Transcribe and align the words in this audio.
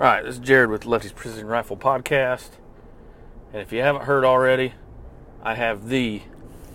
All 0.00 0.06
right, 0.06 0.24
this 0.24 0.34
is 0.34 0.40
Jared 0.40 0.70
with 0.70 0.86
Lefty's 0.86 1.12
Precision 1.12 1.46
Rifle 1.46 1.76
Podcast. 1.76 2.48
And 3.52 3.62
if 3.62 3.70
you 3.70 3.80
haven't 3.80 4.06
heard 4.06 4.24
already, 4.24 4.74
I 5.40 5.54
have 5.54 5.88
the 5.88 6.20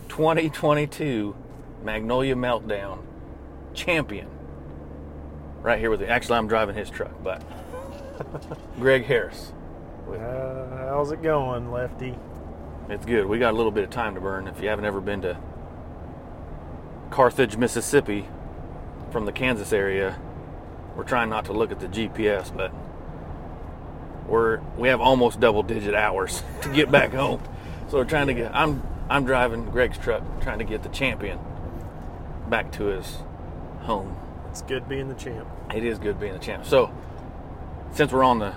2022 0.07 1.35
Magnolia 1.83 2.35
Meltdown 2.35 2.99
champion 3.73 4.29
right 5.61 5.77
here 5.77 5.89
with 5.89 5.99
me. 5.99 6.07
Actually, 6.07 6.37
I'm 6.37 6.47
driving 6.47 6.75
his 6.75 6.89
truck, 6.89 7.11
but 7.21 7.43
Greg 8.79 9.03
Harris. 9.03 9.51
Uh, 10.09 10.87
how's 10.87 11.11
it 11.11 11.21
going, 11.21 11.71
Lefty? 11.73 12.15
It's 12.87 13.05
good. 13.05 13.25
We 13.25 13.37
got 13.37 13.53
a 13.53 13.57
little 13.57 13.71
bit 13.73 13.83
of 13.83 13.89
time 13.89 14.15
to 14.15 14.21
burn. 14.21 14.47
If 14.47 14.61
you 14.61 14.69
haven't 14.69 14.85
ever 14.85 15.01
been 15.01 15.23
to 15.23 15.37
Carthage, 17.11 17.57
Mississippi 17.57 18.29
from 19.11 19.25
the 19.25 19.33
Kansas 19.33 19.73
area, 19.73 20.17
we're 20.95 21.03
trying 21.03 21.29
not 21.29 21.43
to 21.45 21.51
look 21.51 21.73
at 21.73 21.81
the 21.81 21.87
GPS, 21.87 22.55
but 22.55 22.71
we're 24.29 24.59
we 24.77 24.87
have 24.89 25.01
almost 25.01 25.39
double 25.39 25.63
digit 25.63 25.95
hours 25.95 26.43
to 26.61 26.69
get 26.69 26.91
back 26.91 27.13
home. 27.13 27.41
So 27.89 27.97
we're 27.97 28.05
trying 28.05 28.27
to 28.27 28.33
get 28.33 28.55
I'm 28.55 28.83
I'm 29.09 29.25
driving 29.25 29.65
Greg's 29.65 29.97
truck 29.97 30.23
trying 30.41 30.59
to 30.59 30.65
get 30.65 30.83
the 30.83 30.89
champion 30.89 31.39
back 32.47 32.71
to 32.73 32.85
his 32.85 33.17
home. 33.81 34.15
It's 34.49 34.61
good 34.61 34.87
being 34.89 35.09
the 35.09 35.15
champ. 35.15 35.47
It 35.73 35.83
is 35.83 35.99
good 35.99 36.19
being 36.19 36.33
the 36.33 36.39
champ. 36.39 36.65
So 36.65 36.91
since 37.93 38.11
we're 38.11 38.23
on 38.23 38.39
the, 38.39 38.53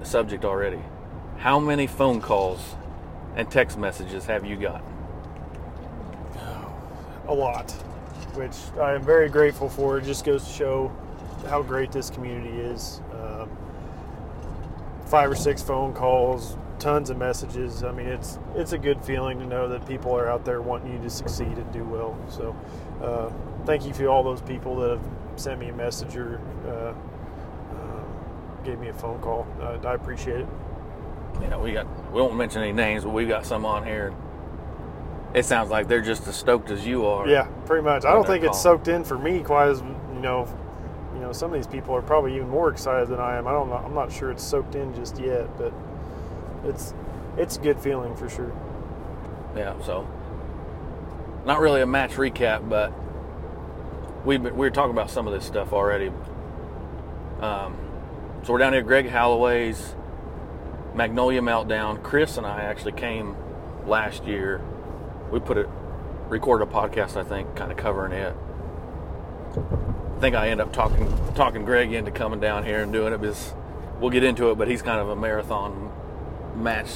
the 0.00 0.06
subject 0.06 0.44
already, 0.44 0.80
how 1.38 1.58
many 1.58 1.86
phone 1.86 2.20
calls 2.20 2.74
and 3.36 3.50
text 3.50 3.78
messages 3.78 4.26
have 4.26 4.44
you 4.44 4.56
got? 4.56 4.82
A 7.26 7.34
lot, 7.34 7.70
which 8.34 8.54
I 8.78 8.94
am 8.94 9.02
very 9.02 9.30
grateful 9.30 9.70
for. 9.70 9.96
It 9.96 10.04
just 10.04 10.26
goes 10.26 10.46
to 10.46 10.52
show 10.52 10.92
how 11.48 11.62
great 11.62 11.90
this 11.90 12.10
community 12.10 12.54
is. 12.60 13.00
Um, 13.12 13.48
five 15.06 15.30
or 15.30 15.36
six 15.36 15.62
phone 15.62 15.92
calls, 15.92 16.56
tons 16.78 17.10
of 17.10 17.16
messages. 17.16 17.82
I 17.82 17.92
mean, 17.92 18.06
it's 18.06 18.38
it's 18.54 18.72
a 18.72 18.78
good 18.78 19.04
feeling 19.04 19.38
to 19.38 19.46
know 19.46 19.68
that 19.68 19.86
people 19.86 20.12
are 20.16 20.30
out 20.30 20.44
there 20.44 20.60
wanting 20.60 20.92
you 20.92 21.02
to 21.02 21.10
succeed 21.10 21.56
and 21.56 21.72
do 21.72 21.84
well. 21.84 22.18
So, 22.28 22.56
uh, 23.02 23.30
thank 23.66 23.86
you 23.86 23.92
for 23.92 24.08
all 24.08 24.22
those 24.22 24.42
people 24.42 24.76
that 24.76 24.90
have 24.90 25.08
sent 25.36 25.60
me 25.60 25.68
a 25.68 25.74
message 25.74 26.16
or 26.16 26.40
uh, 26.66 26.94
uh, 27.74 28.62
gave 28.64 28.78
me 28.78 28.88
a 28.88 28.94
phone 28.94 29.20
call. 29.20 29.46
Uh, 29.60 29.78
I 29.86 29.94
appreciate 29.94 30.40
it. 30.40 30.48
Yeah, 31.40 31.56
we 31.56 31.72
got 31.72 31.86
we 32.12 32.20
won't 32.20 32.36
mention 32.36 32.62
any 32.62 32.72
names, 32.72 33.04
but 33.04 33.10
we've 33.10 33.28
got 33.28 33.44
some 33.44 33.64
on 33.64 33.84
here. 33.84 34.14
It 35.34 35.44
sounds 35.44 35.68
like 35.68 35.88
they're 35.88 36.00
just 36.00 36.28
as 36.28 36.36
stoked 36.36 36.70
as 36.70 36.86
you 36.86 37.06
are. 37.06 37.26
Yeah, 37.26 37.46
pretty 37.66 37.82
much. 37.82 38.04
I 38.04 38.12
don't 38.12 38.26
think 38.26 38.44
it's 38.44 38.60
soaked 38.60 38.86
in 38.86 39.02
for 39.02 39.18
me 39.18 39.40
quite 39.40 39.68
as 39.68 39.80
you 39.80 40.20
know. 40.20 40.46
You 41.14 41.20
know, 41.20 41.32
some 41.32 41.52
of 41.52 41.56
these 41.56 41.66
people 41.66 41.94
are 41.94 42.02
probably 42.02 42.34
even 42.36 42.48
more 42.48 42.70
excited 42.70 43.08
than 43.08 43.20
I 43.20 43.36
am. 43.36 43.46
I 43.46 43.52
don't 43.52 43.68
know. 43.68 43.76
I'm 43.76 43.94
not 43.94 44.12
sure 44.12 44.30
it's 44.30 44.42
soaked 44.42 44.74
in 44.74 44.94
just 44.94 45.18
yet, 45.18 45.56
but 45.56 45.72
it's 46.64 46.92
it's 47.36 47.56
a 47.56 47.60
good 47.60 47.80
feeling 47.80 48.14
for 48.16 48.28
sure. 48.28 48.52
Yeah, 49.56 49.80
so 49.82 50.08
not 51.44 51.60
really 51.60 51.80
a 51.80 51.86
match 51.86 52.12
recap, 52.12 52.68
but 52.68 52.92
we've 54.24 54.42
been, 54.42 54.54
we 54.54 54.66
were 54.66 54.70
talking 54.70 54.92
about 54.92 55.10
some 55.10 55.26
of 55.26 55.32
this 55.32 55.44
stuff 55.44 55.72
already. 55.72 56.10
Um, 57.40 57.76
so 58.42 58.52
we're 58.52 58.58
down 58.58 58.72
here, 58.72 58.82
Greg 58.82 59.08
Holloway's 59.08 59.94
Magnolia 60.94 61.40
Meltdown. 61.40 62.02
Chris 62.02 62.36
and 62.36 62.46
I 62.46 62.62
actually 62.62 62.92
came 62.92 63.36
last 63.86 64.24
year. 64.24 64.60
We 65.30 65.40
put 65.40 65.58
it, 65.58 65.68
recorded 66.28 66.68
a 66.68 66.70
podcast, 66.70 67.16
I 67.16 67.24
think, 67.24 67.54
kind 67.56 67.70
of 67.70 67.76
covering 67.76 68.12
it. 68.12 68.34
I 70.16 70.20
think 70.20 70.36
I 70.36 70.48
end 70.48 70.60
up 70.60 70.72
talking 70.72 71.12
talking 71.34 71.64
Greg 71.64 71.92
into 71.92 72.10
coming 72.10 72.40
down 72.40 72.64
here 72.64 72.82
and 72.82 72.92
doing 72.92 73.12
it 73.12 73.20
because 73.20 73.52
we'll 74.00 74.10
get 74.10 74.24
into 74.24 74.50
it, 74.50 74.58
but 74.58 74.68
he's 74.68 74.82
kind 74.82 75.00
of 75.00 75.08
a 75.08 75.16
marathon 75.16 75.92
match 76.56 76.88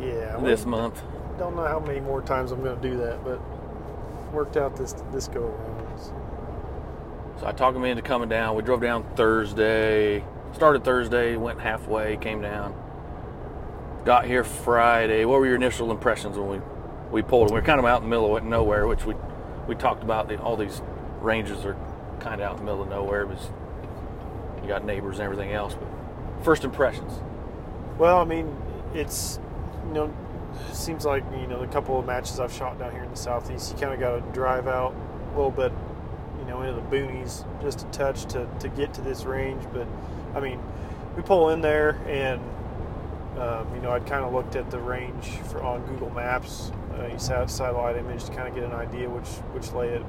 Yeah, 0.00 0.36
this 0.42 0.64
well, 0.64 0.70
month. 0.82 1.02
don't 1.38 1.54
know 1.56 1.66
how 1.66 1.78
many 1.80 2.00
more 2.00 2.22
times 2.22 2.52
I'm 2.52 2.62
going 2.62 2.80
to 2.80 2.82
do 2.90 2.96
that, 2.98 3.22
but 3.24 3.40
worked 4.32 4.56
out 4.56 4.76
this 4.76 4.94
this 5.12 5.28
go 5.28 5.42
around. 5.42 5.98
So, 5.98 6.12
So 7.40 7.46
I 7.46 7.52
talked 7.52 7.76
him 7.76 7.84
into 7.84 8.02
coming 8.02 8.28
down. 8.28 8.56
We 8.56 8.62
drove 8.62 8.80
down 8.80 9.04
Thursday. 9.14 10.24
Started 10.52 10.84
Thursday, 10.84 11.36
went 11.36 11.60
halfway, 11.60 12.16
came 12.16 12.40
down. 12.40 12.74
Got 14.06 14.24
here 14.24 14.42
Friday. 14.42 15.24
What 15.26 15.40
were 15.40 15.46
your 15.46 15.56
initial 15.56 15.90
impressions 15.90 16.38
when 16.38 16.48
we 16.48 16.60
we 17.10 17.22
pulled? 17.22 17.50
We 17.50 17.54
were 17.60 17.62
kind 17.66 17.78
of 17.78 17.84
out 17.84 17.98
in 18.02 18.04
the 18.04 18.10
middle 18.10 18.36
of 18.36 18.42
nowhere, 18.42 18.86
which 18.86 19.04
we 19.04 19.14
we 19.68 19.74
talked 19.74 20.02
about. 20.02 20.28
The, 20.28 20.40
all 20.40 20.56
these 20.56 20.80
ranges 21.20 21.64
are 21.66 21.76
kind 22.26 22.40
of 22.40 22.48
out 22.48 22.58
in 22.58 22.58
the 22.58 22.64
middle 22.64 22.82
of 22.82 22.88
nowhere. 22.88 23.22
It 23.22 23.28
was 23.28 23.50
you 24.60 24.68
got 24.68 24.84
neighbors 24.84 25.18
and 25.18 25.22
everything 25.22 25.52
else. 25.52 25.74
But 25.74 26.44
first 26.44 26.64
impressions. 26.64 27.12
Well, 27.98 28.18
I 28.18 28.24
mean, 28.24 28.54
it's 28.94 29.38
you 29.86 29.94
know, 29.94 30.14
seems 30.72 31.04
like 31.04 31.22
you 31.38 31.46
know 31.46 31.60
the 31.60 31.68
couple 31.68 31.98
of 31.98 32.04
matches 32.04 32.40
I've 32.40 32.52
shot 32.52 32.80
down 32.80 32.90
here 32.90 33.04
in 33.04 33.10
the 33.10 33.16
southeast, 33.16 33.72
you 33.72 33.78
kind 33.78 33.94
of 33.94 34.00
got 34.00 34.16
to 34.16 34.32
drive 34.32 34.66
out 34.66 34.92
a 34.92 35.36
little 35.36 35.52
bit, 35.52 35.72
you 36.40 36.44
know, 36.46 36.62
into 36.62 36.74
the 36.74 36.86
boonies 36.88 37.44
just 37.62 37.82
a 37.82 37.86
touch 37.86 38.24
to 38.32 38.48
to 38.58 38.68
get 38.70 38.92
to 38.94 39.00
this 39.02 39.24
range. 39.24 39.62
But 39.72 39.86
I 40.34 40.40
mean, 40.40 40.60
we 41.16 41.22
pull 41.22 41.50
in 41.50 41.60
there 41.60 41.90
and. 42.06 42.40
Um, 43.38 43.66
you 43.74 43.82
know, 43.82 43.90
I'd 43.90 44.06
kind 44.06 44.24
of 44.24 44.32
looked 44.32 44.56
at 44.56 44.70
the 44.70 44.78
range 44.78 45.26
for 45.50 45.62
on 45.62 45.84
Google 45.84 46.08
Maps. 46.08 46.72
Uh, 46.98 47.46
satellite 47.46 47.96
image 47.96 48.24
to 48.24 48.32
kind 48.32 48.48
of 48.48 48.54
get 48.54 48.64
an 48.64 48.72
idea 48.72 49.08
which 49.08 49.28
which 49.52 49.70
way 49.72 49.88
it 49.88 50.02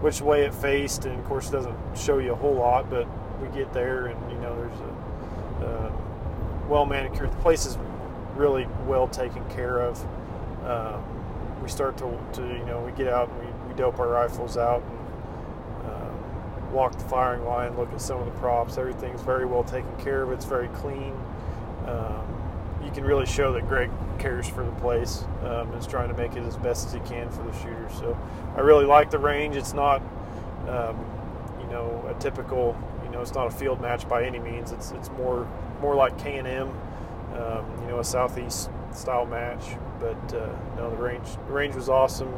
which 0.00 0.20
way 0.20 0.44
it 0.44 0.54
faced, 0.54 1.04
and 1.04 1.18
of 1.18 1.24
course, 1.24 1.48
it 1.48 1.52
doesn't 1.52 1.76
show 1.96 2.18
you 2.18 2.32
a 2.32 2.36
whole 2.36 2.54
lot. 2.54 2.88
But 2.90 3.06
we 3.40 3.48
get 3.56 3.72
there, 3.72 4.06
and 4.06 4.30
you 4.30 4.38
know, 4.38 4.54
there's 4.56 4.80
a 4.80 5.66
uh, 5.66 5.92
well 6.68 6.86
manicured. 6.86 7.32
The 7.32 7.36
place 7.36 7.66
is 7.66 7.78
really 8.34 8.66
well 8.86 9.08
taken 9.08 9.44
care 9.50 9.78
of. 9.78 10.02
Um, 10.64 11.02
we 11.62 11.68
start 11.68 11.96
to, 11.98 12.18
to, 12.34 12.42
you 12.42 12.64
know, 12.66 12.80
we 12.80 12.92
get 12.92 13.08
out 13.08 13.28
and 13.28 13.40
we, 13.40 13.68
we 13.68 13.74
dope 13.74 13.98
our 13.98 14.08
rifles 14.08 14.56
out 14.56 14.82
and 14.82 15.90
um, 15.90 16.72
walk 16.72 16.98
the 16.98 17.04
firing 17.04 17.44
line, 17.44 17.76
look 17.76 17.92
at 17.92 18.00
some 18.00 18.18
of 18.20 18.26
the 18.26 18.38
props. 18.38 18.78
Everything's 18.78 19.22
very 19.22 19.46
well 19.46 19.64
taken 19.64 19.94
care 19.96 20.22
of. 20.22 20.32
It's 20.32 20.44
very 20.44 20.68
clean. 20.68 21.14
Um, 21.86 22.24
you 22.84 22.90
can 22.90 23.04
really 23.04 23.26
show 23.26 23.52
that 23.52 23.68
Greg 23.68 23.90
cares 24.18 24.48
for 24.48 24.64
the 24.64 24.72
place 24.72 25.24
um, 25.42 25.70
and 25.70 25.74
is 25.74 25.86
trying 25.86 26.08
to 26.08 26.14
make 26.14 26.36
it 26.36 26.42
as 26.44 26.56
best 26.56 26.86
as 26.86 26.92
he 26.92 27.00
can 27.00 27.30
for 27.30 27.42
the 27.42 27.52
shooters. 27.58 27.92
So 27.98 28.18
I 28.56 28.60
really 28.60 28.84
like 28.84 29.10
the 29.10 29.18
range. 29.18 29.56
It's 29.56 29.72
not, 29.72 30.00
um, 30.68 30.96
you 31.60 31.66
know, 31.66 32.04
a 32.08 32.20
typical, 32.20 32.76
you 33.04 33.10
know, 33.10 33.20
it's 33.20 33.34
not 33.34 33.46
a 33.46 33.50
field 33.50 33.80
match 33.80 34.08
by 34.08 34.24
any 34.24 34.38
means. 34.38 34.72
It's 34.72 34.92
it's 34.92 35.10
more 35.10 35.48
more 35.80 35.94
like 35.94 36.18
K 36.18 36.38
and 36.38 36.48
M, 36.48 36.68
um, 37.34 37.64
you 37.82 37.88
know, 37.88 38.00
a 38.00 38.04
southeast 38.04 38.70
style 38.92 39.26
match. 39.26 39.64
But 40.00 40.34
uh, 40.34 40.48
no, 40.76 40.90
the 40.90 40.96
range 40.96 41.28
the 41.46 41.52
range 41.52 41.74
was 41.74 41.88
awesome. 41.88 42.32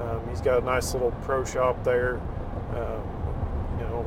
Um, 0.00 0.20
he's 0.28 0.40
got 0.40 0.62
a 0.62 0.64
nice 0.64 0.92
little 0.94 1.12
pro 1.22 1.44
shop 1.44 1.84
there. 1.84 2.16
Um, 2.74 3.02
you 3.78 3.84
know, 3.84 4.06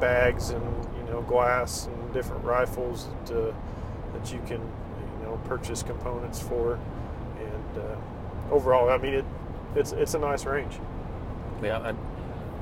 bags 0.00 0.50
and 0.50 0.64
you 0.96 1.12
know 1.12 1.22
glass 1.22 1.86
and 1.86 2.12
different 2.12 2.44
rifles 2.44 3.06
that, 3.26 3.48
uh, 3.48 3.54
that 4.14 4.32
you 4.32 4.40
can 4.46 4.60
know 5.28 5.36
purchase 5.44 5.82
components 5.82 6.40
for. 6.40 6.78
And 7.38 7.78
uh, 7.78 8.54
overall, 8.54 8.88
I 8.90 8.98
mean 8.98 9.14
it. 9.14 9.24
It's 9.76 9.92
it's 9.92 10.14
a 10.14 10.18
nice 10.18 10.44
range. 10.44 10.78
Yeah, 11.62 11.94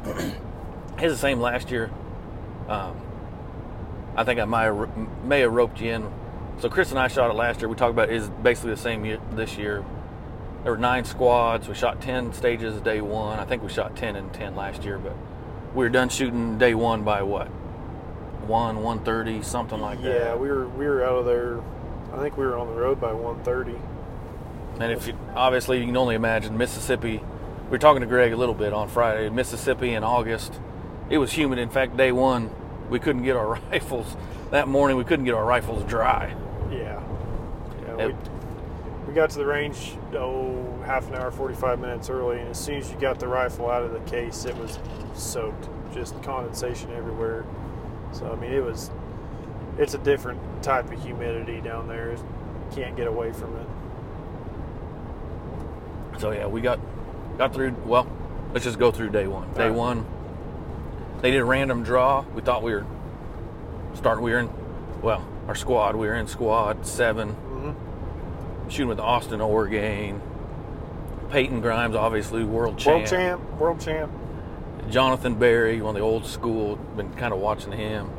I, 0.04 0.10
he's 1.00 1.12
the 1.12 1.16
same 1.16 1.40
last 1.40 1.70
year. 1.70 1.90
Um, 2.68 3.00
I 4.16 4.24
think 4.24 4.40
I 4.40 4.44
might 4.44 4.64
have, 4.64 5.24
may 5.24 5.40
have 5.40 5.52
roped 5.52 5.80
you 5.80 5.92
in. 5.92 6.12
So 6.58 6.68
Chris 6.70 6.90
and 6.90 6.98
I 6.98 7.08
shot 7.08 7.30
it 7.30 7.34
last 7.34 7.60
year. 7.60 7.68
We 7.68 7.76
talked 7.76 7.92
about 7.92 8.08
it 8.08 8.16
is 8.16 8.28
basically 8.28 8.70
the 8.70 8.78
same 8.78 9.04
year, 9.04 9.20
this 9.32 9.58
year. 9.58 9.84
There 10.62 10.72
were 10.72 10.78
nine 10.78 11.04
squads. 11.04 11.68
We 11.68 11.74
shot 11.74 12.00
ten 12.00 12.32
stages 12.32 12.80
day 12.80 13.00
one. 13.00 13.38
I 13.38 13.44
think 13.44 13.62
we 13.62 13.68
shot 13.68 13.94
ten 13.94 14.16
and 14.16 14.32
ten 14.32 14.56
last 14.56 14.82
year, 14.84 14.98
but 14.98 15.14
we 15.74 15.84
were 15.84 15.90
done 15.90 16.08
shooting 16.08 16.58
day 16.58 16.74
one 16.74 17.04
by 17.04 17.22
what? 17.22 17.46
One, 18.46 18.82
one 18.82 19.04
thirty, 19.04 19.42
something 19.42 19.80
like 19.80 20.02
that. 20.02 20.08
yeah, 20.08 20.34
we 20.34 20.48
were 20.48 20.66
we 20.68 20.86
were 20.86 21.04
out 21.04 21.18
of 21.18 21.24
there. 21.26 21.60
I 22.16 22.20
think 22.20 22.38
we 22.38 22.46
were 22.46 22.56
on 22.56 22.68
the 22.68 22.74
road 22.74 22.98
by 22.98 23.12
1:30. 23.12 23.78
And 24.80 24.92
if 24.92 25.06
you 25.06 25.14
obviously 25.34 25.78
you 25.78 25.86
can 25.86 25.96
only 25.96 26.14
imagine 26.14 26.56
Mississippi. 26.56 27.22
We 27.64 27.70
were 27.70 27.78
talking 27.78 28.00
to 28.00 28.06
Greg 28.06 28.32
a 28.32 28.36
little 28.36 28.54
bit 28.54 28.72
on 28.72 28.88
Friday. 28.88 29.28
Mississippi 29.28 29.92
in 29.92 30.02
August, 30.02 30.58
it 31.10 31.18
was 31.18 31.32
humid. 31.32 31.58
In 31.58 31.68
fact, 31.68 31.96
day 31.96 32.12
one, 32.12 32.50
we 32.88 32.98
couldn't 32.98 33.22
get 33.22 33.36
our 33.36 33.60
rifles. 33.70 34.16
That 34.50 34.66
morning, 34.68 34.96
we 34.96 35.04
couldn't 35.04 35.24
get 35.26 35.34
our 35.34 35.44
rifles 35.44 35.84
dry. 35.84 36.34
Yeah, 36.70 37.02
yeah. 37.82 37.96
Yep. 37.98 38.08
We, 38.08 39.08
we 39.08 39.14
got 39.14 39.30
to 39.30 39.38
the 39.38 39.46
range 39.46 39.96
oh 40.14 40.82
half 40.86 41.08
an 41.08 41.16
hour, 41.16 41.30
45 41.30 41.80
minutes 41.80 42.08
early, 42.08 42.38
and 42.38 42.48
as 42.48 42.58
soon 42.58 42.76
as 42.76 42.90
you 42.90 42.98
got 42.98 43.18
the 43.18 43.28
rifle 43.28 43.68
out 43.68 43.82
of 43.82 43.92
the 43.92 44.10
case, 44.10 44.44
it 44.44 44.56
was 44.56 44.78
soaked, 45.14 45.68
just 45.92 46.20
condensation 46.22 46.90
everywhere. 46.92 47.44
So 48.12 48.32
I 48.32 48.36
mean, 48.36 48.52
it 48.52 48.64
was. 48.64 48.90
It's 49.78 49.94
a 49.94 49.98
different 49.98 50.40
type 50.62 50.90
of 50.90 51.02
humidity 51.02 51.60
down 51.60 51.86
there. 51.88 52.16
Can't 52.74 52.96
get 52.96 53.06
away 53.06 53.32
from 53.32 53.56
it. 53.56 53.66
So 56.20 56.30
yeah, 56.30 56.46
we 56.46 56.60
got 56.60 56.80
got 57.36 57.52
through. 57.54 57.72
Well, 57.84 58.06
let's 58.52 58.64
just 58.64 58.78
go 58.78 58.90
through 58.90 59.10
day 59.10 59.26
one. 59.26 59.52
Day 59.52 59.64
Alright. 59.64 59.74
one, 59.74 60.06
they 61.20 61.30
did 61.30 61.40
a 61.40 61.44
random 61.44 61.82
draw. 61.82 62.24
We 62.34 62.40
thought 62.42 62.62
we 62.62 62.72
were 62.72 62.86
starting. 63.94 64.24
We 64.24 64.32
were 64.32 64.38
in 64.38 64.50
well, 65.02 65.26
our 65.46 65.54
squad. 65.54 65.94
We 65.96 66.06
were 66.06 66.14
in 66.14 66.26
squad 66.26 66.86
7 66.86 67.28
hmm 67.30 67.72
shooting 68.68 68.88
with 68.88 68.98
Austin 68.98 69.40
Orgain, 69.40 70.20
Peyton 71.30 71.60
Grimes, 71.60 71.94
obviously 71.94 72.42
world 72.42 72.76
champ, 72.78 72.96
World 72.96 73.06
champ, 73.06 73.60
world 73.60 73.80
champ. 73.80 74.12
Jonathan 74.90 75.34
Barry, 75.34 75.80
one 75.80 75.94
of 75.94 76.00
the 76.00 76.04
old 76.04 76.26
school. 76.26 76.76
Been 76.96 77.12
kind 77.14 77.32
of 77.32 77.38
watching 77.40 77.72
him. 77.72 78.10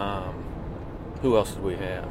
Um, 0.00 0.34
who 1.22 1.36
else 1.36 1.52
did 1.52 1.62
we 1.62 1.76
have? 1.76 2.08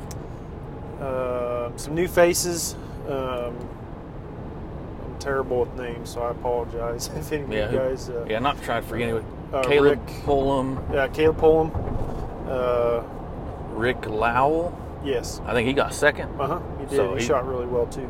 Uh, 1.02 1.76
some 1.78 1.94
new 1.96 2.08
faces. 2.08 2.76
Um, 3.08 3.56
I'm 5.06 5.16
terrible 5.20 5.60
with 5.62 5.74
names, 5.76 6.10
so 6.10 6.22
I 6.24 6.32
apologize 6.32 7.08
if 7.16 7.32
any 7.32 7.44
of 7.44 7.52
Yeah, 7.52 7.72
you 7.72 7.78
guys. 7.78 8.10
Uh, 8.10 8.26
Yeah, 8.28 8.40
not 8.40 8.62
trying 8.64 8.82
to 8.82 8.88
forget 8.88 9.10
anyway. 9.10 9.26
Uh, 9.54 9.62
Caleb 9.64 10.00
Rick. 10.00 10.08
Pullum, 10.26 10.94
yeah, 10.94 11.08
Caleb 11.10 11.38
Pullum. 11.38 11.72
Uh, 12.50 13.04
Rick 13.76 14.06
Lowell. 14.08 14.78
yes. 15.04 15.42
I 15.46 15.54
think 15.54 15.68
he 15.68 15.74
got 15.74 15.94
second. 15.94 16.30
Uh 16.40 16.48
huh. 16.48 16.60
He 16.80 16.86
did. 16.86 16.96
So 16.96 17.14
he, 17.16 17.20
he- 17.22 17.26
shot 17.28 17.46
really 17.48 17.66
well 17.68 17.86
too. 17.88 18.10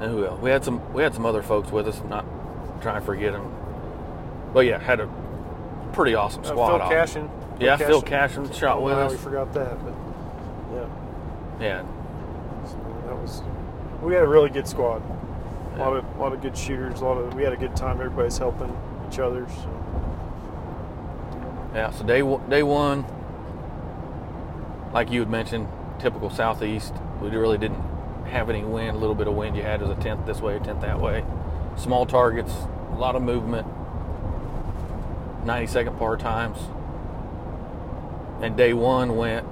And 0.00 0.12
who 0.12 0.26
else? 0.26 0.40
We 0.42 0.50
had 0.50 0.62
some 0.64 0.92
we 0.92 1.02
had 1.02 1.14
some 1.14 1.24
other 1.24 1.42
folks 1.42 1.70
with 1.72 1.88
us. 1.88 2.02
Not 2.08 2.24
trying 2.82 3.00
to 3.00 3.06
forget 3.06 3.32
them. 3.32 3.50
But 4.52 4.66
yeah, 4.66 4.78
had 4.78 5.00
a 5.00 5.08
pretty 5.92 6.14
awesome 6.14 6.42
Uh, 6.44 6.48
squad. 6.48 6.66
Phil 6.72 6.82
off. 6.82 6.90
Cashin. 6.92 7.30
Yeah, 7.58 7.76
Phil 7.76 8.02
Cashin 8.02 8.46
I 8.46 8.52
shot 8.52 8.74
don't 8.76 8.82
with 8.84 8.94
know 8.94 9.06
us. 9.06 9.12
we 9.12 9.18
forgot 9.18 9.52
that, 9.54 9.78
but 9.84 9.94
yeah, 10.74 10.86
Yeah, 11.60 11.82
so 12.66 12.76
that 13.06 13.16
was. 13.16 13.42
We 14.02 14.12
had 14.14 14.24
a 14.24 14.28
really 14.28 14.50
good 14.50 14.68
squad. 14.68 15.02
A 15.74 15.78
lot 15.78 15.96
of 15.96 16.04
a 16.16 16.20
lot 16.20 16.32
of 16.32 16.40
good 16.42 16.56
shooters. 16.56 17.00
A 17.00 17.04
lot 17.04 17.16
of 17.18 17.34
we 17.34 17.42
had 17.42 17.52
a 17.52 17.56
good 17.56 17.74
time. 17.76 18.00
Everybody's 18.00 18.38
helping 18.38 18.74
each 19.10 19.18
other. 19.18 19.46
So. 19.48 19.70
yeah. 21.74 21.90
So 21.90 22.04
day 22.04 22.22
one- 22.22 22.48
day 22.50 22.62
one, 22.62 23.04
like 24.92 25.10
you 25.10 25.20
had 25.20 25.30
mentioned, 25.30 25.68
typical 25.98 26.30
southeast. 26.30 26.92
We 27.20 27.28
really 27.30 27.58
didn't 27.58 27.82
have 28.26 28.50
any 28.50 28.64
wind. 28.64 28.96
A 28.96 28.98
little 29.00 29.14
bit 29.14 29.28
of 29.28 29.34
wind 29.34 29.56
you 29.56 29.62
had 29.62 29.80
was 29.80 29.90
a 29.90 29.94
tenth 30.00 30.26
this 30.26 30.40
way, 30.40 30.56
a 30.56 30.60
tenth 30.60 30.80
that 30.82 31.00
way. 31.00 31.24
Small 31.76 32.04
targets, 32.06 32.52
a 32.92 32.96
lot 32.96 33.16
of 33.16 33.22
movement. 33.22 33.66
90 35.44 35.66
second 35.68 35.96
par 35.98 36.16
times. 36.16 36.58
And 38.40 38.56
day 38.56 38.74
one 38.74 39.16
went 39.16 39.46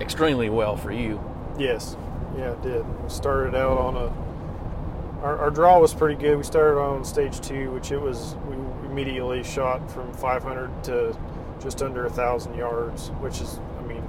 extremely 0.00 0.48
well 0.48 0.76
for 0.76 0.92
you. 0.92 1.20
Yes, 1.58 1.96
yeah, 2.36 2.52
it 2.52 2.62
did. 2.62 3.02
We 3.02 3.08
started 3.08 3.54
out 3.54 3.78
on 3.78 3.96
a. 3.96 5.22
Our, 5.24 5.38
our 5.38 5.50
draw 5.50 5.78
was 5.78 5.94
pretty 5.94 6.20
good. 6.20 6.36
We 6.36 6.42
started 6.42 6.80
on 6.80 7.04
stage 7.04 7.40
two, 7.40 7.70
which 7.72 7.90
it 7.92 8.00
was. 8.00 8.36
We 8.48 8.56
immediately 8.86 9.42
shot 9.42 9.90
from 9.90 10.12
500 10.12 10.84
to 10.84 11.16
just 11.60 11.82
under 11.82 12.06
a 12.06 12.10
thousand 12.10 12.54
yards, 12.56 13.08
which 13.20 13.40
is, 13.40 13.60
I 13.78 13.82
mean, 13.82 14.04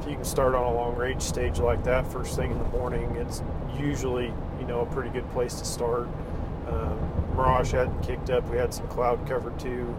if 0.00 0.08
you 0.08 0.14
can 0.16 0.24
start 0.24 0.54
on 0.54 0.64
a 0.64 0.74
long 0.74 0.96
range 0.96 1.22
stage 1.22 1.58
like 1.58 1.84
that 1.84 2.10
first 2.10 2.36
thing 2.36 2.50
in 2.50 2.58
the 2.58 2.68
morning, 2.70 3.14
it's 3.16 3.42
usually 3.78 4.32
you 4.58 4.66
know 4.66 4.80
a 4.80 4.86
pretty 4.86 5.10
good 5.10 5.28
place 5.32 5.54
to 5.54 5.64
start. 5.64 6.08
Um, 6.68 6.98
Mirage 7.36 7.72
hadn't 7.72 8.02
kicked 8.02 8.30
up. 8.30 8.48
We 8.48 8.56
had 8.56 8.72
some 8.72 8.86
cloud 8.88 9.26
cover 9.26 9.50
too, 9.58 9.94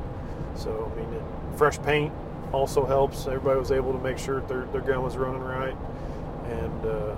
so 0.56 0.92
I 0.94 1.00
mean, 1.00 1.14
it, 1.14 1.24
fresh 1.58 1.82
paint 1.82 2.14
also 2.54 2.86
helps. 2.86 3.28
Everybody 3.28 3.60
was 3.60 3.72
able 3.72 3.92
to 3.92 4.00
make 4.00 4.18
sure 4.18 4.40
their 4.42 4.66
their 4.68 4.82
gun 4.82 5.04
was 5.04 5.18
running 5.18 5.42
right 5.42 5.76
and 6.46 6.86
uh, 6.86 7.16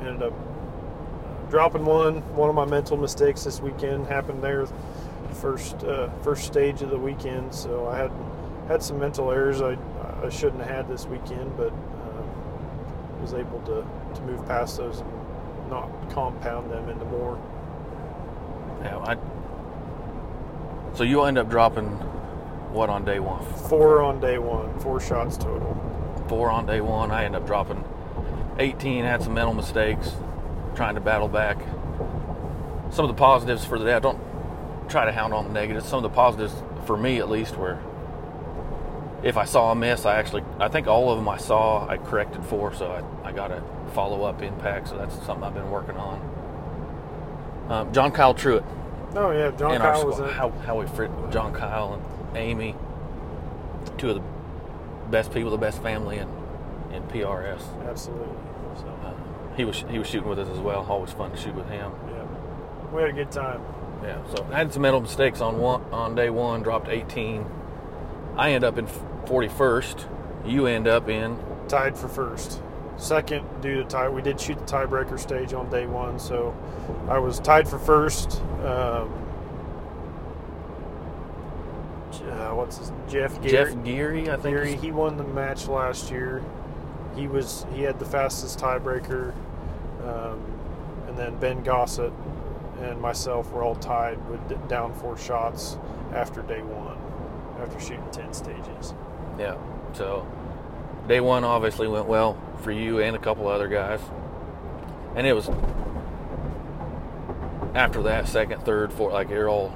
ended 0.00 0.22
up 0.22 0.32
uh, 0.32 1.50
dropping 1.50 1.84
one. 1.84 2.16
One 2.34 2.48
of 2.48 2.54
my 2.54 2.64
mental 2.64 2.96
mistakes 2.96 3.44
this 3.44 3.60
weekend 3.60 4.06
happened 4.06 4.42
there, 4.42 4.66
first 5.34 5.82
uh, 5.84 6.08
first 6.22 6.44
stage 6.44 6.82
of 6.82 6.90
the 6.90 6.98
weekend. 6.98 7.54
So 7.54 7.88
I 7.88 7.96
had 7.96 8.10
had 8.68 8.82
some 8.82 8.98
mental 8.98 9.30
errors 9.30 9.62
I, 9.62 9.78
I 10.22 10.28
shouldn't 10.28 10.62
have 10.62 10.70
had 10.70 10.88
this 10.88 11.06
weekend, 11.06 11.56
but 11.56 11.72
um, 11.72 13.20
was 13.22 13.34
able 13.34 13.60
to, 13.60 13.86
to 14.14 14.22
move 14.22 14.44
past 14.46 14.76
those 14.76 15.00
and 15.00 15.70
not 15.70 15.88
compound 16.10 16.70
them 16.70 16.88
into 16.88 17.04
more. 17.06 17.38
Yeah, 18.82 18.98
I. 18.98 19.16
So 20.94 21.04
you 21.04 21.22
end 21.22 21.38
up 21.38 21.48
dropping 21.48 21.98
what 22.70 22.90
on 22.90 23.04
day 23.04 23.18
one? 23.18 23.44
Four 23.68 24.02
on 24.02 24.20
day 24.20 24.38
one, 24.38 24.78
four 24.80 25.00
shots 25.00 25.36
total. 25.36 25.74
Four 26.28 26.50
on 26.50 26.66
day 26.66 26.80
one. 26.80 27.10
I 27.10 27.24
end 27.24 27.34
up 27.34 27.46
dropping 27.46 27.82
18. 28.58 29.04
Had 29.04 29.22
some 29.22 29.34
mental 29.34 29.54
mistakes, 29.54 30.12
trying 30.74 30.94
to 30.94 31.00
battle 31.00 31.28
back. 31.28 31.58
Some 32.90 33.04
of 33.04 33.08
the 33.08 33.18
positives 33.18 33.64
for 33.64 33.78
the 33.78 33.84
day. 33.84 33.94
I 33.94 33.98
don't 33.98 34.18
try 34.88 35.04
to 35.04 35.12
hound 35.12 35.34
on 35.34 35.44
the 35.44 35.52
negatives. 35.52 35.86
Some 35.86 35.98
of 35.98 36.02
the 36.02 36.14
positives 36.14 36.54
for 36.86 36.96
me, 36.96 37.18
at 37.18 37.28
least, 37.28 37.56
were 37.56 37.78
if 39.22 39.36
I 39.36 39.44
saw 39.44 39.72
a 39.72 39.74
miss, 39.74 40.06
I 40.06 40.16
actually 40.18 40.44
I 40.60 40.68
think 40.68 40.86
all 40.86 41.10
of 41.10 41.18
them 41.18 41.28
I 41.28 41.38
saw 41.38 41.86
I 41.88 41.96
corrected 41.96 42.44
for. 42.44 42.72
So 42.74 42.90
I, 42.90 43.28
I 43.28 43.32
got 43.32 43.50
a 43.50 43.62
follow 43.94 44.22
up 44.22 44.42
impact. 44.42 44.88
So 44.88 44.96
that's 44.96 45.14
something 45.26 45.44
I've 45.44 45.54
been 45.54 45.70
working 45.70 45.96
on. 45.96 46.34
Um, 47.68 47.92
John 47.92 48.12
Kyle 48.12 48.34
Truitt 48.34 48.64
Oh 49.14 49.30
yeah, 49.30 49.50
John 49.52 49.78
Kyle 49.78 50.06
was 50.06 50.18
in. 50.18 50.28
How, 50.28 50.50
how 50.50 50.78
we 50.80 50.86
fit 50.86 51.10
John 51.30 51.52
Kyle 51.52 51.94
and 51.94 52.02
Amy, 52.34 52.74
two 53.96 54.10
of 54.10 54.16
the 54.16 54.22
best 55.10 55.32
people, 55.32 55.50
the 55.50 55.56
best 55.58 55.82
family 55.82 56.18
in 56.18 56.28
in 56.92 57.02
PRS. 57.04 57.62
Absolutely. 57.88 58.28
So 58.76 58.86
Uh, 59.04 59.12
he 59.56 59.64
was 59.64 59.84
he 59.90 59.98
was 59.98 60.06
shooting 60.08 60.28
with 60.28 60.38
us 60.38 60.48
as 60.48 60.58
well. 60.58 60.86
Always 60.88 61.12
fun 61.12 61.30
to 61.30 61.36
shoot 61.36 61.54
with 61.54 61.68
him. 61.68 61.90
yeah, 62.08 62.24
we 62.94 63.00
had 63.02 63.10
a 63.10 63.14
good 63.14 63.30
time. 63.30 63.60
Yeah. 64.02 64.18
So 64.34 64.46
I 64.52 64.56
had 64.58 64.72
some 64.72 64.82
mental 64.82 65.00
mistakes 65.00 65.40
on 65.40 65.58
one 65.58 65.82
on 65.92 66.14
day 66.14 66.30
one. 66.30 66.62
Dropped 66.62 66.88
18. 66.88 67.44
I 68.36 68.52
end 68.52 68.62
up 68.64 68.78
in 68.78 68.86
41st. 69.26 70.06
You 70.46 70.66
end 70.66 70.86
up 70.86 71.08
in 71.08 71.36
tied 71.66 71.98
for 71.98 72.08
first. 72.08 72.62
Second, 72.96 73.44
due 73.60 73.76
to 73.76 73.84
tie, 73.84 74.08
we 74.08 74.22
did 74.22 74.40
shoot 74.40 74.58
the 74.58 74.64
tiebreaker 74.64 75.18
stage 75.18 75.52
on 75.52 75.68
day 75.70 75.86
one, 75.86 76.18
so 76.18 76.54
I 77.08 77.18
was 77.18 77.38
tied 77.38 77.68
for 77.68 77.78
first. 77.78 78.40
Um, 78.64 79.12
uh, 82.28 82.54
what's 82.54 82.78
his 82.78 82.92
Jeff 83.08 83.40
Geary, 83.42 83.50
Jeff 83.50 83.84
Geary. 83.84 84.30
I 84.30 84.36
think. 84.36 84.56
Geary, 84.56 84.76
he 84.76 84.90
won 84.90 85.16
the 85.16 85.24
match 85.24 85.66
last 85.66 86.10
year. 86.10 86.42
He 87.16 87.26
was 87.26 87.66
he 87.72 87.82
had 87.82 87.98
the 87.98 88.04
fastest 88.04 88.58
tiebreaker, 88.58 89.32
um, 90.04 90.42
and 91.06 91.16
then 91.16 91.36
Ben 91.38 91.62
Gossett 91.62 92.12
and 92.80 93.00
myself 93.00 93.50
were 93.50 93.62
all 93.62 93.74
tied 93.74 94.18
with 94.28 94.68
down 94.68 94.94
four 94.94 95.18
shots 95.18 95.78
after 96.14 96.42
day 96.42 96.62
one, 96.62 96.96
after 97.60 97.80
shooting 97.80 98.08
ten 98.12 98.32
stages. 98.32 98.94
Yeah. 99.38 99.56
So 99.94 100.26
day 101.08 101.20
one 101.20 101.44
obviously 101.44 101.88
went 101.88 102.06
well 102.06 102.40
for 102.62 102.70
you 102.70 103.00
and 103.00 103.16
a 103.16 103.18
couple 103.18 103.48
other 103.48 103.68
guys. 103.68 104.00
And 105.16 105.26
it 105.26 105.32
was 105.32 105.48
after 107.74 108.02
that, 108.04 108.28
second, 108.28 108.62
third, 108.64 108.92
fourth, 108.92 109.12
like 109.12 109.28
they're 109.28 109.48
all 109.48 109.74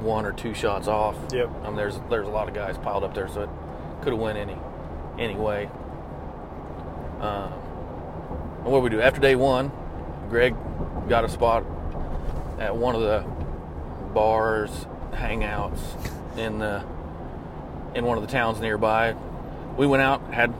one 0.00 0.24
or 0.26 0.32
two 0.32 0.54
shots 0.54 0.88
off. 0.88 1.16
Yep. 1.32 1.50
I 1.62 1.66
mean, 1.68 1.76
there's 1.76 2.00
there's 2.08 2.26
a 2.26 2.30
lot 2.30 2.48
of 2.48 2.54
guys 2.54 2.78
piled 2.78 3.04
up 3.04 3.14
there, 3.14 3.28
so 3.28 3.42
it 3.42 3.50
could 4.02 4.12
have 4.12 4.20
went 4.20 4.38
any 4.38 4.56
anyway. 5.18 5.70
Um, 7.20 7.52
and 8.64 8.72
what 8.72 8.82
we 8.82 8.90
do 8.90 9.00
after 9.00 9.20
day 9.20 9.36
one? 9.36 9.70
Greg 10.28 10.54
got 11.08 11.24
a 11.24 11.28
spot 11.28 11.64
at 12.58 12.74
one 12.76 12.94
of 12.94 13.00
the 13.02 13.24
bars, 14.14 14.70
hangouts 15.12 15.80
in 16.38 16.58
the 16.58 16.84
in 17.94 18.04
one 18.04 18.16
of 18.16 18.22
the 18.22 18.30
towns 18.30 18.60
nearby. 18.60 19.14
We 19.76 19.86
went 19.86 20.02
out, 20.02 20.32
had 20.32 20.54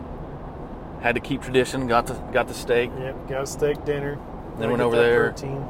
had 1.01 1.15
to 1.15 1.21
keep 1.21 1.43
tradition, 1.43 1.87
got 1.87 2.07
the 2.07 2.15
got 2.33 2.49
the 2.49 2.55
steak. 2.55 2.91
Yep, 2.99 3.29
got 3.29 3.43
a 3.43 3.47
steak 3.47 3.85
dinner. 3.85 4.19
Then 4.59 4.71
went 4.71 4.83
over 4.83 4.97
there. 4.97 5.31
Protein. 5.31 5.67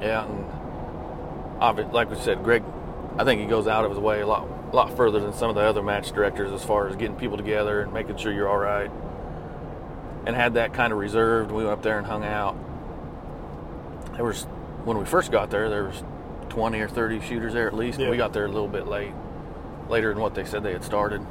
Yeah, 0.00 0.26
and 0.26 1.60
obvi- 1.60 1.90
like 1.92 2.10
we 2.10 2.16
said, 2.18 2.42
Greg, 2.44 2.62
I 3.18 3.24
think 3.24 3.40
he 3.40 3.46
goes 3.46 3.66
out 3.66 3.84
of 3.84 3.90
his 3.90 4.00
way 4.00 4.20
a 4.20 4.26
lot, 4.26 4.46
a 4.72 4.76
lot 4.76 4.96
further 4.96 5.20
than 5.20 5.32
some 5.32 5.48
of 5.48 5.56
the 5.56 5.62
other 5.62 5.82
match 5.82 6.12
directors 6.12 6.52
as 6.52 6.64
far 6.64 6.88
as 6.88 6.96
getting 6.96 7.16
people 7.16 7.36
together 7.36 7.80
and 7.80 7.92
making 7.92 8.16
sure 8.18 8.32
you're 8.32 8.48
all 8.48 8.58
right. 8.58 8.90
And 10.26 10.36
had 10.36 10.54
that 10.54 10.74
kind 10.74 10.92
of 10.92 10.98
reserved. 10.98 11.50
We 11.50 11.64
went 11.64 11.70
up 11.70 11.82
there 11.82 11.98
and 11.98 12.06
hung 12.06 12.24
out. 12.24 12.56
There 14.14 14.24
was 14.24 14.44
when 14.84 14.98
we 14.98 15.04
first 15.04 15.32
got 15.32 15.50
there, 15.50 15.68
there 15.68 15.84
was 15.84 16.02
20 16.50 16.80
or 16.80 16.88
30 16.88 17.20
shooters 17.20 17.52
there 17.54 17.66
at 17.66 17.74
least. 17.74 17.98
Yeah. 17.98 18.10
We 18.10 18.16
got 18.16 18.32
there 18.32 18.44
a 18.44 18.50
little 18.50 18.68
bit 18.68 18.86
late, 18.86 19.12
later 19.88 20.12
than 20.12 20.22
what 20.22 20.34
they 20.34 20.44
said 20.44 20.62
they 20.62 20.72
had 20.72 20.84
started. 20.84 21.24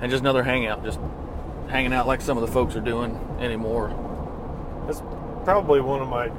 And 0.00 0.10
just 0.10 0.22
another 0.22 0.42
hangout, 0.42 0.82
just 0.82 0.98
hanging 1.68 1.92
out 1.92 2.06
like 2.06 2.20
some 2.20 2.38
of 2.38 2.46
the 2.46 2.52
folks 2.52 2.74
are 2.74 2.80
doing 2.80 3.14
anymore. 3.38 3.88
That's 4.86 5.02
probably 5.44 5.80
one 5.80 6.00
of 6.00 6.08
my. 6.08 6.30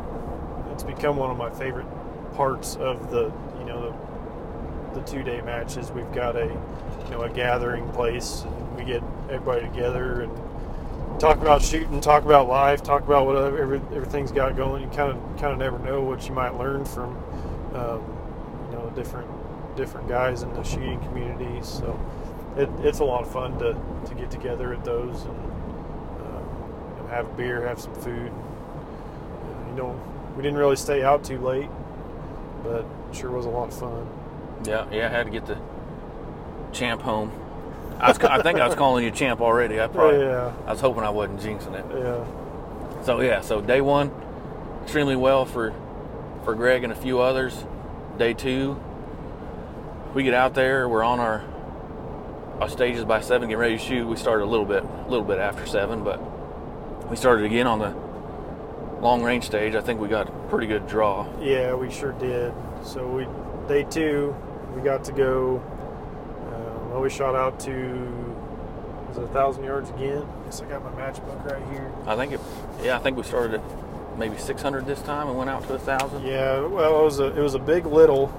It's 0.74 0.84
become 0.84 1.15
one 1.18 1.32
of 1.32 1.38
my 1.38 1.50
favorite 1.51 1.86
parts 2.34 2.75
of 2.75 3.12
the 3.12 3.32
know 3.72 3.96
the, 4.94 5.00
the 5.00 5.06
two 5.06 5.24
day 5.24 5.42
matches. 5.42 5.92
We've 5.92 6.12
got 6.13 6.36
a 6.36 6.46
you 6.46 7.12
know 7.12 7.22
a 7.22 7.30
gathering 7.30 7.90
place. 7.92 8.44
And 8.44 8.75
we 8.75 8.84
get 8.84 9.04
everybody 9.30 9.62
together 9.68 10.22
and 10.22 11.20
talk 11.20 11.40
about 11.42 11.62
shooting, 11.62 12.01
talk 12.01 12.24
about 12.24 12.48
life, 12.48 12.82
talk 12.82 13.04
about 13.04 13.25
what 13.25 13.36
every, 13.38 13.78
everything's 13.96 14.32
got 14.32 14.56
going. 14.56 14.84
You 14.84 14.90
kind 14.90 15.12
of 15.12 15.18
kind 15.40 15.54
of 15.54 15.60
never 15.60 15.78
know 15.80 16.01
what 16.01 16.28
you 16.28 16.34
might 16.34 16.58
learn 16.58 16.86
from 16.86 17.16
um, 17.75 18.01
you 18.70 18.78
know 18.78 18.92
different 18.96 19.30
different 19.75 20.08
guys 20.08 20.44
in 20.44 20.54
the 20.54 20.63
shooting 20.63 21.00
community. 21.01 21.60
So 21.63 22.00
it, 22.58 22.70
it's 22.86 23.00
a 23.00 23.04
lot 23.04 23.24
of 23.24 23.32
fun 23.32 23.58
to, 23.60 23.78
to 24.08 24.16
get 24.16 24.32
together 24.32 24.74
at 24.74 24.84
those 24.84 25.24
and 25.24 25.51
uh, 26.20 26.42
you 26.98 27.04
know, 27.04 27.08
have 27.10 27.25
a 27.28 27.34
beer, 27.34 27.68
have 27.68 27.80
some 27.80 27.94
food. 27.96 28.32
You 29.70 29.75
know, 29.78 30.01
we 30.36 30.44
didn't 30.44 30.58
really 30.58 30.75
stay 30.75 31.04
out 31.04 31.24
too 31.24 31.40
late, 31.40 31.70
but 32.63 32.86
sure 33.13 33.32
was 33.32 33.46
a 33.46 33.50
lot 33.50 33.70
of 33.70 33.74
fun. 33.77 34.08
Yeah, 34.65 34.86
yeah, 34.91 35.08
I 35.08 35.10
had 35.10 35.25
to 35.25 35.32
get 35.32 35.46
the 35.46 35.58
champ 36.72 37.01
home. 37.01 37.32
I, 38.00 38.10
was, 38.10 38.20
I 38.20 38.41
think 38.41 38.60
I 38.60 38.68
was 38.68 38.75
calling 38.75 39.03
you 39.03 39.12
champ 39.12 39.41
already. 39.41 39.80
I 39.80 39.88
probably, 39.88 40.20
Yeah. 40.25 40.53
I 40.65 40.72
was 40.72 40.82
hoping 40.82 41.03
I 41.03 41.10
wasn't 41.10 41.39
jinxing 41.39 41.74
it. 41.75 41.86
Yeah, 42.03 43.03
So 43.03 43.22
yeah, 43.22 43.41
so 43.41 43.62
day 43.62 43.82
one, 43.82 44.12
extremely 44.84 45.15
well 45.15 45.46
for 45.46 45.74
for 46.44 46.56
Greg 46.56 46.84
and 46.84 46.91
a 46.91 46.96
few 46.96 47.20
others. 47.20 47.65
Day 48.18 48.34
two, 48.34 48.80
we 50.13 50.24
get 50.24 50.34
out 50.34 50.53
there. 50.56 50.88
We're 50.89 51.03
on 51.03 51.20
our 51.20 51.44
our 52.60 52.70
stages 52.70 53.06
by 53.06 53.22
seven, 53.22 53.50
getting 53.50 53.60
ready 53.60 53.77
to 53.77 53.84
shoot. 53.84 54.08
We 54.08 54.15
started 54.15 54.46
a 54.46 54.51
little 54.51 54.65
bit, 54.65 54.84
a 54.84 55.10
little 55.10 55.25
bit 55.25 55.39
after 55.39 55.65
seven, 55.65 56.03
but 56.03 56.20
we 57.10 57.15
started 57.15 57.46
again 57.46 57.65
on 57.68 57.80
the 57.80 57.96
long 59.01 59.24
range 59.24 59.46
stage. 59.46 59.74
I 59.75 59.82
think 59.82 60.00
we 60.00 60.08
got 60.08 60.27
a 60.30 60.32
pretty 60.50 60.68
good 60.68 60.88
draw. 60.88 61.25
yeah, 61.41 61.74
we 61.74 61.89
sure 61.91 62.13
did. 62.13 62.53
So 62.84 63.08
we 63.08 63.28
day 63.68 63.84
two, 63.90 64.36
we 64.76 64.82
got 64.82 65.04
to 65.06 65.12
go. 65.12 65.58
Uh, 66.48 66.90
well, 66.90 67.02
we 67.02 67.10
shot 67.10 67.36
out 67.36 67.60
to 67.62 68.32
was 69.12 69.18
it 69.18 69.24
a 69.26 69.28
thousand 69.28 69.66
yards 69.66 69.90
again? 69.90 70.26
Guess 70.46 70.62
I 70.62 70.66
got 70.66 70.84
my 70.84 70.92
matchbook 70.92 71.44
right 71.46 71.62
here. 71.74 71.92
I 72.06 72.16
think 72.16 72.32
it, 72.32 72.40
yeah, 72.82 72.96
I 72.96 73.00
think 73.00 73.18
we 73.18 73.24
started 73.24 73.56
at 73.56 74.18
maybe 74.18 74.38
600 74.38 74.86
this 74.86 75.02
time 75.02 75.28
and 75.28 75.38
went 75.38 75.50
out 75.50 75.68
to 75.68 75.74
a 75.74 75.80
thousand. 75.80 76.26
Yeah, 76.26 76.62
well, 76.62 77.02
it 77.02 77.04
was 77.04 77.20
a 77.20 77.38
it 77.38 77.42
was 77.42 77.54
a 77.54 77.60
big 77.60 77.86
little, 77.86 78.32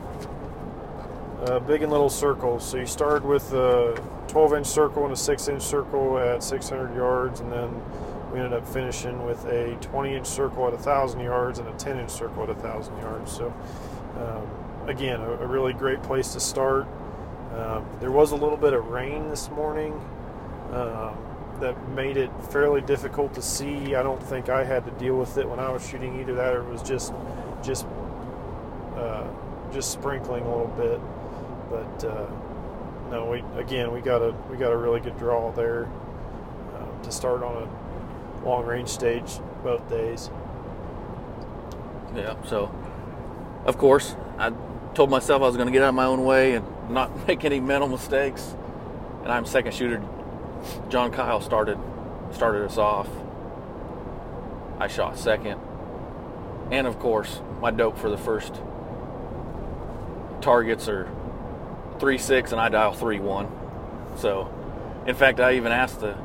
uh, 1.45 1.59
big 1.61 1.83
and 1.83 1.93
little 1.93 2.09
circles. 2.09 2.67
So 2.67 2.79
you 2.79 2.87
started 2.87 3.25
with 3.25 3.53
a 3.53 4.03
12 4.29 4.55
inch 4.55 4.67
circle 4.67 5.05
and 5.05 5.13
a 5.13 5.17
6 5.17 5.49
inch 5.49 5.63
circle 5.63 6.19
at 6.19 6.43
600 6.43 6.97
yards, 6.97 7.41
and 7.41 7.53
then 7.53 7.83
we 8.33 8.39
ended 8.39 8.55
up 8.55 8.67
finishing 8.67 9.27
with 9.27 9.45
a 9.45 9.77
20 9.83 10.15
inch 10.15 10.27
circle 10.27 10.67
at 10.67 10.73
1,000 10.73 11.21
yards 11.21 11.59
and 11.59 11.69
a 11.69 11.73
10 11.73 11.99
inch 11.99 12.11
circle 12.11 12.45
at 12.45 12.49
1,000 12.49 12.97
yards. 12.97 13.31
So 13.31 13.53
um, 14.23 14.88
again, 14.88 15.21
a, 15.21 15.31
a 15.31 15.47
really 15.47 15.73
great 15.73 16.02
place 16.02 16.33
to 16.33 16.41
start. 16.41 16.87
Um, 17.55 17.87
there 18.00 18.11
was 18.11 18.33
a 18.33 18.37
little 18.37 18.57
bit 18.57 18.73
of 18.73 18.87
rain 18.88 19.29
this 19.29 19.50
morning. 19.50 19.93
Um, 20.73 21.17
that 21.62 21.88
made 21.91 22.17
it 22.17 22.31
fairly 22.50 22.81
difficult 22.81 23.33
to 23.35 23.41
see. 23.41 23.95
I 23.95 24.02
don't 24.02 24.23
think 24.23 24.49
I 24.49 24.64
had 24.64 24.85
to 24.85 24.91
deal 24.93 25.17
with 25.17 25.38
it 25.38 25.49
when 25.49 25.61
I 25.61 25.71
was 25.71 25.87
shooting 25.87 26.21
either 26.21 26.35
that, 26.35 26.55
or 26.55 26.62
it 26.62 26.69
was 26.69 26.83
just 26.83 27.12
just 27.62 27.87
uh, 28.97 29.26
just 29.73 29.93
sprinkling 29.93 30.45
a 30.45 30.49
little 30.49 30.75
bit. 30.76 31.00
But 31.71 32.05
uh, 32.05 32.31
no, 33.11 33.31
we 33.31 33.61
again 33.61 33.93
we 33.93 34.00
got 34.00 34.23
a 34.23 34.35
we 34.50 34.57
got 34.57 34.73
a 34.73 34.76
really 34.76 35.00
good 35.00 35.17
draw 35.19 35.52
there 35.52 35.85
um, 35.85 37.00
to 37.02 37.12
start 37.12 37.43
on 37.43 37.62
a 37.62 38.45
long 38.45 38.67
range 38.67 38.88
stage 38.88 39.38
both 39.62 39.88
days. 39.88 40.31
Yeah, 42.14 42.35
so 42.45 42.75
of 43.64 43.78
course, 43.78 44.14
I 44.38 44.52
told 44.95 45.11
myself 45.11 45.42
I 45.42 45.47
was 45.47 45.57
going 45.57 45.66
to 45.66 45.73
get 45.73 45.83
out 45.83 45.90
of 45.90 45.95
my 45.95 46.04
own 46.04 46.25
way 46.25 46.54
and 46.54 46.66
not 46.90 47.26
make 47.26 47.45
any 47.45 47.61
mental 47.61 47.88
mistakes. 47.88 48.54
And 49.23 49.31
I'm 49.31 49.47
second 49.47 49.73
shooter. 49.73 50.02
John 50.88 51.12
Kyle 51.12 51.40
started 51.40 51.78
started 52.33 52.64
us 52.64 52.78
off. 52.78 53.09
I 54.78 54.88
shot 54.88 55.19
second. 55.19 55.61
And 56.71 56.87
of 56.87 56.99
course, 56.99 57.40
my 57.61 57.71
dope 57.71 57.99
for 57.99 58.09
the 58.09 58.16
first 58.16 58.54
targets 60.40 60.88
are 60.88 61.09
3 62.00 62.19
6 62.19 62.52
and 62.52 62.61
I 62.61 62.69
dial 62.69 62.92
3 62.92 63.21
1. 63.21 63.49
So, 64.16 64.52
in 65.07 65.14
fact, 65.14 65.40
I 65.40 65.54
even 65.54 65.73
asked 65.73 66.00
the 66.00 66.16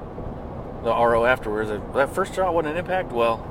the 0.83 0.91
RO 0.91 1.25
afterwards, 1.25 1.69
that 1.95 2.13
first 2.13 2.35
shot 2.35 2.53
wasn't 2.53 2.73
an 2.73 2.79
impact? 2.79 3.11
Well, 3.11 3.45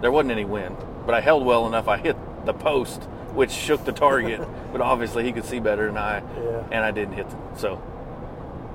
there 0.00 0.10
wasn't 0.10 0.32
any 0.32 0.44
wind, 0.44 0.76
but 1.06 1.14
I 1.14 1.20
held 1.20 1.44
well 1.44 1.66
enough. 1.66 1.88
I 1.88 1.96
hit 1.96 2.16
the 2.44 2.52
post, 2.52 3.08
which 3.34 3.50
shook 3.50 3.84
the 3.84 3.92
target, 3.92 4.40
but 4.72 4.80
obviously 4.80 5.24
he 5.24 5.32
could 5.32 5.44
see 5.44 5.58
better 5.60 5.86
than 5.86 5.96
I, 5.96 6.18
Yeah. 6.18 6.62
and 6.70 6.84
I 6.84 6.90
didn't 6.90 7.14
hit. 7.14 7.28
The, 7.30 7.36
so, 7.58 7.82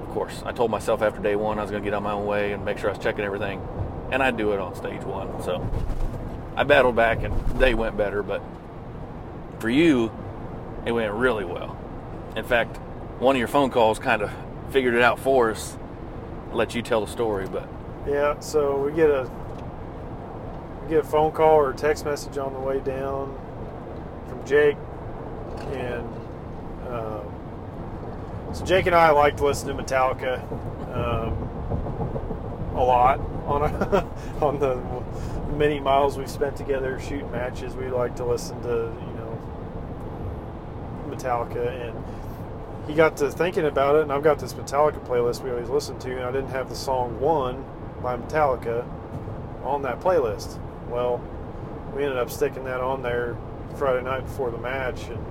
of 0.01 0.09
course, 0.13 0.41
I 0.45 0.51
told 0.51 0.71
myself 0.71 1.01
after 1.01 1.19
day 1.21 1.35
one 1.35 1.59
I 1.59 1.61
was 1.61 1.71
going 1.71 1.83
to 1.83 1.87
get 1.89 1.93
on 1.93 2.03
my 2.03 2.13
own 2.13 2.25
way 2.25 2.53
and 2.53 2.63
make 2.65 2.77
sure 2.77 2.89
I 2.89 2.93
was 2.93 3.03
checking 3.03 3.23
everything, 3.23 3.61
and 4.11 4.21
I'd 4.23 4.37
do 4.37 4.51
it 4.53 4.59
on 4.59 4.75
stage 4.75 5.03
one. 5.03 5.41
So, 5.43 5.67
I 6.55 6.63
battled 6.63 6.95
back, 6.95 7.21
and 7.23 7.59
day 7.59 7.73
went 7.75 7.97
better. 7.97 8.23
But 8.23 8.41
for 9.59 9.69
you, 9.69 10.11
it 10.85 10.91
went 10.91 11.11
really 11.13 11.45
well. 11.45 11.77
In 12.35 12.43
fact, 12.45 12.77
one 13.19 13.35
of 13.35 13.39
your 13.39 13.47
phone 13.47 13.69
calls 13.69 13.99
kind 13.99 14.21
of 14.21 14.31
figured 14.71 14.95
it 14.95 15.01
out 15.01 15.19
for 15.19 15.51
us. 15.51 15.77
I'll 16.51 16.57
let 16.57 16.73
you 16.73 16.81
tell 16.81 17.05
the 17.05 17.11
story, 17.11 17.47
but 17.47 17.67
Yeah, 18.07 18.39
so 18.39 18.77
we 18.77 18.91
get 18.93 19.09
a 19.09 19.29
we 20.83 20.89
get 20.89 20.99
a 20.99 21.07
phone 21.07 21.31
call 21.31 21.55
or 21.57 21.71
a 21.71 21.75
text 21.75 22.05
message 22.05 22.37
on 22.37 22.53
the 22.53 22.59
way 22.59 22.79
down 22.79 23.37
from 24.27 24.45
Jake, 24.45 24.77
and 25.73 26.07
um, 26.89 28.53
so 28.53 28.65
Jake 28.65 28.85
and 28.85 28.95
I 28.95 29.11
like 29.11 29.37
to 29.37 29.45
listen 29.45 29.67
to 29.75 29.83
Metallica 29.83 30.41
um, 30.93 31.33
a 32.75 32.83
lot 32.83 33.19
on 33.45 33.61
our, 33.63 34.07
on 34.41 34.59
the 34.59 34.81
many 35.55 35.79
miles 35.79 36.17
we've 36.17 36.29
spent 36.29 36.55
together 36.55 36.99
shooting 36.99 37.31
matches. 37.31 37.75
We 37.75 37.89
like 37.89 38.15
to 38.17 38.25
listen 38.25 38.61
to 38.63 38.69
you 38.69 39.13
know 39.15 39.39
Metallica 41.09 41.89
and 41.89 42.03
he 42.87 42.93
got 42.93 43.17
to 43.17 43.29
thinking 43.29 43.65
about 43.65 43.97
it, 43.97 44.03
and 44.03 44.13
I've 44.13 44.23
got 44.23 44.39
this 44.39 44.53
Metallica 44.53 45.05
playlist 45.05 45.43
we 45.43 45.51
always 45.51 45.69
listen 45.69 45.99
to, 45.99 46.11
and 46.11 46.23
I 46.23 46.31
didn't 46.31 46.51
have 46.51 46.69
the 46.69 46.75
song 46.75 47.19
"One" 47.19 47.65
by 48.01 48.15
Metallica 48.15 48.87
on 49.63 49.81
that 49.81 49.99
playlist. 49.99 50.57
Well, 50.87 51.21
we 51.93 52.03
ended 52.03 52.17
up 52.17 52.31
sticking 52.31 52.63
that 52.63 52.79
on 52.79 53.01
there 53.03 53.35
Friday 53.77 54.03
night 54.03 54.21
before 54.21 54.49
the 54.51 54.57
match, 54.57 55.03
and 55.07 55.23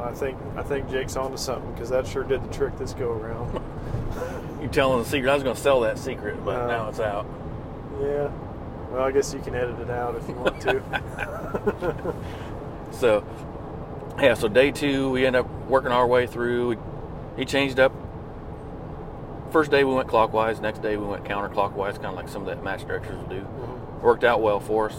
I 0.00 0.12
think 0.12 0.38
I 0.56 0.62
think 0.62 0.90
Jake's 0.90 1.16
onto 1.16 1.36
something 1.36 1.70
because 1.72 1.90
that 1.90 2.06
sure 2.06 2.24
did 2.24 2.42
the 2.42 2.52
trick 2.54 2.76
this 2.78 2.92
go 2.94 3.10
around. 3.12 3.60
you 4.62 4.68
telling 4.68 5.02
the 5.02 5.08
secret. 5.08 5.30
I 5.30 5.34
was 5.34 5.42
going 5.42 5.54
to 5.56 5.60
sell 5.62 5.80
that 5.80 5.98
secret, 5.98 6.42
but 6.44 6.56
Uh, 6.62 6.66
now 6.66 6.88
it's 6.88 7.00
out. 7.00 7.26
yeah. 8.00 8.30
Well, 8.90 9.02
I 9.02 9.10
guess 9.10 9.34
you 9.34 9.40
can 9.40 9.54
edit 9.54 9.78
it 9.80 9.90
out 9.90 10.14
if 10.14 10.28
you 10.28 10.34
want 10.34 10.60
to. 10.62 12.14
So, 12.92 13.24
yeah, 14.18 14.32
so 14.34 14.48
day 14.48 14.70
two, 14.70 15.10
we 15.10 15.26
end 15.26 15.36
up 15.36 15.46
working 15.68 15.92
our 15.92 16.06
way 16.06 16.26
through. 16.26 16.78
He 17.36 17.44
changed 17.44 17.78
up. 17.78 17.92
First 19.50 19.70
day 19.70 19.84
we 19.84 19.92
went 19.92 20.08
clockwise. 20.08 20.60
Next 20.60 20.80
day 20.80 20.96
we 20.96 21.04
went 21.06 21.24
counterclockwise, 21.24 21.94
kind 21.96 22.06
of 22.06 22.14
like 22.14 22.28
some 22.28 22.42
of 22.42 22.48
that 22.48 22.64
match 22.64 22.86
directors 22.86 23.18
do. 23.28 23.40
Mhm. 23.40 24.00
Worked 24.02 24.24
out 24.24 24.40
well 24.40 24.60
for 24.60 24.88
us. 24.88 24.96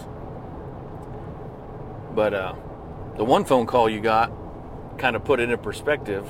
But 2.18 2.34
uh, 2.34 2.56
the 3.16 3.24
one 3.24 3.46
phone 3.46 3.68
call 3.68 3.88
you 3.88 4.00
got 4.00 4.32
kind 4.98 5.16
of 5.16 5.24
put 5.24 5.40
it 5.40 5.52
in 5.52 5.58
perspective. 5.60 6.28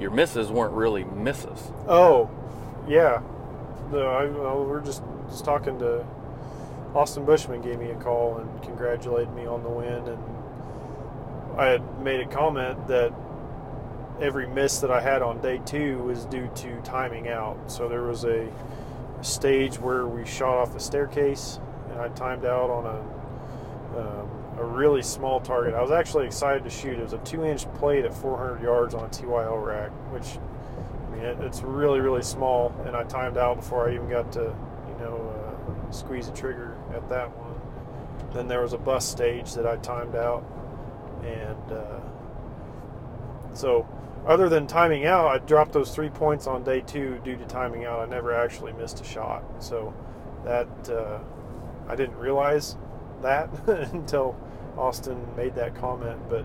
Your 0.00 0.10
misses 0.10 0.50
weren't 0.50 0.72
really 0.72 1.04
misses. 1.04 1.70
Oh, 1.86 2.28
yeah. 2.88 3.22
No, 3.92 4.08
I, 4.08 4.26
we're 4.26 4.80
just 4.80 5.04
just 5.28 5.44
talking 5.44 5.78
to 5.78 6.04
Austin 6.92 7.24
Buschman. 7.24 7.62
Gave 7.62 7.78
me 7.78 7.90
a 7.90 7.94
call 7.94 8.38
and 8.38 8.62
congratulated 8.64 9.32
me 9.32 9.46
on 9.46 9.62
the 9.62 9.68
win, 9.68 10.08
and 10.08 10.18
I 11.56 11.66
had 11.66 12.02
made 12.02 12.18
a 12.18 12.26
comment 12.26 12.88
that 12.88 13.14
every 14.20 14.48
miss 14.48 14.80
that 14.80 14.90
I 14.90 15.00
had 15.00 15.22
on 15.22 15.40
day 15.40 15.60
two 15.66 15.98
was 15.98 16.24
due 16.24 16.50
to 16.56 16.80
timing 16.80 17.28
out. 17.28 17.70
So 17.70 17.88
there 17.88 18.02
was 18.02 18.24
a 18.24 18.48
stage 19.20 19.78
where 19.78 20.08
we 20.08 20.26
shot 20.26 20.56
off 20.56 20.74
a 20.74 20.80
staircase, 20.80 21.60
and 21.90 22.00
I 22.00 22.08
timed 22.08 22.44
out 22.44 22.70
on 22.70 22.86
a 22.86 23.18
um, 24.00 24.37
a 24.58 24.64
really 24.64 25.02
small 25.02 25.40
target. 25.40 25.74
I 25.74 25.80
was 25.80 25.92
actually 25.92 26.26
excited 26.26 26.64
to 26.64 26.70
shoot. 26.70 26.98
It 26.98 27.02
was 27.02 27.12
a 27.12 27.18
two-inch 27.18 27.72
plate 27.74 28.04
at 28.04 28.12
400 28.12 28.62
yards 28.62 28.94
on 28.94 29.04
a 29.04 29.08
TYL 29.08 29.64
rack, 29.64 29.90
which 30.12 30.38
I 31.06 31.14
mean, 31.14 31.24
it, 31.24 31.38
it's 31.40 31.62
really, 31.62 32.00
really 32.00 32.22
small, 32.22 32.74
and 32.84 32.96
I 32.96 33.04
timed 33.04 33.38
out 33.38 33.56
before 33.56 33.88
I 33.88 33.94
even 33.94 34.08
got 34.08 34.32
to, 34.32 34.40
you 34.40 35.04
know, 35.04 35.56
uh, 35.88 35.90
squeeze 35.92 36.28
the 36.28 36.36
trigger 36.36 36.76
at 36.92 37.08
that 37.08 37.28
one. 37.36 37.54
Then 38.34 38.48
there 38.48 38.60
was 38.60 38.72
a 38.72 38.78
bus 38.78 39.08
stage 39.08 39.54
that 39.54 39.66
I 39.66 39.76
timed 39.76 40.16
out, 40.16 40.44
and 41.22 41.72
uh, 41.72 42.00
so 43.54 43.88
other 44.26 44.48
than 44.48 44.66
timing 44.66 45.06
out, 45.06 45.28
I 45.28 45.38
dropped 45.38 45.72
those 45.72 45.94
three 45.94 46.10
points 46.10 46.48
on 46.48 46.64
day 46.64 46.80
two 46.80 47.20
due 47.24 47.36
to 47.36 47.44
timing 47.46 47.84
out. 47.84 48.00
I 48.00 48.06
never 48.06 48.34
actually 48.34 48.72
missed 48.72 49.00
a 49.00 49.04
shot, 49.04 49.44
so 49.60 49.94
that 50.44 50.68
uh, 50.90 51.20
I 51.88 51.94
didn't 51.94 52.16
realize 52.16 52.76
that 53.22 53.50
until 53.68 54.36
Austin 54.78 55.18
made 55.36 55.54
that 55.56 55.74
comment, 55.74 56.20
but. 56.30 56.44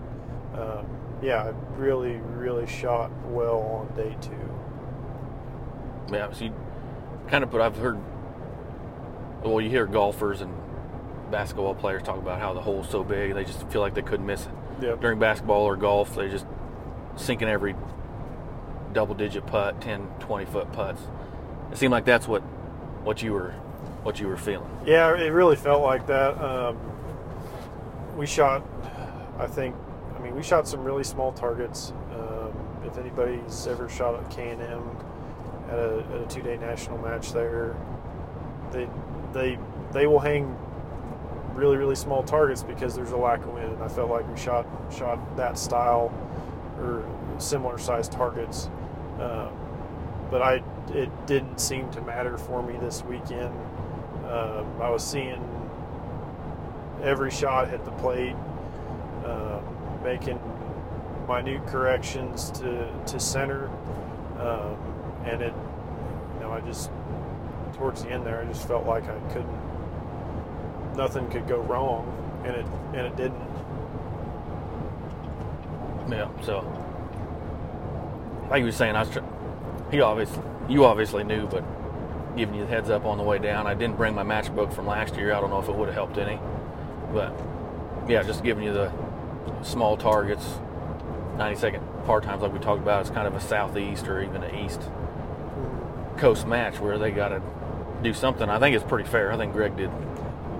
Um, 0.54 0.86
yeah, 1.24 1.44
I 1.44 1.48
really, 1.78 2.16
really 2.16 2.66
shot 2.66 3.10
well 3.28 3.60
on 3.60 3.96
day 3.96 4.16
two. 4.20 4.30
Yeah, 6.12 6.30
so 6.32 6.44
you 6.44 6.54
kind 7.28 7.42
of 7.42 7.50
put. 7.50 7.60
I've 7.60 7.76
heard. 7.76 7.98
Well, 9.42 9.60
you 9.60 9.70
hear 9.70 9.86
golfers 9.86 10.40
and 10.40 10.52
basketball 11.30 11.74
players 11.74 12.02
talk 12.02 12.18
about 12.18 12.40
how 12.40 12.52
the 12.52 12.60
hole's 12.60 12.88
so 12.88 13.02
big 13.02 13.34
they 13.34 13.44
just 13.44 13.66
feel 13.68 13.80
like 13.80 13.94
they 13.94 14.02
couldn't 14.02 14.26
miss 14.26 14.46
it. 14.46 14.52
Yep. 14.82 15.00
During 15.00 15.18
basketball 15.18 15.62
or 15.62 15.76
golf, 15.76 16.14
they 16.14 16.28
just 16.28 16.46
sinking 17.16 17.48
every 17.48 17.74
double 18.92 19.14
digit 19.14 19.46
putt, 19.46 19.80
10, 19.80 20.06
20 20.20 20.44
foot 20.46 20.72
putts. 20.72 21.00
It 21.72 21.78
seemed 21.78 21.92
like 21.92 22.04
that's 22.04 22.28
what 22.28 22.40
what 23.02 23.22
you 23.22 23.32
were 23.32 23.52
what 24.02 24.20
you 24.20 24.28
were 24.28 24.36
feeling. 24.36 24.70
Yeah, 24.84 25.16
it 25.16 25.28
really 25.30 25.56
felt 25.56 25.82
like 25.82 26.06
that. 26.08 26.38
Um, 26.38 26.78
we 28.16 28.26
shot, 28.26 28.66
I 29.38 29.46
think, 29.46 29.74
I 30.16 30.20
mean, 30.20 30.34
we 30.34 30.42
shot 30.42 30.68
some 30.68 30.84
really 30.84 31.04
small 31.04 31.32
targets. 31.32 31.92
Um, 32.12 32.52
if 32.84 32.98
anybody's 32.98 33.66
ever 33.66 33.88
shot 33.88 34.14
at 34.22 34.30
K 34.30 34.50
and 34.50 34.62
M 34.62 34.96
at 35.68 35.78
a, 35.78 36.04
at 36.14 36.20
a 36.22 36.26
two 36.28 36.42
day 36.42 36.56
national 36.56 36.98
match 36.98 37.32
there, 37.32 37.76
they 38.70 38.88
they 39.32 39.58
they 39.92 40.06
will 40.06 40.20
hang 40.20 40.56
really 41.54 41.76
really 41.76 41.94
small 41.94 42.22
targets 42.22 42.62
because 42.62 42.94
there's 42.94 43.12
a 43.12 43.16
lack 43.16 43.40
of 43.40 43.48
wind. 43.48 43.72
And 43.72 43.82
I 43.82 43.88
felt 43.88 44.10
like 44.10 44.28
we 44.28 44.38
shot 44.38 44.66
shot 44.92 45.36
that 45.36 45.58
style 45.58 46.12
or 46.78 47.04
similar 47.38 47.78
sized 47.78 48.12
targets, 48.12 48.68
um, 49.18 49.50
but 50.30 50.42
I 50.42 50.62
it 50.92 51.26
didn't 51.26 51.58
seem 51.58 51.90
to 51.92 52.00
matter 52.02 52.36
for 52.36 52.62
me 52.62 52.76
this 52.78 53.02
weekend. 53.04 53.54
Um, 54.28 54.80
I 54.80 54.90
was 54.90 55.04
seeing 55.04 55.40
every 57.02 57.30
shot 57.30 57.68
hit 57.68 57.84
the 57.84 57.90
plate, 57.92 58.36
um, 59.24 59.62
making 60.02 60.40
minute 61.28 61.66
corrections 61.66 62.50
to 62.52 62.92
to 63.06 63.20
center, 63.20 63.68
um, 64.38 64.76
and 65.24 65.42
it 65.42 65.54
you 66.34 66.40
know 66.40 66.52
I 66.52 66.60
just 66.60 66.90
towards 67.74 68.04
the 68.04 68.10
end 68.10 68.24
there 68.24 68.40
I 68.40 68.44
just 68.44 68.68
felt 68.68 68.86
like 68.86 69.04
I 69.04 69.18
couldn't 69.32 69.64
nothing 70.96 71.28
could 71.30 71.46
go 71.48 71.58
wrong, 71.58 72.42
and 72.44 72.56
it 72.56 72.66
and 72.94 73.06
it 73.06 73.16
didn't. 73.16 73.42
Yeah. 76.10 76.28
So, 76.42 76.60
like 78.50 78.60
you 78.60 78.66
were 78.66 78.72
saying, 78.72 78.96
I 78.96 79.00
was. 79.00 79.10
Tr- 79.10 79.20
he 79.90 80.00
obviously, 80.00 80.42
you 80.68 80.84
obviously 80.84 81.24
knew, 81.24 81.46
but 81.46 81.64
giving 82.36 82.54
you 82.54 82.62
the 82.62 82.68
heads 82.68 82.90
up 82.90 83.04
on 83.04 83.18
the 83.18 83.24
way 83.24 83.38
down. 83.38 83.66
I 83.66 83.74
didn't 83.74 83.96
bring 83.96 84.14
my 84.14 84.24
matchbook 84.24 84.72
from 84.72 84.86
last 84.86 85.16
year. 85.16 85.32
I 85.32 85.40
don't 85.40 85.50
know 85.50 85.60
if 85.60 85.68
it 85.68 85.74
would 85.74 85.86
have 85.86 85.94
helped 85.94 86.18
any, 86.18 86.38
but 87.14 87.32
yeah, 88.08 88.22
just 88.22 88.42
giving 88.42 88.64
you 88.64 88.72
the 88.74 88.92
small 89.62 89.96
targets, 89.96 90.58
90 91.38 91.58
second 91.58 91.82
par 92.04 92.20
times 92.20 92.42
like 92.42 92.52
we 92.52 92.58
talked 92.58 92.82
about. 92.82 93.00
It's 93.00 93.10
kind 93.10 93.26
of 93.26 93.34
a 93.34 93.40
southeast 93.40 94.06
or 94.08 94.22
even 94.22 94.42
an 94.42 94.54
east 94.66 94.82
coast 96.18 96.46
match 96.46 96.78
where 96.78 96.98
they 96.98 97.10
got 97.10 97.28
to 97.28 97.40
do 98.02 98.12
something. 98.12 98.48
I 98.48 98.58
think 98.58 98.76
it's 98.76 98.84
pretty 98.84 99.08
fair. 99.08 99.32
I 99.32 99.36
think 99.36 99.52
Greg 99.52 99.76
did 99.76 99.90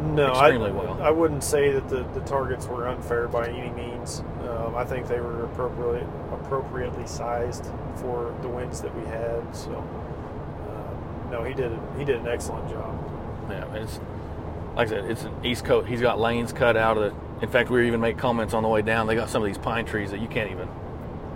No, 0.00 0.30
extremely 0.30 0.70
I, 0.70 0.74
well. 0.74 1.02
I 1.02 1.10
wouldn't 1.10 1.44
say 1.44 1.72
that 1.72 1.88
the, 1.88 2.04
the 2.14 2.20
targets 2.20 2.66
were 2.66 2.88
unfair 2.88 3.28
by 3.28 3.48
any 3.48 3.70
means. 3.70 4.20
Um, 4.48 4.74
I 4.74 4.84
think 4.84 5.06
they 5.06 5.20
were 5.20 5.44
appropriately 5.44 6.06
appropriately 6.32 7.06
sized 7.06 7.66
for 7.96 8.34
the 8.42 8.48
wins 8.48 8.80
that 8.80 8.94
we 8.96 9.04
had. 9.06 9.54
So, 9.54 9.76
um, 9.76 11.30
no, 11.30 11.44
he 11.44 11.54
did 11.54 11.72
he 11.98 12.04
did 12.04 12.16
an 12.20 12.28
excellent 12.28 12.68
job. 12.70 12.98
Yeah, 13.50 13.74
it's 13.74 14.00
like 14.76 14.88
I 14.88 14.90
said, 14.90 15.10
it's 15.10 15.24
an 15.24 15.44
East 15.44 15.64
Coast. 15.64 15.88
He's 15.88 16.00
got 16.00 16.18
lanes 16.18 16.52
cut 16.52 16.76
out 16.76 16.96
of 16.96 17.12
the. 17.12 17.44
In 17.44 17.50
fact, 17.50 17.70
we 17.70 17.86
even 17.86 18.00
make 18.00 18.16
comments 18.16 18.54
on 18.54 18.62
the 18.62 18.68
way 18.68 18.82
down. 18.82 19.06
They 19.06 19.14
got 19.14 19.28
some 19.28 19.42
of 19.42 19.46
these 19.46 19.58
pine 19.58 19.84
trees 19.84 20.10
that 20.10 20.20
you 20.20 20.28
can't 20.28 20.50
even 20.50 20.68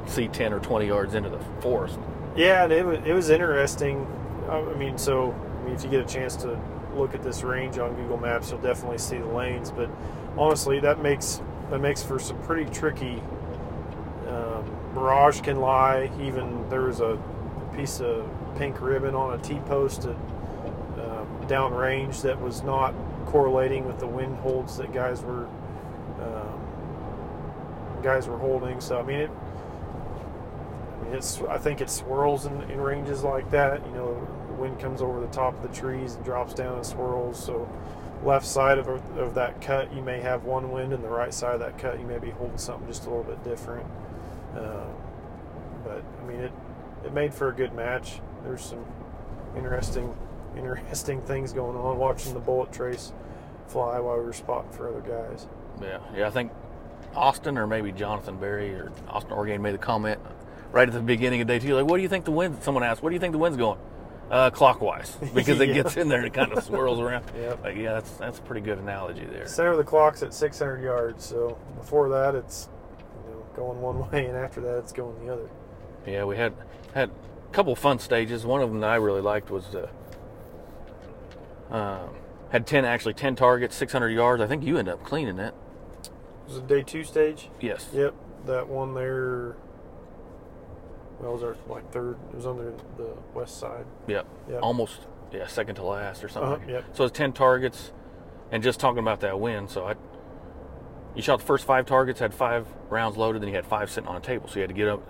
see 0.06 0.28
ten 0.28 0.52
or 0.52 0.60
twenty 0.60 0.86
yards 0.86 1.14
into 1.14 1.28
the 1.28 1.38
forest. 1.60 1.98
Yeah, 2.36 2.64
and 2.64 2.72
it 2.72 2.84
was 2.84 2.98
it 3.04 3.12
was 3.12 3.30
interesting. 3.30 4.06
I 4.48 4.62
mean, 4.74 4.96
so 4.98 5.32
I 5.32 5.64
mean, 5.64 5.74
if 5.74 5.84
you 5.84 5.90
get 5.90 6.00
a 6.00 6.06
chance 6.06 6.36
to 6.36 6.58
look 6.94 7.14
at 7.14 7.22
this 7.22 7.42
range 7.42 7.78
on 7.78 7.94
Google 7.94 8.16
Maps, 8.16 8.50
you'll 8.50 8.60
definitely 8.60 8.98
see 8.98 9.18
the 9.18 9.26
lanes. 9.26 9.70
But 9.70 9.90
honestly, 10.36 10.80
that 10.80 11.02
makes 11.02 11.40
that 11.70 11.80
makes 11.80 12.02
for 12.02 12.18
some 12.18 12.40
pretty 12.42 12.70
tricky. 12.70 13.22
Um, 14.28 14.64
mirage 14.94 15.40
can 15.40 15.60
lie. 15.60 16.10
Even 16.20 16.68
there 16.70 16.82
was 16.82 17.00
a 17.00 17.18
piece 17.76 18.00
of 18.00 18.28
pink 18.56 18.80
ribbon 18.80 19.14
on 19.14 19.38
a 19.38 19.42
T 19.42 19.58
post 19.66 20.04
at 20.04 20.10
um, 20.10 21.28
downrange 21.46 22.22
that 22.22 22.40
was 22.40 22.62
not 22.62 22.94
correlating 23.28 23.86
with 23.86 23.98
the 23.98 24.06
wind 24.06 24.36
holds 24.38 24.78
that 24.78 24.92
guys 24.92 25.22
were 25.22 25.46
um, 26.20 28.00
guys 28.02 28.26
were 28.26 28.38
holding. 28.38 28.80
So 28.80 28.98
I 28.98 29.02
mean 29.02 29.20
it. 29.20 29.30
I 29.30 31.04
mean, 31.04 31.14
it's. 31.14 31.40
I 31.42 31.58
think 31.58 31.80
it 31.80 31.90
swirls 31.90 32.46
in, 32.46 32.62
in 32.70 32.80
ranges 32.80 33.22
like 33.22 33.50
that. 33.50 33.84
You 33.86 33.92
know, 33.92 34.28
the 34.46 34.54
wind 34.54 34.80
comes 34.80 35.02
over 35.02 35.20
the 35.20 35.28
top 35.28 35.54
of 35.54 35.62
the 35.62 35.78
trees 35.78 36.14
and 36.14 36.24
drops 36.24 36.54
down 36.54 36.76
and 36.76 36.86
swirls. 36.86 37.42
So, 37.42 37.68
left 38.24 38.46
side 38.46 38.78
of, 38.78 38.88
of 38.88 39.34
that 39.34 39.60
cut, 39.60 39.94
you 39.94 40.02
may 40.02 40.20
have 40.20 40.44
one 40.44 40.72
wind, 40.72 40.92
and 40.94 41.04
the 41.04 41.08
right 41.08 41.32
side 41.32 41.54
of 41.54 41.60
that 41.60 41.78
cut, 41.78 42.00
you 42.00 42.06
may 42.06 42.18
be 42.18 42.30
holding 42.30 42.58
something 42.58 42.88
just 42.88 43.04
a 43.06 43.10
little 43.10 43.24
bit 43.24 43.44
different. 43.44 43.86
Um, 44.56 44.94
but 45.84 46.02
I 46.22 46.26
mean, 46.26 46.40
it 46.40 46.52
it 47.04 47.12
made 47.12 47.34
for 47.34 47.48
a 47.48 47.54
good 47.54 47.74
match. 47.74 48.20
There's 48.42 48.62
some 48.62 48.84
interesting 49.54 50.16
interesting 50.58 51.20
things 51.22 51.52
going 51.52 51.76
on. 51.76 51.98
Watching 51.98 52.34
the 52.34 52.40
bullet 52.40 52.72
trace 52.72 53.12
fly 53.66 53.98
while 54.00 54.18
we 54.18 54.24
were 54.24 54.32
spotting 54.32 54.70
for 54.72 54.88
other 54.88 55.00
guys. 55.00 55.46
Yeah, 55.80 55.98
yeah. 56.16 56.26
I 56.26 56.30
think 56.30 56.52
Austin 57.14 57.56
or 57.58 57.66
maybe 57.66 57.92
Jonathan 57.92 58.36
Berry 58.38 58.74
or 58.74 58.92
Austin 59.08 59.32
Orgain 59.32 59.62
made 59.62 59.74
a 59.74 59.78
comment 59.78 60.20
right 60.72 60.88
at 60.88 60.94
the 60.94 61.00
beginning 61.00 61.40
of 61.40 61.46
day 61.46 61.58
two. 61.58 61.74
Like, 61.74 61.86
what 61.86 61.96
do 61.96 62.02
you 62.02 62.08
think 62.08 62.24
the 62.24 62.30
wind? 62.30 62.62
Someone 62.62 62.82
asked, 62.84 63.02
"What 63.02 63.10
do 63.10 63.14
you 63.14 63.20
think 63.20 63.32
the 63.32 63.38
wind's 63.38 63.56
going?" 63.58 63.78
Uh, 64.30 64.50
clockwise, 64.50 65.16
because 65.34 65.58
it 65.60 65.68
Yeah. 65.68 65.74
gets 65.76 65.96
in 65.96 66.08
there 66.08 66.18
and 66.18 66.26
it 66.26 66.34
kind 66.34 66.52
of 66.52 66.62
swirls 66.62 67.00
around. 67.00 67.24
Yep. 67.38 67.64
Like, 67.64 67.76
yeah, 67.76 67.94
that's 67.94 68.10
that's 68.12 68.38
a 68.38 68.42
pretty 68.42 68.60
good 68.60 68.78
analogy 68.78 69.24
there. 69.24 69.46
Center 69.46 69.70
of 69.70 69.78
the 69.78 69.84
clock's 69.84 70.22
at 70.22 70.34
600 70.34 70.82
yards, 70.82 71.24
so 71.24 71.56
before 71.78 72.10
that 72.10 72.34
it's 72.34 72.68
you 73.26 73.32
know 73.34 73.42
going 73.56 73.80
one 73.80 74.10
way, 74.10 74.26
and 74.26 74.36
after 74.36 74.60
that 74.60 74.78
it's 74.78 74.92
going 74.92 75.24
the 75.26 75.32
other. 75.32 75.48
Yeah, 76.06 76.24
we 76.24 76.36
had 76.36 76.52
had 76.94 77.08
a 77.10 77.52
couple 77.52 77.74
fun 77.74 77.98
stages. 77.98 78.44
One 78.44 78.60
of 78.62 78.68
them 78.70 78.80
that 78.80 78.90
I 78.90 78.96
really 78.96 79.22
liked 79.22 79.50
was 79.50 79.74
uh, 79.74 79.88
um, 81.70 82.10
had 82.50 82.66
ten 82.66 82.84
actually 82.84 83.14
ten 83.14 83.36
targets, 83.36 83.74
six 83.76 83.92
hundred 83.92 84.10
yards. 84.10 84.42
I 84.42 84.46
think 84.46 84.64
you 84.64 84.78
ended 84.78 84.94
up 84.94 85.04
cleaning 85.04 85.38
it. 85.38 85.54
Was 86.46 86.58
it 86.58 86.66
day 86.66 86.82
two 86.82 87.04
stage? 87.04 87.50
Yes. 87.60 87.88
Yep, 87.92 88.14
that 88.46 88.68
one 88.68 88.94
there. 88.94 89.56
Well, 91.20 91.30
it 91.30 91.34
was 91.34 91.42
our 91.42 91.56
like 91.68 91.90
third. 91.92 92.16
It 92.30 92.36
was 92.36 92.46
on 92.46 92.56
the, 92.56 92.72
the 92.96 93.10
west 93.34 93.58
side. 93.58 93.84
Yep. 94.06 94.26
Yep. 94.50 94.62
Almost. 94.62 95.00
Yeah, 95.32 95.46
second 95.46 95.74
to 95.74 95.82
last 95.82 96.24
or 96.24 96.28
something. 96.28 96.52
Uh-huh, 96.52 96.60
like 96.62 96.68
yep. 96.68 96.96
So 96.96 97.04
it's 97.04 97.16
ten 97.16 97.32
targets, 97.32 97.92
and 98.50 98.62
just 98.62 98.80
talking 98.80 99.00
about 99.00 99.20
that 99.20 99.38
win. 99.38 99.68
So 99.68 99.84
I, 99.86 99.94
you 101.14 101.20
shot 101.20 101.40
the 101.40 101.44
first 101.44 101.66
five 101.66 101.84
targets, 101.84 102.20
had 102.20 102.32
five 102.32 102.66
rounds 102.88 103.18
loaded, 103.18 103.42
then 103.42 103.48
you 103.50 103.54
had 103.54 103.66
five 103.66 103.90
sitting 103.90 104.08
on 104.08 104.16
a 104.16 104.20
table. 104.20 104.48
So 104.48 104.54
you 104.54 104.60
had 104.62 104.70
to 104.70 104.74
get 104.74 104.88
up, 104.88 105.06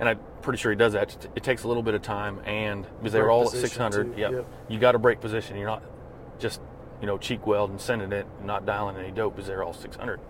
and 0.00 0.08
I'm 0.08 0.18
pretty 0.40 0.58
sure 0.58 0.72
he 0.72 0.76
does 0.76 0.94
that. 0.94 1.28
It 1.36 1.44
takes 1.44 1.62
a 1.62 1.68
little 1.68 1.84
bit 1.84 1.94
of 1.94 2.02
time, 2.02 2.40
and 2.44 2.84
because 2.98 3.12
they 3.12 3.20
were 3.20 3.30
all 3.30 3.42
at 3.42 3.50
600. 3.50 4.14
too. 4.16 4.20
Yep. 4.20 4.32
Yep. 4.32 4.46
You 4.68 4.78
got 4.80 4.92
to 4.92 4.98
break 4.98 5.20
position. 5.20 5.56
You're 5.56 5.68
not 5.68 5.84
just 6.42 6.60
you 7.00 7.06
know 7.06 7.16
cheek 7.16 7.46
weld 7.46 7.70
and 7.70 7.80
sending 7.80 8.12
it, 8.12 8.26
and 8.38 8.46
not 8.46 8.66
dialing 8.66 8.96
any 8.96 9.10
dope 9.10 9.36
because 9.36 9.46
they're 9.48 9.62
all 9.62 9.72
600. 9.72 10.20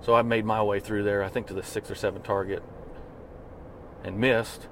So 0.00 0.14
I 0.14 0.22
made 0.22 0.44
my 0.44 0.62
way 0.62 0.80
through 0.80 1.02
there. 1.04 1.22
I 1.22 1.28
think 1.28 1.46
to 1.48 1.54
the 1.54 1.62
six 1.62 1.90
or 1.90 1.94
seven 1.94 2.22
target, 2.22 2.62
and 4.02 4.18
missed. 4.18 4.68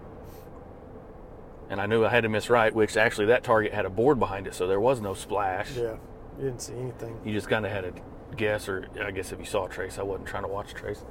And 1.68 1.80
I 1.80 1.86
knew 1.86 2.04
I 2.04 2.08
had 2.08 2.22
to 2.22 2.28
miss 2.28 2.50
right, 2.50 2.74
which 2.74 2.96
actually 2.96 3.26
that 3.26 3.44
target 3.44 3.72
had 3.72 3.86
a 3.86 3.90
board 3.90 4.18
behind 4.18 4.48
it, 4.48 4.54
so 4.54 4.66
there 4.66 4.80
was 4.80 5.00
no 5.00 5.14
splash. 5.14 5.76
Yeah, 5.76 5.96
you 6.36 6.44
didn't 6.44 6.62
see 6.62 6.74
anything. 6.74 7.20
You 7.24 7.32
just 7.32 7.48
kind 7.48 7.64
of 7.64 7.70
had 7.70 7.82
to 7.82 8.02
guess, 8.36 8.68
or 8.68 8.88
I 9.00 9.12
guess 9.12 9.30
if 9.30 9.38
you 9.38 9.44
saw 9.44 9.66
a 9.66 9.68
Trace, 9.68 9.98
I 9.98 10.02
wasn't 10.02 10.26
trying 10.26 10.42
to 10.42 10.48
watch 10.48 10.74
Trace. 10.74 11.04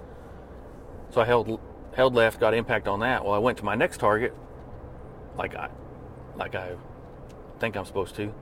So 1.11 1.21
I 1.21 1.25
held 1.25 1.59
held 1.93 2.13
left, 2.13 2.39
got 2.39 2.53
impact 2.53 2.87
on 2.87 2.99
that. 2.99 3.23
Well, 3.23 3.33
I 3.33 3.37
went 3.37 3.57
to 3.59 3.65
my 3.65 3.75
next 3.75 3.99
target, 3.99 4.33
like 5.37 5.55
I 5.55 5.69
like 6.35 6.55
I 6.55 6.75
think 7.59 7.77
I'm 7.77 7.85
supposed 7.85 8.15
to. 8.15 8.33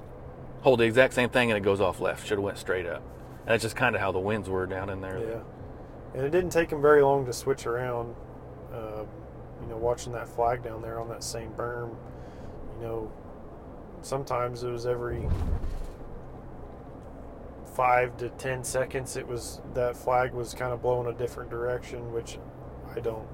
Hold 0.61 0.79
the 0.79 0.85
exact 0.85 1.13
same 1.13 1.29
thing, 1.29 1.51
and 1.51 1.57
it 1.57 1.61
goes 1.61 1.79
off 1.79 1.99
left. 1.99 2.27
Should 2.27 2.37
have 2.37 2.43
went 2.43 2.57
straight 2.57 2.85
up. 2.85 3.03
And 3.41 3.47
that's 3.47 3.63
just 3.63 3.75
kind 3.75 3.95
of 3.95 4.01
how 4.01 4.11
the 4.11 4.19
winds 4.19 4.49
were 4.49 4.65
down 4.65 4.89
in 4.89 5.01
there. 5.01 5.19
Yeah, 5.19 5.39
and 6.13 6.25
it 6.25 6.31
didn't 6.31 6.49
take 6.49 6.71
him 6.71 6.81
very 6.81 7.01
long 7.01 7.25
to 7.25 7.33
switch 7.33 7.65
around. 7.65 8.15
Um, 8.73 9.07
you 9.61 9.67
know, 9.67 9.77
watching 9.77 10.13
that 10.13 10.27
flag 10.27 10.63
down 10.63 10.81
there 10.81 10.99
on 10.99 11.09
that 11.09 11.23
same 11.23 11.51
berm. 11.51 11.95
You 12.77 12.83
know, 12.85 13.11
sometimes 14.01 14.63
it 14.63 14.69
was 14.69 14.85
every 14.85 15.27
five 17.65 18.17
to 18.17 18.29
ten 18.29 18.63
seconds. 18.63 19.15
It 19.15 19.27
was 19.27 19.61
that 19.73 19.95
flag 19.95 20.33
was 20.33 20.53
kind 20.53 20.73
of 20.73 20.81
blowing 20.81 21.07
a 21.07 21.17
different 21.17 21.49
direction, 21.49 22.11
which 22.11 22.39
I 22.95 22.99
don't. 22.99 23.27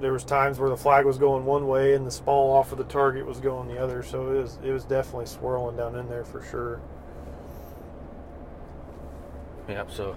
There 0.00 0.12
was 0.12 0.24
times 0.24 0.58
where 0.58 0.70
the 0.70 0.76
flag 0.76 1.04
was 1.04 1.18
going 1.18 1.44
one 1.44 1.66
way 1.66 1.94
and 1.94 2.06
the 2.06 2.10
small 2.10 2.52
off 2.52 2.72
of 2.72 2.78
the 2.78 2.84
target 2.84 3.26
was 3.26 3.38
going 3.38 3.68
the 3.68 3.78
other. 3.78 4.02
So 4.02 4.32
it 4.32 4.42
was 4.42 4.58
it 4.64 4.70
was 4.72 4.84
definitely 4.84 5.26
swirling 5.26 5.76
down 5.76 5.94
in 5.96 6.08
there 6.08 6.24
for 6.24 6.42
sure. 6.42 6.80
Yep. 9.68 9.90
So 9.90 10.16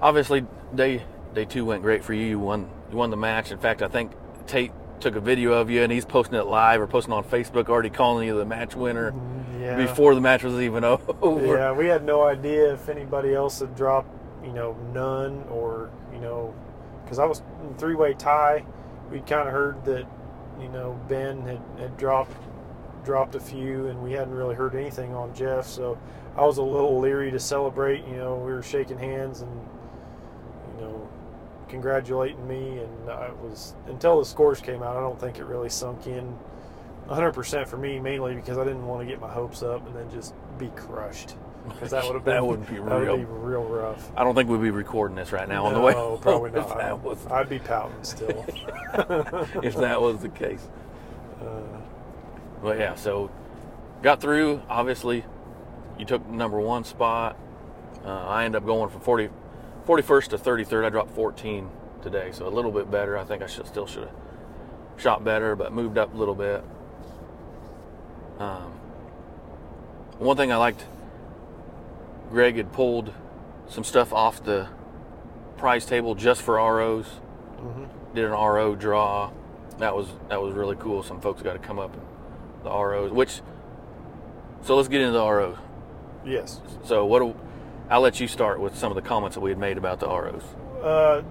obviously 0.00 0.46
day 0.74 1.02
day 1.34 1.44
two 1.44 1.64
went 1.64 1.82
great 1.82 2.02
for 2.02 2.14
you. 2.14 2.26
You 2.26 2.38
won 2.38 2.70
you 2.90 2.96
won 2.96 3.10
the 3.10 3.16
match. 3.16 3.52
In 3.52 3.58
fact, 3.58 3.82
I 3.82 3.88
think 3.88 4.12
Tate 4.46 4.72
took 5.00 5.16
a 5.16 5.20
video 5.20 5.52
of 5.52 5.70
you 5.70 5.82
and 5.82 5.92
he's 5.92 6.04
posting 6.04 6.38
it 6.38 6.46
live 6.46 6.80
or 6.80 6.86
posting 6.86 7.12
on 7.12 7.24
Facebook, 7.24 7.68
already 7.68 7.90
calling 7.90 8.26
you 8.26 8.36
the 8.36 8.44
match 8.44 8.74
winner 8.74 9.12
mm, 9.12 9.60
Yeah. 9.60 9.76
before 9.76 10.14
the 10.14 10.20
match 10.20 10.42
was 10.42 10.54
even 10.60 10.84
over. 10.84 11.56
Yeah, 11.56 11.72
we 11.72 11.86
had 11.86 12.04
no 12.04 12.22
idea 12.24 12.72
if 12.74 12.88
anybody 12.88 13.34
else 13.34 13.60
had 13.60 13.74
dropped, 13.74 14.10
you 14.44 14.52
know, 14.52 14.76
none 14.92 15.44
or, 15.50 15.90
you 16.12 16.20
know, 16.20 16.54
because 17.10 17.18
I 17.18 17.24
was 17.24 17.42
in 17.62 17.74
three 17.74 17.96
way 17.96 18.14
tie 18.14 18.64
we'd 19.10 19.26
kind 19.26 19.48
of 19.48 19.52
heard 19.52 19.84
that 19.84 20.06
you 20.60 20.68
know 20.68 20.98
Ben 21.08 21.42
had, 21.42 21.60
had 21.76 21.96
dropped 21.96 22.36
dropped 23.04 23.34
a 23.34 23.40
few, 23.40 23.88
and 23.88 24.00
we 24.00 24.12
hadn't 24.12 24.34
really 24.34 24.54
heard 24.54 24.74
anything 24.74 25.12
on 25.14 25.34
Jeff. 25.34 25.66
So 25.66 25.98
I 26.36 26.44
was 26.44 26.58
a 26.58 26.62
little 26.62 27.00
leery 27.00 27.30
to 27.32 27.40
celebrate. 27.40 28.06
You 28.06 28.16
know, 28.16 28.36
we 28.36 28.52
were 28.52 28.62
shaking 28.62 28.98
hands 28.98 29.40
and 29.40 29.50
you 30.76 30.84
know 30.84 31.08
congratulating 31.68 32.46
me, 32.46 32.78
and 32.78 33.10
I 33.10 33.32
was 33.42 33.74
until 33.86 34.20
the 34.20 34.24
scores 34.24 34.60
came 34.60 34.84
out. 34.84 34.96
I 34.96 35.00
don't 35.00 35.18
think 35.18 35.38
it 35.38 35.44
really 35.44 35.68
sunk 35.68 36.06
in 36.06 36.38
100% 37.08 37.66
for 37.66 37.76
me, 37.76 37.98
mainly 37.98 38.36
because 38.36 38.56
I 38.56 38.62
didn't 38.62 38.86
want 38.86 39.00
to 39.00 39.06
get 39.06 39.20
my 39.20 39.32
hopes 39.32 39.64
up 39.64 39.84
and 39.84 39.96
then 39.96 40.08
just 40.12 40.32
be 40.58 40.68
crushed. 40.76 41.34
Because 41.68 41.90
that 41.90 42.04
would 42.04 42.14
have 42.14 42.24
been 42.24 42.34
That 42.34 42.46
would 42.46 42.66
be 42.66 42.78
real. 42.78 42.84
that 43.00 43.10
would 43.12 43.18
be 43.18 43.24
real 43.24 43.64
rough. 43.64 44.10
I 44.16 44.24
don't 44.24 44.34
think 44.34 44.48
we'd 44.48 44.62
be 44.62 44.70
recording 44.70 45.16
this 45.16 45.30
right 45.32 45.48
now 45.48 45.66
on 45.66 45.74
the 45.74 45.80
way. 45.80 45.92
No, 45.92 46.16
probably 46.16 46.50
not. 46.54 46.76
that 46.76 47.00
was, 47.00 47.18
I'd 47.26 47.48
be 47.48 47.58
pouting 47.58 48.02
still. 48.02 48.44
if 49.62 49.76
that 49.76 50.00
was 50.00 50.18
the 50.20 50.28
case. 50.30 50.66
Uh, 51.40 51.60
But 52.62 52.78
yeah, 52.78 52.94
so 52.94 53.30
got 54.02 54.20
through. 54.20 54.62
Obviously, 54.68 55.24
you 55.98 56.04
took 56.04 56.26
number 56.28 56.58
one 56.60 56.84
spot. 56.84 57.36
Uh, 58.04 58.08
I 58.26 58.44
ended 58.44 58.62
up 58.62 58.66
going 58.66 58.88
from 58.90 59.00
40, 59.02 59.28
41st 59.86 60.28
to 60.28 60.38
33rd. 60.38 60.86
I 60.86 60.88
dropped 60.88 61.10
14 61.10 61.68
today, 62.02 62.30
so 62.32 62.46
a 62.46 62.48
little 62.48 62.72
bit 62.72 62.90
better. 62.90 63.18
I 63.18 63.24
think 63.24 63.42
I 63.42 63.46
should 63.46 63.66
still 63.66 63.86
should 63.86 64.04
have 64.04 64.14
shot 64.96 65.22
better, 65.24 65.54
but 65.56 65.72
moved 65.72 65.98
up 65.98 66.14
a 66.14 66.16
little 66.16 66.34
bit. 66.34 66.64
Um, 68.38 68.72
one 70.18 70.36
thing 70.36 70.50
I 70.52 70.56
liked, 70.56 70.84
Greg 72.30 72.56
had 72.56 72.72
pulled 72.72 73.12
some 73.68 73.84
stuff 73.84 74.12
off 74.12 74.42
the 74.42 74.68
prize 75.56 75.84
table 75.86 76.14
just 76.14 76.42
for 76.42 76.54
ROs. 76.56 77.06
mhm. 77.60 77.88
Did 78.14 78.24
an 78.24 78.32
RO 78.32 78.74
draw. 78.74 79.30
That 79.78 79.94
was 79.94 80.08
that 80.28 80.40
was 80.42 80.54
really 80.54 80.76
cool. 80.76 81.02
Some 81.02 81.20
folks 81.20 81.42
got 81.42 81.52
to 81.52 81.58
come 81.58 81.78
up 81.78 81.92
and 81.94 82.02
the 82.64 82.70
ROs. 82.70 83.10
Which, 83.12 83.40
so 84.62 84.76
let's 84.76 84.88
get 84.88 85.00
into 85.00 85.12
the 85.12 85.24
ROs. 85.24 85.56
Yes. 86.24 86.60
So 86.84 87.04
what? 87.06 87.20
Do, 87.20 87.34
I'll 87.88 88.00
let 88.00 88.20
you 88.20 88.28
start 88.28 88.60
with 88.60 88.76
some 88.76 88.90
of 88.92 88.96
the 88.96 89.02
comments 89.02 89.34
that 89.34 89.40
we 89.40 89.50
had 89.50 89.58
made 89.58 89.78
about 89.78 90.00
the 90.00 90.06
ROs. 90.06 90.42
Uh, 90.82 91.22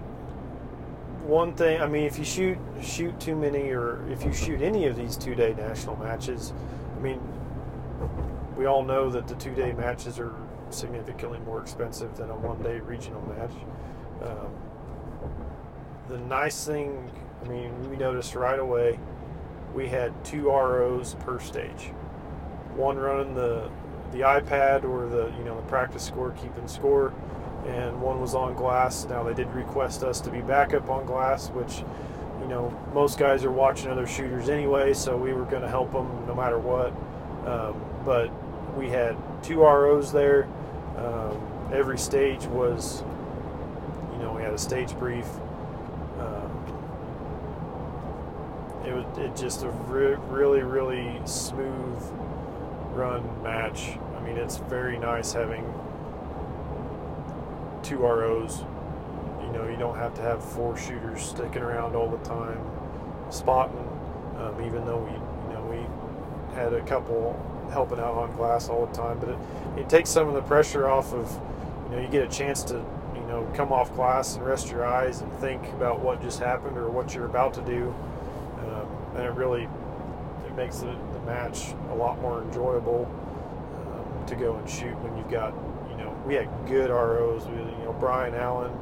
one 1.22 1.54
thing, 1.54 1.80
I 1.80 1.86
mean, 1.86 2.04
if 2.04 2.18
you 2.18 2.24
shoot 2.24 2.58
shoot 2.82 3.18
too 3.20 3.36
many, 3.36 3.70
or 3.70 4.04
if 4.10 4.24
you 4.24 4.32
shoot 4.32 4.60
any 4.62 4.86
of 4.86 4.96
these 4.96 5.16
two 5.16 5.34
day 5.34 5.54
national 5.56 5.96
matches, 5.96 6.52
I 6.96 7.00
mean, 7.00 7.20
we 8.56 8.66
all 8.66 8.82
know 8.84 9.10
that 9.10 9.28
the 9.28 9.34
two 9.36 9.54
day 9.54 9.72
matches 9.72 10.18
are 10.18 10.34
significantly 10.74 11.38
more 11.40 11.60
expensive 11.60 12.16
than 12.16 12.30
a 12.30 12.36
one 12.36 12.62
day 12.62 12.80
regional 12.80 13.22
match. 13.22 13.52
Um, 14.22 14.50
the 16.08 16.18
nice 16.18 16.66
thing, 16.66 17.10
I 17.44 17.48
mean, 17.48 17.88
we 17.88 17.96
noticed 17.96 18.34
right 18.34 18.58
away, 18.58 18.98
we 19.74 19.88
had 19.88 20.24
two 20.24 20.48
ROs 20.48 21.14
per 21.20 21.38
stage. 21.38 21.92
One 22.74 22.96
running 22.96 23.34
the 23.34 23.70
the 24.12 24.20
iPad 24.20 24.82
or 24.84 25.08
the 25.08 25.32
you 25.38 25.44
know 25.44 25.54
the 25.54 25.66
practice 25.68 26.04
score, 26.04 26.32
keeping 26.32 26.66
score, 26.66 27.12
and 27.66 28.00
one 28.00 28.20
was 28.20 28.34
on 28.34 28.54
glass. 28.54 29.04
Now 29.04 29.22
they 29.22 29.34
did 29.34 29.48
request 29.54 30.02
us 30.02 30.20
to 30.22 30.30
be 30.30 30.40
backup 30.40 30.90
on 30.90 31.06
glass, 31.06 31.48
which 31.50 31.84
you 32.40 32.48
know 32.48 32.76
most 32.92 33.18
guys 33.18 33.44
are 33.44 33.52
watching 33.52 33.90
other 33.90 34.06
shooters 34.06 34.48
anyway, 34.48 34.94
so 34.94 35.16
we 35.16 35.32
were 35.32 35.44
going 35.44 35.62
to 35.62 35.68
help 35.68 35.92
them 35.92 36.26
no 36.26 36.34
matter 36.34 36.58
what. 36.58 36.92
Um, 37.46 37.80
but 38.04 38.30
we 38.76 38.88
had 38.88 39.16
two 39.42 39.62
ROs 39.62 40.12
there. 40.12 40.48
Um, 41.00 41.70
every 41.72 41.98
stage 41.98 42.44
was, 42.46 43.02
you 44.12 44.18
know, 44.18 44.34
we 44.36 44.42
had 44.42 44.52
a 44.52 44.58
stage 44.58 44.94
brief. 44.98 45.26
Um, 46.18 46.50
it 48.86 48.92
was 48.92 49.18
it 49.18 49.34
just 49.34 49.62
a 49.62 49.70
re- 49.70 50.16
really 50.28 50.62
really 50.62 51.20
smooth 51.24 52.02
run 52.92 53.42
match. 53.42 53.98
I 54.16 54.20
mean, 54.20 54.36
it's 54.36 54.58
very 54.58 54.98
nice 54.98 55.32
having 55.32 55.64
two 57.82 57.98
ROs. 57.98 58.64
You 59.40 59.52
know, 59.52 59.68
you 59.68 59.76
don't 59.76 59.96
have 59.96 60.14
to 60.14 60.22
have 60.22 60.44
four 60.44 60.76
shooters 60.76 61.22
sticking 61.22 61.62
around 61.62 61.96
all 61.96 62.10
the 62.10 62.22
time 62.28 62.60
spotting. 63.30 63.78
Um, 64.36 64.62
even 64.64 64.84
though 64.84 64.98
we, 64.98 65.12
you 65.12 65.54
know, 65.54 65.66
we 65.70 66.54
had 66.54 66.72
a 66.72 66.82
couple 66.82 67.34
helping 67.70 67.98
out 67.98 68.14
on 68.14 68.34
glass 68.36 68.68
all 68.68 68.86
the 68.86 68.92
time, 68.92 69.18
but 69.18 69.30
it, 69.30 69.38
it 69.78 69.88
takes 69.88 70.10
some 70.10 70.28
of 70.28 70.34
the 70.34 70.42
pressure 70.42 70.88
off 70.88 71.12
of, 71.12 71.30
you 71.84 71.96
know, 71.96 72.02
you 72.02 72.08
get 72.08 72.24
a 72.24 72.28
chance 72.28 72.62
to, 72.64 72.74
you 73.14 73.20
know, 73.28 73.48
come 73.54 73.72
off 73.72 73.94
glass 73.94 74.36
and 74.36 74.44
rest 74.44 74.70
your 74.70 74.84
eyes 74.84 75.20
and 75.20 75.32
think 75.34 75.62
about 75.74 76.00
what 76.00 76.20
just 76.22 76.40
happened 76.40 76.76
or 76.76 76.90
what 76.90 77.14
you're 77.14 77.26
about 77.26 77.54
to 77.54 77.62
do, 77.62 77.94
um, 78.58 78.88
and 79.16 79.24
it 79.24 79.32
really 79.32 79.68
it 80.46 80.56
makes 80.56 80.78
the, 80.78 80.86
the 80.86 81.20
match 81.26 81.72
a 81.90 81.94
lot 81.94 82.20
more 82.20 82.42
enjoyable 82.42 83.08
um, 83.86 84.26
to 84.26 84.34
go 84.34 84.56
and 84.56 84.68
shoot 84.68 84.94
when 85.00 85.16
you've 85.16 85.30
got, 85.30 85.54
you 85.90 85.96
know, 85.96 86.10
we 86.26 86.34
had 86.34 86.48
good 86.66 86.90
ROs. 86.90 87.46
We, 87.46 87.56
you 87.56 87.84
know, 87.84 87.96
Brian 88.00 88.34
Allen 88.34 88.72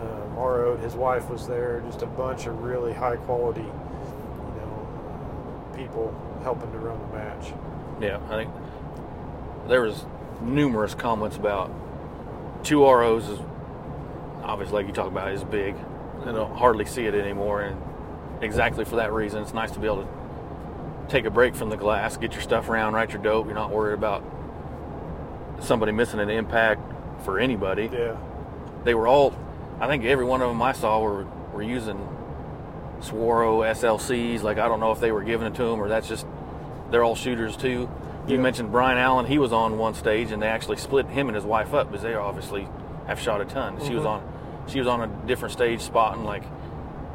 um, 0.00 0.36
RO'd, 0.36 0.80
his 0.80 0.94
wife 0.94 1.28
was 1.28 1.46
there, 1.46 1.82
just 1.86 2.02
a 2.02 2.06
bunch 2.06 2.46
of 2.46 2.62
really 2.62 2.92
high 2.92 3.16
quality, 3.16 3.60
you 3.60 3.66
know, 3.66 5.72
people 5.76 6.14
helping 6.42 6.70
to 6.72 6.78
run 6.78 6.98
the 6.98 7.16
match. 7.16 7.52
Yeah, 8.02 8.18
I 8.28 8.36
think 8.36 8.50
there 9.68 9.80
was 9.80 10.04
numerous 10.40 10.92
comments 10.92 11.36
about 11.36 11.70
two 12.64 12.84
ROs 12.84 13.28
is 13.28 13.38
obviously 14.42 14.74
like 14.74 14.88
you 14.88 14.92
talk 14.92 15.06
about 15.06 15.30
is 15.32 15.44
big. 15.44 15.76
I 16.22 16.32
don't 16.32 16.56
hardly 16.56 16.84
see 16.84 17.06
it 17.06 17.14
anymore, 17.14 17.62
and 17.62 17.80
exactly 18.42 18.84
for 18.84 18.96
that 18.96 19.12
reason, 19.12 19.40
it's 19.42 19.54
nice 19.54 19.70
to 19.72 19.78
be 19.78 19.86
able 19.86 20.02
to 20.02 20.08
take 21.08 21.24
a 21.26 21.30
break 21.30 21.54
from 21.54 21.68
the 21.68 21.76
glass, 21.76 22.16
get 22.16 22.32
your 22.32 22.42
stuff 22.42 22.68
around, 22.68 22.94
write 22.94 23.12
your 23.12 23.22
dope. 23.22 23.46
You're 23.46 23.54
not 23.54 23.70
worried 23.70 23.94
about 23.94 24.24
somebody 25.60 25.92
missing 25.92 26.18
an 26.18 26.30
impact 26.30 26.80
for 27.24 27.38
anybody. 27.38 27.88
Yeah. 27.92 28.16
They 28.82 28.94
were 28.94 29.06
all, 29.06 29.32
I 29.80 29.86
think 29.86 30.04
every 30.04 30.24
one 30.24 30.42
of 30.42 30.48
them 30.48 30.60
I 30.60 30.72
saw 30.72 31.00
were 31.00 31.24
were 31.52 31.62
using 31.62 31.98
Swaro 33.00 33.62
SLCs. 33.70 34.42
Like 34.42 34.58
I 34.58 34.66
don't 34.66 34.80
know 34.80 34.90
if 34.90 34.98
they 34.98 35.12
were 35.12 35.22
giving 35.22 35.46
it 35.46 35.54
to 35.54 35.64
them 35.64 35.80
or 35.80 35.88
that's 35.88 36.08
just 36.08 36.26
they're 36.92 37.02
all 37.02 37.16
shooters 37.16 37.56
too. 37.56 37.88
You 38.28 38.36
Yeah. 38.36 38.42
mentioned 38.42 38.70
Brian 38.70 38.98
Allen. 38.98 39.26
He 39.26 39.38
was 39.38 39.52
on 39.52 39.78
one 39.78 39.94
stage 39.94 40.30
and 40.30 40.40
they 40.40 40.46
actually 40.46 40.76
split 40.76 41.06
him 41.06 41.28
and 41.28 41.34
his 41.34 41.44
wife 41.44 41.74
up 41.74 41.88
because 41.90 42.02
they 42.04 42.14
obviously 42.14 42.68
have 43.08 43.18
shot 43.18 43.40
a 43.40 43.44
ton. 43.44 43.78
She 43.84 43.94
was 43.94 44.04
Mhm. 44.04 44.08
on, 44.10 44.20
she 44.68 44.78
was 44.78 44.86
on 44.86 45.00
a 45.00 45.08
different 45.26 45.52
stage 45.52 45.80
spotting 45.80 46.22
like 46.24 46.44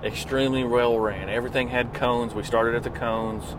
extremely 0.04 0.66
well 0.66 1.00
ran. 1.00 1.30
Everything 1.30 1.70
had 1.70 1.94
cones. 1.94 2.36
We 2.36 2.44
started 2.44 2.76
at 2.76 2.84
the 2.84 2.90
cones. 2.90 3.56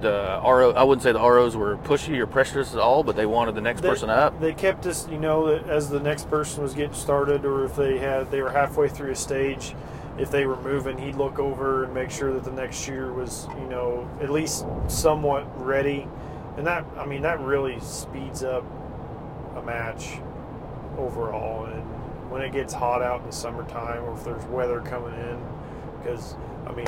The 0.00 0.40
RO, 0.42 0.72
I 0.72 0.82
wouldn't 0.82 1.02
say 1.02 1.12
the 1.12 1.20
ROs 1.20 1.54
were 1.54 1.76
pushy 1.76 2.18
or 2.18 2.26
pressurous 2.26 2.72
at 2.72 2.80
all, 2.80 3.02
but 3.04 3.16
they 3.16 3.26
wanted 3.26 3.54
the 3.54 3.60
next 3.60 3.82
They- 3.82 3.88
person 3.90 4.08
up. 4.08 4.40
They 4.40 4.54
kept 4.54 4.86
us, 4.86 5.06
you 5.10 5.18
know, 5.18 5.46
as 5.46 5.90
the 5.90 6.00
next 6.00 6.30
person 6.30 6.62
was 6.62 6.72
getting 6.72 6.94
started, 6.94 7.44
or 7.44 7.64
if 7.64 7.76
they 7.76 7.98
had 7.98 8.30
they 8.30 8.40
were 8.40 8.48
halfway 8.50 8.88
through 8.88 9.10
a 9.10 9.14
stage, 9.14 9.74
if 10.20 10.30
they 10.30 10.44
were 10.44 10.60
moving, 10.60 10.98
he'd 10.98 11.14
look 11.14 11.38
over 11.38 11.84
and 11.84 11.94
make 11.94 12.10
sure 12.10 12.32
that 12.34 12.44
the 12.44 12.52
next 12.52 12.78
shooter 12.78 13.12
was, 13.12 13.46
you 13.58 13.66
know, 13.66 14.08
at 14.20 14.28
least 14.28 14.66
somewhat 14.86 15.46
ready. 15.64 16.06
And 16.58 16.66
that, 16.66 16.84
I 16.98 17.06
mean, 17.06 17.22
that 17.22 17.40
really 17.40 17.80
speeds 17.80 18.44
up 18.44 18.64
a 19.56 19.62
match 19.62 20.18
overall. 20.98 21.64
And 21.64 21.82
when 22.30 22.42
it 22.42 22.52
gets 22.52 22.74
hot 22.74 23.00
out 23.00 23.20
in 23.20 23.26
the 23.26 23.32
summertime, 23.32 24.04
or 24.04 24.14
if 24.14 24.22
there's 24.22 24.44
weather 24.44 24.80
coming 24.82 25.14
in, 25.14 25.38
because 25.98 26.34
I 26.66 26.72
mean, 26.72 26.86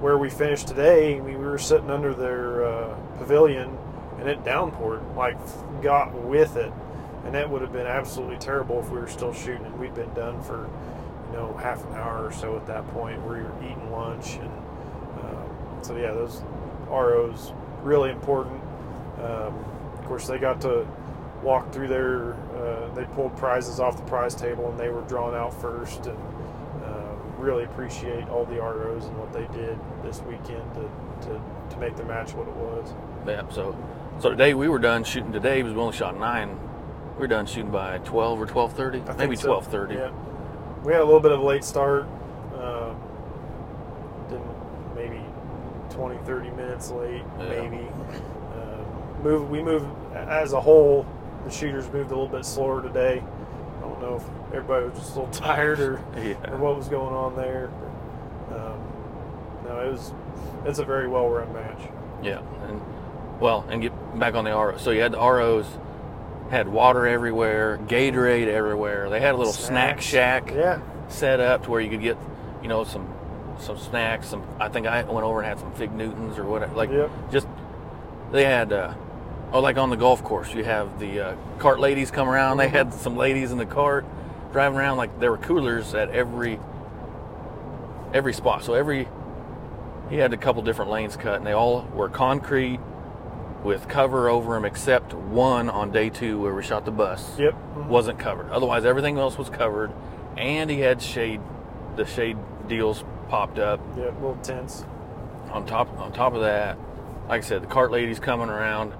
where 0.00 0.16
we 0.16 0.30
finished 0.30 0.68
today, 0.68 1.16
I 1.16 1.20
mean, 1.20 1.38
we 1.38 1.46
were 1.46 1.58
sitting 1.58 1.90
under 1.90 2.14
their 2.14 2.64
uh, 2.64 2.96
pavilion 3.18 3.76
and 4.18 4.28
it 4.28 4.42
downpoured, 4.42 5.16
like 5.16 5.36
got 5.82 6.14
with 6.14 6.56
it. 6.56 6.72
And 7.24 7.34
that 7.34 7.50
would 7.50 7.60
have 7.60 7.72
been 7.72 7.86
absolutely 7.86 8.38
terrible 8.38 8.80
if 8.80 8.88
we 8.88 8.98
were 8.98 9.08
still 9.08 9.34
shooting 9.34 9.66
and 9.66 9.78
we'd 9.78 9.94
been 9.94 10.12
done 10.14 10.40
for, 10.42 10.70
you 11.30 11.36
know, 11.36 11.56
half 11.56 11.84
an 11.86 11.94
hour 11.94 12.26
or 12.26 12.32
so 12.32 12.56
at 12.56 12.66
that 12.66 12.86
point 12.88 13.20
where 13.22 13.36
you're 13.36 13.56
eating 13.62 13.90
lunch. 13.92 14.36
And 14.36 14.50
um, 15.20 15.78
so, 15.82 15.96
yeah, 15.96 16.12
those 16.12 16.42
ROs 16.88 17.52
really 17.82 18.10
important. 18.10 18.60
Um, 19.18 19.64
of 19.94 20.04
course, 20.04 20.26
they 20.26 20.38
got 20.38 20.60
to 20.62 20.86
walk 21.42 21.72
through 21.72 21.88
their, 21.88 22.34
uh, 22.56 22.92
they 22.94 23.04
pulled 23.14 23.36
prizes 23.36 23.80
off 23.80 23.96
the 23.96 24.02
prize 24.04 24.34
table 24.34 24.70
and 24.70 24.78
they 24.78 24.88
were 24.88 25.02
drawn 25.02 25.34
out 25.34 25.58
first. 25.60 26.06
And 26.06 26.18
uh, 26.84 27.16
really 27.38 27.64
appreciate 27.64 28.28
all 28.28 28.44
the 28.44 28.60
ROs 28.60 29.04
and 29.04 29.16
what 29.18 29.32
they 29.32 29.46
did 29.56 29.78
this 30.02 30.20
weekend 30.22 30.62
to, 30.74 31.28
to, 31.28 31.40
to 31.70 31.76
make 31.78 31.96
the 31.96 32.04
match 32.04 32.32
what 32.34 32.48
it 32.48 32.54
was. 32.54 32.94
Yeah. 33.26 33.48
So, 33.50 33.76
so 34.20 34.30
today 34.30 34.54
we 34.54 34.68
were 34.68 34.78
done 34.78 35.04
shooting 35.04 35.32
today 35.32 35.62
because 35.62 35.74
we 35.74 35.80
only 35.80 35.96
shot 35.96 36.18
nine. 36.18 36.58
We 37.14 37.20
were 37.20 37.28
done 37.28 37.46
shooting 37.46 37.70
by 37.70 37.98
twelve 37.98 38.40
or 38.40 38.46
twelve 38.46 38.72
thirty, 38.74 39.02
maybe 39.16 39.36
so. 39.36 39.46
twelve 39.48 39.66
thirty. 39.66 39.94
Yeah, 39.94 40.12
we 40.84 40.92
had 40.92 41.00
a 41.02 41.04
little 41.04 41.20
bit 41.20 41.32
of 41.32 41.40
a 41.40 41.44
late 41.44 41.64
start. 41.64 42.04
Um, 42.54 42.96
didn't 44.28 44.94
maybe 44.94 45.20
20, 45.90 46.18
30 46.24 46.50
minutes 46.50 46.90
late, 46.90 47.22
Yeah. 47.38 47.48
maybe. 47.48 47.88
Um, 47.88 49.22
move. 49.22 49.50
We 49.50 49.62
moved 49.62 49.86
as 50.14 50.52
a 50.52 50.60
whole. 50.60 51.06
The 51.44 51.50
shooters 51.50 51.90
moved 51.92 52.10
a 52.10 52.14
little 52.14 52.28
bit 52.28 52.44
slower 52.44 52.82
today. 52.82 53.22
I 53.22 53.80
don't 53.80 54.00
know 54.00 54.16
if 54.16 54.54
everybody 54.54 54.86
was 54.88 54.98
just 54.98 55.16
a 55.16 55.20
little 55.20 55.32
tired 55.40 55.80
or, 55.80 56.00
Yeah. 56.16 56.34
or 56.50 56.56
what 56.58 56.76
was 56.76 56.88
going 56.88 57.14
on 57.14 57.36
there. 57.36 57.70
no, 58.50 59.80
it 59.80 59.90
was. 59.92 60.12
It's 60.64 60.78
a 60.78 60.84
very 60.84 61.08
well 61.08 61.28
run 61.28 61.52
match. 61.52 61.78
Yeah, 62.22 62.40
and 62.68 62.80
well, 63.40 63.64
and 63.68 63.80
get 63.82 63.92
back 64.18 64.34
on 64.34 64.44
the 64.44 64.50
RO. 64.50 64.76
So 64.78 64.90
you 64.90 65.00
had 65.00 65.12
the 65.12 65.18
ROs 65.18 65.66
had 66.50 66.68
water 66.68 67.06
everywhere, 67.06 67.78
Gatorade 67.86 68.48
everywhere. 68.48 69.10
They 69.10 69.20
had 69.20 69.34
a 69.34 69.38
little 69.38 69.52
snack 69.52 70.00
shack 70.00 70.52
Yeah. 70.54 70.80
set 71.08 71.40
up 71.40 71.64
to 71.64 71.70
where 71.70 71.80
you 71.80 71.90
could 71.90 72.02
get, 72.02 72.16
you 72.62 72.68
know, 72.68 72.84
some 72.84 73.06
some 73.58 73.76
snacks. 73.78 74.28
Some 74.28 74.42
I 74.60 74.68
think 74.68 74.86
I 74.86 75.02
went 75.02 75.26
over 75.26 75.40
and 75.40 75.48
had 75.48 75.58
some 75.58 75.72
Fig 75.72 75.92
Newtons 75.92 76.38
or 76.38 76.44
whatever. 76.44 76.74
Like 76.74 76.90
Yep. 76.90 77.10
just 77.32 77.46
they 78.32 78.44
had. 78.44 78.72
Uh, 78.72 78.94
Oh, 79.50 79.60
like 79.60 79.78
on 79.78 79.88
the 79.88 79.96
golf 79.96 80.22
course, 80.22 80.52
you 80.52 80.62
have 80.62 81.00
the 81.00 81.20
uh, 81.28 81.34
cart 81.58 81.80
ladies 81.80 82.10
come 82.10 82.28
around. 82.28 82.58
They 82.58 82.68
had 82.68 82.92
some 82.92 83.16
ladies 83.16 83.50
in 83.50 83.56
the 83.56 83.64
cart 83.64 84.04
driving 84.52 84.76
around. 84.78 84.98
Like 84.98 85.18
there 85.20 85.30
were 85.30 85.38
coolers 85.38 85.94
at 85.94 86.10
every 86.10 86.60
every 88.12 88.34
spot. 88.34 88.62
So 88.62 88.74
every 88.74 89.08
he 90.10 90.16
had 90.16 90.34
a 90.34 90.36
couple 90.36 90.60
different 90.62 90.90
lanes 90.90 91.16
cut, 91.16 91.36
and 91.36 91.46
they 91.46 91.52
all 91.52 91.88
were 91.94 92.10
concrete 92.10 92.78
with 93.64 93.88
cover 93.88 94.28
over 94.28 94.54
them, 94.54 94.64
except 94.64 95.12
one 95.14 95.68
on 95.68 95.90
day 95.90 96.08
two 96.10 96.40
where 96.40 96.54
we 96.54 96.62
shot 96.62 96.84
the 96.84 96.90
bus 96.90 97.38
Yep. 97.38 97.54
Mhm. 97.76 97.86
wasn't 97.88 98.18
covered. 98.18 98.50
Otherwise, 98.50 98.84
everything 98.84 99.18
else 99.18 99.36
was 99.36 99.50
covered, 99.50 99.90
and 100.36 100.70
he 100.70 100.80
had 100.80 101.02
shade. 101.02 101.40
The 101.96 102.04
shade 102.04 102.36
deals 102.68 103.04
popped 103.28 103.58
up 103.58 103.80
Yep. 103.96 104.14
Little 104.20 104.36
tents. 104.42 104.84
on 105.52 105.64
top. 105.64 105.88
On 106.00 106.12
top 106.12 106.34
of 106.34 106.42
that, 106.42 106.76
like 107.28 107.38
I 107.38 107.44
said, 107.44 107.62
the 107.62 107.66
cart 107.66 107.90
ladies 107.90 108.20
coming 108.20 108.48
around. 108.50 108.92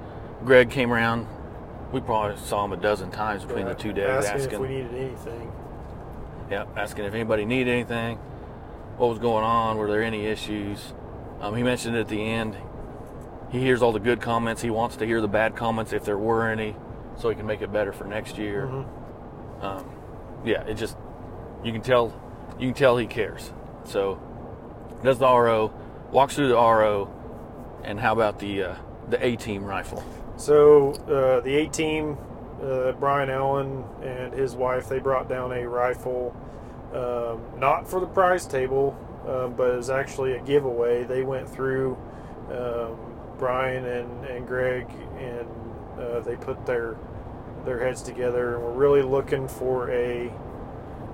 Greg 0.45 0.71
came 0.71 0.93
around. 0.93 1.27
We 1.93 2.01
probably 2.01 2.37
saw 2.39 2.65
him 2.65 2.73
a 2.73 2.77
dozen 2.77 3.11
times 3.11 3.45
between 3.45 3.67
Yeah, 3.67 3.73
the 3.73 3.79
two 3.79 3.93
days, 3.93 4.09
asking, 4.27 4.41
asking, 4.41 4.55
if 4.55 4.61
we 4.61 4.69
needed 4.69 4.95
anything. 4.95 5.53
yeah, 6.51 6.65
asking 6.77 7.05
if 7.05 7.15
anybody 7.15 7.45
needed 7.45 7.71
anything, 7.71 8.19
what 8.97 9.09
was 9.11 9.19
going 9.19 9.45
on, 9.45 9.77
were 9.79 9.89
there 9.89 10.03
any 10.03 10.27
issues. 10.27 10.93
Um, 11.41 11.55
he 11.55 11.63
mentioned 11.63 11.97
at 11.97 12.09
the 12.09 12.23
end, 12.23 12.57
he 13.51 13.61
hears 13.61 13.83
all 13.83 13.93
the 13.93 14.01
good 14.01 14.21
comments. 14.21 14.63
He 14.63 14.71
wants 14.71 14.97
to 14.97 15.07
hear 15.07 15.21
the 15.21 15.29
bad 15.29 15.57
comments 15.57 15.93
if 15.93 16.05
there 16.05 16.19
were 16.19 16.49
any, 16.49 16.77
so 17.17 17.29
he 17.29 17.35
can 17.35 17.47
make 17.47 17.63
it 17.63 17.73
better 17.73 17.93
for 17.93 18.05
next 18.05 18.39
year. 18.39 18.67
Mhm. 18.71 18.85
Um, 19.65 19.85
yeah, 20.45 20.63
it 20.65 20.75
just 20.75 20.97
you 21.65 21.73
can 21.73 21.81
tell 21.83 22.13
you 22.59 22.69
can 22.69 22.75
tell 22.75 22.97
he 22.97 23.07
cares. 23.07 23.53
So 23.85 24.19
does 25.03 25.19
the 25.19 25.27
RO, 25.27 25.71
walks 26.13 26.35
through 26.37 26.49
the 26.49 26.57
RO, 26.57 27.09
and 27.85 27.99
how 28.01 28.13
about 28.13 28.39
the 28.39 28.63
uh, 28.63 28.75
the 29.09 29.25
A 29.25 29.37
team 29.37 29.65
rifle? 29.65 30.03
So 30.37 30.93
uh, 31.09 31.41
the 31.41 31.57
A 31.57 31.67
team, 31.69 32.17
uh, 32.63 32.93
Brian 32.93 33.31
Allen 33.31 33.85
and 34.03 34.33
his 34.33 34.55
wife, 34.55 34.89
they 34.89 34.99
brought 34.99 35.29
down 35.29 35.53
a 35.53 35.67
rifle, 35.69 36.35
um, 36.95 37.41
not 37.59 37.89
for 37.89 37.99
the 38.01 38.07
prize 38.07 38.47
table, 38.47 38.97
um, 39.27 39.55
but 39.55 39.71
it 39.71 39.77
was 39.77 39.91
actually 39.91 40.35
a 40.35 40.41
giveaway. 40.43 41.05
They 41.05 41.23
went 41.23 41.49
through 41.49 41.97
um, 42.53 42.97
Brian 43.39 43.85
and, 43.85 44.25
and 44.25 44.47
Greg, 44.47 44.87
and 45.19 45.49
uh, 45.99 46.21
they 46.21 46.37
put 46.37 46.67
their 46.67 46.97
their 47.65 47.85
heads 47.85 48.03
together, 48.03 48.55
and 48.55 48.65
were 48.65 48.73
really 48.73 49.03
looking 49.03 49.49
for 49.49 49.91
a 49.91 50.33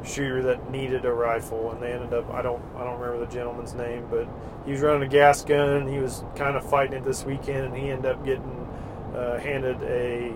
shooter 0.05 0.43
that 0.43 0.71
needed 0.71 1.05
a 1.05 1.13
rifle, 1.13 1.71
and 1.71 1.83
they 1.83 1.93
ended 1.93 2.13
up 2.13 2.29
I 2.31 2.43
don't 2.43 2.63
I 2.77 2.85
don't 2.85 2.99
remember 2.99 3.25
the 3.25 3.33
gentleman's 3.33 3.75
name, 3.75 4.07
but 4.11 4.27
he 4.65 4.73
was 4.73 4.81
running 4.81 5.03
a 5.03 5.11
gas 5.11 5.45
gun. 5.45 5.89
He 5.89 5.99
was 5.99 6.25
kind 6.37 6.57
of 6.57 6.69
fighting 6.69 6.99
it 6.99 7.05
this 7.05 7.25
weekend, 7.25 7.67
and 7.67 7.77
he 7.77 7.91
ended 7.91 8.11
up 8.11 8.25
getting 8.25 8.69
uh, 9.15 9.39
handed 9.39 9.81
a 9.83 10.33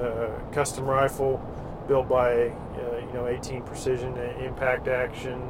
uh, 0.00 0.30
custom 0.52 0.84
rifle 0.84 1.40
built 1.88 2.08
by 2.08 2.48
uh, 2.48 2.98
you 3.06 3.12
know 3.12 3.26
18 3.26 3.62
Precision 3.62 4.16
Impact 4.16 4.88
Action, 4.88 5.40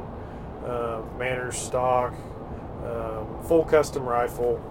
uh, 0.65 1.01
Manners 1.17 1.57
stock, 1.57 2.13
um, 2.85 3.43
full 3.43 3.63
custom 3.63 4.03
rifle 4.03 4.61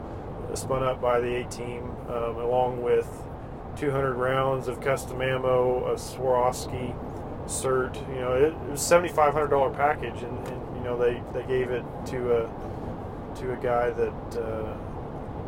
spun 0.59 0.83
up 0.83 1.01
by 1.01 1.21
the 1.21 1.37
A 1.37 1.45
team, 1.45 1.91
um, 2.09 2.37
along 2.37 2.83
with 2.83 3.09
200 3.77 4.15
rounds 4.15 4.69
of 4.69 4.81
custom 4.81 5.23
ammo, 5.23 5.87
a 5.87 5.95
Swarovski 5.95 6.95
cert. 7.47 7.97
You 8.15 8.21
know, 8.21 8.33
it, 8.33 8.53
it 8.53 8.71
was 8.71 8.81
$7,500 8.81 9.75
package, 9.77 10.23
and, 10.23 10.49
and 10.49 10.77
you 10.77 10.83
know 10.83 10.99
they, 10.99 11.23
they 11.33 11.47
gave 11.47 11.71
it 11.71 11.85
to 12.07 12.43
a 12.43 12.73
to 13.37 13.53
a 13.53 13.57
guy 13.57 13.91
that 13.91 14.39
uh, 14.39 14.77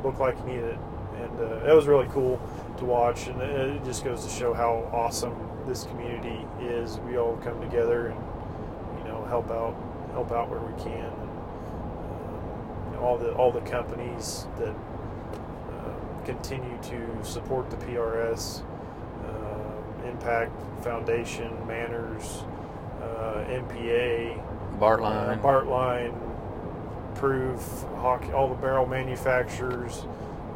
looked 0.02 0.18
like 0.18 0.38
he 0.38 0.52
needed 0.52 0.70
it, 0.70 0.78
and 1.20 1.40
uh, 1.40 1.70
it 1.70 1.74
was 1.74 1.86
really 1.86 2.08
cool 2.10 2.40
to 2.78 2.84
watch. 2.84 3.26
And 3.26 3.40
it, 3.42 3.84
just 3.84 4.04
goes 4.04 4.24
to 4.24 4.30
show 4.30 4.54
how 4.54 4.88
awesome 4.92 5.34
this 5.66 5.84
community 5.84 6.46
is. 6.60 6.98
We 7.00 7.18
all 7.18 7.36
come 7.38 7.60
together 7.60 8.06
and 8.06 8.18
you 8.98 9.04
know 9.04 9.24
help 9.28 9.50
out 9.50 9.74
help 10.12 10.32
out 10.32 10.48
where 10.48 10.60
we 10.60 10.72
can. 10.82 11.04
And, 11.04 12.96
um, 12.96 13.04
all 13.04 13.18
the 13.18 13.32
all 13.34 13.52
the 13.52 13.60
companies 13.60 14.46
that 14.58 14.74
continue 16.24 16.78
to 16.82 17.24
support 17.24 17.70
the 17.70 17.76
PRS, 17.76 18.62
uh, 19.24 20.06
Impact 20.08 20.52
Foundation, 20.82 21.50
Manners, 21.66 22.42
uh, 23.02 23.44
MPA, 23.48 24.40
Bartlein. 24.78 25.38
uh, 25.38 25.42
Bartlein, 25.42 26.14
Proof, 27.14 27.84
Hawk, 27.98 28.24
all 28.34 28.48
the 28.48 28.54
barrel 28.56 28.86
manufacturers. 28.86 30.04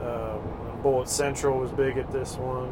Um, 0.02 0.40
Bullet 0.82 1.08
Central 1.08 1.58
was 1.58 1.70
big 1.72 1.96
at 1.98 2.10
this 2.12 2.36
one. 2.36 2.68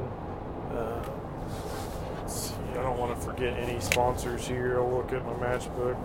Uh, 0.77 2.29
see, 2.29 2.55
I 2.73 2.83
don't 2.83 2.99
want 2.99 3.15
to 3.19 3.27
forget 3.27 3.57
any 3.59 3.81
sponsors 3.81 4.47
here. 4.47 4.79
I'll 4.81 4.91
look 4.91 5.13
at 5.13 5.25
my 5.25 5.33
matchbook. 5.35 5.97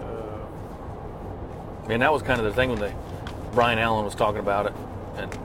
Uh, 0.00 1.90
And 1.92 2.02
that 2.02 2.12
was 2.12 2.22
kind 2.22 2.38
of 2.40 2.44
the 2.46 2.52
thing 2.52 2.70
when 2.70 2.78
they, 2.78 2.94
Brian 3.52 3.78
Allen 3.78 4.04
was 4.04 4.14
talking 4.14 4.40
about 4.40 4.66
it, 4.66 4.72
and 5.16 5.36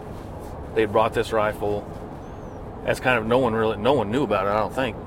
they 0.76 0.86
brought 0.86 1.14
this 1.14 1.32
rifle. 1.32 1.88
That's 2.86 3.00
kind 3.00 3.18
of 3.18 3.26
no 3.26 3.38
one 3.40 3.54
really, 3.54 3.78
no 3.78 3.94
one 3.94 4.12
knew 4.12 4.24
about 4.24 4.46
it. 4.48 4.50
I 4.50 4.58
don't 4.60 4.74
think. 4.74 4.98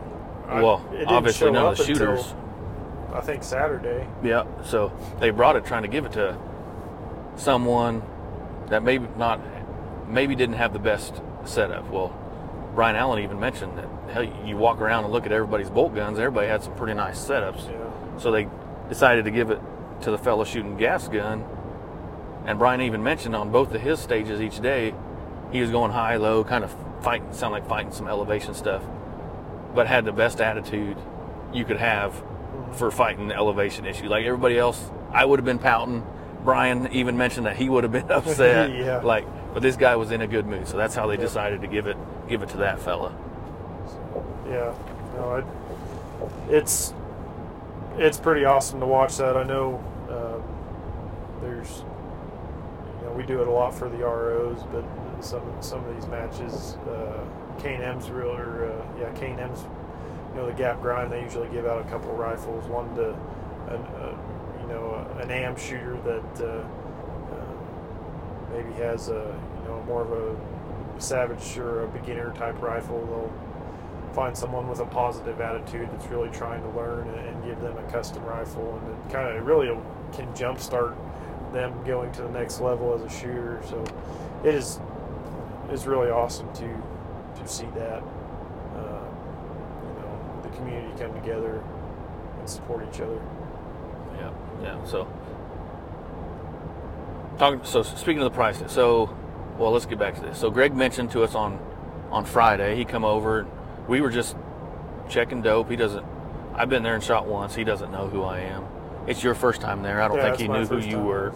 I- 0.49 0.63
well, 0.63 0.83
obviously 1.07 1.51
none 1.51 1.67
of 1.67 1.77
the 1.77 1.85
shooters. 1.85 2.33
until, 2.33 3.15
I 3.17 3.21
think 3.21 3.43
Saturday. 3.43 4.07
Yeah, 4.23 4.45
so 4.65 4.93
they 5.21 5.31
brought 5.31 5.57
it 5.57 5.65
trying 5.65 5.83
to 5.83 5.89
give 5.89 6.05
it 6.07 6.13
to 6.13 6.37
someone 7.37 8.03
that 8.69 8.83
maybe 8.83 9.07
not, 9.17 9.41
maybe 10.09 10.35
didn't 10.35 10.57
have 10.57 10.73
the 10.73 10.79
best 10.79 11.21
setup. 11.45 11.89
Well, 11.91 12.15
Brian 12.75 12.97
Allen 12.97 13.23
even 13.23 13.41
mentioned 13.41 13.77
that 13.79 13.89
hell, 14.13 14.25
you 14.45 14.57
walk 14.57 14.81
around 14.81 15.05
and 15.05 15.13
look 15.13 15.27
at 15.27 15.33
everybody's 15.33 15.71
bolt 15.71 15.95
guns. 15.95 16.19
Everybody 16.19 16.47
had 16.49 16.63
some 16.63 16.75
pretty 16.75 16.95
nice 16.95 17.19
setups. 17.19 17.71
Yeah. 17.71 18.19
So 18.19 18.31
they 18.31 18.49
decided 18.89 19.25
to 19.25 19.31
give 19.31 19.51
it 19.51 19.61
to 20.03 20.11
the 20.11 20.19
fellow 20.19 20.45
shooting 20.45 20.77
gas 20.77 21.09
gun. 21.09 21.45
And 22.47 22.59
Brian 22.59 22.81
even 22.83 23.03
mentioned 23.03 23.35
on 23.35 23.51
both 23.51 23.75
of 23.75 23.81
his 23.81 23.99
stages 23.99 24.41
each 24.41 24.61
day, 24.61 24.95
he 25.53 25.61
was 25.61 25.71
going 25.71 25.93
high, 25.93 26.17
low, 26.17 26.45
kind 26.45 26.65
of 26.65 26.75
fighting, 27.03 27.33
sound 27.33 27.53
like 27.53 27.69
fighting 27.69 27.93
some 27.93 28.09
elevation 28.09 28.55
stuff, 28.55 28.83
but 29.75 29.87
had 29.87 30.05
the 30.05 30.13
best 30.13 30.41
attitude 30.41 30.97
you 31.53 31.65
could 31.65 31.77
have 31.77 32.23
for 32.73 32.91
fighting 32.91 33.29
the 33.29 33.35
elevation 33.35 33.87
issue. 33.87 34.09
Like 34.09 34.25
everybody 34.27 34.59
else, 34.59 34.91
I 35.13 35.25
would 35.25 35.39
have 35.39 35.45
been 35.45 35.59
pouting. 35.59 36.05
Brian 36.45 36.93
even 36.93 37.17
mentioned 37.17 37.47
that 37.47 37.57
he 37.57 37.69
would 37.69 37.85
have 37.85 37.93
been 37.93 38.11
upset. 38.11 38.71
Yeah. 38.77 38.99
Like, 38.99 39.25
but 39.55 39.63
this 39.63 39.77
guy 39.77 39.97
was 39.97 40.11
in 40.11 40.21
a 40.21 40.27
good 40.27 40.47
mood, 40.47 40.69
so 40.69 40.77
that's 40.77 40.95
how 40.95 41.07
they 41.07 41.17
decided 41.17 41.63
to 41.63 41.67
give 41.67 41.87
it 41.87 41.97
give 42.29 42.43
it 42.43 42.51
to 42.51 42.59
that 42.59 42.79
fella. 42.79 43.17
Yeah, 44.47 44.75
no, 45.15 45.37
it, 45.37 45.45
it's 46.55 46.93
it's 47.97 48.19
pretty 48.19 48.45
awesome 48.45 48.81
to 48.81 48.87
watch 48.87 49.17
that. 49.17 49.37
I 49.37 49.45
know 49.45 49.83
um, 50.11 51.41
there's 51.41 51.79
you 53.01 53.07
know 53.07 53.15
we 53.17 53.25
do 53.25 53.41
it 53.41 53.49
a 53.49 53.51
lot 53.51 53.75
for 53.75 53.89
the 53.89 53.99
ROs, 53.99 54.63
but 54.71 54.85
some 55.21 55.43
some 55.61 55.85
of 55.85 55.95
these 55.95 56.07
matches, 56.09 56.77
uh, 56.89 57.25
K&M's 57.59 58.11
real 58.11 58.29
or 58.29 58.71
uh, 58.71 59.01
yeah 59.01 59.11
K&M's 59.13 59.65
you 60.31 60.41
know 60.41 60.47
the 60.47 60.53
Gap 60.53 60.81
Grind 60.81 61.11
they 61.11 61.23
usually 61.23 61.49
give 61.49 61.67
out 61.67 61.85
a 61.85 61.89
couple 61.89 62.13
rifles, 62.13 62.67
one 62.69 62.95
to 62.97 63.11
an, 63.11 63.83
uh, 63.97 64.17
you 64.61 64.69
know 64.69 65.07
an 65.21 65.31
AM 65.31 65.57
shooter 65.57 65.99
that 66.05 66.67
maybe 68.53 68.73
has 68.75 69.09
a 69.09 69.13
you 69.59 69.69
know 69.69 69.83
more 69.87 70.03
of 70.03 70.13
a 70.13 71.01
savage 71.01 71.59
or 71.59 71.85
a 71.85 71.89
beginner 71.89 72.33
type 72.35 72.61
rifle. 72.61 73.05
They'll 73.07 74.15
find 74.15 74.37
someone 74.37 74.69
with 74.69 74.81
a 74.81 74.87
positive 74.87 75.41
attitude 75.41 75.91
that's 75.93 76.07
really 76.07 76.31
trying 76.31 76.63
to 76.63 76.69
learn 76.71 77.09
and, 77.09 77.29
and 77.29 77.45
give 77.45 77.61
them 77.61 77.77
a 77.77 77.93
custom 77.93 78.25
rifle, 78.25 78.81
and 78.81 78.93
it 78.93 79.13
kind 79.13 79.37
of 79.37 79.47
really 79.47 79.69
can 80.13 80.27
jumpstart 80.33 80.97
them 81.53 81.73
going 81.85 82.11
to 82.13 82.23
the 82.23 82.31
next 82.31 82.61
level 82.61 82.95
as 82.95 83.03
a 83.03 83.11
shooter. 83.11 83.61
So 83.69 83.85
it 84.45 84.55
is 84.55 84.81
is 85.73 85.87
really 85.87 86.11
awesome 86.11 86.53
to 86.55 86.83
to 87.37 87.49
see 87.49 87.67
that 87.75 88.03
uh, 88.75 89.05
you 89.83 90.01
know 90.01 90.41
the 90.43 90.49
community 90.51 90.93
come 91.03 91.13
together 91.15 91.63
and 92.39 92.49
support 92.49 92.87
each 92.93 93.01
other. 93.01 93.21
Yeah, 94.17 94.31
yeah. 94.63 94.85
So, 94.85 95.07
talking. 97.39 97.61
So 97.65 97.83
speaking 97.83 98.19
of 98.23 98.25
the 98.33 98.37
prices, 98.37 98.73
so 98.73 99.15
well, 99.59 99.71
let's 99.71 99.87
get 99.87 99.99
back 99.99 100.15
to 100.17 100.21
this. 100.21 100.39
So 100.39 100.51
Greg 100.51 100.75
mentioned 100.75 101.11
to 101.13 101.23
us 101.23 101.35
on 101.35 101.59
on 102.11 102.25
Friday 102.25 102.77
he 102.77 102.85
come 102.85 103.05
over. 103.05 103.47
We 103.89 104.01
were 104.01 104.11
just 104.11 104.37
checking 105.09 105.43
dope. 105.43 105.71
He 105.71 105.77
doesn't. 105.77 106.05
I've 106.55 106.69
been 106.71 106.83
there 106.83 106.95
and 106.95 107.03
shot 107.05 107.27
once. 107.27 107.55
He 107.55 107.65
doesn't 107.65 107.93
know 107.93 108.09
who 108.09 108.23
I 108.23 108.41
am. 108.41 108.67
It's 109.07 109.23
your 109.23 109.35
first 109.35 109.61
time 109.61 109.83
there. 109.83 110.01
I 110.01 110.09
don't 110.09 110.17
Yeah, 110.17 110.25
think 110.35 110.39
he 110.41 110.49
knew 110.49 110.67
who 110.67 110.79
you 110.79 110.97
time. 110.97 111.05
were. 111.05 111.33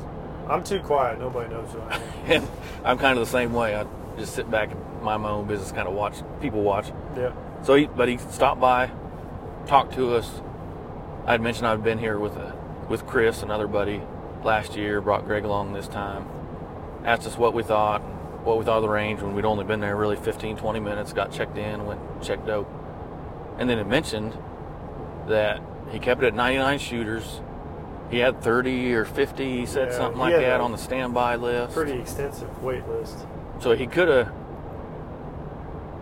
I'm 0.48 0.64
too 0.64 0.80
quiet. 0.80 1.20
Nobody 1.20 1.48
knows 1.50 1.70
who 1.70 1.80
I 1.80 2.00
am. 2.34 2.48
I'm 2.84 2.98
kind 2.98 3.16
of 3.18 3.24
the 3.24 3.30
same 3.30 3.52
way. 3.52 3.76
I 3.76 3.84
just 4.20 4.34
sit 4.34 4.50
back 4.50 4.70
and 4.70 5.02
mind 5.02 5.22
my 5.22 5.30
own 5.30 5.46
business, 5.46 5.72
kind 5.72 5.88
of 5.88 5.94
watch 5.94 6.22
people 6.40 6.62
watch. 6.62 6.92
Yeah. 7.16 7.32
So, 7.62 7.74
he, 7.74 7.86
but 7.86 8.08
he 8.08 8.18
stopped 8.18 8.60
by, 8.60 8.90
talked 9.66 9.94
to 9.94 10.14
us. 10.14 10.42
I 11.26 11.32
had 11.32 11.40
mentioned 11.40 11.66
I'd 11.66 11.82
been 11.82 11.98
here 11.98 12.18
with 12.18 12.36
a, 12.36 12.56
with 12.88 13.06
Chris, 13.06 13.42
another 13.42 13.66
buddy, 13.66 14.02
last 14.42 14.76
year. 14.76 15.00
Brought 15.00 15.26
Greg 15.26 15.44
along 15.44 15.72
this 15.72 15.88
time. 15.88 16.26
Asked 17.04 17.26
us 17.26 17.36
what 17.36 17.54
we 17.54 17.62
thought, 17.62 18.00
what 18.44 18.58
we 18.58 18.64
thought 18.64 18.76
of 18.76 18.82
the 18.82 18.88
range 18.88 19.20
when 19.20 19.34
we'd 19.34 19.44
only 19.44 19.64
been 19.64 19.80
there 19.80 19.96
really 19.96 20.16
15, 20.16 20.56
20 20.56 20.80
minutes. 20.80 21.12
Got 21.12 21.32
checked 21.32 21.58
in, 21.58 21.86
went 21.86 22.00
checked 22.22 22.48
out, 22.48 22.68
and 23.58 23.68
then 23.68 23.78
it 23.78 23.86
mentioned 23.86 24.36
that 25.28 25.60
he 25.90 25.98
kept 25.98 26.22
it 26.22 26.28
at 26.28 26.34
99 26.34 26.78
shooters. 26.78 27.40
He 28.10 28.18
had 28.18 28.42
30 28.42 28.94
or 28.94 29.04
50. 29.04 29.60
He 29.60 29.66
said 29.66 29.88
Yeah, 29.90 29.96
something 29.96 30.16
he 30.16 30.32
like 30.32 30.36
that 30.36 30.60
on 30.60 30.72
the 30.72 30.78
standby 30.78 31.36
list. 31.36 31.74
Pretty 31.74 31.98
extensive 31.98 32.62
wait 32.62 32.86
list. 32.88 33.26
So 33.60 33.72
he 33.72 33.86
could 33.86 34.08
have. 34.08 34.32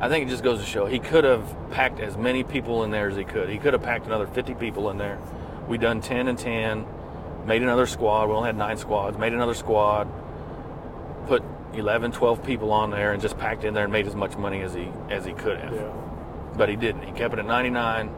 I 0.00 0.08
think 0.08 0.26
it 0.26 0.30
just 0.30 0.44
goes 0.44 0.60
to 0.60 0.66
show 0.66 0.86
he 0.86 1.00
could 1.00 1.24
have 1.24 1.44
packed 1.72 1.98
as 1.98 2.16
many 2.16 2.44
people 2.44 2.84
in 2.84 2.92
there 2.92 3.08
as 3.08 3.16
he 3.16 3.24
could. 3.24 3.48
He 3.48 3.58
could 3.58 3.72
have 3.72 3.82
packed 3.82 4.06
another 4.06 4.28
50 4.28 4.54
people 4.54 4.90
in 4.90 4.98
there. 4.98 5.18
We 5.66 5.76
done 5.76 6.00
10 6.00 6.28
and 6.28 6.38
10, 6.38 6.86
made 7.46 7.62
another 7.62 7.86
squad. 7.86 8.28
We 8.28 8.34
only 8.34 8.46
had 8.46 8.56
nine 8.56 8.76
squads. 8.76 9.18
Made 9.18 9.32
another 9.32 9.54
squad, 9.54 10.08
put 11.26 11.42
11, 11.74 12.12
12 12.12 12.44
people 12.44 12.72
on 12.72 12.90
there, 12.90 13.12
and 13.12 13.20
just 13.20 13.36
packed 13.38 13.64
in 13.64 13.74
there 13.74 13.84
and 13.84 13.92
made 13.92 14.06
as 14.06 14.14
much 14.14 14.36
money 14.36 14.62
as 14.62 14.72
he 14.72 14.88
as 15.10 15.24
he 15.24 15.32
could 15.32 15.58
have. 15.58 15.74
Yeah. 15.74 15.92
But 16.56 16.68
he 16.68 16.76
didn't. 16.76 17.02
He 17.02 17.12
kept 17.12 17.34
it 17.34 17.40
at 17.40 17.46
99. 17.46 18.14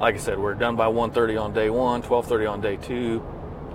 Like 0.00 0.14
I 0.14 0.18
said, 0.18 0.38
we're 0.38 0.54
done 0.54 0.74
by 0.74 0.86
1:30 0.86 1.40
on 1.40 1.52
day 1.52 1.68
one, 1.68 2.02
12:30 2.02 2.50
on 2.50 2.60
day 2.62 2.76
two. 2.76 3.22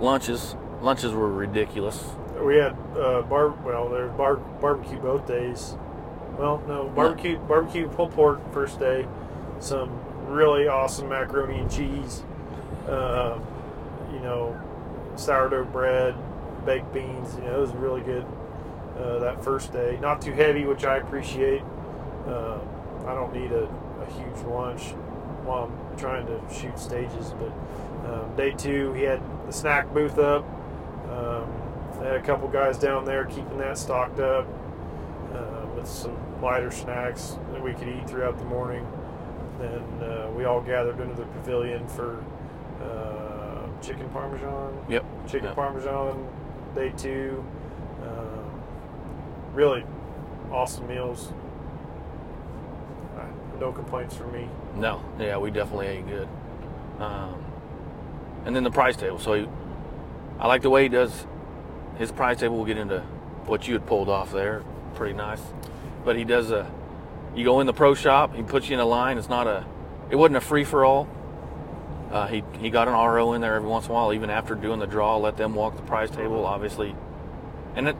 Lunches, 0.00 0.56
lunches 0.82 1.12
were 1.12 1.30
ridiculous. 1.30 2.04
We 2.42 2.56
had 2.56 2.72
uh, 2.96 3.22
bar. 3.22 3.48
Well, 3.48 3.88
there's 3.88 4.12
bar 4.12 4.36
barbecue 4.36 4.98
both 4.98 5.26
days. 5.26 5.76
Well, 6.38 6.62
no 6.68 6.88
barbecue 6.88 7.38
barbecue 7.38 7.88
pulled 7.88 8.12
pork 8.12 8.52
first 8.52 8.78
day. 8.78 9.06
Some 9.60 9.90
really 10.26 10.68
awesome 10.68 11.08
macaroni 11.08 11.58
and 11.58 11.70
cheese. 11.70 12.22
Um, 12.86 13.44
you 14.12 14.20
know, 14.20 14.58
sourdough 15.16 15.64
bread, 15.64 16.14
baked 16.64 16.92
beans. 16.92 17.34
You 17.36 17.42
know, 17.42 17.58
it 17.58 17.60
was 17.60 17.72
really 17.72 18.02
good 18.02 18.24
uh, 18.98 19.18
that 19.18 19.42
first 19.42 19.72
day. 19.72 19.98
Not 20.00 20.22
too 20.22 20.32
heavy, 20.32 20.64
which 20.64 20.84
I 20.84 20.98
appreciate. 20.98 21.62
Uh, 22.26 22.58
I 23.06 23.14
don't 23.14 23.32
need 23.32 23.52
a, 23.52 23.64
a 23.64 24.06
huge 24.12 24.44
lunch 24.46 24.82
while 25.44 25.64
I'm 25.64 25.98
trying 25.98 26.26
to 26.26 26.40
shoot 26.52 26.78
stages. 26.78 27.32
But 27.38 28.12
um, 28.12 28.36
day 28.36 28.52
two, 28.52 28.92
he 28.92 29.02
had 29.02 29.20
the 29.46 29.52
snack 29.52 29.92
booth 29.92 30.18
up. 30.18 30.44
Um, 31.10 31.50
they 32.00 32.06
had 32.06 32.16
a 32.16 32.22
couple 32.22 32.48
guys 32.48 32.78
down 32.78 33.04
there 33.04 33.24
keeping 33.24 33.58
that 33.58 33.76
stocked 33.78 34.20
up 34.20 34.46
uh, 35.34 35.66
with 35.76 35.86
some 35.86 36.16
lighter 36.40 36.70
snacks 36.70 37.36
that 37.52 37.62
we 37.62 37.72
could 37.74 37.88
eat 37.88 38.08
throughout 38.08 38.38
the 38.38 38.44
morning. 38.44 38.86
Then 39.58 39.82
uh, 40.02 40.30
we 40.36 40.44
all 40.44 40.60
gathered 40.60 41.00
into 41.00 41.14
the 41.16 41.24
pavilion 41.26 41.86
for 41.88 42.22
uh, 42.82 43.66
chicken 43.82 44.08
parmesan. 44.10 44.78
Yep. 44.88 45.04
Chicken 45.26 45.46
Yep. 45.46 45.54
parmesan, 45.56 46.28
day 46.74 46.92
two. 46.96 47.44
Um, 48.02 48.62
really 49.52 49.84
awesome 50.52 50.86
meals. 50.86 51.32
Uh, 53.18 53.24
No 53.58 53.72
complaints 53.72 54.16
from 54.16 54.32
me. 54.32 54.48
No, 54.76 55.02
yeah, 55.18 55.36
we 55.38 55.50
definitely 55.50 55.88
ate 55.88 56.06
good. 56.06 56.28
Um, 57.00 57.44
and 58.44 58.54
then 58.54 58.62
the 58.62 58.70
price 58.70 58.96
table. 58.96 59.18
So 59.18 59.34
he, 59.34 59.48
I 60.38 60.46
like 60.46 60.62
the 60.62 60.70
way 60.70 60.84
he 60.84 60.88
does 60.88 61.26
his 61.98 62.12
price 62.12 62.38
table. 62.38 62.56
We'll 62.56 62.66
get 62.66 62.78
into 62.78 63.00
what 63.46 63.66
you 63.66 63.74
had 63.74 63.86
pulled 63.86 64.08
off 64.08 64.32
there. 64.32 64.62
Pretty 64.94 65.14
nice. 65.14 65.42
But 66.04 66.16
he 66.16 66.24
does 66.24 66.50
a. 66.50 66.70
You 67.34 67.44
go 67.44 67.60
in 67.60 67.66
the 67.66 67.72
pro 67.72 67.94
shop. 67.94 68.34
He 68.34 68.42
puts 68.42 68.68
you 68.68 68.74
in 68.74 68.80
a 68.80 68.86
line. 68.86 69.18
It's 69.18 69.28
not 69.28 69.46
a. 69.46 69.66
It 70.10 70.16
wasn't 70.16 70.36
a 70.36 70.40
free 70.40 70.64
for 70.64 70.84
all. 70.84 71.08
Uh, 72.10 72.26
he 72.26 72.42
he 72.58 72.70
got 72.70 72.88
an 72.88 72.94
RO 72.94 73.34
in 73.34 73.40
there 73.40 73.56
every 73.56 73.68
once 73.68 73.84
in 73.84 73.90
a 73.90 73.94
while, 73.94 74.14
even 74.14 74.30
after 74.30 74.54
doing 74.54 74.78
the 74.78 74.86
draw. 74.86 75.18
Let 75.18 75.36
them 75.36 75.54
walk 75.54 75.76
the 75.76 75.82
prize 75.82 76.10
table, 76.10 76.46
obviously. 76.46 76.94
And 77.74 77.88
it, 77.88 77.96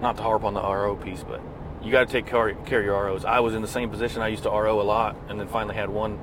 not 0.00 0.16
to 0.16 0.22
harp 0.22 0.44
on 0.44 0.54
the 0.54 0.60
RO 0.60 0.96
piece, 0.96 1.22
but 1.22 1.40
you 1.82 1.92
got 1.92 2.06
to 2.06 2.12
take 2.12 2.26
care, 2.26 2.52
care 2.66 2.80
of 2.80 2.84
your 2.84 3.04
ROs. 3.04 3.24
I 3.24 3.40
was 3.40 3.54
in 3.54 3.62
the 3.62 3.68
same 3.68 3.90
position. 3.90 4.22
I 4.22 4.28
used 4.28 4.42
to 4.42 4.50
RO 4.50 4.80
a 4.80 4.82
lot, 4.82 5.16
and 5.28 5.38
then 5.38 5.46
finally 5.46 5.76
had 5.76 5.88
one 5.88 6.18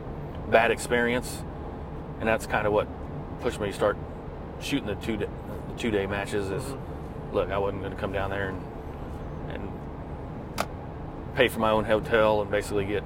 bad 0.49 0.71
experience, 0.71 1.41
and 2.19 2.27
that's 2.27 2.45
kind 2.45 2.67
of 2.67 2.73
what 2.73 2.87
pushed 3.39 3.59
me 3.61 3.67
to 3.67 3.73
start 3.73 3.97
shooting 4.59 4.87
the 4.87 4.95
two 4.95 5.17
two 5.77 5.91
day 5.91 6.05
matches. 6.05 6.49
Is 6.49 6.63
mm-hmm. 6.63 7.35
look, 7.35 7.49
I 7.49 7.57
wasn't 7.57 7.81
going 7.81 7.93
to 7.93 7.99
come 7.99 8.11
down 8.11 8.29
there 8.29 8.49
and 8.49 8.61
and 9.49 10.67
pay 11.35 11.47
for 11.47 11.59
my 11.59 11.71
own 11.71 11.83
hotel 11.85 12.41
and 12.41 12.51
basically 12.51 12.85
get 12.85 13.03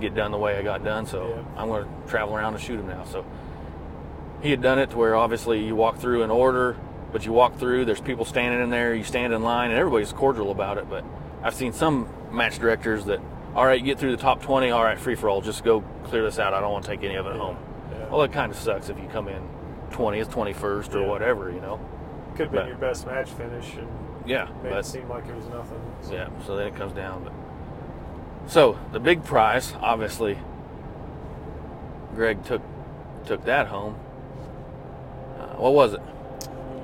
get 0.00 0.14
done 0.14 0.30
the 0.30 0.38
way 0.38 0.56
I 0.56 0.62
got 0.62 0.84
done. 0.84 1.06
So 1.06 1.28
Yeah. 1.28 1.60
I'm 1.60 1.68
going 1.68 1.84
to 1.84 2.10
travel 2.10 2.36
around 2.36 2.54
and 2.54 2.62
shoot 2.62 2.76
them 2.76 2.88
now. 2.88 3.04
So 3.04 3.24
he 4.42 4.50
had 4.50 4.60
done 4.60 4.78
it 4.78 4.90
to 4.90 4.96
where 4.96 5.14
obviously 5.16 5.64
you 5.64 5.76
walk 5.76 5.98
through 5.98 6.22
an 6.22 6.30
order, 6.30 6.76
but 7.12 7.24
you 7.24 7.32
walk 7.32 7.56
through, 7.58 7.84
there's 7.84 8.00
people 8.00 8.24
standing 8.24 8.60
in 8.60 8.70
there, 8.70 8.94
you 8.94 9.04
stand 9.04 9.32
in 9.32 9.42
line, 9.42 9.70
and 9.70 9.78
everybody's 9.78 10.12
cordial 10.12 10.50
about 10.50 10.78
it. 10.78 10.90
But 10.90 11.04
I've 11.42 11.54
seen 11.54 11.72
some 11.72 12.08
match 12.30 12.58
directors 12.58 13.04
that, 13.06 13.20
all 13.54 13.64
right, 13.64 13.82
get 13.82 13.98
through 13.98 14.10
the 14.10 14.22
top 14.22 14.42
20, 14.42 14.70
all 14.70 14.82
right, 14.82 14.98
free 14.98 15.14
for 15.14 15.28
all, 15.28 15.40
just 15.40 15.64
go 15.64 15.82
clear 16.04 16.24
this 16.24 16.38
out. 16.38 16.52
I 16.52 16.60
don't 16.60 16.72
want 16.72 16.84
to 16.84 16.90
take 16.90 17.04
any 17.04 17.14
of 17.14 17.26
it 17.26 17.36
home. 17.36 17.56
Yeah. 17.92 18.08
Well, 18.08 18.22
it 18.22 18.32
kind 18.32 18.50
of 18.50 18.58
sucks 18.58 18.88
if 18.88 18.98
you 18.98 19.08
come 19.08 19.28
in 19.28 19.42
20th, 19.94 20.28
21st, 20.28 20.94
or 20.94 21.00
Yeah. 21.02 21.08
whatever, 21.08 21.50
you 21.50 21.60
know. 21.60 21.78
Could 22.36 22.46
have 22.46 22.52
been 22.52 22.66
your 22.66 22.76
best 22.76 23.06
match 23.06 23.30
finish 23.30 23.76
and 23.76 23.88
Yeah, 24.26 24.48
made 24.62 24.72
it 24.72 24.84
seem 24.84 25.08
like 25.08 25.26
it 25.28 25.36
was 25.36 25.46
nothing. 25.46 25.80
So, 26.02 26.12
yeah, 26.14 26.28
so 26.46 26.56
then 26.56 26.66
it 26.66 26.74
comes 26.76 26.92
down. 26.92 27.22
But 27.24 27.32
so 28.50 28.76
the 28.92 28.98
big 29.00 29.22
prize, 29.24 29.74
obviously, 29.80 30.38
Greg 32.14 32.42
took 32.44 32.62
took 33.24 33.44
that 33.44 33.68
home. 33.68 33.96
Uh, 35.40 35.54
what 35.56 35.72
was 35.74 35.94
it? 35.94 36.00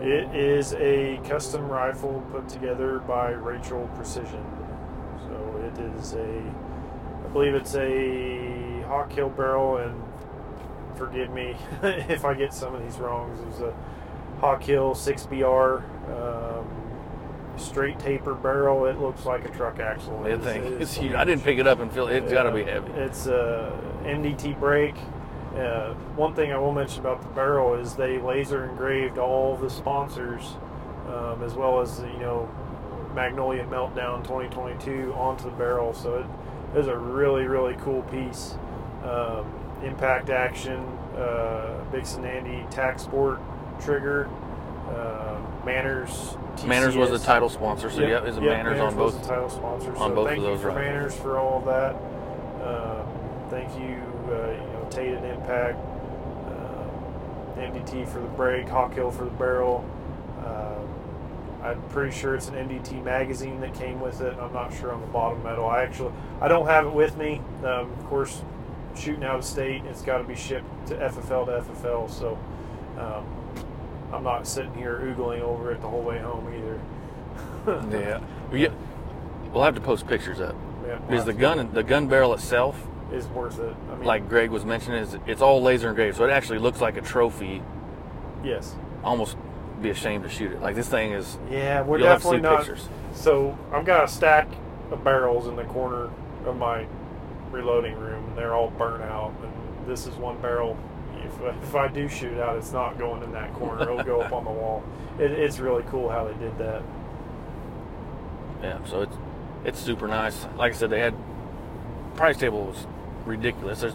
It 0.00 0.34
is 0.34 0.72
a 0.74 1.20
custom 1.28 1.68
rifle 1.68 2.22
put 2.32 2.48
together 2.48 3.00
by 3.00 3.32
Rachel 3.32 3.90
Precision. 3.96 4.42
So 5.26 5.60
it 5.66 5.78
is 5.96 6.14
a, 6.14 6.42
I 7.24 7.28
believe 7.32 7.54
it's 7.54 7.74
a 7.74 8.82
Hawk 8.88 9.12
Hill 9.12 9.28
barrel, 9.28 9.76
and 9.76 10.02
forgive 11.00 11.30
me 11.30 11.56
if 11.82 12.24
I 12.26 12.34
get 12.34 12.52
some 12.52 12.74
of 12.74 12.82
these 12.82 12.98
wrongs. 12.98 13.40
It's 13.48 13.60
a 13.60 13.74
Hawk 14.40 14.62
Hill 14.62 14.94
6BR 14.94 15.82
um, 16.10 16.66
straight 17.56 17.98
taper 17.98 18.34
barrel. 18.34 18.84
It 18.84 18.98
looks 19.00 19.24
like 19.24 19.46
a 19.46 19.48
truck 19.48 19.80
axle. 19.80 20.22
That 20.22 20.30
It 20.32 20.38
is- 20.40 20.44
thing. 20.44 20.62
it 20.64 20.72
is 20.74 20.80
It's 20.82 20.94
huge. 20.94 21.14
I 21.14 21.24
didn't 21.24 21.42
pick 21.42 21.58
it 21.58 21.66
up 21.66 21.80
and 21.80 21.90
feel 21.90 22.06
it's 22.08 22.30
got 22.30 22.42
to 22.44 22.52
be 22.52 22.64
heavy. 22.64 22.92
It's 22.92 23.26
a 23.26 23.72
MDT 24.04 24.60
brake. 24.60 24.96
Uh, 25.56 25.94
one 26.16 26.34
thing 26.34 26.52
I 26.52 26.58
will 26.58 26.72
mention 26.72 27.00
about 27.00 27.22
the 27.22 27.28
barrel 27.28 27.74
is 27.74 27.94
they 27.96 28.18
laser 28.18 28.66
engraved 28.66 29.18
all 29.18 29.56
the 29.56 29.68
sponsors, 29.68 30.42
um, 31.08 31.42
as 31.42 31.54
well 31.54 31.80
as 31.80 31.98
you 32.00 32.20
know 32.20 32.48
Magnolia 33.14 33.64
Meltdown 33.64 34.22
2022 34.22 35.12
onto 35.14 35.44
the 35.44 35.50
barrel. 35.56 35.92
So 35.92 36.24
it 36.74 36.78
is 36.78 36.86
a 36.86 36.96
really 36.96 37.46
really 37.46 37.74
cool 37.80 38.02
piece. 38.02 38.54
Um, 39.02 39.52
impact 39.84 40.30
action, 40.30 40.78
uh, 41.16 41.82
Bix'n 41.92 42.24
Andy 42.24 42.66
Tac 42.70 42.98
Sport 42.98 43.40
trigger, 43.80 44.28
uh, 44.88 45.38
Manners. 45.64 46.36
Manners 46.66 46.96
was 46.96 47.10
the 47.10 47.18
title 47.18 47.48
sponsor, 47.48 47.90
so 47.90 48.00
yeah, 48.00 48.22
is 48.24 48.36
Yep, 48.36 48.44
Manners 48.44 48.80
on 48.80 48.96
was 48.96 49.14
both? 49.14 49.22
the 49.22 49.28
title 49.28 49.48
sponsor. 49.50 49.90
on 49.96 50.10
so 50.10 50.14
both 50.14 50.26
thank 50.28 50.38
of 50.38 50.44
you 50.44 50.50
those 50.50 50.60
for 50.60 50.68
rifles. 50.68 50.84
Manners 50.84 51.16
for 51.16 51.38
all 51.38 51.58
of 51.58 51.64
that. 51.66 51.94
Um, 52.66 53.48
thank 53.50 53.68
you, 53.78 53.96
uh, 54.30 54.50
you 54.50 54.72
know, 54.72 54.86
Tate 54.90 55.14
and 55.14 55.24
Impact, 55.26 55.78
um, 56.48 57.62
MDT 57.62 58.06
for 58.08 58.20
the 58.20 58.28
brake, 58.28 58.68
Hawk 58.68 58.94
Hill 58.94 59.10
for 59.10 59.24
the 59.24 59.30
barrel. 59.30 59.84
Um, 60.44 60.88
I'm 61.62 61.82
pretty 61.90 62.14
sure 62.16 62.34
it's 62.34 62.48
an 62.48 62.54
MDT 62.54 63.02
magazine 63.04 63.60
that 63.60 63.74
came 63.74 64.00
with 64.00 64.20
it. 64.20 64.36
I'm 64.40 64.52
not 64.52 64.74
sure 64.74 64.92
on 64.92 65.00
the 65.00 65.06
bottom 65.08 65.42
metal. 65.42 65.66
I 65.66 65.82
actually 65.82 66.12
I 66.40 66.48
don't 66.48 66.66
have 66.66 66.86
it 66.86 66.92
with 66.92 67.16
me. 67.16 67.40
Um, 67.60 67.90
of 67.92 68.04
course, 68.06 68.42
shooting 68.96 69.24
out 69.24 69.36
of 69.36 69.44
state, 69.44 69.82
it's 69.84 70.02
got 70.02 70.18
to 70.18 70.24
be 70.24 70.34
shipped 70.34 70.86
to 70.88 70.94
FFL 70.96 71.46
to 71.46 71.62
FFL. 71.72 72.10
So 72.10 72.38
um, 72.98 73.24
I'm 74.12 74.22
not 74.24 74.46
sitting 74.46 74.74
here 74.74 74.98
oogling 75.02 75.40
over 75.40 75.72
it 75.72 75.80
the 75.80 75.88
whole 75.88 76.02
way 76.02 76.18
home 76.18 76.46
either. 76.54 76.80
Yeah. 77.90 78.20
Get, 78.52 78.72
we'll 79.52 79.62
have 79.62 79.74
to 79.74 79.80
post 79.82 80.06
pictures 80.06 80.40
up 80.40 80.54
Yeah, 80.86 80.96
because 80.96 81.24
the 81.26 81.32
gun 81.34 81.72
the 81.74 81.82
gun 81.82 82.08
barrel 82.08 82.32
itself, 82.34 82.74
is 83.12 83.26
worth 83.28 83.58
it. 83.58 83.74
I 83.90 83.94
mean, 83.96 84.04
like 84.04 84.28
Greg 84.30 84.50
was 84.50 84.64
mentioning, 84.64 85.02
is 85.02 85.16
it's 85.26 85.42
all 85.42 85.60
laser 85.62 85.90
engraved, 85.90 86.16
so 86.16 86.24
it 86.24 86.30
actually 86.30 86.58
looks 86.58 86.80
like 86.80 86.96
a 86.96 87.02
trophy. 87.02 87.62
yes, 88.42 88.74
Almost 89.04 89.36
be 89.82 89.90
ashamed 89.90 90.24
to 90.24 90.30
shoot 90.30 90.52
it. 90.52 90.60
Like 90.62 90.74
this 90.74 90.88
thing 90.88 91.12
is. 91.12 91.38
yeah, 91.50 91.82
we're 91.82 91.98
definitely 91.98 92.40
not. 92.40 92.60
pictures. 92.60 92.88
So 93.12 93.56
I've 93.72 93.84
got 93.84 94.04
a 94.04 94.08
stack 94.08 94.48
of 94.90 95.04
barrels 95.04 95.46
in 95.46 95.56
the 95.56 95.64
corner 95.64 96.08
of 96.46 96.56
my 96.56 96.86
reloading 97.50 97.94
room, 97.98 98.24
and 98.28 98.38
they're 98.38 98.54
all 98.54 98.70
burnt 98.70 99.02
out. 99.02 99.32
And 99.42 99.86
this 99.86 100.06
is 100.06 100.14
one 100.16 100.40
barrel. 100.40 100.76
if, 101.24 101.40
if 101.62 101.74
I 101.74 101.88
do 101.88 102.08
shoot 102.08 102.38
out, 102.38 102.56
it's 102.56 102.72
not 102.72 102.98
going 102.98 103.22
in 103.22 103.32
that 103.32 103.52
corner. 103.54 103.82
It'll 103.82 104.02
go 104.02 104.20
up 104.20 104.32
on 104.32 104.44
the 104.44 104.50
wall. 104.50 104.82
It, 105.18 105.30
it's 105.32 105.58
really 105.58 105.84
cool 105.90 106.08
how 106.08 106.24
they 106.24 106.34
did 106.34 106.56
that. 106.58 106.82
Yeah, 108.62 108.78
so 108.84 109.02
it's 109.02 109.16
it's 109.64 109.78
super 109.78 110.06
nice. 110.08 110.46
Like 110.56 110.72
I 110.72 110.76
said, 110.76 110.90
they 110.90 111.00
had 111.00 111.14
price 112.16 112.36
table 112.36 112.64
was 112.66 112.86
ridiculous. 113.24 113.80
There's 113.80 113.94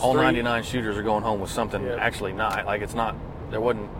all 0.00 0.12
Three- 0.14 0.22
99 0.22 0.62
shooters 0.62 0.96
are 0.96 1.02
going 1.02 1.22
home 1.22 1.40
with 1.40 1.50
something 1.50 1.82
Yeah. 1.84 1.96
actually 1.96 2.32
not 2.32 2.64
like 2.66 2.82
it's 2.82 2.94
not 2.94 3.14
there 3.50 3.60
wasn't 3.60 3.90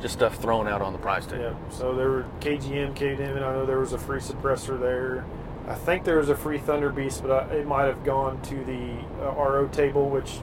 just 0.00 0.14
stuff 0.14 0.36
thrown 0.36 0.66
out 0.66 0.82
on 0.82 0.92
the 0.92 0.98
price 0.98 1.26
table. 1.26 1.42
Yeah. 1.44 1.54
So 1.70 1.94
there 1.94 2.10
were 2.10 2.24
KGM 2.40 2.94
came 2.96 3.20
in. 3.20 3.36
I 3.36 3.52
know 3.52 3.66
there 3.66 3.78
was 3.78 3.92
a 3.92 3.98
free 3.98 4.20
suppressor 4.20 4.78
there. 4.80 5.24
I 5.70 5.74
think 5.74 6.02
there 6.04 6.16
was 6.18 6.28
a 6.28 6.34
free 6.36 6.58
Thunder 6.58 6.90
Beast, 6.90 7.22
but 7.22 7.30
I, 7.30 7.54
it 7.54 7.66
might 7.66 7.84
have 7.84 8.04
gone 8.04 8.42
to 8.42 8.64
the 8.64 8.90
uh, 9.24 9.32
RO 9.34 9.68
table, 9.68 10.10
which, 10.10 10.40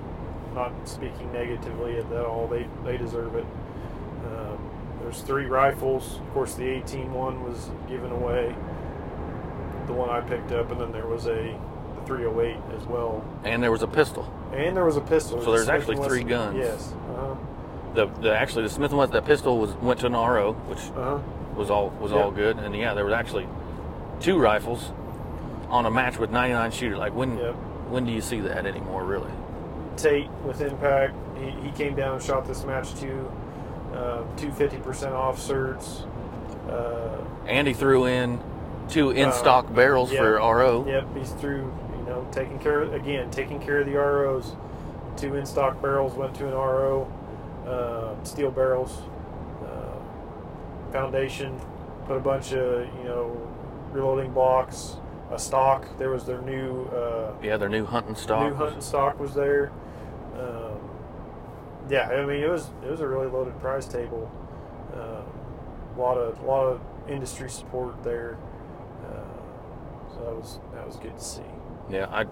not 0.55 0.71
speaking 0.87 1.31
negatively 1.33 1.97
at 1.99 2.11
all, 2.13 2.47
they 2.47 2.65
they 2.85 2.95
deserve 2.97 3.35
it. 3.35 3.45
Um, 4.25 4.57
there's 5.01 5.21
three 5.21 5.45
rifles. 5.45 6.19
Of 6.19 6.33
course, 6.33 6.53
the 6.55 6.65
18 6.65 7.13
one 7.13 7.43
was 7.43 7.69
given 7.89 8.11
away. 8.11 8.55
The 9.87 9.93
one 9.93 10.09
I 10.09 10.21
picked 10.21 10.51
up, 10.53 10.71
and 10.71 10.79
then 10.79 10.91
there 10.93 11.07
was 11.07 11.25
a 11.27 11.59
the 11.99 12.05
308 12.05 12.55
as 12.79 12.85
well, 12.87 13.23
And 13.43 13.61
there 13.61 13.71
was 13.71 13.83
a 13.83 13.87
pistol. 13.87 14.31
and 14.53 14.75
there 14.77 14.85
was 14.85 14.95
a 14.97 15.01
pistol. 15.01 15.41
So 15.43 15.51
there's 15.51 15.67
actually 15.69 15.97
three 16.07 16.23
guns. 16.23 16.57
Yes. 16.57 16.93
Uh 17.17 17.35
The, 17.95 18.05
the 18.21 18.33
actually 18.33 18.63
the 18.63 18.69
Smith 18.69 18.91
and 18.91 18.97
Wesson 18.99 19.13
that 19.13 19.25
pistol 19.25 19.57
was 19.59 19.73
went 19.75 19.99
to 20.01 20.05
an 20.07 20.13
RO, 20.13 20.53
which. 20.69 20.79
Uh 20.95 21.17
huh. 21.17 21.19
was 21.57 21.69
all 21.69 21.89
was 21.99 22.11
Yep. 22.11 22.23
all 22.23 22.31
good. 22.31 22.57
And 22.59 22.73
yeah, 22.75 22.93
there 22.93 23.03
was 23.05 23.13
actually 23.13 23.47
two 24.21 24.37
rifles 24.39 24.91
on 25.69 25.85
a 25.85 25.91
match 25.91 26.17
with 26.17 26.31
99 26.31 26.71
shooter. 26.71 26.97
Like 26.97 27.13
when 27.15 27.37
Yep. 27.37 27.55
when 27.89 28.05
do 28.05 28.11
you 28.11 28.21
see 28.21 28.39
that 28.41 28.65
anymore? 28.65 29.03
Really? 29.03 29.31
Tate 29.95 30.29
with 30.45 30.61
Impact. 30.61 31.13
He, 31.39 31.49
he 31.51 31.71
came 31.71 31.95
down 31.95 32.15
and 32.15 32.23
shot 32.23 32.45
this 32.47 32.63
match 32.65 32.95
too. 32.95 33.31
Uh, 33.93 34.21
two 34.35 34.51
fifty 34.51 34.77
percent 34.77 35.13
off 35.13 35.37
certs. 35.39 36.05
Uh, 36.69 37.17
he 37.47 37.73
threw 37.73 38.05
in 38.05 38.39
two 38.89 39.11
in 39.11 39.29
Uh, 39.29 39.31
stock 39.31 39.73
barrels 39.73 40.11
yeah. 40.11 40.19
for 40.19 40.33
RO. 40.35 40.85
yep, 40.87 41.05
he's 41.15 41.31
through. 41.31 41.71
You 41.97 42.13
know, 42.13 42.27
taking 42.31 42.59
care 42.59 42.81
of, 42.81 42.93
again, 42.93 43.29
taking 43.31 43.59
care 43.59 43.79
of 43.79 43.85
the 43.85 43.95
ROs. 43.95 44.55
Two 45.17 45.35
in 45.35 45.45
stock 45.45 45.81
barrels 45.81 46.13
went 46.13 46.35
to 46.35 46.47
an 46.47 46.53
RO. 46.53 47.07
Uh, 47.65 48.23
steel 48.23 48.51
barrels. 48.51 49.01
Uh, 49.65 50.91
foundation 50.91 51.59
put 52.05 52.17
a 52.17 52.21
bunch 52.21 52.53
of 52.53 52.85
you 52.97 53.03
know 53.05 53.35
reloading 53.91 54.31
blocks. 54.31 54.97
A 55.31 55.37
stock. 55.39 55.85
There 55.97 56.09
was 56.09 56.25
their 56.25 56.41
new. 56.41 56.85
Uh, 56.85 57.33
Yeah, 57.43 57.57
their 57.57 57.69
new 57.69 57.85
hunting 57.85 58.15
stock. 58.15 58.49
New 58.49 58.55
hunting 58.55 58.81
stock 58.81 59.19
was 59.19 59.33
there. 59.33 59.71
Um, 60.39 60.79
yeah, 61.89 62.09
I 62.09 62.25
mean 62.25 62.41
it 62.43 62.49
was 62.49 62.69
it 62.83 62.89
was 62.91 63.01
a 63.01 63.07
really 63.07 63.27
loaded 63.27 63.59
prize 63.59 63.87
table. 63.87 64.31
Um, 64.93 65.25
a 65.97 65.99
lot 65.99 66.17
of 66.17 66.39
a 66.41 66.45
lot 66.45 66.63
of 66.67 66.81
industry 67.09 67.49
support 67.49 68.03
there. 68.03 68.37
Uh, 69.05 70.13
so 70.13 70.23
that 70.23 70.35
was 70.35 70.59
that 70.73 70.85
was 70.85 70.95
good 70.97 71.17
to 71.17 71.23
see. 71.23 71.41
Yeah, 71.89 72.07
I 72.09 72.25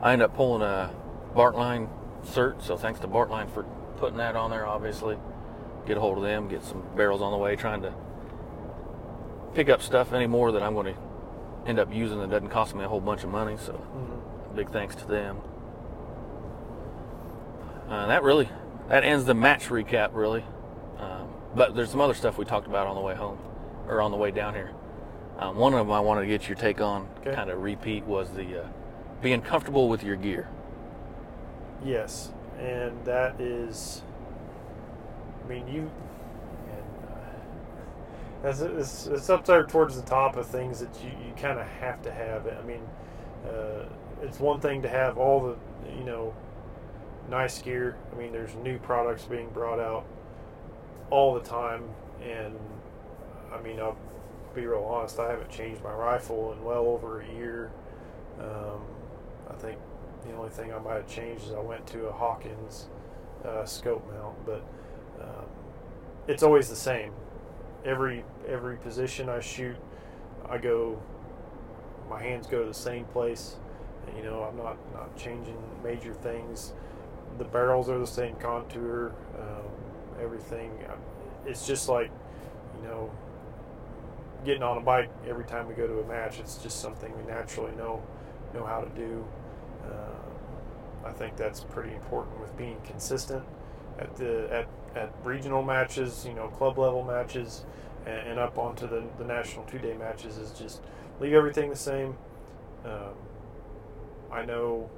I 0.00 0.12
ended 0.12 0.26
up 0.26 0.36
pulling 0.36 0.62
a 0.62 0.90
Bartlein 1.34 1.88
cert, 2.24 2.62
so 2.62 2.76
thanks 2.76 2.98
to 3.00 3.08
Bartlein 3.08 3.50
for 3.50 3.64
putting 3.98 4.16
that 4.18 4.34
on 4.34 4.50
there. 4.50 4.66
Obviously, 4.66 5.16
get 5.86 5.96
a 5.96 6.00
hold 6.00 6.18
of 6.18 6.24
them, 6.24 6.48
get 6.48 6.64
some 6.64 6.82
barrels 6.96 7.22
on 7.22 7.30
the 7.30 7.38
way. 7.38 7.54
Trying 7.56 7.82
to 7.82 7.92
pick 9.54 9.68
up 9.68 9.80
stuff 9.80 10.12
anymore 10.12 10.52
that 10.52 10.62
I'm 10.62 10.74
going 10.74 10.94
to 10.94 11.00
end 11.66 11.78
up 11.78 11.92
using 11.92 12.18
that 12.20 12.30
doesn't 12.30 12.48
cost 12.50 12.74
me 12.74 12.84
a 12.84 12.88
whole 12.88 13.00
bunch 13.00 13.24
of 13.24 13.30
money. 13.30 13.56
So 13.58 13.72
big 14.54 14.70
thanks 14.70 14.94
to 14.96 15.06
them. 15.06 15.38
Uh, 17.88 18.06
that 18.06 18.22
really 18.22 18.48
that 18.88 19.04
ends 19.04 19.24
the 19.24 19.34
match 19.34 19.68
recap 19.68 20.10
really. 20.12 20.44
Um, 20.98 21.28
but 21.54 21.74
there's 21.74 21.90
some 21.90 22.00
other 22.00 22.14
stuff 22.14 22.38
we 22.38 22.44
talked 22.44 22.66
about 22.66 22.86
on 22.86 22.94
the 22.94 23.00
way 23.00 23.14
home 23.14 23.38
or 23.88 24.00
on 24.00 24.10
the 24.10 24.16
way 24.16 24.30
down 24.30 24.54
here. 24.54 24.72
Um, 25.38 25.56
one 25.56 25.74
of 25.74 25.78
them 25.80 25.92
I 25.92 26.00
wanted 26.00 26.22
to 26.22 26.26
get 26.26 26.48
your 26.48 26.56
take 26.56 26.80
on, 26.80 27.08
Okay. 27.20 27.34
kind 27.34 27.50
of 27.50 27.62
repeat, 27.62 28.04
was 28.04 28.30
the 28.30 28.62
uh, 28.62 28.68
being 29.20 29.42
comfortable 29.42 29.88
with 29.88 30.02
your 30.02 30.16
gear. 30.16 30.48
Yes, 31.84 32.32
and 32.58 33.04
that 33.04 33.38
is. 33.40 34.02
I 35.44 35.48
mean, 35.48 35.68
you. 35.68 35.90
And, 36.70 37.10
uh, 37.10 38.42
that's 38.42 38.60
it's, 38.60 39.06
it's 39.06 39.28
up 39.30 39.44
there 39.44 39.64
towards 39.64 39.94
the 40.00 40.06
top 40.06 40.36
of 40.36 40.46
things 40.46 40.80
that 40.80 40.88
you 41.04 41.10
kind 41.36 41.58
of 41.58 41.66
have 41.66 42.02
to 42.02 42.12
have. 42.12 42.46
It. 42.46 42.56
I 42.60 42.66
mean, 42.66 42.82
uh, 43.46 43.84
it's 44.22 44.40
one 44.40 44.60
thing 44.60 44.82
to 44.82 44.88
have 44.88 45.18
all 45.18 45.40
the 45.40 45.56
you 45.96 46.04
know 46.04 46.34
nice 47.30 47.60
gear. 47.60 47.96
I 48.12 48.18
mean, 48.18 48.32
there's 48.32 48.54
new 48.56 48.78
products 48.78 49.24
being 49.24 49.48
brought 49.50 49.80
out 49.80 50.04
all 51.10 51.34
the 51.34 51.40
time, 51.40 51.84
and 52.22 52.58
I 53.52 53.60
mean, 53.60 53.80
I'll 53.80 53.96
be 54.54 54.66
real 54.66 54.84
honest. 54.84 55.18
I 55.18 55.30
haven't 55.30 55.50
changed 55.50 55.82
my 55.82 55.92
rifle 55.92 56.52
in 56.52 56.64
well 56.64 56.86
over 56.86 57.20
a 57.20 57.26
year. 57.34 57.70
Um, 58.40 58.82
I 59.48 59.54
think 59.54 59.78
the 60.26 60.34
only 60.34 60.50
thing 60.50 60.72
I 60.72 60.78
might 60.78 60.94
have 60.94 61.08
changed 61.08 61.44
is 61.44 61.52
I 61.52 61.60
went 61.60 61.86
to 61.88 62.06
a 62.06 62.12
Hawkins 62.12 62.86
uh, 63.44 63.64
scope 63.64 64.04
mount, 64.12 64.44
but 64.44 64.64
um, 65.20 65.46
it's 66.26 66.42
always 66.42 66.68
the 66.68 66.76
same. 66.76 67.12
Every 67.84 68.24
every 68.48 68.76
position 68.76 69.28
I 69.28 69.40
shoot, 69.40 69.76
I 70.48 70.58
go. 70.58 71.00
My 72.08 72.22
hands 72.22 72.46
go 72.46 72.62
to 72.62 72.68
the 72.68 72.74
same 72.74 73.04
place. 73.06 73.56
You 74.16 74.22
know, 74.22 74.42
I'm 74.44 74.56
not 74.56 74.76
not 74.92 75.16
changing 75.16 75.58
major 75.82 76.14
things. 76.14 76.72
The 77.38 77.44
barrels 77.44 77.88
are 77.88 77.98
the 77.98 78.06
same 78.06 78.36
contour. 78.36 79.12
Um, 79.38 80.22
everything. 80.22 80.70
It's 81.44 81.66
just 81.66 81.88
like, 81.88 82.10
you 82.76 82.88
know, 82.88 83.10
getting 84.44 84.62
on 84.62 84.78
a 84.78 84.80
bike 84.80 85.10
every 85.28 85.44
time 85.44 85.68
we 85.68 85.74
go 85.74 85.86
to 85.86 86.00
a 86.00 86.06
match. 86.06 86.38
It's 86.38 86.56
just 86.58 86.80
something 86.80 87.12
we 87.16 87.24
naturally 87.30 87.74
know 87.76 88.02
know 88.54 88.64
how 88.64 88.80
to 88.80 88.88
do. 88.90 89.24
Uh, 89.84 91.08
I 91.08 91.12
think 91.12 91.36
that's 91.36 91.60
pretty 91.60 91.94
important 91.94 92.40
with 92.40 92.56
being 92.56 92.78
consistent 92.84 93.44
at 93.98 94.14
the 94.16 94.48
at, 94.52 94.66
at 95.00 95.12
regional 95.24 95.62
matches, 95.62 96.24
you 96.26 96.34
know, 96.34 96.48
club 96.48 96.78
level 96.78 97.04
matches, 97.04 97.64
and, 98.06 98.28
and 98.28 98.38
up 98.38 98.58
onto 98.58 98.88
the, 98.88 99.04
the 99.18 99.24
national 99.24 99.64
two 99.64 99.78
day 99.78 99.94
matches. 99.96 100.38
Is 100.38 100.52
just 100.52 100.80
leave 101.20 101.32
everything 101.32 101.70
the 101.70 101.76
same. 101.76 102.16
Um, 102.84 103.14
I 104.30 104.44
know, 104.44 104.90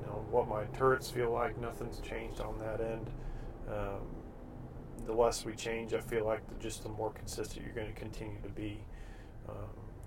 you 0.00 0.06
know 0.06 0.24
what 0.30 0.48
my 0.48 0.64
turrets 0.76 1.10
feel 1.10 1.30
like. 1.30 1.60
Nothing's 1.60 2.00
changed 2.00 2.40
on 2.40 2.58
that 2.58 2.80
end. 2.80 3.10
Um, 3.68 4.00
the 5.06 5.12
less 5.12 5.44
we 5.44 5.54
change, 5.54 5.94
I 5.94 6.00
feel 6.00 6.24
like 6.24 6.46
the, 6.48 6.54
just 6.62 6.82
the 6.82 6.88
more 6.88 7.10
consistent 7.10 7.64
you're 7.64 7.74
going 7.74 7.92
to 7.92 7.98
continue 7.98 8.40
to 8.42 8.48
be 8.48 8.78
um, 9.48 9.54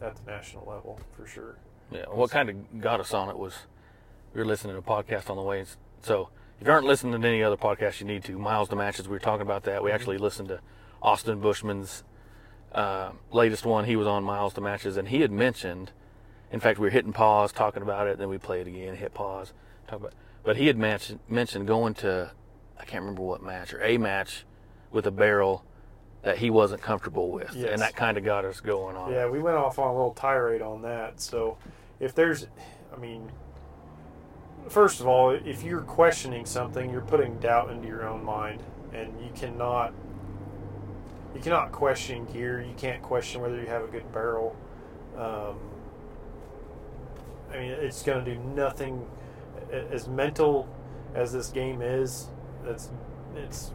at 0.01 0.15
the 0.15 0.31
national 0.31 0.65
level 0.67 0.99
for 1.15 1.27
sure. 1.27 1.57
Yeah, 1.91 2.05
what 2.09 2.31
kind 2.31 2.49
of 2.49 2.81
got 2.81 2.99
us 2.99 3.13
on 3.13 3.29
it 3.29 3.37
was 3.37 3.53
we 4.33 4.41
were 4.41 4.45
listening 4.45 4.73
to 4.73 4.79
a 4.79 4.81
podcast 4.81 5.29
on 5.29 5.37
the 5.37 5.43
way. 5.43 5.63
So 6.01 6.29
if 6.59 6.67
you 6.67 6.73
aren't 6.73 6.85
listening 6.85 7.19
to 7.19 7.27
any 7.27 7.43
other 7.43 7.57
podcast, 7.57 7.99
you 7.99 8.07
need 8.07 8.23
to. 8.25 8.37
Miles 8.37 8.69
to 8.69 8.75
Matches, 8.75 9.07
we 9.07 9.13
were 9.13 9.19
talking 9.19 9.43
about 9.43 9.63
that. 9.63 9.83
We 9.83 9.91
actually 9.91 10.17
listened 10.17 10.49
to 10.49 10.59
Austin 11.01 11.39
Buschman's 11.39 12.03
uh, 12.71 13.11
latest 13.31 13.65
one. 13.65 13.85
He 13.85 13.95
was 13.95 14.07
on 14.07 14.23
Miles 14.23 14.53
to 14.55 14.61
Matches, 14.61 14.97
and 14.97 15.07
he 15.07 15.21
had 15.21 15.31
mentioned, 15.31 15.91
in 16.51 16.59
fact, 16.59 16.79
we 16.79 16.85
were 16.87 16.91
hitting 16.91 17.13
pause, 17.13 17.51
talking 17.51 17.81
about 17.83 18.07
it, 18.07 18.17
then 18.17 18.29
we 18.29 18.37
played 18.37 18.67
it 18.67 18.69
again, 18.69 18.95
hit 18.95 19.13
pause, 19.13 19.53
talk 19.87 19.99
about. 19.99 20.13
But 20.43 20.57
he 20.57 20.67
had 20.67 20.77
mentioned 20.77 21.19
mentioned 21.27 21.67
going 21.67 21.93
to, 21.95 22.31
I 22.79 22.85
can't 22.85 23.01
remember 23.01 23.21
what 23.23 23.41
match 23.43 23.73
or 23.73 23.81
a 23.83 23.97
match 23.97 24.45
with 24.91 25.05
a 25.05 25.11
barrel 25.11 25.63
that 26.23 26.37
he 26.37 26.49
wasn't 26.49 26.81
comfortable 26.81 27.31
with, 27.31 27.53
Yes. 27.55 27.71
and 27.71 27.81
that 27.81 27.95
kind 27.95 28.17
of 28.17 28.23
got 28.25 28.45
us 28.45 28.59
going 28.61 28.95
on. 28.95 29.11
Yeah, 29.11 29.27
we 29.29 29.39
went 29.39 29.57
off 29.57 29.77
on 29.79 29.87
a 29.89 29.93
little 29.93 30.13
tirade 30.13 30.61
on 30.61 30.81
that. 30.83 31.19
So, 31.21 31.57
if 31.99 32.13
there's, 32.15 32.47
I 32.93 32.97
mean, 32.97 33.31
first 34.69 34.99
of 34.99 35.07
all, 35.07 35.31
if 35.31 35.63
you're 35.63 35.81
questioning 35.81 36.45
something, 36.45 36.89
you're 36.89 37.01
putting 37.01 37.37
doubt 37.39 37.69
into 37.71 37.87
your 37.87 38.07
own 38.07 38.23
mind, 38.23 38.61
and 38.93 39.13
you 39.21 39.29
cannot, 39.35 39.93
you 41.37 41.43
cannot 41.43 41.71
question 41.71 42.25
gear. 42.25 42.61
You 42.61 42.73
can't 42.77 43.01
question 43.03 43.41
whether 43.41 43.59
you 43.61 43.67
have 43.67 43.83
a 43.83 43.87
good 43.87 44.11
barrel. 44.11 44.55
Um, 45.15 45.59
I 47.51 47.59
mean, 47.59 47.71
it's 47.71 48.01
going 48.01 48.25
to 48.25 48.33
do 48.33 48.39
nothing. 48.39 49.07
As 49.71 50.07
mental 50.07 50.67
as 51.13 51.31
this 51.31 51.49
game 51.49 51.81
is, 51.81 52.29
it's 52.65 52.89
it's 53.35 53.71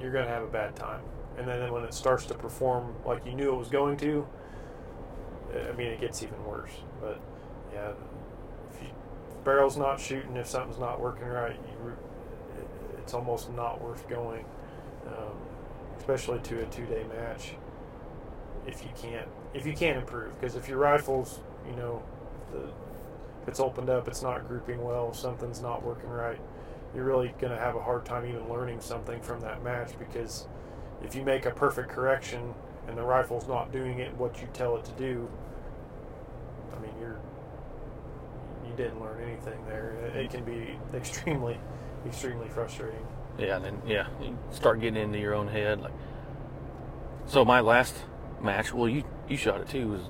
you're 0.00 0.12
going 0.12 0.24
to 0.24 0.30
have 0.30 0.44
a 0.44 0.48
bad 0.48 0.76
time. 0.76 1.00
And 1.36 1.48
then 1.48 1.72
when 1.72 1.82
it 1.82 1.92
starts 1.92 2.26
to 2.26 2.34
perform 2.34 2.94
like 3.04 3.26
you 3.26 3.34
knew 3.34 3.52
it 3.52 3.56
was 3.56 3.68
going 3.68 3.96
to, 3.98 4.26
I 5.52 5.72
mean, 5.72 5.88
it 5.88 6.00
gets 6.00 6.22
even 6.22 6.44
worse. 6.44 6.70
But 7.00 7.20
yeah, 7.72 7.90
if, 8.72 8.82
you, 8.82 8.88
if 9.30 9.44
barrel's 9.44 9.76
not 9.76 9.98
shooting, 9.98 10.36
if 10.36 10.46
something's 10.46 10.78
not 10.78 11.00
working 11.00 11.26
right, 11.26 11.56
you, 11.56 11.96
it's 12.98 13.14
almost 13.14 13.52
not 13.52 13.82
worth 13.82 14.08
going, 14.08 14.44
um, 15.08 15.36
especially 16.04 16.38
to 16.40 16.60
a 16.60 16.66
two-day 16.66 17.02
match. 17.16 17.54
If 18.66 18.82
you 18.82 18.90
can't, 19.00 19.26
if 19.54 19.66
you 19.66 19.72
can't 19.72 19.96
improve, 19.96 20.38
because 20.38 20.54
if 20.54 20.68
your 20.68 20.76
rifles, 20.78 21.40
you 21.66 21.74
know, 21.76 22.02
the, 22.52 22.58
if 23.42 23.48
it's 23.48 23.60
opened 23.60 23.88
up, 23.88 24.06
it's 24.06 24.22
not 24.22 24.46
grouping 24.46 24.82
well, 24.84 25.14
something's 25.14 25.62
not 25.62 25.82
working 25.82 26.10
right. 26.10 26.38
you're 26.94 27.04
really 27.04 27.34
going 27.40 27.52
to 27.52 27.58
have 27.58 27.74
a 27.74 27.80
hard 27.82 28.04
time 28.04 28.26
even 28.26 28.48
learning 28.48 28.80
something 28.80 29.20
from 29.20 29.40
that 29.40 29.62
match 29.64 29.98
because 29.98 30.46
if 31.02 31.14
you 31.14 31.22
make 31.22 31.46
a 31.46 31.50
perfect 31.50 31.88
correction 31.88 32.54
and 32.86 32.96
the 32.98 33.02
rifle's 33.02 33.48
not 33.48 33.72
doing 33.72 33.98
it 33.98 34.14
what 34.16 34.40
you 34.40 34.48
tell 34.52 34.76
it 34.76 34.84
to 34.84 34.92
do, 34.92 35.28
I 36.76 36.80
mean, 36.80 36.92
you're 37.00 37.18
you 38.66 38.74
didn't 38.76 39.00
learn 39.00 39.22
anything 39.22 39.64
there. 39.66 39.92
It 40.14 40.30
can 40.30 40.44
be 40.44 40.78
extremely, 40.94 41.58
extremely 42.06 42.48
frustrating. 42.48 43.06
Yeah, 43.38 43.56
and 43.56 43.64
then 43.64 43.82
yeah, 43.86 44.06
you 44.22 44.38
start 44.52 44.80
getting 44.80 45.02
into 45.02 45.18
your 45.18 45.34
own 45.34 45.48
head. 45.48 45.80
Like, 45.80 45.92
so 47.26 47.44
my 47.44 47.60
last 47.60 47.94
match, 48.40 48.72
well, 48.72 48.88
you 48.88 49.04
you 49.28 49.36
shot 49.36 49.60
it 49.60 49.68
too, 49.68 49.88
was 49.88 50.02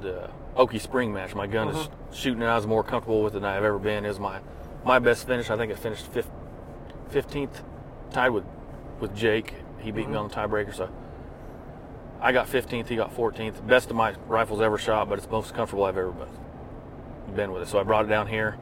the 0.00 0.30
Okie 0.56 0.80
Spring 0.80 1.12
match. 1.12 1.34
My 1.34 1.46
gun 1.46 1.68
is 1.68 1.88
shooting, 2.12 2.42
and 2.42 2.50
I 2.50 2.56
was 2.56 2.66
more 2.66 2.82
comfortable 2.82 3.22
with 3.22 3.34
it 3.34 3.40
than 3.40 3.44
I've 3.44 3.64
ever 3.64 3.78
been. 3.78 4.04
Is 4.04 4.18
my 4.18 4.40
my 4.84 4.98
best 4.98 5.26
finish. 5.26 5.50
I 5.50 5.56
think 5.56 5.72
it 5.72 5.78
finished 5.78 6.06
fifteenth, 7.08 7.62
tied 8.10 8.30
with 8.30 8.44
with 9.00 9.14
Jake. 9.14 9.54
He 9.78 9.90
beat 9.90 10.08
me 10.08 10.16
on 10.16 10.28
the 10.28 10.34
tiebreaker, 10.34 10.74
so 10.74 10.90
I 12.20 12.32
got 12.32 12.48
15th. 12.48 12.88
He 12.88 12.96
got 12.96 13.14
14th. 13.14 13.64
Best 13.66 13.90
of 13.90 13.96
my 13.96 14.14
rifles 14.26 14.60
ever 14.60 14.78
shot, 14.78 15.08
but 15.08 15.18
it's 15.18 15.26
the 15.26 15.32
most 15.32 15.54
comfortable 15.54 15.84
I've 15.84 15.96
ever 15.96 16.10
been 16.10 16.28
been 17.34 17.52
with 17.52 17.62
it. 17.62 17.68
So 17.68 17.78
I 17.78 17.82
brought 17.82 18.04
it 18.04 18.08
down 18.08 18.26
here. 18.26 18.56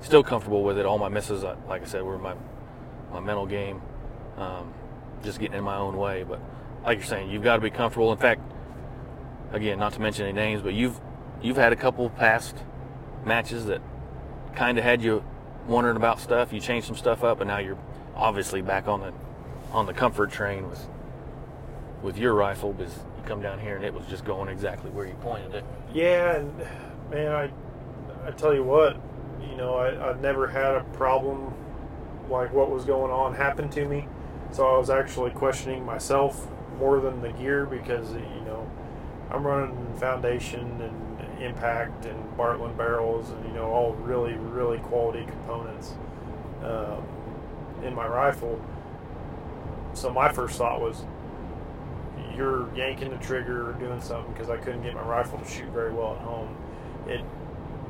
Still 0.00 0.22
comfortable 0.22 0.62
with 0.62 0.78
it. 0.78 0.86
All 0.86 0.98
my 0.98 1.08
misses, 1.08 1.44
uh, 1.44 1.56
like 1.68 1.82
I 1.82 1.86
said, 1.86 2.02
were 2.02 2.18
my 2.18 2.34
my 3.12 3.20
mental 3.20 3.46
game, 3.46 3.80
um, 4.36 4.72
just 5.22 5.38
getting 5.38 5.56
in 5.56 5.64
my 5.64 5.76
own 5.76 5.96
way. 5.96 6.24
But 6.24 6.40
like 6.84 6.98
you're 6.98 7.06
saying, 7.06 7.30
you've 7.30 7.42
got 7.42 7.56
to 7.56 7.62
be 7.62 7.70
comfortable. 7.70 8.12
In 8.12 8.18
fact, 8.18 8.40
again, 9.52 9.78
not 9.78 9.92
to 9.94 10.00
mention 10.00 10.24
any 10.26 10.32
names, 10.32 10.62
but 10.62 10.74
you've 10.74 11.00
you've 11.42 11.56
had 11.56 11.72
a 11.72 11.76
couple 11.76 12.08
past 12.10 12.56
matches 13.24 13.66
that 13.66 13.80
kind 14.54 14.78
of 14.78 14.84
had 14.84 15.02
you 15.02 15.24
wondering 15.66 15.96
about 15.96 16.20
stuff. 16.20 16.52
You 16.52 16.60
changed 16.60 16.86
some 16.86 16.96
stuff 16.96 17.24
up, 17.24 17.40
and 17.40 17.48
now 17.48 17.58
you're 17.58 17.78
obviously 18.16 18.62
back 18.62 18.88
on 18.88 19.00
the 19.00 19.12
on 19.72 19.86
the 19.86 19.94
comfort 19.94 20.30
train 20.30 20.68
with 20.68 20.86
with 22.02 22.16
your 22.16 22.34
rifle 22.34 22.72
because 22.72 22.94
you 22.96 23.22
come 23.26 23.42
down 23.42 23.58
here 23.58 23.76
and 23.76 23.84
it 23.84 23.92
was 23.92 24.06
just 24.06 24.24
going 24.24 24.48
exactly 24.48 24.90
where 24.90 25.06
you 25.06 25.14
pointed 25.14 25.54
it. 25.54 25.64
Yeah, 25.92 26.36
and 26.36 26.58
man, 27.10 27.32
I 27.32 27.50
I 28.26 28.30
tell 28.32 28.54
you 28.54 28.64
what, 28.64 28.96
you 29.48 29.56
know, 29.56 29.74
I, 29.74 30.10
I've 30.10 30.20
never 30.20 30.46
had 30.46 30.74
a 30.76 30.84
problem 30.92 31.54
like 32.30 32.52
what 32.52 32.70
was 32.70 32.84
going 32.84 33.10
on 33.10 33.34
happened 33.34 33.72
to 33.72 33.86
me. 33.86 34.06
So 34.52 34.66
I 34.66 34.78
was 34.78 34.90
actually 34.90 35.30
questioning 35.30 35.84
myself 35.84 36.46
more 36.78 37.00
than 37.00 37.20
the 37.20 37.32
gear 37.32 37.66
because, 37.66 38.12
you 38.12 38.42
know, 38.46 38.68
I'm 39.30 39.46
running 39.46 39.94
Foundation 39.96 40.80
and 40.80 41.42
Impact 41.42 42.04
and 42.06 42.36
Bartlein 42.36 42.76
barrels 42.76 43.30
and, 43.30 43.46
you 43.46 43.52
know, 43.52 43.66
all 43.66 43.94
really, 43.94 44.34
really 44.34 44.78
quality 44.78 45.24
components 45.24 45.94
um, 46.62 47.02
in 47.84 47.94
my 47.94 48.06
rifle. 48.06 48.60
So 49.94 50.12
my 50.12 50.32
first 50.32 50.58
thought 50.58 50.80
was, 50.80 51.04
you're 52.36 52.74
yanking 52.74 53.10
the 53.10 53.16
trigger 53.16 53.70
or 53.70 53.72
doing 53.74 54.00
something 54.00 54.32
because 54.32 54.50
I 54.50 54.56
couldn't 54.56 54.82
get 54.82 54.94
my 54.94 55.02
rifle 55.02 55.38
to 55.38 55.44
shoot 55.44 55.68
very 55.70 55.92
well 55.92 56.14
at 56.14 56.20
home. 56.20 56.56
It 57.06 57.24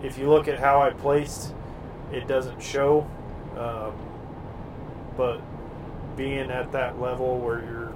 if 0.02 0.16
you 0.18 0.30
look 0.30 0.48
at 0.48 0.58
how 0.58 0.80
I 0.80 0.90
placed, 0.90 1.54
it 2.12 2.26
doesn't 2.26 2.62
show. 2.62 3.06
Um, 3.56 3.92
but 5.16 5.40
being 6.16 6.50
at 6.50 6.72
that 6.72 7.00
level 7.00 7.38
where 7.38 7.60
you're, 7.60 7.92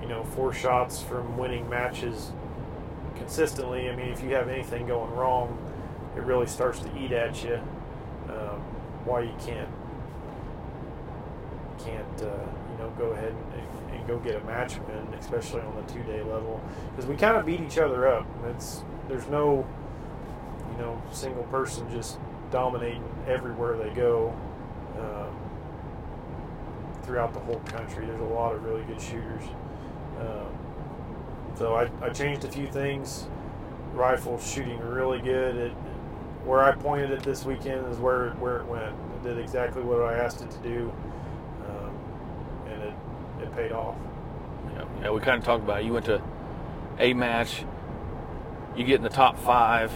you 0.00 0.08
know, 0.08 0.24
four 0.24 0.52
shots 0.52 1.02
from 1.02 1.36
winning 1.36 1.68
matches 1.68 2.32
consistently, 3.16 3.88
I 3.90 3.96
mean, 3.96 4.08
if 4.08 4.22
you 4.22 4.30
have 4.30 4.48
anything 4.48 4.86
going 4.86 5.12
wrong, 5.14 5.58
it 6.16 6.22
really 6.22 6.46
starts 6.46 6.80
to 6.80 6.98
eat 6.98 7.12
at 7.12 7.42
you. 7.44 7.60
Um, 8.28 8.60
why 9.04 9.20
you 9.20 9.34
can't 9.40 9.68
can't 11.78 12.22
uh, 12.22 12.44
you 12.72 12.78
know 12.78 12.92
go 12.98 13.06
ahead 13.12 13.32
and, 13.32 13.94
and, 13.94 14.06
go 14.06 14.18
get 14.18 14.34
a 14.34 14.44
match 14.44 14.78
win, 14.78 15.06
especially 15.20 15.60
on 15.60 15.76
the 15.76 15.92
two 15.92 16.02
day 16.04 16.22
level, 16.22 16.60
because 16.90 17.04
we 17.04 17.14
kind 17.14 17.36
of 17.36 17.44
beat 17.44 17.60
each 17.60 17.76
other 17.76 18.08
up. 18.08 18.26
It's 18.46 18.82
there's 19.06 19.28
no 19.28 19.66
you 20.78 20.84
know, 20.84 21.02
single 21.12 21.44
person 21.44 21.90
just 21.90 22.18
dominating 22.50 23.04
everywhere 23.26 23.76
they 23.76 23.90
go 23.90 24.34
um, 24.98 25.37
throughout 27.08 27.32
the 27.32 27.40
whole 27.40 27.60
country. 27.60 28.04
There's 28.04 28.20
a 28.20 28.24
lot 28.24 28.54
of 28.54 28.62
really 28.62 28.82
good 28.84 29.00
shooters. 29.00 29.42
Um, 30.20 30.46
so 31.56 31.74
I, 31.74 31.90
I 32.02 32.10
changed 32.10 32.44
a 32.44 32.52
few 32.52 32.66
things. 32.66 33.26
Rifle 33.94 34.38
shooting 34.38 34.78
really 34.80 35.18
good. 35.20 35.56
It, 35.56 35.72
where 36.44 36.62
I 36.62 36.72
pointed 36.72 37.10
it 37.10 37.22
this 37.22 37.46
weekend 37.46 37.90
is 37.90 37.96
where 37.96 38.30
where 38.32 38.58
it 38.58 38.66
went. 38.66 38.94
It 38.94 39.22
did 39.22 39.38
exactly 39.38 39.82
what 39.82 40.02
I 40.02 40.18
asked 40.18 40.42
it 40.42 40.50
to 40.50 40.58
do, 40.58 40.92
um, 41.66 41.98
and 42.68 42.82
it 42.82 42.94
it 43.42 43.56
paid 43.56 43.72
off. 43.72 43.96
Yeah, 44.74 44.84
yeah, 45.02 45.10
we 45.10 45.20
kind 45.20 45.38
of 45.38 45.44
talked 45.44 45.64
about 45.64 45.80
it. 45.80 45.86
You 45.86 45.94
went 45.94 46.04
to 46.06 46.22
a 46.98 47.14
match. 47.14 47.64
You 48.76 48.84
get 48.84 48.96
in 48.96 49.02
the 49.02 49.08
top 49.08 49.38
five 49.38 49.90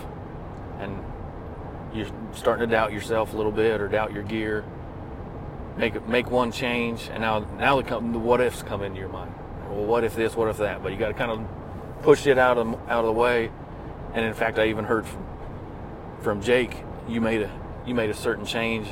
and 0.81 0.99
you're 1.95 2.09
starting 2.33 2.67
to 2.67 2.75
doubt 2.75 2.93
yourself 2.93 3.35
a 3.35 3.37
little 3.37 3.53
bit 3.53 3.81
or 3.81 3.87
doubt 3.87 4.13
your 4.13 4.23
gear, 4.23 4.65
make 5.77 6.07
make 6.09 6.31
one 6.31 6.53
change, 6.53 7.09
and 7.13 7.23
now 7.23 7.41
now 7.59 7.81
the, 7.81 7.89
the 7.89 8.19
what 8.19 8.41
ifs 8.41 8.63
come 8.63 8.83
into 8.83 8.99
your 8.99 9.09
mind. 9.09 9.35
Well, 9.71 9.85
what 9.85 10.05
if 10.05 10.15
this? 10.15 10.37
What 10.37 10.49
if 10.49 10.59
that? 10.59 10.83
But 10.83 10.93
you 10.93 10.99
got 10.99 11.09
to 11.09 11.15
kind 11.15 11.31
of 11.31 12.03
push 12.03 12.27
it 12.27 12.39
out 12.39 12.59
of 12.59 12.75
out 12.89 13.05
of 13.05 13.07
the 13.07 13.13
way. 13.13 13.51
And 14.15 14.25
in 14.25 14.35
fact, 14.35 14.59
I 14.59 14.69
even 14.69 14.85
heard 14.85 15.07
from 15.07 15.27
from 16.21 16.43
Jake, 16.43 16.77
you 17.09 17.21
made 17.21 17.43
a 17.43 17.51
you 17.87 17.95
made 17.95 18.11
a 18.11 18.15
certain 18.15 18.45
change, 18.45 18.89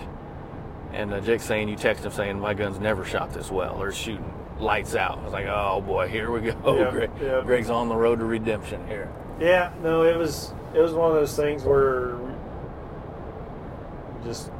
and 0.92 1.12
uh, 1.12 1.20
Jake 1.20 1.40
saying 1.40 1.68
you 1.68 1.76
texted 1.76 2.04
him 2.04 2.12
saying 2.12 2.40
my 2.40 2.54
gun's 2.54 2.80
never 2.80 3.04
shot 3.04 3.32
this 3.32 3.50
well 3.50 3.80
or 3.80 3.92
shooting 3.92 4.32
lights 4.58 4.94
out. 4.94 5.18
I 5.18 5.24
was 5.24 5.32
like, 5.32 5.46
oh 5.46 5.82
boy, 5.86 6.08
here 6.08 6.30
we 6.30 6.40
go. 6.40 6.78
Yeah, 6.78 6.90
Greg, 6.90 7.10
yeah. 7.20 7.42
Greg's 7.44 7.70
on 7.70 7.88
the 7.88 7.96
road 7.96 8.18
to 8.18 8.24
redemption 8.24 8.86
here. 8.86 9.10
Yeah, 9.38 9.72
no, 9.82 10.02
it 10.02 10.16
was 10.16 10.52
it 10.74 10.80
was 10.80 10.92
one 10.92 11.10
of 11.10 11.16
those 11.16 11.36
things 11.36 11.62
where 11.62 12.18
just 14.24 14.50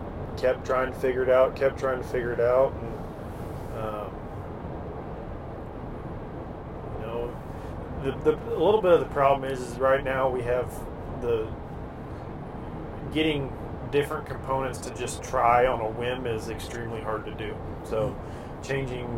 kept 0.41 0.65
trying 0.65 0.93
to 0.93 0.99
figure 0.99 1.23
it 1.23 1.29
out, 1.29 1.55
kept 1.55 1.79
trying 1.79 2.01
to 2.01 2.09
figure 2.09 2.33
it 2.33 2.41
out, 2.41 2.73
and 2.73 3.83
um, 3.83 4.11
you 6.99 7.07
know, 7.07 7.37
the, 8.03 8.31
the 8.31 8.55
a 8.55 8.63
little 8.63 8.81
bit 8.81 8.93
of 8.93 9.01
the 9.01 9.07
problem 9.07 9.51
is 9.51 9.61
is 9.61 9.79
right 9.79 10.03
now 10.03 10.29
we 10.29 10.43
have 10.43 10.73
the 11.21 11.47
getting 13.13 13.53
different 13.91 14.27
components 14.27 14.79
to 14.79 14.95
just 14.95 15.23
try 15.23 15.67
on 15.67 15.81
a 15.81 15.91
whim 15.91 16.27
is 16.27 16.49
extremely 16.49 17.01
hard 17.01 17.25
to 17.27 17.35
do. 17.35 17.55
So, 17.85 18.17
changing 18.63 19.09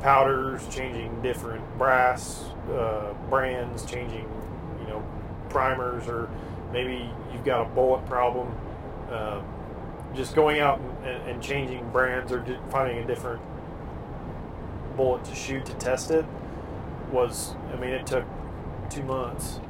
powders, 0.00 0.62
changing 0.68 1.20
different 1.22 1.64
brass 1.78 2.44
uh, 2.70 3.12
brands, 3.28 3.84
changing 3.84 4.28
you 4.80 4.86
know 4.86 5.04
primers 5.48 6.06
or 6.06 6.28
maybe 6.72 7.10
you've 7.32 7.44
got 7.44 7.62
a 7.62 7.68
bullet 7.70 8.06
problem. 8.06 8.54
Um, 9.10 9.44
just 10.14 10.34
going 10.34 10.60
out 10.60 10.80
and, 11.04 11.28
and, 11.28 11.42
changing 11.42 11.88
brands 11.90 12.32
or 12.32 12.44
finding 12.70 12.98
a 12.98 13.06
different 13.06 13.40
bullet 14.96 15.24
to 15.24 15.34
shoot 15.34 15.64
to 15.66 15.74
test 15.74 16.10
it 16.10 16.24
was, 17.12 17.54
I 17.72 17.76
mean, 17.76 17.90
it 17.90 18.06
took 18.06 18.24
two 18.90 19.02
months 19.02 19.60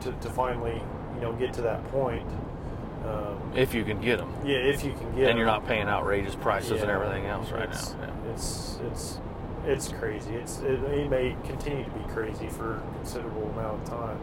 to, 0.00 0.12
to 0.12 0.30
finally, 0.30 0.80
you 1.14 1.20
know, 1.20 1.32
get 1.32 1.52
to 1.54 1.62
that 1.62 1.84
point. 1.90 2.26
Um, 3.04 3.52
if 3.54 3.74
you 3.74 3.84
can 3.84 4.00
get 4.00 4.18
them. 4.18 4.32
Yeah, 4.44 4.56
if 4.56 4.82
you 4.84 4.92
can 4.92 5.10
get. 5.10 5.20
Them. 5.20 5.30
And 5.30 5.38
you're 5.38 5.46
not 5.46 5.66
paying 5.66 5.88
outrageous 5.88 6.34
prices 6.34 6.72
yeah, 6.72 6.82
and 6.82 6.90
everything 6.90 7.26
else 7.26 7.50
right 7.50 7.68
it's, 7.68 7.92
now. 7.94 8.00
Yeah. 8.00 8.32
It's 8.32 8.78
it's 8.90 9.18
it's 9.66 9.88
crazy. 9.88 10.34
It's 10.34 10.60
it, 10.60 10.82
it, 10.84 11.10
may 11.10 11.36
continue 11.44 11.84
to 11.84 11.90
be 11.90 12.04
crazy 12.12 12.48
for 12.48 12.76
a 12.76 12.94
considerable 12.96 13.50
amount 13.50 13.82
of 13.82 13.88
time. 13.88 14.18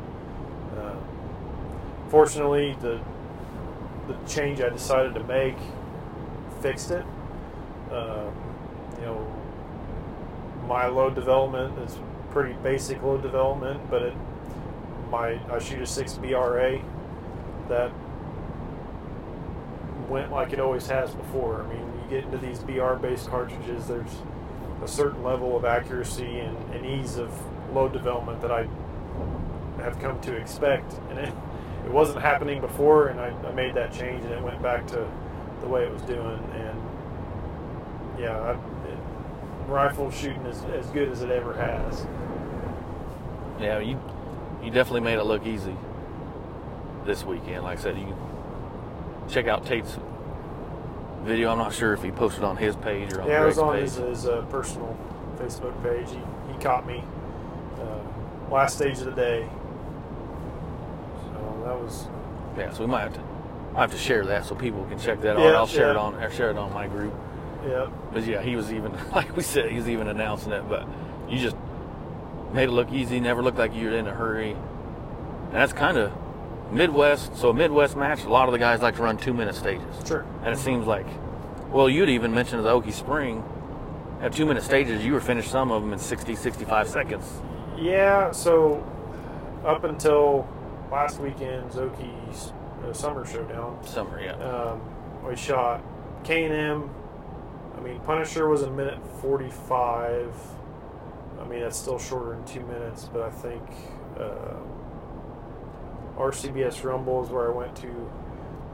Uh, 0.78 2.10
fortunately, 2.10 2.76
the 2.82 3.00
the 4.08 4.16
change 4.28 4.62
I 4.62 4.70
decided 4.70 5.14
to 5.16 5.24
make 5.24 5.56
fixed 6.62 6.92
it. 6.92 7.06
Um, 7.92 8.34
you 9.00 9.06
know, 9.06 9.42
my 10.68 10.88
load 10.88 11.16
development 11.16 11.78
is 11.80 11.98
pretty 12.30 12.54
basic 12.64 13.02
load 13.02 13.22
development, 13.22 13.90
but 13.90 14.02
it 14.02 14.14
my 15.10 15.40
I 15.54 15.60
shoot 15.60 15.82
a 15.82 15.86
six 15.86 16.14
BRA 16.14 16.82
that 17.68 17.92
went 20.08 20.32
like 20.32 20.54
it 20.54 20.60
always 20.60 20.88
has 20.88 21.12
before. 21.12 21.64
I 21.64 21.68
mean, 21.74 21.80
you 21.80 22.10
get 22.10 22.24
into 22.26 22.38
these 22.38 22.60
BR 22.60 22.94
based 22.94 23.28
cartridges, 23.28 23.88
there's 23.88 24.22
a 24.84 24.88
certain 24.88 25.24
level 25.24 25.56
of 25.56 25.66
accuracy 25.66 26.40
and, 26.40 26.58
and 26.74 26.86
ease 26.86 27.18
of 27.18 27.32
load 27.74 27.94
development 27.94 28.42
that 28.42 28.52
I 28.52 28.68
have 29.78 30.00
come 30.00 30.20
to 30.22 30.36
expect. 30.36 30.94
And 31.10 31.20
it, 31.20 31.34
it 31.86 31.92
wasn't 31.92 32.22
happening 32.22 32.62
before, 32.62 33.08
and 33.08 33.20
I, 33.20 33.30
I 33.48 33.52
made 33.54 33.74
that 33.76 33.92
change, 33.92 34.24
and 34.24 34.34
it 34.34 34.42
went 34.42 34.62
back 34.62 34.88
to 34.88 35.08
the 35.62 35.68
way 35.68 35.84
it 35.84 35.92
was 35.92 36.02
doing. 36.04 36.40
And 36.54 38.20
yeah, 38.20 38.38
I, 38.40 38.52
it, 38.90 38.98
rifle 39.68 40.12
shooting 40.12 40.46
is 40.46 40.64
as 40.66 40.88
good 40.88 41.10
as 41.10 41.22
it 41.22 41.32
ever 41.32 41.54
has. 41.54 42.06
Yeah, 43.60 43.80
you 43.80 44.00
you 44.64 44.72
definitely 44.72 45.02
made 45.02 45.18
it 45.18 45.24
look 45.24 45.46
easy 45.46 45.76
this 47.06 47.24
weekend. 47.24 47.64
Like 47.64 47.80
I 47.80 47.82
said, 47.82 47.98
you 47.98 48.16
check 49.30 49.48
out 49.48 49.66
Tate's 49.66 49.98
video. 51.24 51.52
I'm 51.52 51.58
not 51.58 51.74
sure 51.74 51.94
if 51.94 52.02
he 52.04 52.12
posted 52.12 52.44
on 52.44 52.58
his 52.58 52.76
page 52.76 53.14
or 53.14 53.22
on 53.22 53.28
Yeah, 53.28 53.44
it 53.44 53.48
was 53.48 53.58
on 53.58 53.74
page. 53.74 53.84
his, 53.84 53.96
his 53.96 54.28
uh, 54.28 54.42
personal 54.50 54.98
Facebook 55.38 55.82
page. 55.84 56.10
He, 56.10 56.54
he 56.54 56.60
caught 56.60 56.86
me 56.86 57.04
uh, 57.80 58.52
last 58.54 58.76
stage 58.76 59.00
of 59.00 59.06
the 59.06 59.12
day. 59.12 59.48
That 61.64 61.80
was 61.80 62.08
Yeah, 62.58 62.72
so 62.72 62.82
we 62.82 62.88
might 62.88 63.02
have 63.02 63.14
to, 63.14 63.22
I 63.76 63.82
have 63.82 63.92
to 63.92 63.98
share 63.98 64.26
that 64.26 64.46
so 64.46 64.56
people 64.56 64.84
can 64.86 65.00
check 65.00 65.22
that 65.22 65.38
out. 65.38 65.42
Yeah, 65.42 65.52
I'll 65.58 65.68
share 65.68 65.92
it 65.92 65.98
on, 65.98 66.16
I'll 66.16 66.30
share 66.30 66.50
it 66.52 66.58
on 66.58 66.74
my 66.74 66.88
group. 66.88 67.14
yeah, 67.68 67.88
But 68.12 68.26
yeah, 68.26 68.42
he 68.42 68.56
was 68.56 68.72
even 68.74 68.92
like 69.16 69.36
we 69.36 69.44
said, 69.44 69.70
he 69.72 69.78
was 69.78 69.90
even 69.90 70.08
announcing 70.08 70.52
it. 70.52 70.68
But 70.68 70.88
you 71.30 71.38
just 71.40 71.56
made 72.54 72.66
it 72.70 72.72
look 72.72 72.92
easy. 72.92 73.20
Never 73.20 73.42
looked 73.44 73.58
like 73.58 73.74
you 73.74 73.90
were 73.90 73.96
in 73.98 74.08
a 74.08 74.14
hurry. 74.14 74.52
And 74.52 75.54
that's 75.54 75.74
kind 75.74 75.98
of 75.98 76.12
Midwest. 76.72 77.36
So 77.38 77.50
a 77.50 77.54
Midwest 77.54 77.96
match, 77.96 78.24
a 78.24 78.30
lot 78.30 78.48
of 78.48 78.52
the 78.54 78.60
guys 78.60 78.82
like 78.82 78.96
to 78.98 79.04
run 79.04 79.18
two 79.18 79.34
minute 79.34 79.56
stages. 79.56 79.96
sure. 80.08 80.26
And 80.44 80.54
it 80.54 80.58
seems 80.60 80.88
like, 80.88 81.06
well, 81.70 81.90
you'd 81.90 82.10
even 82.10 82.34
mentioned 82.34 82.64
the 82.66 82.70
Okie 82.70 82.94
Spring. 82.94 83.44
At 84.22 84.34
two 84.34 84.46
minute 84.46 84.64
stages, 84.64 85.04
you 85.04 85.14
were 85.14 85.22
finished 85.22 85.50
some 85.50 85.72
of 85.72 85.82
them 85.82 85.94
in 85.94 86.00
60, 86.00 86.36
65 86.36 86.88
seconds. 86.88 87.26
Yeah, 87.78 88.32
so 88.32 88.84
up 89.66 89.84
until 89.84 90.48
last 90.92 91.20
weekend's 91.20 91.76
Okies 91.76 92.52
uh, 92.84 92.94
Summer 92.94 93.26
Showdown, 93.26 93.80
Summer, 93.86 94.22
yeah. 94.22 94.34
um, 94.34 94.82
we 95.26 95.36
shot 95.36 95.82
K 96.24 96.44
and 96.46 96.54
M. 96.54 96.90
I 97.78 97.80
mean, 97.80 98.00
Punisher 98.02 98.48
was 98.48 98.64
a 98.64 98.70
minute 98.70 99.00
forty-five. 99.22 100.36
I 101.40 101.46
mean, 101.46 101.62
that's 101.62 101.78
still 101.78 101.98
shorter 101.98 102.36
than 102.36 102.46
two 102.46 102.62
minutes, 102.62 103.10
but 103.12 103.24
I 103.24 103.32
think 103.32 103.64
uh, 104.20 104.60
RCBS 106.18 106.84
Rumble 106.84 107.24
is 107.24 107.32
where 107.32 107.52
I 107.52 107.56
went 107.56 107.76
to 107.78 108.12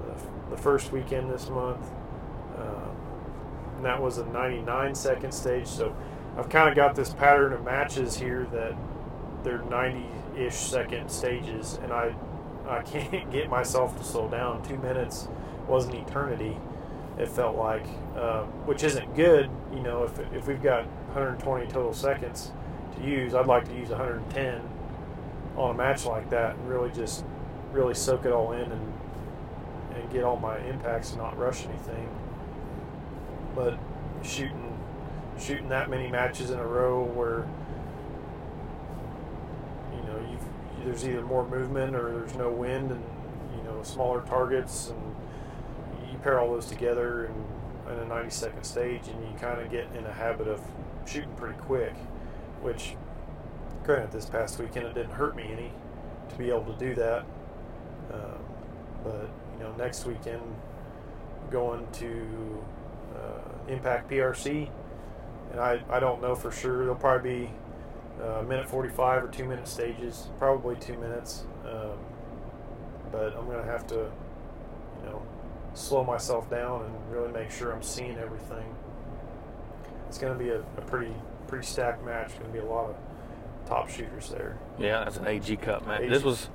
the, 0.07 0.49
the 0.55 0.57
first 0.57 0.91
weekend 0.91 1.32
this 1.32 1.49
month, 1.49 1.89
um, 2.57 2.97
and 3.78 3.86
that 3.86 4.01
was 4.01 4.18
a 4.18 4.26
ninety-nine 4.26 4.95
second 4.95 5.32
stage. 5.32 5.68
So 5.68 5.95
I've 6.38 6.49
kind 6.49 6.68
of 6.68 6.76
got 6.76 6.95
this 6.95 7.13
pattern 7.13 7.53
of 7.53 7.63
matches 7.63 8.18
here 8.18 8.47
that 8.51 8.76
they're 9.43 9.63
ninety-ish 10.38 10.55
second 10.55 11.09
stages, 11.09 11.79
and 11.83 11.91
I 11.91 12.15
I 12.67 12.81
can't 12.81 13.31
get 13.31 13.49
myself 13.49 13.97
to 13.97 14.03
slow 14.03 14.27
down. 14.27 14.61
Two 14.61 14.77
minutes 14.77 15.27
was 15.67 15.85
an 15.85 15.95
eternity. 15.95 16.57
It 17.17 17.29
felt 17.29 17.55
like, 17.55 17.85
uh, 18.15 18.43
which 18.65 18.83
isn't 18.83 19.15
good. 19.15 19.49
You 19.73 19.79
know, 19.79 20.03
if, 20.03 20.19
if 20.33 20.47
we've 20.47 20.61
got 20.61 20.85
120 21.13 21.65
total 21.67 21.93
seconds 21.93 22.51
to 22.95 23.03
use, 23.03 23.33
I'd 23.33 23.47
like 23.47 23.65
to 23.69 23.73
use 23.73 23.89
110 23.89 24.61
on 25.55 25.71
a 25.71 25.73
match 25.73 26.05
like 26.05 26.29
that 26.29 26.55
and 26.55 26.69
really 26.69 26.91
just 26.91 27.23
really 27.71 27.93
soak 27.93 28.25
it 28.25 28.31
all 28.31 28.51
in 28.51 28.71
and 28.71 28.93
and 29.95 30.11
get 30.11 30.23
all 30.23 30.38
my 30.38 30.59
impacts 30.59 31.11
and 31.11 31.19
not 31.19 31.38
rush 31.38 31.65
anything. 31.65 32.09
But 33.55 33.79
shooting 34.23 34.77
shooting 35.39 35.69
that 35.69 35.89
many 35.89 36.09
matches 36.09 36.49
in 36.49 36.59
a 36.59 36.67
row 36.67 37.03
where 37.03 37.47
you 39.95 40.03
know 40.07 40.19
you've 40.31 40.76
there's 40.88 41.07
either 41.07 41.21
more 41.21 41.47
movement 41.47 41.95
or 41.95 42.11
there's 42.11 42.35
no 42.35 42.49
wind 42.49 42.91
and 42.91 43.03
you 43.55 43.63
know 43.63 43.83
smaller 43.83 44.21
targets 44.21 44.89
and 44.89 45.15
you 46.11 46.17
pair 46.19 46.39
all 46.39 46.51
those 46.51 46.67
together 46.67 47.25
in, 47.25 47.93
in 47.93 47.99
a 47.99 48.05
90 48.05 48.29
second 48.29 48.63
stage 48.63 49.07
and 49.07 49.21
you 49.21 49.38
kind 49.39 49.61
of 49.61 49.69
get 49.69 49.88
in 49.95 50.05
a 50.05 50.13
habit 50.13 50.47
of 50.47 50.61
shooting 51.05 51.33
pretty 51.35 51.57
quick 51.59 51.93
which 52.61 52.95
granted 53.83 54.11
this 54.11 54.25
past 54.25 54.59
weekend 54.59 54.85
it 54.85 54.93
didn't 54.93 55.11
hurt 55.11 55.35
me 55.35 55.49
any 55.51 55.71
to 56.29 56.35
be 56.38 56.49
able 56.49 56.63
to 56.63 56.79
do 56.79 56.95
that 56.95 57.25
um, 58.13 58.39
but 59.03 59.29
you 59.57 59.63
know 59.63 59.73
next 59.77 60.05
weekend 60.05 60.41
going 61.51 61.85
to 61.91 62.63
uh, 63.15 63.71
impact 63.71 64.09
prc 64.09 64.69
and 65.51 65.59
I, 65.59 65.81
I 65.89 65.99
don't 65.99 66.21
know 66.21 66.35
for 66.35 66.51
sure. 66.51 66.79
There'll 66.79 66.95
probably 66.95 67.45
be 67.45 67.53
uh, 68.22 68.41
minute 68.43 68.68
45 68.68 69.24
or 69.24 69.28
two 69.28 69.45
minute 69.45 69.68
stages, 69.68 70.30
probably 70.38 70.76
two 70.76 70.97
minutes. 70.97 71.43
Um, 71.65 71.97
but 73.11 73.36
I'm 73.38 73.45
going 73.45 73.63
to 73.63 73.72
have 73.72 73.88
to, 73.88 73.95
you 73.95 75.05
know, 75.05 75.22
slow 75.74 76.03
myself 76.03 76.49
down 76.49 76.86
and 76.86 77.11
really 77.11 77.32
make 77.32 77.51
sure 77.51 77.72
I'm 77.72 77.84
seeing 77.84 78.18
everything. 78.18 78.76
It's 80.07 80.18
going 80.18 80.38
to 80.38 80.43
be 80.43 80.49
a, 80.49 80.59
a 80.59 80.82
pretty 80.88 81.13
pretty 81.47 81.65
stacked 81.65 82.03
match. 82.03 82.30
Going 82.39 82.51
to 82.51 82.59
be 82.59 82.59
a 82.59 82.65
lot 82.65 82.89
of 82.89 82.95
top 83.68 83.89
shooters 83.89 84.30
there. 84.30 84.57
Yeah, 84.80 85.03
that's 85.03 85.18
an 85.18 85.28
AG 85.28 85.55
Cup 85.57 85.86
match. 85.86 86.01
AG 86.01 86.09
This 86.09 86.24
was 86.24 86.49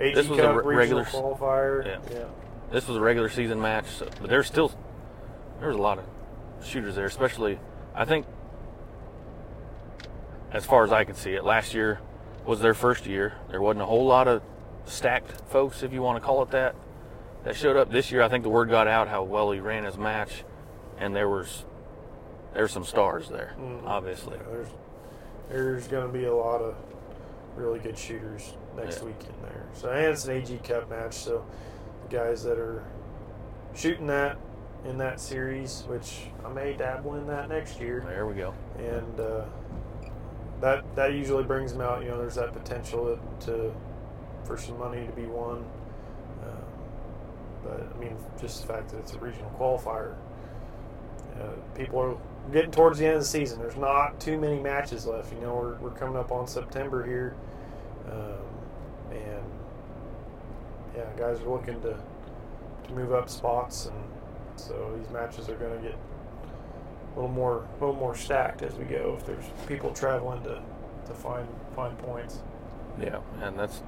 AG 0.00 0.14
This 0.14 0.28
was 0.28 0.38
a 0.38 0.42
Cup 0.42 0.64
re- 0.64 0.76
regular 0.76 1.04
qualifier. 1.04 1.86
Yeah. 1.86 1.98
yeah. 2.10 2.24
this 2.70 2.88
was 2.88 2.96
a 2.96 3.00
regular 3.00 3.28
season 3.28 3.60
match, 3.60 3.86
so, 3.86 4.08
but 4.20 4.30
there's 4.30 4.46
still 4.46 4.72
there's 5.60 5.76
a 5.76 5.82
lot 5.82 5.98
of 5.98 6.04
shooters 6.64 6.94
there, 6.94 7.06
especially 7.06 7.58
I 7.94 8.04
think 8.04 8.26
as 10.54 10.64
far 10.64 10.84
as 10.84 10.92
I 10.92 11.04
can 11.04 11.14
see 11.16 11.32
it, 11.34 11.44
last 11.44 11.74
year 11.74 11.98
was 12.46 12.60
their 12.60 12.74
first 12.74 13.06
year. 13.06 13.34
There 13.50 13.60
wasn't 13.60 13.82
a 13.82 13.86
whole 13.86 14.06
lot 14.06 14.28
of 14.28 14.40
stacked 14.86 15.30
folks, 15.50 15.82
if 15.82 15.92
you 15.92 16.00
want 16.00 16.16
to 16.20 16.24
call 16.24 16.42
it 16.42 16.50
that, 16.52 16.74
that 17.42 17.56
showed 17.56 17.76
up. 17.76 17.90
This 17.90 18.10
year, 18.12 18.22
I 18.22 18.28
think 18.28 18.44
the 18.44 18.50
word 18.50 18.70
got 18.70 18.86
out 18.86 19.08
how 19.08 19.24
well 19.24 19.50
he 19.50 19.58
ran 19.60 19.84
his 19.84 19.98
match, 19.98 20.44
and 20.98 21.14
there 21.14 21.28
was 21.28 21.64
there's 22.54 22.70
some 22.70 22.84
stars 22.84 23.28
there, 23.28 23.54
Mhm. 23.58 23.84
obviously. 23.84 24.36
Yeah, 24.36 24.42
there's 24.52 24.68
there's 25.50 25.88
going 25.88 26.06
to 26.06 26.12
be 26.12 26.24
a 26.26 26.34
lot 26.34 26.60
of 26.62 26.76
really 27.56 27.80
good 27.80 27.98
shooters 27.98 28.54
next 28.76 29.00
Yeah. 29.00 29.06
weekend 29.06 29.34
there. 29.42 29.64
So 29.72 29.90
and 29.90 30.06
it's 30.06 30.24
an 30.26 30.36
AG 30.36 30.58
Cup 30.58 30.88
match, 30.88 31.14
so 31.14 31.44
the 32.08 32.16
guys 32.16 32.44
that 32.44 32.58
are 32.58 32.84
shooting 33.74 34.06
that 34.06 34.36
in 34.84 34.98
that 34.98 35.18
series, 35.18 35.84
which 35.88 36.28
I 36.44 36.48
may 36.48 36.74
dabble 36.74 37.14
in 37.16 37.26
that 37.26 37.48
next 37.48 37.80
year, 37.80 38.04
There 38.06 38.26
we 38.26 38.34
go. 38.34 38.54
and 38.78 39.18
uh, 39.20 39.44
that 40.64 40.96
that 40.96 41.12
usually 41.12 41.44
brings 41.44 41.72
them 41.72 41.82
out. 41.82 42.02
You 42.02 42.08
know, 42.08 42.16
there's 42.16 42.36
that 42.36 42.54
potential 42.54 43.18
to 43.40 43.74
for 44.44 44.56
some 44.56 44.78
money 44.78 45.06
to 45.06 45.12
be 45.12 45.26
won. 45.26 45.58
Um, 46.42 46.64
but 47.62 47.86
I 47.94 47.98
mean, 48.00 48.16
just 48.40 48.62
the 48.62 48.72
fact 48.72 48.88
that 48.90 48.98
it's 48.98 49.12
a 49.12 49.18
regional 49.18 49.50
qualifier, 49.58 50.14
uh, 51.38 51.52
people 51.74 52.00
are 52.00 52.16
getting 52.50 52.70
towards 52.70 52.98
the 52.98 53.04
end 53.04 53.16
of 53.16 53.20
the 53.20 53.26
season. 53.26 53.58
There's 53.58 53.76
not 53.76 54.18
too 54.18 54.38
many 54.38 54.58
matches 54.58 55.04
left. 55.06 55.34
You 55.34 55.40
know, 55.40 55.54
we're, 55.54 55.74
we're 55.76 55.90
coming 55.98 56.16
up 56.16 56.32
on 56.32 56.46
September 56.46 57.04
here, 57.04 57.34
um, 58.10 59.12
and 59.12 59.44
yeah, 60.96 61.04
guys 61.18 61.40
are 61.40 61.50
looking 61.50 61.78
to 61.82 61.98
to 62.84 62.92
move 62.92 63.12
up 63.12 63.28
spots, 63.28 63.84
and 63.84 64.04
so 64.56 64.98
these 64.98 65.10
matches 65.10 65.50
are 65.50 65.56
going 65.56 65.76
to 65.76 65.88
get 65.88 65.98
a 67.14 67.20
little 67.20 67.30
more 67.34 67.64
a 67.80 67.84
little 67.84 67.94
more 68.00 68.14
stacked 68.16 68.62
as 68.62 68.74
we 68.74 68.84
go. 68.84 69.16
If 69.18 69.26
there's 69.26 69.44
people 69.66 69.92
traveling 69.92 70.42
to 70.44 70.60
to 71.06 71.14
find 71.14 71.46
find 71.76 71.96
points. 71.98 72.42
Yeah, 73.00 73.18
and 73.42 73.58
that's 73.58 73.82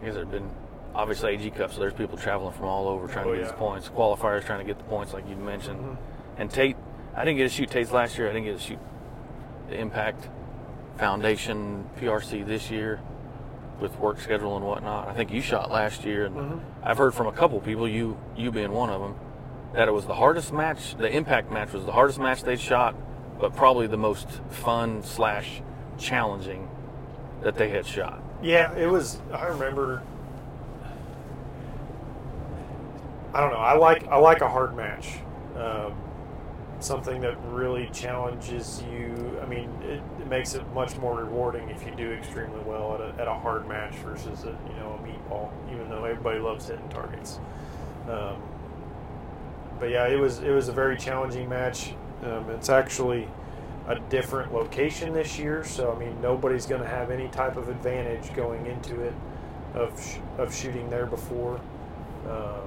because 0.00 0.14
there've 0.14 0.30
been 0.30 0.50
obviously 0.94 1.32
AG 1.34 1.50
Cup, 1.50 1.72
so 1.72 1.80
there's 1.80 1.92
people 1.94 2.16
traveling 2.16 2.52
from 2.52 2.66
all 2.66 2.88
over 2.88 3.08
trying 3.08 3.26
Oh, 3.26 3.30
to 3.32 3.36
get 3.38 3.44
yeah. 3.46 3.50
these 3.50 3.58
points. 3.58 3.88
Qualifiers 3.88 4.44
trying 4.44 4.60
to 4.60 4.64
get 4.64 4.78
the 4.78 4.84
points, 4.84 5.12
like 5.12 5.28
you 5.28 5.34
mentioned. 5.36 5.80
Mhm. 5.80 5.96
And 6.38 6.50
Tate, 6.50 6.76
I 7.16 7.24
didn't 7.24 7.38
get 7.38 7.44
to 7.44 7.48
shoot 7.48 7.70
Tate's 7.70 7.90
last 7.92 8.16
year. 8.18 8.28
I 8.28 8.32
didn't 8.32 8.44
get 8.46 8.58
to 8.58 8.62
shoot 8.62 8.78
the 9.68 9.76
Impact 9.78 10.28
Foundation 10.98 11.88
PRC 11.98 12.42
this 12.44 12.70
year 12.70 13.00
with 13.80 13.98
work 13.98 14.20
schedule 14.20 14.56
and 14.56 14.64
whatnot. 14.64 15.08
I 15.08 15.12
think 15.14 15.32
you 15.32 15.40
shot 15.40 15.70
last 15.70 16.04
year, 16.04 16.26
and 16.26 16.36
Mhm. 16.36 16.60
I've 16.82 16.98
heard 16.98 17.12
from 17.14 17.26
a 17.26 17.32
couple 17.32 17.60
people, 17.60 17.88
you 17.88 18.16
you 18.36 18.52
being 18.52 18.72
one 18.72 18.90
of 18.90 19.00
them, 19.00 19.14
that 19.74 19.88
it 19.88 19.90
was 19.90 20.06
the 20.06 20.14
hardest 20.14 20.52
match. 20.52 20.96
The 20.96 21.10
Impact 21.10 21.50
match 21.50 21.72
was 21.72 21.84
the 21.84 21.92
hardest 21.92 22.18
match 22.18 22.42
they'd 22.42 22.60
shot, 22.60 22.94
but 23.40 23.54
probably 23.54 23.86
the 23.86 23.96
most 23.96 24.28
fun 24.48 25.02
slash 25.02 25.62
challenging 25.98 26.68
that 27.42 27.56
they 27.56 27.70
had 27.70 27.84
shot. 27.84 28.22
Yeah, 28.42 28.74
it 28.76 28.86
was. 28.86 29.20
I 29.32 29.46
remember. 29.46 30.02
I 33.32 33.40
don't 33.40 33.50
know. 33.50 33.58
I 33.58 33.76
like 33.76 34.06
I 34.06 34.16
like 34.16 34.42
a 34.42 34.48
hard 34.48 34.76
match. 34.76 35.18
Um, 35.56 35.94
something 36.78 37.20
that 37.22 37.36
really 37.46 37.88
challenges 37.92 38.82
you. 38.92 39.38
I 39.42 39.46
mean, 39.46 39.70
it, 39.82 40.00
it 40.20 40.28
makes 40.28 40.54
it 40.54 40.64
much 40.72 40.96
more 40.98 41.16
rewarding 41.16 41.68
if 41.70 41.84
you 41.84 41.92
do 41.96 42.12
extremely 42.12 42.60
well 42.60 42.94
at 42.94 43.00
a, 43.00 43.20
at 43.20 43.26
a 43.26 43.34
hard 43.34 43.66
match 43.66 43.94
versus 43.96 44.44
a 44.44 44.56
you 44.68 44.76
know 44.76 45.00
a 45.00 45.06
meatball. 45.06 45.50
Even 45.72 45.90
though 45.90 46.04
everybody 46.04 46.38
loves 46.38 46.68
hitting 46.68 46.88
targets. 46.90 47.40
Um, 48.08 48.40
but 49.80 49.90
yeah, 49.90 50.06
it 50.06 50.18
was 50.18 50.40
it 50.40 50.50
was 50.50 50.68
a 50.68 50.72
very 50.72 50.96
challenging 50.96 51.48
match. 51.48 51.94
Um, 52.22 52.48
it's 52.50 52.68
actually 52.68 53.28
a 53.86 53.98
different 54.08 54.52
location 54.52 55.12
this 55.12 55.38
year, 55.38 55.64
so 55.64 55.92
I 55.92 55.98
mean 55.98 56.20
nobody's 56.20 56.66
going 56.66 56.80
to 56.80 56.88
have 56.88 57.10
any 57.10 57.28
type 57.28 57.56
of 57.56 57.68
advantage 57.68 58.34
going 58.34 58.66
into 58.66 59.00
it 59.02 59.12
of 59.74 60.00
sh- 60.00 60.18
of 60.38 60.54
shooting 60.54 60.88
there 60.90 61.06
before. 61.06 61.60
Um, 62.28 62.62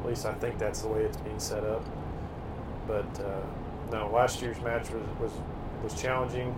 at 0.00 0.06
least 0.06 0.26
I 0.26 0.34
think 0.34 0.58
that's 0.58 0.82
the 0.82 0.88
way 0.88 1.02
it's 1.02 1.16
being 1.18 1.38
set 1.38 1.64
up. 1.64 1.84
But 2.86 3.06
uh, 3.20 3.40
no, 3.90 4.10
last 4.12 4.42
year's 4.42 4.60
match 4.60 4.90
was 4.90 5.06
was, 5.20 5.32
was 5.82 6.00
challenging. 6.00 6.54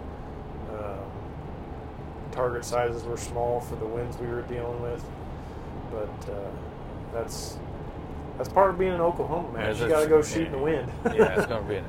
Um, 0.72 0.98
target 2.32 2.64
sizes 2.64 3.04
were 3.04 3.16
small 3.16 3.60
for 3.60 3.76
the 3.76 3.86
winds 3.86 4.18
we 4.18 4.26
were 4.26 4.42
dealing 4.42 4.82
with, 4.82 5.04
but 5.90 6.32
uh, 6.32 6.50
that's 7.12 7.56
That's 8.36 8.48
part 8.50 8.70
of 8.70 8.78
being 8.78 8.92
an 8.92 9.00
Oklahoma 9.00 9.52
man. 9.52 9.76
You 9.76 9.88
got 9.88 10.02
to 10.02 10.08
go 10.08 10.22
shoot 10.22 10.46
in 10.46 10.52
the 10.52 10.58
wind. 10.58 10.90
yeah, 11.06 11.36
it's 11.36 11.46
going 11.46 11.62
to 11.62 11.68
be 11.68 11.76
a 11.76 11.84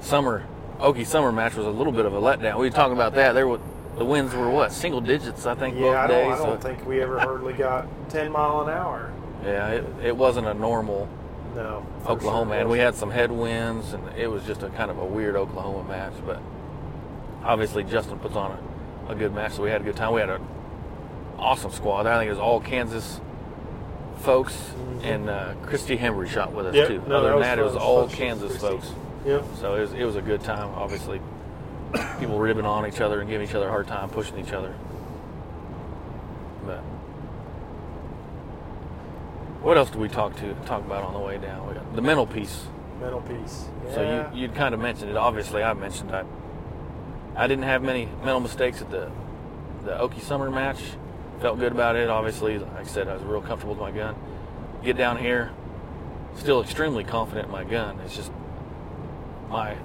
summer. 0.00 0.46
Okie 0.78 1.06
summer 1.06 1.32
match 1.32 1.54
was 1.54 1.66
a 1.66 1.70
little 1.70 1.92
bit 1.92 2.04
of 2.04 2.12
a 2.12 2.20
letdown. 2.20 2.58
We 2.58 2.66
were 2.66 2.70
talking 2.70 2.92
about 2.92 3.14
that. 3.14 3.32
There 3.32 3.48
were 3.48 3.60
the 3.96 4.04
winds 4.04 4.34
were 4.34 4.50
what 4.50 4.72
single 4.72 5.00
digits, 5.00 5.46
I 5.46 5.54
think, 5.54 5.76
both 5.76 5.84
yeah, 5.94 6.04
I 6.04 6.06
days. 6.06 6.36
don't, 6.36 6.46
I 6.46 6.50
don't 6.50 6.62
think 6.62 6.86
we 6.86 7.00
ever 7.00 7.18
hardly 7.18 7.54
got 7.54 7.88
10 8.10 8.30
mile 8.30 8.60
an 8.62 8.68
hour. 8.68 9.10
yeah, 9.42 9.68
it, 9.68 9.84
it 10.02 10.16
wasn't 10.16 10.46
a 10.46 10.52
normal 10.52 11.08
No. 11.54 11.86
Oklahoma, 12.06 12.52
sure 12.52 12.60
and 12.60 12.68
we 12.68 12.78
had 12.78 12.94
some 12.94 13.10
headwinds, 13.10 13.94
and 13.94 14.06
it 14.18 14.26
was 14.30 14.44
just 14.44 14.62
a 14.62 14.68
kind 14.68 14.90
of 14.90 14.98
a 14.98 15.04
weird 15.04 15.34
Oklahoma 15.34 15.88
match. 15.88 16.12
But 16.26 16.42
obviously, 17.42 17.84
Justin 17.84 18.18
puts 18.18 18.36
on 18.36 18.58
a, 19.08 19.12
a 19.12 19.14
good 19.14 19.32
match, 19.32 19.52
so 19.52 19.62
we 19.62 19.70
had 19.70 19.80
a 19.80 19.84
good 19.84 19.96
time. 19.96 20.12
We 20.12 20.20
had 20.20 20.28
an 20.28 20.46
awesome 21.38 21.72
squad. 21.72 22.06
I 22.06 22.18
think 22.18 22.26
it 22.28 22.32
was 22.32 22.38
all 22.38 22.60
Kansas 22.60 23.18
folks, 24.18 24.70
and 25.02 25.28
uh, 25.28 25.54
Christy 25.62 25.96
Hembry 25.96 26.28
shot 26.28 26.52
with 26.52 26.66
us 26.66 26.74
Yep, 26.74 26.88
too. 26.88 27.02
no, 27.06 27.16
Other 27.16 27.28
than 27.28 27.36
was 27.38 27.44
that, 27.44 27.58
it 27.58 27.62
was 27.62 27.72
It 27.72 27.76
was 27.76 27.84
all 27.84 28.08
Kansas 28.08 28.50
Christy. 28.58 28.68
folks. 28.68 28.92
Yep. 29.24 29.44
So 29.60 29.74
it 29.74 29.80
was, 29.80 29.92
it 29.92 30.04
was 30.04 30.16
a 30.16 30.22
good 30.22 30.40
time. 30.42 30.68
Obviously, 30.74 31.20
people 32.18 32.38
ribbing 32.38 32.64
on 32.66 32.86
each 32.86 33.00
other 33.00 33.20
and 33.20 33.28
giving 33.28 33.46
each 33.48 33.54
other 33.54 33.66
a 33.66 33.70
hard 33.70 33.86
time, 33.86 34.08
pushing 34.10 34.38
each 34.38 34.52
other. 34.52 34.74
But 36.64 36.80
what 39.62 39.76
else 39.76 39.90
do 39.90 39.98
we 39.98 40.08
talk 40.08 40.36
to 40.36 40.54
talk 40.66 40.84
about 40.84 41.02
on 41.04 41.12
the 41.12 41.18
way 41.20 41.38
down? 41.38 41.66
We 41.68 41.74
got 41.74 41.94
the 41.94 42.02
mental 42.02 42.26
piece. 42.26 42.66
Mental 43.00 43.20
piece. 43.22 43.68
So 43.94 44.28
you 44.32 44.40
you'd 44.42 44.54
kind 44.54 44.74
of 44.74 44.80
mentioned 44.80 45.10
it. 45.10 45.16
Obviously, 45.16 45.62
I 45.62 45.72
mentioned 45.74 46.12
I 46.14 46.24
I 47.34 47.46
didn't 47.46 47.64
have 47.64 47.82
many 47.82 48.06
mental 48.18 48.40
mistakes 48.40 48.80
at 48.80 48.90
the 48.90 49.10
the 49.84 49.92
Okie 49.92 50.22
Summer 50.22 50.50
match. 50.50 50.78
Felt 51.40 51.58
good 51.58 51.72
about 51.72 51.96
it. 51.96 52.08
Obviously, 52.08 52.58
like 52.58 52.78
I 52.78 52.84
said, 52.84 53.08
I 53.08 53.14
was 53.14 53.22
real 53.22 53.42
comfortable 53.42 53.74
with 53.74 53.80
my 53.80 53.90
gun. 53.90 54.16
Get 54.82 54.96
down 54.96 55.18
here, 55.18 55.50
still 56.36 56.62
extremely 56.62 57.04
confident 57.04 57.46
in 57.46 57.52
my 57.52 57.64
gun. 57.64 58.00
It's 58.00 58.16
just 58.16 58.32
my 59.48 59.76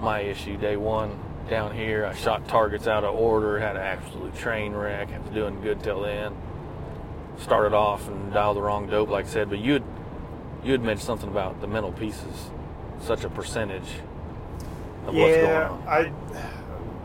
my 0.00 0.20
issue. 0.20 0.56
Day 0.56 0.76
one 0.76 1.18
down 1.50 1.74
here, 1.74 2.06
I 2.06 2.14
shot 2.14 2.48
targets 2.48 2.86
out 2.86 3.04
of 3.04 3.14
order. 3.14 3.58
Had 3.58 3.76
an 3.76 3.82
absolute 3.82 4.34
train 4.36 4.72
wreck. 4.72 5.10
I 5.10 5.18
was 5.18 5.30
doing 5.30 5.60
good 5.60 5.82
till 5.82 6.02
then. 6.02 6.34
Started 7.38 7.74
off 7.74 8.08
and 8.08 8.32
dialed 8.32 8.56
the 8.56 8.62
wrong 8.62 8.88
dope, 8.88 9.10
like 9.10 9.26
I 9.26 9.28
said. 9.28 9.50
But 9.50 9.58
you'd 9.58 9.84
you 10.64 10.72
had 10.72 10.82
mentioned 10.82 11.06
something 11.06 11.28
about 11.28 11.60
the 11.60 11.66
mental 11.66 11.92
pieces, 11.92 12.50
such 13.00 13.24
a 13.24 13.28
percentage 13.28 13.88
of 15.06 15.14
what's 15.14 15.36
going 15.36 15.44
yeah, 15.44 15.68
on. 15.68 15.88
I 15.88 16.12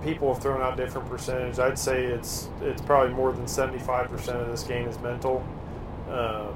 people 0.04 0.34
have 0.34 0.42
thrown 0.42 0.62
out 0.62 0.78
different 0.78 1.10
percentage. 1.10 1.60
I'd 1.60 1.80
say 1.80 2.06
it's 2.06 2.50
it's 2.62 2.82
probably 2.82 3.14
more 3.14 3.32
than 3.32 3.48
seventy 3.48 3.80
five 3.80 4.10
percent 4.10 4.40
of 4.40 4.48
this 4.48 4.64
game 4.64 4.88
is 4.88 5.00
mental. 5.00 5.46
Um, 6.10 6.56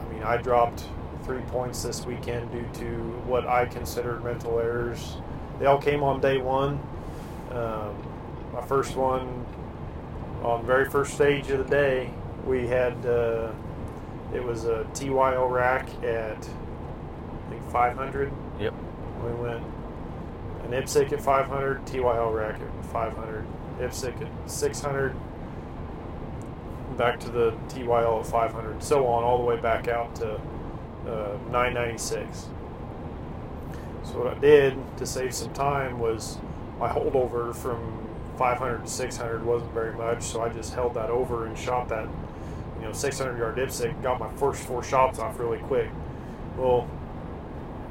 I 0.00 0.12
mean, 0.12 0.22
I 0.22 0.36
dropped 0.36 0.84
three 1.24 1.42
points 1.42 1.82
this 1.82 2.04
weekend 2.04 2.50
due 2.50 2.68
to 2.80 2.86
what 3.26 3.46
I 3.46 3.66
considered 3.66 4.24
mental 4.24 4.58
errors. 4.58 5.16
They 5.58 5.66
all 5.66 5.80
came 5.80 6.02
on 6.02 6.20
day 6.20 6.38
one. 6.38 6.80
Um, 7.50 7.94
my 8.52 8.62
first 8.62 8.96
one 8.96 9.46
on 10.42 10.62
the 10.62 10.66
very 10.66 10.88
first 10.88 11.14
stage 11.14 11.50
of 11.50 11.58
the 11.58 11.70
day, 11.70 12.10
we 12.46 12.66
had 12.66 12.94
uh, 13.06 13.52
it 14.34 14.42
was 14.42 14.64
a 14.64 14.86
TYO 14.94 15.46
rack 15.46 15.88
at 16.02 16.38
I 16.38 17.50
think 17.50 17.70
500. 17.70 18.32
Yep. 18.58 18.74
We 19.24 19.32
went 19.32 19.62
an 20.72 21.12
at 21.12 21.20
500, 21.20 21.84
TYL 21.86 22.34
rack 22.34 22.60
at 22.60 22.86
500, 22.86 23.44
IPSC 23.80 24.22
at 24.22 24.50
600, 24.50 25.14
back 26.96 27.18
to 27.20 27.30
the 27.30 27.52
TYL 27.68 28.20
at 28.20 28.26
500, 28.26 28.82
so 28.82 29.06
on, 29.06 29.24
all 29.24 29.38
the 29.38 29.44
way 29.44 29.56
back 29.56 29.88
out 29.88 30.14
to 30.16 30.34
uh, 31.06 31.36
996. 31.50 32.48
So 34.04 34.18
what 34.18 34.36
I 34.36 34.38
did 34.38 34.76
to 34.98 35.06
save 35.06 35.34
some 35.34 35.52
time 35.52 35.98
was 35.98 36.38
my 36.78 36.88
holdover 36.88 37.54
from 37.54 38.06
500 38.36 38.84
to 38.84 38.90
600 38.90 39.44
wasn't 39.44 39.72
very 39.72 39.94
much, 39.94 40.22
so 40.22 40.40
I 40.40 40.48
just 40.50 40.74
held 40.74 40.94
that 40.94 41.10
over 41.10 41.46
and 41.46 41.58
shot 41.58 41.88
that, 41.88 42.08
you 42.78 42.86
know, 42.86 42.92
600 42.92 43.38
yard 43.38 43.56
IPSC, 43.56 44.02
got 44.02 44.18
my 44.18 44.30
first 44.36 44.62
four 44.62 44.82
shots 44.82 45.18
off 45.18 45.38
really 45.38 45.58
quick. 45.58 45.90
Well, 46.56 46.88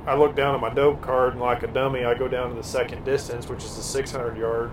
I 0.09 0.15
look 0.15 0.35
down 0.35 0.55
at 0.55 0.59
my 0.59 0.73
dope 0.73 1.01
card 1.01 1.33
and 1.33 1.41
like 1.41 1.61
a 1.61 1.67
dummy, 1.67 2.03
I 2.03 2.15
go 2.15 2.27
down 2.27 2.49
to 2.49 2.55
the 2.55 2.63
second 2.63 3.05
distance, 3.05 3.47
which 3.47 3.63
is 3.63 3.75
the 3.75 3.83
600 3.83 4.37
yard, 4.37 4.71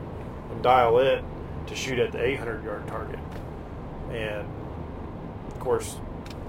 and 0.50 0.62
dial 0.62 0.98
it 0.98 1.22
to 1.66 1.74
shoot 1.76 1.98
at 1.98 2.10
the 2.10 2.24
800 2.24 2.64
yard 2.64 2.86
target. 2.88 3.18
And 4.10 4.48
of 5.48 5.60
course, 5.60 5.96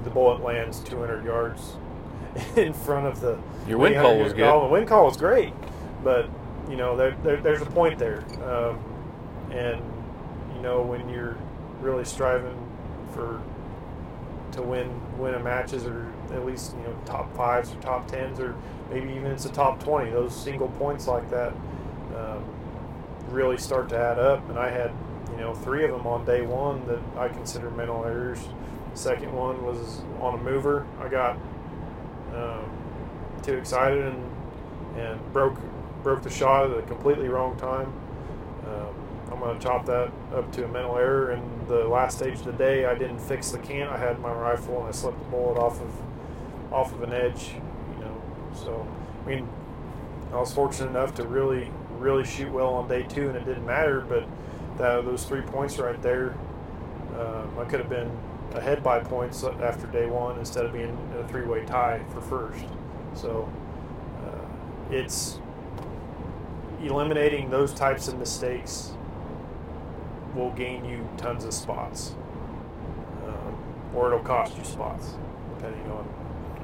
the 0.05 0.09
bullet 0.09 0.41
lands 0.41 0.79
200 0.79 1.25
yards 1.25 1.75
in 2.55 2.71
front 2.71 3.07
of 3.07 3.19
the. 3.19 3.37
Your 3.67 3.77
wind 3.77 3.95
call 3.95 4.19
was 4.19 4.31
good. 4.31 4.47
The 4.47 4.67
wind 4.67 4.87
call 4.87 5.03
was 5.03 5.17
great, 5.17 5.51
but 6.01 6.29
you 6.69 6.77
know 6.77 6.95
there, 6.95 7.17
there 7.23 7.41
there's 7.41 7.61
a 7.61 7.65
point 7.65 7.99
there, 7.99 8.23
um, 8.41 8.79
and 9.51 9.81
you 10.55 10.61
know 10.61 10.81
when 10.81 11.09
you're 11.09 11.35
really 11.81 12.05
striving 12.05 12.55
for 13.13 13.41
to 14.53 14.61
win 14.61 14.89
win 15.17 15.33
a 15.33 15.39
matches 15.39 15.85
or 15.85 16.06
at 16.31 16.45
least 16.45 16.75
you 16.77 16.83
know 16.83 16.95
top 17.05 17.33
fives 17.35 17.71
or 17.71 17.75
top 17.75 18.07
tens 18.07 18.39
or 18.39 18.55
maybe 18.89 19.09
even 19.13 19.27
it's 19.27 19.45
a 19.45 19.51
top 19.51 19.81
20 19.83 20.11
those 20.11 20.35
single 20.35 20.67
points 20.69 21.07
like 21.07 21.29
that 21.29 21.53
um, 22.15 22.43
really 23.29 23.57
start 23.57 23.89
to 23.89 23.97
add 23.97 24.19
up. 24.19 24.47
And 24.49 24.57
i 24.57 24.69
had 24.69 24.91
you 25.31 25.37
know 25.37 25.53
three 25.53 25.83
of 25.83 25.91
them 25.91 26.07
on 26.07 26.25
day 26.25 26.41
one 26.41 26.85
that 26.87 26.99
i 27.17 27.27
consider 27.27 27.69
mental 27.71 28.03
errors. 28.05 28.39
Second 28.93 29.31
one 29.31 29.63
was 29.63 30.01
on 30.19 30.33
a 30.33 30.37
mover. 30.37 30.87
I 30.99 31.07
got 31.07 31.37
um, 32.33 32.65
too 33.43 33.53
excited 33.57 34.03
and 34.03 34.23
and 34.97 35.33
broke 35.33 35.59
broke 36.01 36.23
the 36.23 36.29
shot 36.29 36.71
at 36.71 36.77
a 36.77 36.81
completely 36.83 37.27
wrong 37.27 37.55
time. 37.57 37.93
Um, 38.65 38.95
I'm 39.31 39.39
going 39.39 39.57
to 39.57 39.63
chop 39.63 39.85
that 39.85 40.11
up 40.33 40.51
to 40.53 40.65
a 40.65 40.67
mental 40.67 40.97
error. 40.97 41.31
And 41.31 41.67
the 41.67 41.87
last 41.87 42.17
stage 42.17 42.39
of 42.39 42.45
the 42.45 42.53
day, 42.53 42.85
I 42.85 42.95
didn't 42.95 43.19
fix 43.19 43.51
the 43.51 43.59
can. 43.59 43.87
I 43.87 43.97
had 43.97 44.19
my 44.19 44.31
rifle 44.31 44.79
and 44.79 44.87
I 44.87 44.91
slipped 44.91 45.19
the 45.19 45.25
bullet 45.25 45.59
off 45.59 45.81
of 45.81 45.91
off 46.71 46.93
of 46.93 47.03
an 47.03 47.13
edge. 47.13 47.53
You 47.95 48.05
know, 48.05 48.21
so 48.53 48.87
I 49.23 49.27
mean, 49.27 49.47
I 50.31 50.37
was 50.37 50.53
fortunate 50.53 50.89
enough 50.89 51.15
to 51.15 51.27
really 51.27 51.71
really 51.99 52.25
shoot 52.25 52.51
well 52.51 52.73
on 52.75 52.87
day 52.87 53.03
two, 53.03 53.27
and 53.27 53.37
it 53.37 53.45
didn't 53.45 53.65
matter. 53.65 54.01
But 54.01 54.25
that, 54.77 55.05
those 55.05 55.23
three 55.25 55.41
points 55.41 55.77
right 55.77 56.01
there, 56.01 56.35
um, 57.19 57.57
I 57.59 57.65
could 57.65 57.79
have 57.79 57.89
been 57.89 58.11
ahead 58.53 58.83
by 58.83 58.99
points 58.99 59.43
after 59.43 59.87
day 59.87 60.07
one 60.07 60.39
instead 60.39 60.65
of 60.65 60.73
being 60.73 60.97
in 61.13 61.19
a 61.19 61.27
three 61.27 61.45
way 61.45 61.65
tie 61.65 62.01
for 62.13 62.21
first. 62.21 62.65
So 63.13 63.49
uh, 64.25 64.93
it's 64.93 65.39
eliminating 66.81 67.49
those 67.49 67.73
types 67.73 68.07
of 68.07 68.17
mistakes 68.17 68.93
will 70.35 70.51
gain 70.51 70.85
you 70.85 71.07
tons 71.17 71.43
of 71.43 71.53
spots, 71.53 72.13
um, 73.25 73.57
or 73.95 74.07
it'll 74.07 74.19
cost 74.19 74.55
you 74.57 74.63
spots, 74.63 75.15
depending 75.55 75.91
on. 75.91 76.16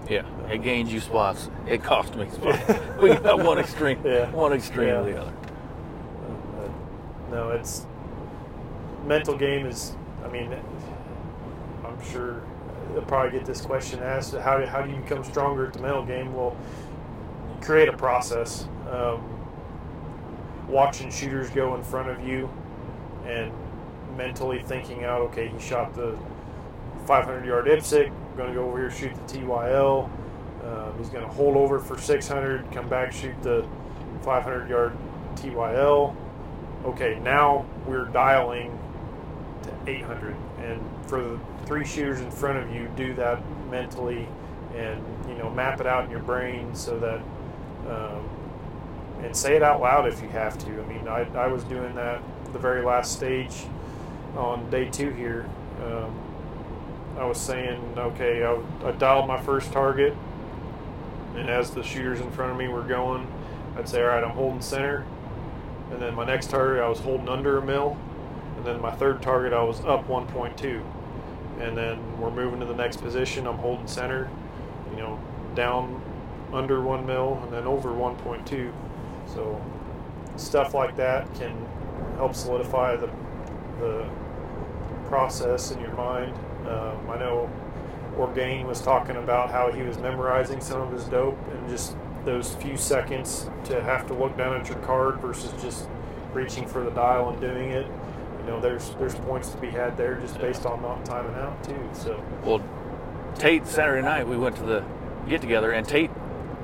Yeah, 0.09 0.25
it 0.49 0.61
gains 0.63 0.91
you 0.91 0.99
spots. 0.99 1.49
It 1.67 1.81
cost 1.83 2.15
me 2.15 2.27
spots. 2.29 2.59
we 3.01 3.09
got 3.15 3.43
one 3.43 3.57
extreme, 3.57 3.99
Yeah. 4.05 4.29
one 4.31 4.53
extreme 4.53 4.87
Yeah. 4.89 4.99
or 4.99 5.03
the 5.05 5.21
other. 5.21 5.33
No, 7.31 7.49
it's 7.51 7.87
mental 9.05 9.35
game 9.37 9.65
is. 9.65 9.95
I 10.23 10.27
mean, 10.27 10.53
I'm 11.85 12.03
sure 12.11 12.41
they'll 12.93 13.01
probably 13.03 13.37
get 13.37 13.45
this 13.45 13.61
question 13.61 13.99
asked: 14.01 14.35
How 14.35 14.57
do, 14.59 14.65
how 14.65 14.81
do 14.81 14.91
you 14.91 14.97
become 14.97 15.23
stronger 15.23 15.65
at 15.67 15.73
the 15.73 15.79
mental 15.79 16.05
game? 16.05 16.33
Well, 16.33 16.55
create 17.61 17.89
a 17.89 17.93
process. 17.97 18.67
Um, 18.89 19.23
watching 20.67 21.09
shooters 21.09 21.49
go 21.49 21.75
in 21.75 21.83
front 21.83 22.09
of 22.09 22.25
you 22.27 22.49
and 23.25 23.51
mentally 24.17 24.61
thinking 24.65 25.03
out, 25.03 25.21
okay, 25.21 25.47
he 25.47 25.59
shot 25.59 25.93
the 25.93 26.17
500 27.05 27.45
yard 27.45 27.65
IPSC. 27.65 28.11
Going 28.35 28.49
to 28.49 28.55
go 28.55 28.67
over 28.67 28.79
here 28.79 28.91
shoot 28.91 29.13
the 29.27 29.37
TYL. 29.39 30.09
Um, 30.63 30.97
he's 30.97 31.09
going 31.09 31.25
to 31.25 31.31
hold 31.31 31.55
over 31.55 31.79
for 31.79 31.97
600, 31.97 32.71
come 32.71 32.87
back 32.87 33.11
shoot 33.11 33.35
the 33.43 33.67
500 34.21 34.69
yard 34.69 34.97
TYL. 35.35 36.15
Okay, 36.85 37.19
now 37.19 37.65
we're 37.85 38.05
dialing 38.05 38.77
to 39.63 39.91
800, 39.91 40.35
and 40.59 40.81
for 41.07 41.21
the 41.21 41.39
three 41.65 41.85
shooters 41.85 42.21
in 42.21 42.31
front 42.31 42.57
of 42.57 42.73
you, 42.73 42.89
do 42.95 43.13
that 43.15 43.41
mentally, 43.69 44.27
and 44.75 45.01
you 45.27 45.35
know 45.35 45.49
map 45.49 45.79
it 45.79 45.87
out 45.87 46.05
in 46.05 46.11
your 46.11 46.21
brain 46.21 46.73
so 46.75 46.99
that. 46.99 47.21
Um, 47.89 48.29
and 49.23 49.35
say 49.35 49.55
it 49.55 49.63
out 49.63 49.79
loud 49.79 50.07
if 50.07 50.21
you 50.21 50.27
have 50.29 50.57
to. 50.57 50.81
I 50.81 50.85
mean, 50.85 51.07
I, 51.07 51.21
I 51.35 51.47
was 51.47 51.63
doing 51.63 51.95
that 51.95 52.21
the 52.51 52.59
very 52.59 52.83
last 52.83 53.13
stage 53.13 53.65
on 54.35 54.69
day 54.69 54.89
two 54.89 55.09
here. 55.11 55.49
Um, 55.83 56.19
I 57.17 57.25
was 57.25 57.39
saying, 57.39 57.93
okay, 57.97 58.43
I, 58.43 58.59
I 58.87 58.91
dialed 58.91 59.27
my 59.27 59.39
first 59.41 59.71
target, 59.71 60.15
and 61.35 61.49
as 61.49 61.71
the 61.71 61.83
shooters 61.83 62.19
in 62.19 62.31
front 62.31 62.51
of 62.51 62.57
me 62.57 62.67
were 62.67 62.83
going, 62.83 63.27
I'd 63.77 63.87
say, 63.87 64.01
all 64.01 64.09
right, 64.09 64.23
I'm 64.23 64.31
holding 64.31 64.61
center. 64.61 65.05
And 65.91 66.01
then 66.01 66.15
my 66.15 66.25
next 66.25 66.49
target, 66.49 66.83
I 66.83 66.87
was 66.87 66.99
holding 66.99 67.29
under 67.29 67.57
a 67.57 67.61
mil. 67.61 67.97
And 68.57 68.65
then 68.65 68.81
my 68.81 68.91
third 68.91 69.21
target, 69.21 69.53
I 69.53 69.63
was 69.63 69.79
up 69.81 70.07
1.2. 70.07 70.83
and 71.59 71.77
then 71.77 72.19
we're 72.19 72.31
moving 72.31 72.59
to 72.59 72.65
the 72.65 72.75
next 72.75 72.97
position. 73.01 73.45
I'm 73.47 73.57
holding 73.57 73.87
center, 73.87 74.29
you 74.91 74.97
know, 74.97 75.19
down 75.55 76.01
under 76.51 76.81
one 76.81 77.05
mil 77.05 77.39
and 77.43 77.51
then 77.51 77.65
over 77.65 77.89
1.2. 77.89 78.71
So 79.27 79.61
stuff 80.35 80.73
like 80.73 80.95
that 80.97 81.33
can 81.35 81.53
help 82.17 82.35
solidify 82.35 82.95
the 82.95 83.09
the 83.79 84.07
process 85.07 85.71
in 85.71 85.79
your 85.81 85.93
mind. 85.93 86.33
Um, 86.67 87.09
I 87.09 87.17
know 87.17 87.49
Orgain 88.17 88.67
was 88.67 88.81
talking 88.81 89.15
about 89.15 89.49
how 89.49 89.71
he 89.71 89.81
was 89.81 89.97
memorizing 89.97 90.61
some 90.61 90.81
of 90.81 90.91
his 90.91 91.05
dope 91.05 91.37
and 91.51 91.69
just 91.69 91.95
those 92.25 92.55
few 92.55 92.77
seconds 92.77 93.49
to 93.65 93.81
have 93.81 94.07
to 94.07 94.13
look 94.13 94.37
down 94.37 94.59
at 94.59 94.69
your 94.69 94.77
card 94.79 95.19
versus 95.19 95.51
just 95.61 95.87
reaching 96.33 96.65
for 96.67 96.83
the 96.83 96.91
dial 96.91 97.29
and 97.29 97.41
doing 97.41 97.71
it. 97.71 97.85
You 98.39 98.47
know, 98.47 98.59
there's 98.59 98.91
there's 98.99 99.15
points 99.15 99.49
to 99.49 99.57
be 99.57 99.69
had 99.69 99.97
there 99.97 100.15
just 100.15 100.37
based 100.39 100.65
on 100.65 100.81
not 100.81 101.05
timing 101.05 101.35
out 101.35 101.63
too. 101.63 101.89
So 101.93 102.23
Well, 102.43 102.61
Tate 103.35 103.65
Saturday 103.67 104.01
night 104.03 104.27
we 104.27 104.37
went 104.37 104.55
to 104.57 104.63
the 104.63 104.83
get 105.27 105.41
together 105.41 105.71
and 105.71 105.87
Tate 105.87 106.11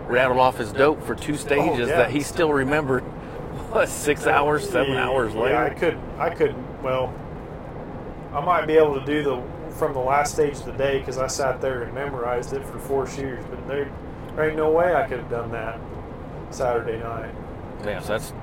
rattled 0.08 0.40
off 0.40 0.58
his 0.58 0.72
dope 0.72 1.04
for 1.04 1.16
two 1.16 1.36
stages 1.36 1.88
yeah. 1.88 1.98
that 1.98 2.12
he 2.12 2.22
still 2.22 2.54
remembered. 2.54 3.04
What 3.70 3.88
six 3.88 4.26
hours, 4.26 4.68
seven 4.68 4.94
Yeah, 4.94 5.08
hours 5.08 5.36
yeah, 5.36 5.42
later? 5.42 5.58
I 5.58 5.70
could 5.70 5.98
I 6.18 6.30
could 6.32 6.56
well 6.82 7.14
I 8.34 8.40
might 8.44 8.66
be 8.66 8.74
able 8.74 9.00
to 9.00 9.06
do 9.06 9.22
the 9.22 9.36
from 9.74 9.94
the 9.94 10.00
last 10.00 10.34
stage 10.34 10.58
of 10.58 10.66
the 10.66 10.72
day 10.74 11.00
because 11.00 11.18
I 11.18 11.28
sat 11.28 11.62
there 11.62 11.84
and 11.84 11.94
memorized 11.94 12.54
it 12.54 12.66
for 12.66 12.80
four 12.80 13.08
shooters, 13.08 13.46
but 13.50 13.68
there, 13.68 13.92
there 14.36 14.48
ain't 14.50 14.58
no 14.58 14.72
way 14.72 14.96
I 14.96 15.08
could 15.08 15.20
have 15.20 15.30
done 15.30 15.52
that 15.52 15.80
Saturday 16.52 16.98
night. 17.00 17.34
Yeah, 17.86 18.00
so 18.02 18.08
that's. 18.18 18.34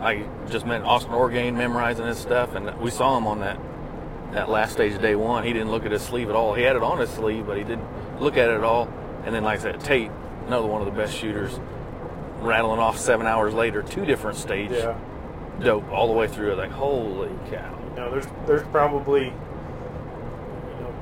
I 0.00 0.24
just 0.48 0.64
met 0.64 0.82
Austin 0.82 1.12
Orgain 1.12 1.56
memorizing 1.56 2.06
his 2.06 2.18
stuff, 2.18 2.54
and 2.54 2.74
we 2.80 2.90
saw 2.90 3.16
him 3.18 3.26
on 3.26 3.40
that 3.40 3.58
that 4.32 4.48
last 4.48 4.72
stage 4.72 4.94
of 4.94 5.02
day 5.02 5.14
one. 5.16 5.44
He 5.44 5.52
didn't 5.52 5.70
look 5.70 5.84
at 5.84 5.92
his 5.92 6.02
sleeve 6.02 6.28
at 6.30 6.36
all. 6.36 6.54
He 6.54 6.62
had 6.62 6.76
it 6.76 6.82
on 6.82 6.98
his 6.98 7.10
sleeve, 7.10 7.46
but 7.46 7.56
he 7.58 7.64
didn't 7.64 7.84
look 8.20 8.36
at 8.36 8.48
it 8.48 8.54
at 8.54 8.64
all. 8.64 8.88
And 9.24 9.34
then, 9.34 9.42
like 9.44 9.58
I 9.58 9.62
said, 9.62 9.80
Tate, 9.80 10.10
another 10.46 10.66
one 10.68 10.80
of 10.80 10.86
the 10.86 10.92
best 10.98 11.14
shooters, 11.14 11.58
rattling 12.38 12.78
off 12.78 12.96
seven 12.96 13.26
hours 13.26 13.52
later, 13.52 13.82
two 13.82 14.06
different 14.06 14.38
stage 14.38 14.70
Yeah. 14.70 14.96
dope 15.60 15.90
all 15.90 16.06
the 16.06 16.14
way 16.14 16.28
through. 16.28 16.54
Like, 16.54 16.70
holy 16.70 17.28
cow! 17.50 17.76
You 17.90 17.96
know, 17.96 18.10
there's 18.10 18.26
there's 18.46 18.66
probably 18.68 19.32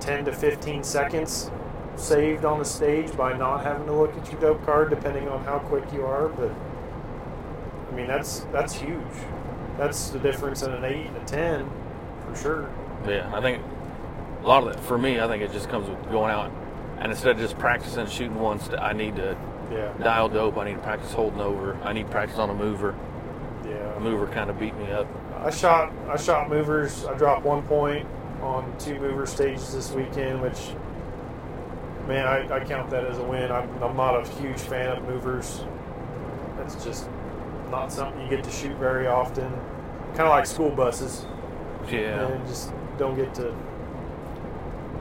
10 0.00 0.24
to 0.26 0.32
15 0.32 0.82
seconds 0.84 1.50
saved 1.96 2.44
on 2.44 2.58
the 2.58 2.64
stage 2.64 3.14
by 3.16 3.36
not 3.36 3.64
having 3.64 3.86
to 3.86 3.92
look 3.92 4.16
at 4.16 4.30
your 4.30 4.40
dope 4.40 4.64
card, 4.64 4.90
depending 4.90 5.28
on 5.28 5.44
how 5.44 5.58
quick 5.58 5.84
you 5.92 6.04
are. 6.06 6.28
But 6.28 6.52
I 7.90 7.94
mean, 7.94 8.06
that's 8.06 8.40
that's 8.52 8.74
huge. 8.74 9.02
That's 9.76 10.10
the 10.10 10.18
difference 10.18 10.62
in 10.62 10.72
an 10.72 10.84
eight 10.84 11.06
and 11.06 11.16
a 11.16 11.24
ten, 11.24 11.70
for 12.26 12.36
sure. 12.36 12.70
Yeah, 13.06 13.30
I 13.34 13.40
think 13.40 13.62
a 14.42 14.46
lot 14.46 14.62
of 14.64 14.70
it 14.70 14.80
for 14.80 14.98
me. 14.98 15.20
I 15.20 15.26
think 15.26 15.42
it 15.42 15.52
just 15.52 15.68
comes 15.68 15.88
with 15.88 16.10
going 16.10 16.30
out, 16.30 16.50
and 16.98 17.10
instead 17.10 17.32
of 17.32 17.38
just 17.38 17.58
practicing 17.58 18.06
shooting 18.06 18.38
once, 18.38 18.68
I 18.78 18.92
need 18.92 19.16
to 19.16 19.36
Yeah. 19.70 19.92
dial 20.02 20.28
dope. 20.28 20.56
I 20.56 20.64
need 20.64 20.74
to 20.74 20.78
practice 20.82 21.12
holding 21.12 21.40
over. 21.40 21.76
I 21.84 21.92
need 21.92 22.10
practice 22.10 22.38
on 22.38 22.48
a 22.50 22.54
mover. 22.54 22.94
Yeah. 23.66 23.96
A 23.96 24.00
mover 24.00 24.26
kind 24.28 24.48
of 24.50 24.58
beat 24.58 24.76
me 24.78 24.90
up. 24.92 25.06
I 25.44 25.50
shot 25.50 25.92
I 26.08 26.16
shot 26.16 26.48
movers. 26.48 27.04
I 27.06 27.14
dropped 27.14 27.44
one 27.44 27.62
point 27.62 28.06
on 28.42 28.76
two 28.78 28.98
mover 28.98 29.26
stages 29.26 29.72
this 29.72 29.92
weekend, 29.92 30.40
which 30.40 30.70
man, 32.06 32.26
I, 32.26 32.56
I 32.56 32.64
count 32.64 32.90
that 32.90 33.04
as 33.04 33.18
a 33.18 33.22
win. 33.22 33.52
I'm, 33.52 33.70
I'm 33.82 33.96
not 33.96 34.26
a 34.26 34.28
huge 34.40 34.60
fan 34.60 34.96
of 34.96 35.04
movers. 35.04 35.64
That's 36.56 36.82
just 36.84 37.08
not 37.70 37.92
something 37.92 38.22
you 38.22 38.30
get 38.30 38.44
to 38.44 38.50
shoot 38.50 38.76
very 38.78 39.06
often. 39.06 39.50
Kind 40.08 40.20
of 40.20 40.30
like 40.30 40.46
school 40.46 40.70
buses. 40.70 41.26
Yeah. 41.90 42.28
and 42.28 42.46
just 42.46 42.72
don't 42.98 43.14
get 43.14 43.34
to 43.36 43.54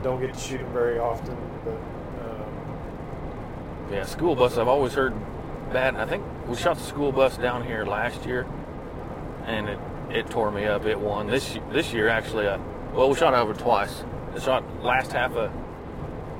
don't 0.02 0.20
get 0.20 0.32
to 0.32 0.40
shoot 0.40 0.58
them 0.58 0.72
very 0.72 0.98
often. 0.98 1.36
But 1.64 1.74
um, 1.74 3.92
Yeah, 3.92 4.04
school 4.04 4.36
bus. 4.36 4.56
I've 4.56 4.68
always 4.68 4.94
heard 4.94 5.14
bad. 5.72 5.96
I 5.96 6.06
think 6.06 6.24
we 6.46 6.56
shot 6.56 6.76
the 6.76 6.84
school 6.84 7.12
bus 7.12 7.36
down 7.36 7.64
here 7.64 7.84
last 7.84 8.24
year, 8.26 8.46
and 9.46 9.68
it 9.68 9.78
it 10.10 10.30
tore 10.30 10.50
me 10.50 10.66
up. 10.66 10.84
It 10.84 10.98
won 10.98 11.26
this 11.26 11.58
this 11.72 11.92
year 11.92 12.08
actually. 12.08 12.46
Uh, 12.46 12.58
well, 12.94 13.08
we 13.08 13.16
shot 13.16 13.34
over 13.34 13.54
twice. 13.54 14.04
It 14.34 14.42
shot 14.42 14.64
last 14.82 15.12
half 15.12 15.32
of 15.36 15.52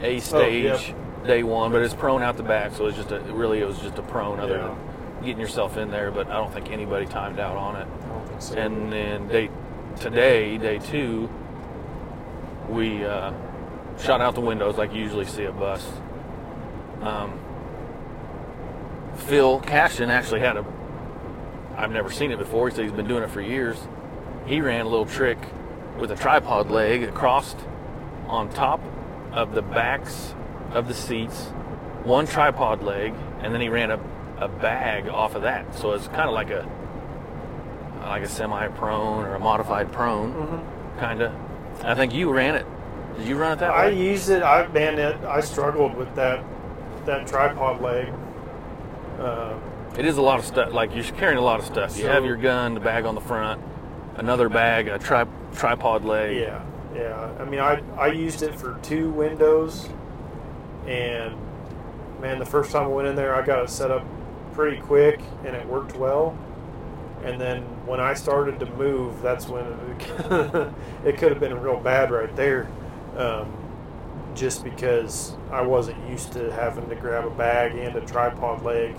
a 0.02 0.20
stage 0.20 0.64
yep. 0.64 1.26
day 1.26 1.42
one, 1.42 1.72
but 1.72 1.82
it's 1.82 1.94
prone 1.94 2.22
out 2.22 2.36
the 2.36 2.42
back, 2.42 2.74
so 2.74 2.86
it's 2.86 2.96
just 2.96 3.10
a 3.10 3.20
really 3.20 3.60
it 3.60 3.66
was 3.66 3.78
just 3.78 3.98
a 3.98 4.02
prone 4.02 4.40
other 4.40 4.56
Yeah. 4.56 4.66
than 4.68 5.24
getting 5.24 5.40
yourself 5.40 5.76
in 5.76 5.90
there. 5.90 6.10
But 6.10 6.28
I 6.28 6.34
don't 6.34 6.52
think 6.52 6.70
anybody 6.70 7.06
timed 7.06 7.38
out 7.38 7.56
on 7.56 7.76
it. 7.76 7.88
I 8.04 8.08
don't 8.08 8.28
think 8.28 8.42
so. 8.42 8.54
And 8.56 8.92
then 8.92 9.28
day 9.28 9.50
today, 9.98 10.58
day 10.58 10.78
two, 10.78 11.28
we 12.68 13.04
uh, 13.04 13.32
shot 13.98 14.20
out 14.20 14.34
the 14.34 14.40
windows 14.40 14.76
like 14.76 14.92
you 14.94 15.02
usually 15.02 15.24
see 15.24 15.44
a 15.44 15.52
bus. 15.52 15.84
Um, 17.02 17.38
Phil 19.16 19.60
Cashin 19.60 20.10
actually 20.10 20.40
had 20.40 20.56
a. 20.56 20.64
I've 21.76 21.92
never 21.92 22.10
seen 22.10 22.32
it 22.32 22.38
before. 22.38 22.68
He 22.68 22.74
said 22.74 22.84
he's 22.84 22.92
been 22.92 23.06
doing 23.08 23.22
it 23.22 23.30
for 23.30 23.40
years. 23.40 23.76
He 24.46 24.60
ran 24.60 24.86
a 24.86 24.88
little 24.88 25.06
trick 25.06 25.38
with 25.98 26.10
a 26.10 26.16
tripod 26.16 26.70
leg 26.70 27.02
across 27.04 27.54
on 28.26 28.48
top 28.50 28.80
of 29.32 29.54
the 29.54 29.62
backs 29.62 30.34
of 30.72 30.88
the 30.88 30.94
seats, 30.94 31.46
one 32.04 32.26
tripod 32.26 32.82
leg, 32.82 33.14
and 33.40 33.52
then 33.52 33.60
he 33.60 33.68
ran 33.68 33.90
a, 33.90 34.00
a 34.38 34.48
bag 34.48 35.08
off 35.08 35.34
of 35.34 35.42
that. 35.42 35.74
So 35.74 35.92
it's 35.92 36.06
kind 36.08 36.28
of 36.28 36.32
like 36.34 36.50
a 36.50 36.66
like 38.02 38.22
a 38.22 38.28
semi-prone 38.28 39.24
or 39.24 39.34
a 39.34 39.38
modified 39.38 39.92
prone, 39.92 40.32
Mhm. 40.32 40.98
kind 41.00 41.20
of. 41.20 41.32
I 41.84 41.94
think 41.94 42.14
you 42.14 42.32
ran 42.32 42.54
it. 42.54 42.64
Did 43.18 43.26
you 43.28 43.36
run 43.36 43.52
it 43.52 43.58
that 43.58 43.70
I 43.70 43.86
way? 43.86 43.92
I 43.92 43.94
used 43.94 44.30
it. 44.30 44.42
I 44.42 44.66
man, 44.68 44.98
it, 44.98 45.16
I 45.26 45.40
struggled 45.40 45.94
with 45.96 46.14
that 46.14 46.42
that 47.06 47.26
tripod 47.26 47.80
leg. 47.82 48.12
Uh, 49.20 49.54
It 49.98 50.04
is 50.04 50.16
a 50.16 50.22
lot 50.22 50.38
of 50.38 50.44
stuff. 50.44 50.72
Like 50.72 50.94
you're 50.94 51.04
carrying 51.04 51.38
a 51.38 51.42
lot 51.42 51.58
of 51.58 51.66
stuff. 51.66 51.98
You 51.98 52.06
have 52.06 52.24
your 52.24 52.36
gun, 52.36 52.74
the 52.74 52.80
bag 52.80 53.04
on 53.04 53.14
the 53.14 53.20
front, 53.20 53.60
another 54.16 54.48
bag, 54.48 54.86
a 54.88 54.98
tri- 54.98 55.24
tripod 55.54 56.04
leg. 56.04 56.36
yeah, 56.36 56.64
yeah. 56.94 57.30
I 57.38 57.44
mean, 57.44 57.60
I 57.60 57.82
I 57.96 58.08
used 58.08 58.42
it 58.42 58.54
for 58.54 58.78
two 58.82 59.10
windows, 59.10 59.88
and 60.86 61.34
man, 62.20 62.38
the 62.38 62.46
first 62.46 62.72
time 62.72 62.84
I 62.84 62.88
went 62.88 63.08
in 63.08 63.16
there, 63.16 63.34
I 63.34 63.44
got 63.44 63.62
it 63.62 63.70
set 63.70 63.90
up 63.90 64.04
pretty 64.52 64.80
quick, 64.80 65.20
and 65.44 65.54
it 65.54 65.66
worked 65.66 65.96
well. 65.96 66.36
And 67.24 67.40
then 67.40 67.62
when 67.84 68.00
I 68.00 68.14
started 68.14 68.60
to 68.60 68.66
move, 68.66 69.20
that's 69.22 69.48
when 69.48 69.64
it, 69.64 70.72
it 71.04 71.18
could 71.18 71.30
have 71.30 71.40
been 71.40 71.60
real 71.60 71.80
bad 71.80 72.10
right 72.10 72.34
there. 72.36 72.68
Um, 73.16 73.52
just 74.34 74.62
because 74.62 75.34
I 75.50 75.62
wasn't 75.62 76.08
used 76.08 76.32
to 76.34 76.52
having 76.52 76.88
to 76.88 76.94
grab 76.94 77.26
a 77.26 77.30
bag 77.30 77.74
and 77.74 77.96
a 77.96 78.00
tripod 78.02 78.62
leg 78.62 78.96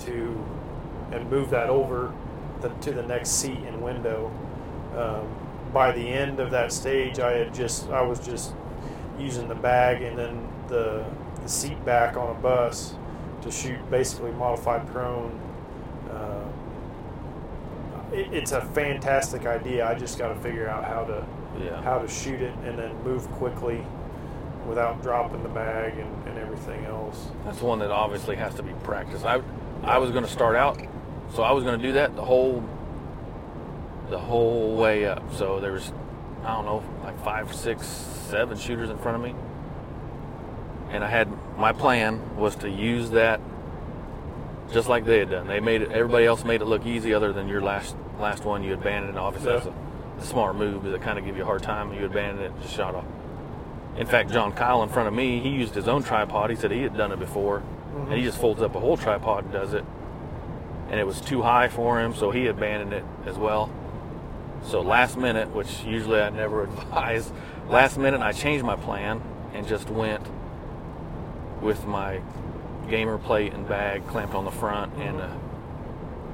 to 0.00 0.44
and 1.12 1.30
move 1.30 1.50
that 1.50 1.68
over 1.68 2.12
the, 2.62 2.70
to 2.70 2.92
the 2.92 3.02
next 3.02 3.30
seat 3.30 3.58
and 3.58 3.82
window. 3.82 4.32
Um, 4.96 5.43
by 5.74 5.92
the 5.92 6.00
end 6.08 6.40
of 6.40 6.50
that 6.52 6.72
stage, 6.72 7.18
I 7.18 7.32
had 7.32 7.52
just 7.52 7.90
I 7.90 8.00
was 8.00 8.24
just 8.24 8.54
using 9.18 9.48
the 9.48 9.54
bag 9.54 10.00
and 10.02 10.16
then 10.18 10.48
the, 10.68 11.04
the 11.42 11.48
seat 11.48 11.84
back 11.84 12.16
on 12.16 12.30
a 12.34 12.40
bus 12.40 12.94
to 13.42 13.50
shoot 13.50 13.78
basically 13.90 14.30
modified 14.32 14.86
prone. 14.88 15.38
Uh, 16.10 16.46
it, 18.12 18.32
it's 18.32 18.52
a 18.52 18.60
fantastic 18.62 19.44
idea. 19.46 19.86
I 19.86 19.94
just 19.94 20.16
got 20.18 20.28
to 20.28 20.36
figure 20.36 20.68
out 20.68 20.84
how 20.84 21.04
to 21.04 21.24
Yeah. 21.62 21.82
how 21.82 21.98
to 21.98 22.08
shoot 22.08 22.40
it 22.40 22.54
and 22.64 22.78
then 22.78 22.90
move 23.04 23.26
quickly 23.32 23.84
without 24.66 25.02
dropping 25.02 25.42
the 25.42 25.48
bag 25.50 25.98
and, 25.98 26.28
and 26.28 26.38
everything 26.38 26.84
else. 26.86 27.28
That's 27.44 27.60
one 27.60 27.78
that 27.80 27.90
obviously 27.90 28.36
has 28.36 28.54
to 28.54 28.62
be 28.62 28.72
practiced. 28.84 29.24
I 29.24 29.42
I 29.82 29.98
was 29.98 30.10
going 30.10 30.24
to 30.24 30.30
start 30.30 30.56
out, 30.56 30.80
so 31.34 31.42
I 31.42 31.52
was 31.52 31.62
going 31.64 31.78
to 31.78 31.86
do 31.86 31.92
that 31.94 32.16
the 32.16 32.24
whole 32.24 32.62
the 34.10 34.18
whole 34.18 34.76
way 34.76 35.06
up. 35.06 35.22
So 35.34 35.60
there 35.60 35.72
was 35.72 35.92
I 36.44 36.54
don't 36.54 36.64
know 36.64 36.82
like 37.02 37.22
five, 37.24 37.54
six, 37.54 37.86
seven 37.86 38.58
shooters 38.58 38.90
in 38.90 38.98
front 38.98 39.16
of 39.16 39.22
me, 39.22 39.34
and 40.90 41.02
I 41.02 41.08
had 41.08 41.28
my 41.58 41.72
plan 41.72 42.36
was 42.36 42.56
to 42.56 42.68
use 42.68 43.10
that 43.10 43.40
just 44.72 44.88
like 44.88 45.04
they 45.04 45.18
had 45.18 45.30
done. 45.30 45.46
They 45.46 45.60
made 45.60 45.82
it. 45.82 45.92
Everybody 45.92 46.26
else 46.26 46.44
made 46.44 46.60
it 46.60 46.66
look 46.66 46.86
easy, 46.86 47.14
other 47.14 47.32
than 47.32 47.48
your 47.48 47.60
last 47.60 47.96
last 48.18 48.44
one. 48.44 48.62
You 48.62 48.74
abandoned 48.74 49.16
it. 49.16 49.18
Obviously, 49.18 49.52
Yeah. 49.52 49.58
that's 49.58 49.66
a, 49.66 49.74
a 50.20 50.24
smart 50.24 50.56
move. 50.56 50.82
Because 50.82 50.94
it 50.94 51.02
kind 51.02 51.18
of 51.18 51.24
give 51.24 51.36
you 51.36 51.42
a 51.42 51.46
hard 51.46 51.62
time. 51.62 51.92
You 51.92 52.06
abandoned 52.06 52.40
it, 52.40 52.52
and 52.52 52.62
just 52.62 52.74
shot 52.74 52.94
off. 52.94 53.04
In 53.96 54.06
fact, 54.06 54.30
John 54.32 54.52
Kyle 54.52 54.82
in 54.82 54.88
front 54.88 55.06
of 55.06 55.14
me, 55.14 55.40
he 55.40 55.50
used 55.50 55.74
his 55.74 55.86
own 55.86 56.02
tripod. 56.02 56.50
He 56.50 56.56
said 56.56 56.70
he 56.72 56.82
had 56.82 56.96
done 56.96 57.12
it 57.12 57.18
before, 57.20 57.60
mm-hmm. 57.60 58.10
and 58.10 58.18
he 58.18 58.24
just 58.24 58.40
folds 58.40 58.60
up 58.60 58.74
a 58.74 58.80
whole 58.80 58.96
tripod 58.96 59.44
and 59.44 59.52
does 59.52 59.72
it. 59.72 59.84
And 60.90 60.98
it 60.98 61.06
was 61.06 61.20
too 61.20 61.42
high 61.42 61.68
for 61.68 62.00
him, 62.00 62.14
so 62.14 62.30
he 62.30 62.46
abandoned 62.48 62.92
it 62.92 63.04
as 63.26 63.36
well. 63.38 63.70
So 64.64 64.80
last 64.80 65.16
minute, 65.16 65.50
which 65.54 65.82
usually 65.84 66.20
I 66.20 66.30
never 66.30 66.62
advise, 66.64 67.32
last 67.68 67.98
minute 67.98 68.20
I 68.20 68.32
changed 68.32 68.64
my 68.64 68.76
plan 68.76 69.20
and 69.52 69.66
just 69.66 69.88
went 69.90 70.22
with 71.60 71.86
my 71.86 72.20
gamer 72.88 73.18
plate 73.18 73.54
and 73.54 73.66
bag 73.68 74.06
clamped 74.06 74.34
on 74.34 74.44
the 74.44 74.50
front 74.50 74.92
and 74.98 75.20
uh, 75.20 75.28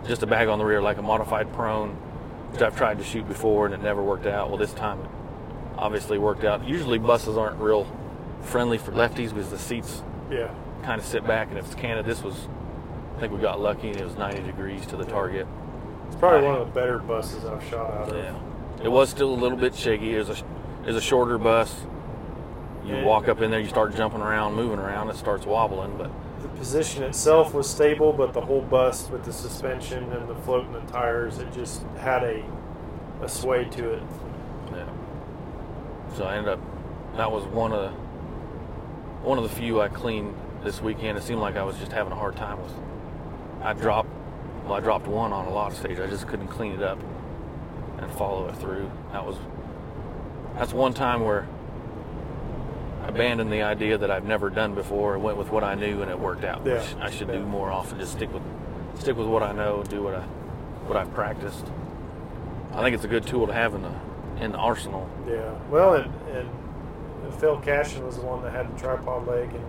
just 0.07 0.23
a 0.23 0.27
bag 0.27 0.49
on 0.49 0.59
the 0.59 0.65
rear 0.65 0.81
like 0.83 0.99
a 0.99 1.03
modified 1.03 1.53
prone, 1.53 1.91
which 2.51 2.63
I've 2.63 2.77
tried 2.77 2.99
to 2.99 3.05
shoot 3.05 3.29
before 3.29 3.67
and 3.67 3.75
it 3.75 3.83
never 3.83 4.03
worked 4.03 4.27
out. 4.27 4.49
Well, 4.49 4.59
this 4.59 4.73
time 4.73 5.01
it 5.01 5.11
obviously 5.79 6.19
worked 6.19 6.45
out. 6.45 6.65
Usually 6.67 6.99
buses 6.99 7.37
aren't 7.37 7.59
real 7.61 7.87
friendly 8.43 8.79
for 8.79 8.93
lefties 8.93 9.31
because 9.35 9.51
the 9.51 9.59
seats 9.59 10.03
Yeah. 10.31 10.49
kind 10.83 10.99
of 11.01 11.07
sit 11.07 11.27
back, 11.27 11.49
and 11.51 11.59
if 11.59 11.67
it's 11.67 11.75
Canada, 11.75 12.07
this 12.09 12.23
was. 12.23 12.49
I 13.17 13.21
think 13.21 13.35
we 13.35 13.39
got 13.39 13.61
lucky, 13.61 13.89
and 13.89 13.97
it 13.99 14.05
was 14.05 14.17
90 14.17 14.43
degrees 14.45 14.87
to 14.87 14.97
the 14.97 15.05
target. 15.05 15.47
It's 16.11 16.19
probably 16.19 16.47
one 16.47 16.57
of 16.61 16.67
the 16.67 16.73
better 16.73 16.99
buses 16.99 17.45
I've 17.45 17.63
shot 17.65 17.91
out 17.93 18.09
of. 18.11 18.17
Yeah, 18.17 18.35
it 18.83 18.89
was 18.91 19.09
still 19.11 19.31
a 19.33 19.35
little 19.35 19.57
bit 19.57 19.75
shaky. 19.75 20.17
It 20.17 20.27
was 20.27 20.43
a, 20.85 20.97
a 20.97 21.01
shorter 21.01 21.39
bus. 21.39 21.75
You 22.85 23.05
walk 23.05 23.29
up 23.29 23.41
in 23.41 23.51
there, 23.53 23.61
you 23.61 23.69
start 23.69 23.95
jumping 23.95 24.21
around, 24.21 24.55
moving 24.55 24.79
around, 24.81 25.11
it 25.11 25.17
starts 25.17 25.47
wobbling. 25.47 25.97
But 25.97 26.11
The 26.43 26.49
position 26.49 27.05
itself 27.05 27.55
was 27.55 27.71
stable, 27.71 28.13
but 28.13 28.33
the 28.33 28.41
whole 28.41 28.63
bus 28.63 29.09
with 29.11 29.25
the 29.25 29.33
suspension 29.33 30.11
and 30.13 30.29
the 30.29 30.35
float 30.35 30.67
and 30.67 30.75
the 30.75 30.93
tires, 30.93 31.39
it 31.39 31.53
just 31.53 31.83
had 31.99 32.25
a 32.25 32.43
a 33.23 33.29
sway 33.29 33.65
to 33.67 33.91
it. 33.93 34.03
yeah, 34.73 34.87
so 36.17 36.25
I 36.25 36.37
ended 36.37 36.55
up. 36.55 36.61
That 37.17 37.31
was 37.31 37.45
one 37.45 37.71
of 37.73 37.83
the 37.83 37.91
one 39.23 39.39
of 39.39 39.45
the 39.45 39.51
few 39.55 39.81
I 39.81 39.89
cleaned 39.89 40.35
this 40.65 40.81
weekend. 40.81 41.17
It 41.19 41.23
seemed 41.23 41.41
like 41.41 41.57
I 41.57 41.63
was 41.63 41.77
just 41.79 41.93
having 41.93 42.13
a 42.13 42.17
hard 42.17 42.35
time 42.37 42.61
with. 42.63 42.73
I 43.63 43.75
dropped. 43.75 44.09
Well, 44.71 44.79
I 44.79 44.83
dropped 44.83 45.09
one 45.09 45.33
on 45.33 45.47
a 45.47 45.51
lot 45.51 45.73
of 45.73 45.79
stage. 45.79 45.99
I 45.99 46.07
just 46.07 46.29
couldn't 46.29 46.47
clean 46.47 46.71
it 46.71 46.81
up 46.81 47.01
and 47.99 48.09
follow 48.13 48.49
it 48.49 48.55
through. 48.59 48.89
That 49.11 49.27
was. 49.27 49.37
That's 50.55 50.73
one 50.73 50.95
time 50.95 51.25
where 51.25 51.49
I 53.03 53.09
abandoned 53.09 53.53
the 53.53 53.63
idea 53.63 53.99
that 53.99 54.13
I've 54.13 54.23
never 54.23 54.49
done 54.49 54.77
before 54.77 55.15
and 55.15 55.25
went 55.25 55.39
with 55.39 55.51
what 55.51 55.65
I 55.65 55.75
knew 55.75 56.03
and 56.03 56.09
it 56.09 56.17
worked 56.17 56.45
out. 56.45 56.65
Yeah. 56.65 56.75
Which 56.75 56.95
I 57.01 57.11
should 57.11 57.27
do 57.33 57.41
more 57.41 57.73
often. 57.73 57.99
Just 57.99 58.13
stick 58.13 58.33
with 58.33 58.45
stick 59.01 59.17
with 59.17 59.27
what 59.27 59.43
I 59.43 59.51
know, 59.51 59.83
do 59.83 60.05
what 60.05 60.15
I 60.15 60.23
what 60.87 60.97
I've 60.97 61.13
practiced. 61.15 61.67
I 62.73 62.81
think 62.81 62.95
it's 62.95 63.05
a 63.05 63.09
good 63.09 63.27
tool 63.27 63.49
to 63.49 63.53
have 63.53 63.75
in 63.75 63.83
the 63.83 63.95
in 64.41 64.53
the 64.53 64.59
arsenal. 64.59 65.11
Yeah. 65.29 65.53
Well, 65.69 65.95
and, 65.95 66.15
and 66.29 67.35
Phil 67.41 67.59
Cashin 67.59 68.07
was 68.07 68.19
the 68.19 68.23
one 68.23 68.41
that 68.45 68.53
had 68.53 68.73
the 68.73 68.79
tripod 68.79 69.27
leg, 69.27 69.53
and 69.53 69.67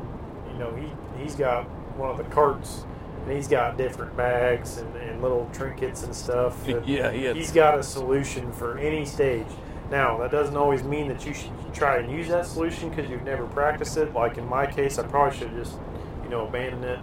you 0.51 0.59
know 0.59 0.75
he 0.75 0.91
he's 1.23 1.33
got 1.33 1.63
one 1.97 2.11
of 2.11 2.17
the 2.17 2.23
carts, 2.25 2.85
and 3.23 3.31
he's 3.31 3.47
got 3.47 3.77
different 3.77 4.15
bags 4.17 4.77
and, 4.77 4.95
and 4.95 5.21
little 5.21 5.49
trinkets 5.53 6.03
and 6.03 6.15
stuff. 6.15 6.67
and 6.67 6.85
Yeah, 6.85 7.11
he 7.11 7.31
He's 7.33 7.51
got 7.51 7.77
a 7.77 7.83
solution 7.83 8.51
for 8.51 8.77
any 8.77 9.05
stage. 9.05 9.47
Now 9.89 10.17
that 10.19 10.31
doesn't 10.31 10.55
always 10.55 10.83
mean 10.83 11.07
that 11.09 11.25
you 11.25 11.33
should 11.33 11.51
try 11.73 11.97
and 11.97 12.11
use 12.11 12.29
that 12.29 12.45
solution 12.45 12.89
because 12.89 13.09
you've 13.09 13.23
never 13.23 13.45
practiced 13.47 13.97
it. 13.97 14.13
Like 14.13 14.37
in 14.37 14.47
my 14.47 14.65
case, 14.65 14.97
I 14.97 15.03
probably 15.03 15.37
should 15.37 15.49
have 15.49 15.57
just 15.57 15.77
you 16.23 16.29
know 16.29 16.47
abandoned 16.47 16.85
it, 16.85 16.99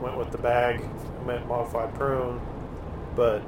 went 0.00 0.16
with 0.16 0.30
the 0.30 0.38
bag, 0.38 0.82
went 1.24 1.46
modified 1.46 1.94
prone, 1.94 2.40
but 3.14 3.42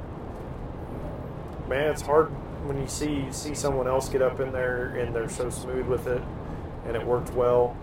man, 1.67 1.89
it's 1.89 2.01
hard 2.01 2.27
when 2.67 2.79
you 2.79 2.87
see 2.87 3.25
see 3.31 3.53
someone 3.53 3.87
else 3.87 4.09
get 4.09 4.21
up 4.21 4.39
in 4.39 4.51
there 4.51 4.95
and 4.95 5.13
they're 5.13 5.29
so 5.29 5.49
smooth 5.49 5.87
with 5.87 6.07
it, 6.07 6.21
and 6.85 6.95
it 6.95 7.05
worked 7.05 7.33
well. 7.33 7.75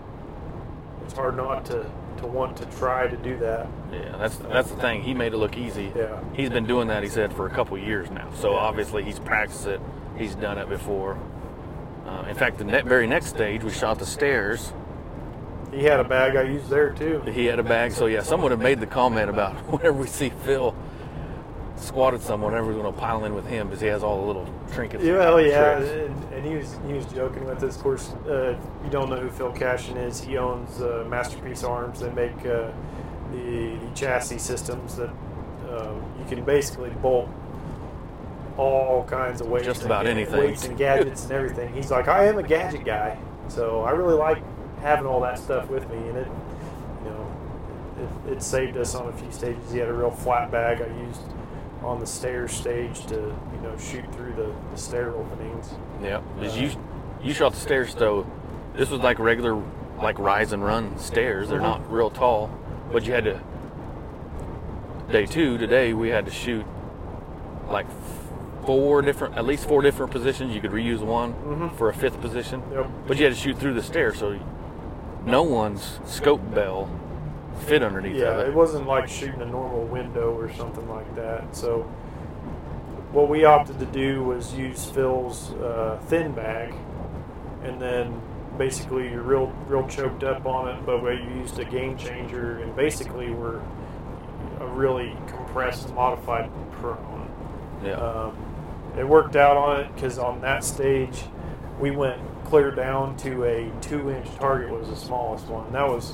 It's 1.03 1.13
hard 1.13 1.35
not 1.35 1.65
to 1.65 1.91
to 2.17 2.27
want 2.27 2.57
to 2.57 2.65
try 2.77 3.07
to 3.07 3.17
do 3.17 3.37
that. 3.37 3.67
Yeah, 3.91 4.17
that's 4.17 4.37
that's 4.37 4.69
the 4.69 4.77
thing. 4.77 5.01
He 5.03 5.13
made 5.13 5.33
it 5.33 5.37
look 5.37 5.57
easy. 5.57 5.91
Yeah. 5.95 6.19
He's 6.33 6.49
been 6.49 6.65
doing 6.65 6.87
that. 6.87 7.03
He 7.03 7.09
said 7.09 7.33
for 7.33 7.47
a 7.47 7.49
couple 7.49 7.77
years 7.77 8.09
now. 8.11 8.29
So 8.33 8.55
obviously 8.55 9.03
he's 9.03 9.19
practiced 9.19 9.67
it. 9.67 9.81
He's 10.17 10.35
done 10.35 10.57
it 10.57 10.69
before. 10.69 11.17
Uh, 12.05 12.25
in 12.27 12.35
fact, 12.35 12.57
the 12.57 12.63
ne- 12.63 12.81
very 12.81 13.07
next 13.07 13.27
stage, 13.27 13.63
we 13.63 13.71
shot 13.71 13.99
the 13.99 14.05
stairs. 14.05 14.73
He 15.71 15.83
had 15.83 15.99
a 15.99 16.03
bag 16.03 16.35
I 16.35 16.43
used 16.43 16.69
there 16.69 16.91
too. 16.91 17.21
He 17.21 17.45
had 17.45 17.59
a 17.59 17.63
bag. 17.63 17.91
So 17.93 18.07
yeah, 18.07 18.21
someone 18.21 18.51
had 18.51 18.59
made 18.59 18.79
the 18.79 18.87
comment 18.87 19.29
about 19.29 19.53
whenever 19.71 19.93
we 19.97 20.07
see 20.07 20.29
Phil 20.43 20.75
squatted 21.81 22.21
someone, 22.21 22.53
we're 22.53 22.73
going 22.73 22.91
to 22.91 22.99
pile 22.99 23.25
in 23.25 23.33
with 23.33 23.45
him 23.47 23.67
because 23.67 23.81
he 23.81 23.87
has 23.87 24.03
all 24.03 24.21
the 24.21 24.27
little 24.27 24.47
trinkets. 24.71 25.03
Yeah, 25.03 25.13
well, 25.17 25.41
yeah, 25.41 25.77
and, 25.79 26.33
and 26.33 26.45
he 26.45 26.55
was 26.55 26.77
he 26.87 26.93
was 26.93 27.05
joking 27.07 27.45
with 27.45 27.59
this. 27.59 27.75
Of 27.75 27.81
course, 27.83 28.11
uh, 28.27 28.55
you 28.83 28.89
don't 28.89 29.09
know 29.09 29.17
who 29.17 29.29
Phil 29.29 29.51
Cashin 29.51 29.97
is. 29.97 30.21
He 30.21 30.37
owns 30.37 30.81
uh, 30.81 31.05
Masterpiece 31.09 31.63
Arms. 31.63 31.99
They 31.99 32.11
make 32.11 32.37
uh, 32.45 32.71
the, 33.31 33.75
the 33.77 33.91
chassis 33.95 34.37
systems 34.37 34.95
that 34.97 35.09
uh, 35.69 35.93
you 36.19 36.25
can 36.27 36.43
basically 36.43 36.89
bolt 37.01 37.29
all 38.57 39.03
kinds 39.05 39.41
of 39.41 39.47
weights, 39.47 39.65
Just 39.65 39.83
about 39.83 40.05
ga- 40.05 40.11
anything. 40.11 40.37
weights 40.39 40.65
and 40.65 40.77
gadgets 40.77 41.23
and 41.23 41.31
everything. 41.31 41.73
He's 41.73 41.89
like, 41.89 42.07
I 42.07 42.25
am 42.25 42.37
a 42.37 42.43
gadget 42.43 42.83
guy, 42.85 43.17
so 43.47 43.81
I 43.81 43.91
really 43.91 44.15
like 44.15 44.43
having 44.81 45.05
all 45.05 45.21
that 45.21 45.39
stuff 45.39 45.69
with 45.69 45.89
me, 45.89 45.97
and 45.97 46.17
it, 46.17 46.27
you 47.05 47.09
know, 47.09 47.31
it, 48.27 48.33
it 48.33 48.43
saved 48.43 48.75
us 48.77 48.93
on 48.93 49.07
a 49.07 49.13
few 49.13 49.31
stages. 49.31 49.71
He 49.71 49.77
had 49.79 49.87
a 49.87 49.93
real 49.93 50.11
flat 50.11 50.51
bag 50.51 50.81
I 50.81 50.87
used 51.07 51.21
on 51.83 51.99
the 51.99 52.05
stairs 52.05 52.51
stage 52.51 53.05
to 53.07 53.15
you 53.15 53.61
know 53.61 53.75
shoot 53.77 54.05
through 54.13 54.33
the, 54.33 54.53
the 54.71 54.77
stair 54.77 55.11
openings. 55.11 55.69
Yeah, 56.01 56.21
'cause 56.39 56.57
you 56.57 56.71
you 57.23 57.33
shot 57.33 57.53
the 57.53 57.59
stairs 57.59 57.95
though. 57.95 58.25
This 58.75 58.89
was 58.89 59.01
like 59.01 59.19
regular, 59.19 59.61
like 60.01 60.17
rise 60.19 60.53
and 60.53 60.63
run 60.63 60.97
stairs. 60.97 61.49
They're 61.49 61.59
not 61.59 61.91
real 61.91 62.09
tall, 62.09 62.49
but 62.91 63.05
you 63.05 63.13
had 63.13 63.25
to. 63.25 63.39
Day 65.11 65.25
two 65.25 65.57
today 65.57 65.93
we 65.93 66.09
had 66.09 66.25
to 66.25 66.31
shoot 66.31 66.65
like 67.69 67.85
four 68.65 69.01
different, 69.01 69.37
at 69.37 69.45
least 69.45 69.67
four 69.67 69.81
different 69.81 70.11
positions. 70.11 70.53
You 70.53 70.61
could 70.61 70.71
reuse 70.71 71.01
one 71.01 71.33
Mhm. 71.33 71.73
for 71.75 71.89
a 71.89 71.93
fifth 71.93 72.21
position, 72.21 72.61
Yep. 72.71 72.87
but 73.07 73.17
you 73.17 73.25
had 73.25 73.33
to 73.33 73.39
shoot 73.39 73.57
through 73.57 73.73
the 73.73 73.81
stairs, 73.83 74.19
so 74.19 74.37
no 75.25 75.41
one's 75.43 75.99
scope 76.05 76.41
bell 76.53 76.87
fit 77.61 77.83
underneath 77.83 78.15
Yeah, 78.15 78.39
of 78.39 78.47
it. 78.47 78.53
wasn't 78.53 78.87
like 78.87 79.07
shooting 79.07 79.41
a 79.41 79.45
normal 79.45 79.83
window 79.85 80.31
or 80.37 80.51
something 80.53 80.87
like 80.89 81.15
that. 81.15 81.55
So 81.55 81.81
what 83.11 83.29
we 83.29 83.43
opted 83.45 83.79
to 83.79 83.85
do 83.85 84.23
was 84.23 84.53
use 84.53 84.85
Phil's 84.85 85.51
uh, 85.53 85.99
thin 86.07 86.31
bag, 86.33 86.73
and 87.63 87.81
then 87.81 88.21
basically 88.57 89.09
you're 89.09 89.21
real 89.21 89.47
real 89.67 89.87
choked 89.87 90.23
up 90.23 90.45
on 90.45 90.69
it, 90.69 90.85
but 90.85 91.03
we 91.03 91.11
used 91.39 91.59
a 91.59 91.65
game 91.65 91.97
changer, 91.97 92.59
and 92.59 92.75
basically 92.75 93.31
we're 93.31 93.59
a 94.59 94.67
really 94.67 95.15
compressed, 95.27 95.93
modified 95.93 96.49
prone. 96.71 97.29
yeah, 97.83 97.93
Um, 97.93 98.37
it 98.97 99.07
worked 99.07 99.35
out 99.35 99.57
on 99.57 99.79
it 99.81 99.95
because 99.95 100.19
on 100.19 100.41
that 100.41 100.63
stage 100.63 101.23
we 101.79 101.91
went 101.91 102.19
clear 102.45 102.69
down 102.71 103.15
to 103.17 103.43
a 103.45 103.71
two-inch 103.81 104.27
target 104.35 104.69
was 104.69 104.89
the 104.89 104.95
smallest 104.95 105.47
one. 105.47 105.71
That 105.71 105.87
was 105.87 106.13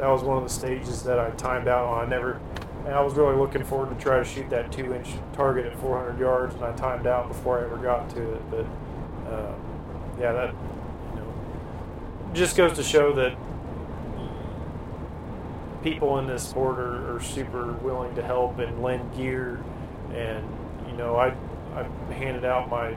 that 0.00 0.08
was 0.08 0.22
one 0.22 0.38
of 0.38 0.42
the 0.42 0.50
stages 0.50 1.02
that 1.02 1.18
I 1.18 1.30
timed 1.32 1.68
out 1.68 1.84
on. 1.86 2.06
I 2.06 2.08
never, 2.08 2.40
and 2.86 2.94
I 2.94 3.02
was 3.02 3.14
really 3.14 3.36
looking 3.36 3.62
forward 3.62 3.96
to 3.96 4.02
try 4.02 4.18
to 4.18 4.24
shoot 4.24 4.48
that 4.50 4.72
two-inch 4.72 5.08
target 5.34 5.66
at 5.66 5.78
400 5.78 6.18
yards, 6.18 6.54
and 6.54 6.64
I 6.64 6.72
timed 6.72 7.06
out 7.06 7.28
before 7.28 7.60
I 7.60 7.64
ever 7.64 7.76
got 7.76 8.08
to 8.10 8.32
it. 8.32 8.50
But 8.50 8.66
uh, 9.30 9.54
yeah, 10.18 10.32
that 10.32 10.54
you 11.14 11.20
know 11.20 11.34
just 12.32 12.56
goes 12.56 12.72
to 12.72 12.82
show 12.82 13.12
that 13.12 13.36
people 15.82 16.18
in 16.18 16.26
this 16.26 16.48
sport 16.48 16.78
are, 16.78 17.16
are 17.16 17.20
super 17.20 17.72
willing 17.74 18.14
to 18.14 18.22
help 18.22 18.58
and 18.58 18.82
lend 18.82 19.14
gear 19.14 19.62
and 20.12 20.44
you 20.86 20.92
know 20.92 21.16
I 21.16 21.34
I 21.74 21.84
handed 22.12 22.44
out 22.44 22.68
my 22.68 22.94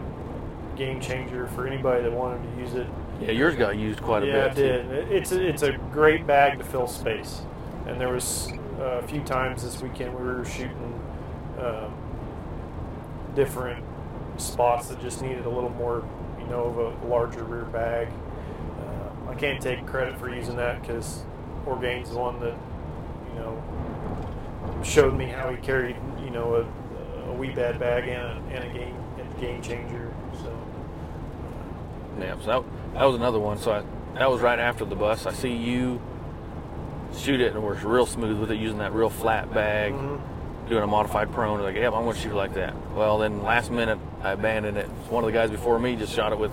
game 0.76 1.00
changer 1.00 1.48
for 1.48 1.68
anybody 1.68 2.02
that 2.04 2.12
wanted 2.12 2.42
to 2.44 2.62
use 2.62 2.74
it. 2.74 2.88
Yeah. 3.26 3.32
Yours 3.32 3.56
got 3.56 3.78
used 3.78 4.02
quite 4.02 4.24
a 4.24 4.28
yeah, 4.28 4.48
bit. 4.50 4.58
Yeah, 4.58 4.66
it 4.66 4.90
did. 4.90 5.12
It's 5.12 5.32
a, 5.32 5.48
it's 5.48 5.64
a 5.64 5.72
great 5.92 6.28
bag 6.28 6.58
to 6.58 6.64
fill 6.64 6.88
space, 6.88 7.42
and 7.88 8.00
there 8.00 8.10
was 8.10 8.52
uh, 8.80 9.00
a 9.00 9.08
few 9.08 9.22
times 9.22 9.64
this 9.64 9.82
weekend 9.82 10.14
we 10.14 10.24
were 10.24 10.44
shooting 10.46 11.00
um, 11.60 11.94
different 13.36 13.84
spots 14.38 14.88
that 14.88 15.02
just 15.02 15.22
needed 15.22 15.46
a 15.46 15.50
little 15.50 15.70
more, 15.70 16.04
you 16.40 16.46
know, 16.48 16.66
of 16.66 17.04
a 17.04 17.08
larger 17.08 17.44
rear 17.44 17.66
bag. 17.66 18.10
Uh, 18.80 19.32
I 19.32 19.36
can't 19.36 19.62
take 19.62 19.86
credit 19.86 20.20
for 20.20 20.34
using 20.34 20.56
that 20.58 20.82
because 20.82 21.24
Orgain's 21.66 22.10
the 22.10 22.18
one 22.18 22.40
that 22.42 22.58
you 23.30 23.40
know 23.40 23.64
showed 24.84 25.16
me 25.18 25.26
how 25.26 25.50
he 25.50 25.58
carried, 25.58 25.96
you 26.24 26.30
know, 26.30 26.56
a, 26.56 26.62
a 27.32 27.36
Wiebad 27.36 27.80
bag 27.80 28.08
and 28.08 28.22
a, 28.22 28.56
and 28.56 28.64
a 28.64 28.74
game 28.74 28.96
and 29.18 29.38
a 29.38 29.40
game 29.40 29.62
changer. 29.62 30.14
So 30.42 30.58
Yeah, 32.20 32.36
so 32.44 32.66
that, 32.94 33.04
was 33.06 33.16
another 33.16 33.40
one. 33.40 33.58
So 33.58 33.72
I, 33.72 33.84
that 34.20 34.30
was 34.30 34.42
right 34.42 34.60
after 34.60 34.86
the 34.86 34.96
bus. 34.96 35.26
I 35.26 35.34
see 35.34 35.54
you 35.54 36.02
shoot 37.18 37.42
it 37.42 37.54
and 37.54 37.64
we're 37.64 37.76
real 37.76 38.06
smooth 38.06 38.40
with 38.40 38.52
it 38.52 38.56
using 38.60 38.80
that 38.80 38.94
real 38.94 39.10
flat 39.10 39.54
bag, 39.54 39.94
Mhm. 39.94 40.20
doing 40.70 40.84
a 40.84 40.88
modified 40.88 41.32
prone. 41.32 41.62
Like, 41.62 41.76
yep, 41.76 41.94
I'm 41.94 42.04
going 42.04 42.16
to 42.16 42.22
shoot 42.22 42.34
like 42.34 42.54
that. 42.56 42.74
Well, 42.96 43.20
then 43.20 43.44
last 43.44 43.70
minute 43.72 44.00
I 44.24 44.32
abandoned 44.32 44.78
it. 44.78 44.88
One 45.10 45.24
of 45.24 45.28
the 45.28 45.34
guys 45.38 45.52
before 45.52 45.78
me 45.80 45.96
just 45.96 46.14
shot 46.14 46.32
it 46.32 46.40
with 46.40 46.52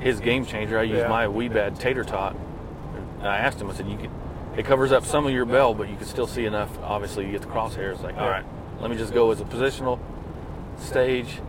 his 0.00 0.20
game 0.20 0.44
changer. 0.46 0.78
I 0.78 0.82
used 0.82 1.02
Yeah. 1.02 1.08
my 1.08 1.26
Wiebad 1.26 1.78
tater 1.78 2.04
tot. 2.04 2.36
And 3.18 3.26
I 3.28 3.38
asked 3.38 3.60
him, 3.60 3.70
I 3.70 3.74
said, 3.74 3.88
you 3.88 3.96
could, 3.96 4.10
it 4.56 4.64
covers 4.64 4.92
up 4.92 5.04
some 5.04 5.26
of 5.26 5.32
your 5.32 5.44
bell, 5.46 5.74
but 5.74 5.88
you 5.88 5.96
can 5.96 6.06
still 6.06 6.26
see 6.26 6.44
enough. 6.44 6.70
Obviously, 6.82 7.24
you 7.26 7.32
get 7.32 7.40
the 7.40 7.48
crosshairs. 7.48 8.02
Like, 8.02 8.16
all 8.18 8.28
right, 8.28 8.44
let 8.80 8.90
me 8.90 8.96
just 8.96 9.14
go 9.14 9.30
as 9.30 9.40
a 9.40 9.44
positional 9.44 9.98
stage. 10.78 11.40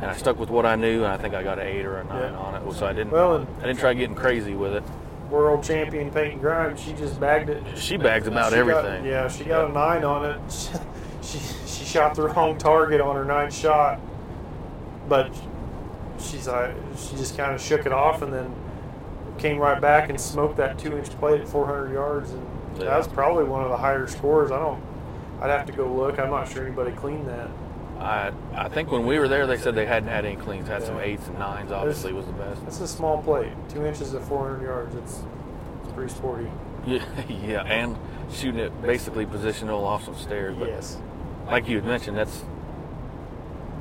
And 0.00 0.06
I 0.10 0.14
stuck 0.14 0.38
with 0.38 0.48
what 0.50 0.64
I 0.64 0.76
knew, 0.76 0.98
and 1.04 1.12
I 1.12 1.16
think 1.16 1.34
I 1.34 1.42
got 1.42 1.58
an 1.58 1.66
eight 1.66 1.84
or 1.84 1.96
a 1.98 2.04
nine 2.04 2.32
Yeah. 2.32 2.38
on 2.38 2.54
it. 2.54 2.72
So 2.74 2.86
I 2.86 2.92
didn't. 2.92 3.10
Well, 3.12 3.34
and- 3.36 3.46
I 3.60 3.66
didn't 3.66 3.78
try 3.80 3.94
getting 3.94 4.14
crazy 4.16 4.54
with 4.54 4.74
it. 4.74 4.82
world 5.30 5.62
champion 5.62 6.10
Peyton 6.10 6.38
Grimes, 6.38 6.80
she 6.80 6.94
just 6.94 7.20
bagged 7.20 7.50
it. 7.50 7.62
She 7.76 7.98
bags 7.98 8.26
about 8.26 8.46
She 8.50 8.56
got- 8.56 8.58
everything. 8.60 9.04
yeah, 9.04 9.28
she 9.28 9.44
got 9.44 9.68
a 9.68 9.72
nine 9.72 10.02
on 10.04 10.24
it. 10.24 10.38
She, 11.20 11.38
she 11.66 11.84
shot 11.84 12.14
the 12.14 12.22
wrong 12.22 12.56
target 12.56 13.02
on 13.02 13.14
her 13.14 13.24
ninth 13.26 13.52
shot, 13.52 14.00
but 15.10 15.30
she's 16.18 16.48
like, 16.48 16.70
she 16.96 17.16
just 17.16 17.36
kind 17.36 17.52
of 17.54 17.60
shook 17.60 17.84
it 17.84 17.92
off 17.92 18.22
and 18.22 18.32
then 18.32 18.50
came 19.36 19.58
right 19.58 19.78
back 19.78 20.08
and 20.08 20.18
smoked 20.18 20.56
that 20.56 20.78
two 20.78 20.96
inch 20.96 21.10
plate 21.18 21.42
at 21.42 21.48
400 21.48 21.92
yards, 21.92 22.30
and 22.32 22.46
Yeah. 22.78 22.84
that 22.86 22.96
was 22.98 23.08
probably 23.08 23.44
one 23.44 23.62
of 23.62 23.68
the 23.68 23.76
higher 23.76 24.06
scores. 24.06 24.50
I 24.50 24.58
don't. 24.58 24.80
I'd 25.42 25.50
have 25.50 25.66
to 25.66 25.72
go 25.72 25.86
look. 25.92 26.18
I'm 26.18 26.30
not 26.30 26.48
sure 26.48 26.64
anybody 26.64 26.92
cleaned 26.92 27.28
that. 27.28 27.48
I 27.98 28.32
I 28.54 28.68
think 28.68 28.90
when 28.92 29.06
we 29.06 29.18
were 29.18 29.28
there, 29.28 29.46
they 29.46 29.56
said 29.58 29.74
they 29.74 29.86
hadn't 29.86 30.08
had 30.08 30.24
any 30.24 30.36
cleans. 30.36 30.68
Had 30.68 30.82
some 30.82 30.98
eights 30.98 31.26
and 31.26 31.38
nines. 31.38 31.72
Obviously, 31.72 32.12
was 32.12 32.26
the 32.26 32.32
best. 32.32 32.62
It's 32.66 32.80
a 32.80 32.86
small 32.88 33.22
plate, 33.22 33.52
two 33.68 33.84
inches 33.86 34.14
at 34.14 34.22
400 34.22 34.62
yards. 34.62 34.94
It's 34.94 35.22
it's 35.82 35.92
pretty 35.92 36.12
sporty. 36.12 36.48
Yeah, 36.86 37.02
yeah, 37.28 37.62
and 37.64 37.98
shooting 38.32 38.60
it 38.60 38.82
basically 38.82 39.26
positional 39.26 39.82
off 39.82 40.04
some 40.04 40.14
stairs. 40.14 40.56
But 40.56 40.68
Yes. 40.68 40.96
like 41.46 41.68
you 41.68 41.76
had 41.76 41.84
mentioned, 41.84 42.16
that's 42.16 42.44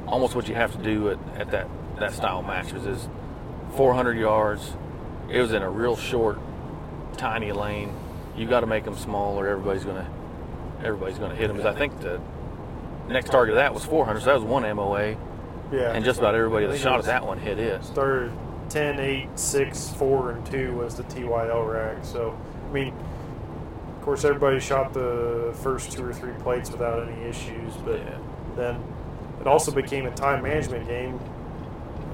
almost 0.08 0.36
what 0.36 0.48
you 0.50 0.56
have 0.56 0.72
to 0.76 0.82
do 0.84 1.10
at, 1.12 1.20
at 1.38 1.52
that 1.52 1.68
that 2.00 2.12
style 2.14 2.42
matches 2.42 2.86
is 2.86 3.08
400 3.76 4.18
yards. 4.18 4.74
It 5.30 5.40
was 5.42 5.54
in 5.54 5.62
a 5.62 5.70
real 5.70 5.96
short, 5.96 6.40
tiny 7.18 7.52
lane. 7.52 7.94
You 8.36 8.46
got 8.48 8.62
to 8.62 8.68
make 8.68 8.84
them 8.84 8.96
small, 8.96 9.40
or 9.40 9.48
everybody's 9.48 9.84
gonna 9.86 10.10
everybody's 10.84 11.18
gonna 11.20 11.36
hit 11.36 11.48
them. 11.48 11.58
Because 11.58 11.76
I 11.76 11.78
think 11.78 12.00
the 12.02 12.20
next 13.08 13.30
target 13.32 13.54
of 13.54 13.56
that 13.58 13.74
was 13.74 13.84
400, 13.86 14.20
so 14.22 14.26
that 14.28 14.36
was 14.36 14.44
one 14.44 14.64
MOA, 14.64 15.16
Yeah. 15.72 15.92
and 15.94 16.04
just 16.04 16.20
about 16.20 16.36
everybody 16.36 16.66
that 16.68 16.78
shot 16.78 17.00
at 17.00 17.06
that 17.06 17.26
one 17.26 17.38
hit 17.40 17.60
it. 17.60 17.84
Third, 17.84 18.32
10, 18.70 19.00
8, 19.00 19.28
6, 19.36 19.90
4, 19.92 20.32
and 20.32 20.46
2 20.46 20.74
was 20.74 20.96
the 20.96 21.04
KYL 21.04 21.64
rack. 21.66 21.98
So, 22.04 22.36
I 22.70 22.74
mean, 22.74 22.94
of 23.98 24.02
course, 24.04 24.24
everybody 24.26 24.60
shot 24.60 24.94
the 24.94 25.54
first 25.62 25.92
two 25.92 26.06
or 26.06 26.14
three 26.14 26.34
plates 26.40 26.72
without 26.72 27.08
any 27.08 27.22
issues, 27.24 27.74
but 27.86 28.00
Yeah. 28.00 28.06
then 28.56 28.78
it 29.42 29.48
also 29.48 29.72
became 29.72 30.06
a 30.06 30.12
time 30.12 30.44
management 30.44 30.88
game. 30.88 31.20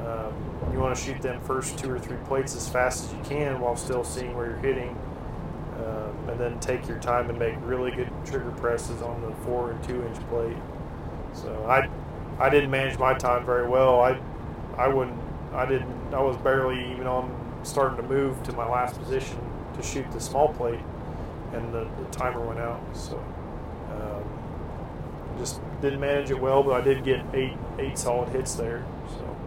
Um, 0.06 0.34
you 0.74 0.80
want 0.80 0.96
to 0.96 1.02
shoot 1.02 1.22
them 1.22 1.39
first 1.41 1.78
two 1.78 1.91
or 1.91 2.00
three 2.00 2.18
plates 2.26 2.56
as 2.56 2.68
fast 2.68 3.06
as 3.06 3.14
you 3.14 3.20
can 3.24 3.60
while 3.60 3.76
still 3.76 4.04
seeing 4.04 4.36
where 4.36 4.48
you're 4.48 4.58
hitting. 4.58 4.96
Um, 5.78 6.30
and 6.30 6.39
then 6.39 6.60
take 6.60 6.88
your 6.88 6.98
time 7.00 7.30
and 7.30 7.38
make 7.39 7.56
really 7.66 7.91
good 7.91 8.10
trigger 8.26 8.52
presses 8.58 9.02
on 9.02 9.22
the 9.22 9.32
four 9.46 9.72
and 9.72 9.84
two 9.84 10.04
inch 10.04 10.18
plate. 10.30 10.56
So 11.34 11.66
I, 11.68 11.90
I 12.40 12.50
didn't 12.50 12.72
manage 12.72 12.98
my 12.98 13.14
time 13.14 13.46
very 13.46 13.68
well. 13.68 14.02
I, 14.02 14.20
I 14.78 14.88
wouldn't. 14.88 15.20
I 15.54 15.66
didn't. 15.66 16.14
I 16.14 16.22
was 16.22 16.38
barely 16.38 16.92
even 16.92 17.08
on 17.08 17.60
starting 17.64 17.98
to 17.98 18.04
move 18.04 18.42
to 18.44 18.54
my 18.54 18.68
last 18.68 19.00
position 19.00 19.38
to 19.76 19.84
shoot 19.84 20.10
the 20.12 20.20
small 20.20 20.54
plate, 20.54 20.80
and 21.54 21.74
the, 21.74 21.88
the 22.00 22.06
timer 22.12 22.42
went 22.42 22.60
out. 22.60 22.82
So, 22.94 23.18
um, 23.92 24.24
just 25.40 25.62
didn't 25.82 26.00
manage 26.00 26.32
it 26.32 26.40
well. 26.40 26.64
But 26.64 26.74
I 26.74 26.82
did 26.82 27.04
get 27.04 27.24
eight 27.34 27.54
eight 27.80 27.98
solid 27.98 28.30
hits 28.30 28.56
there. 28.56 28.84
So 29.10 29.38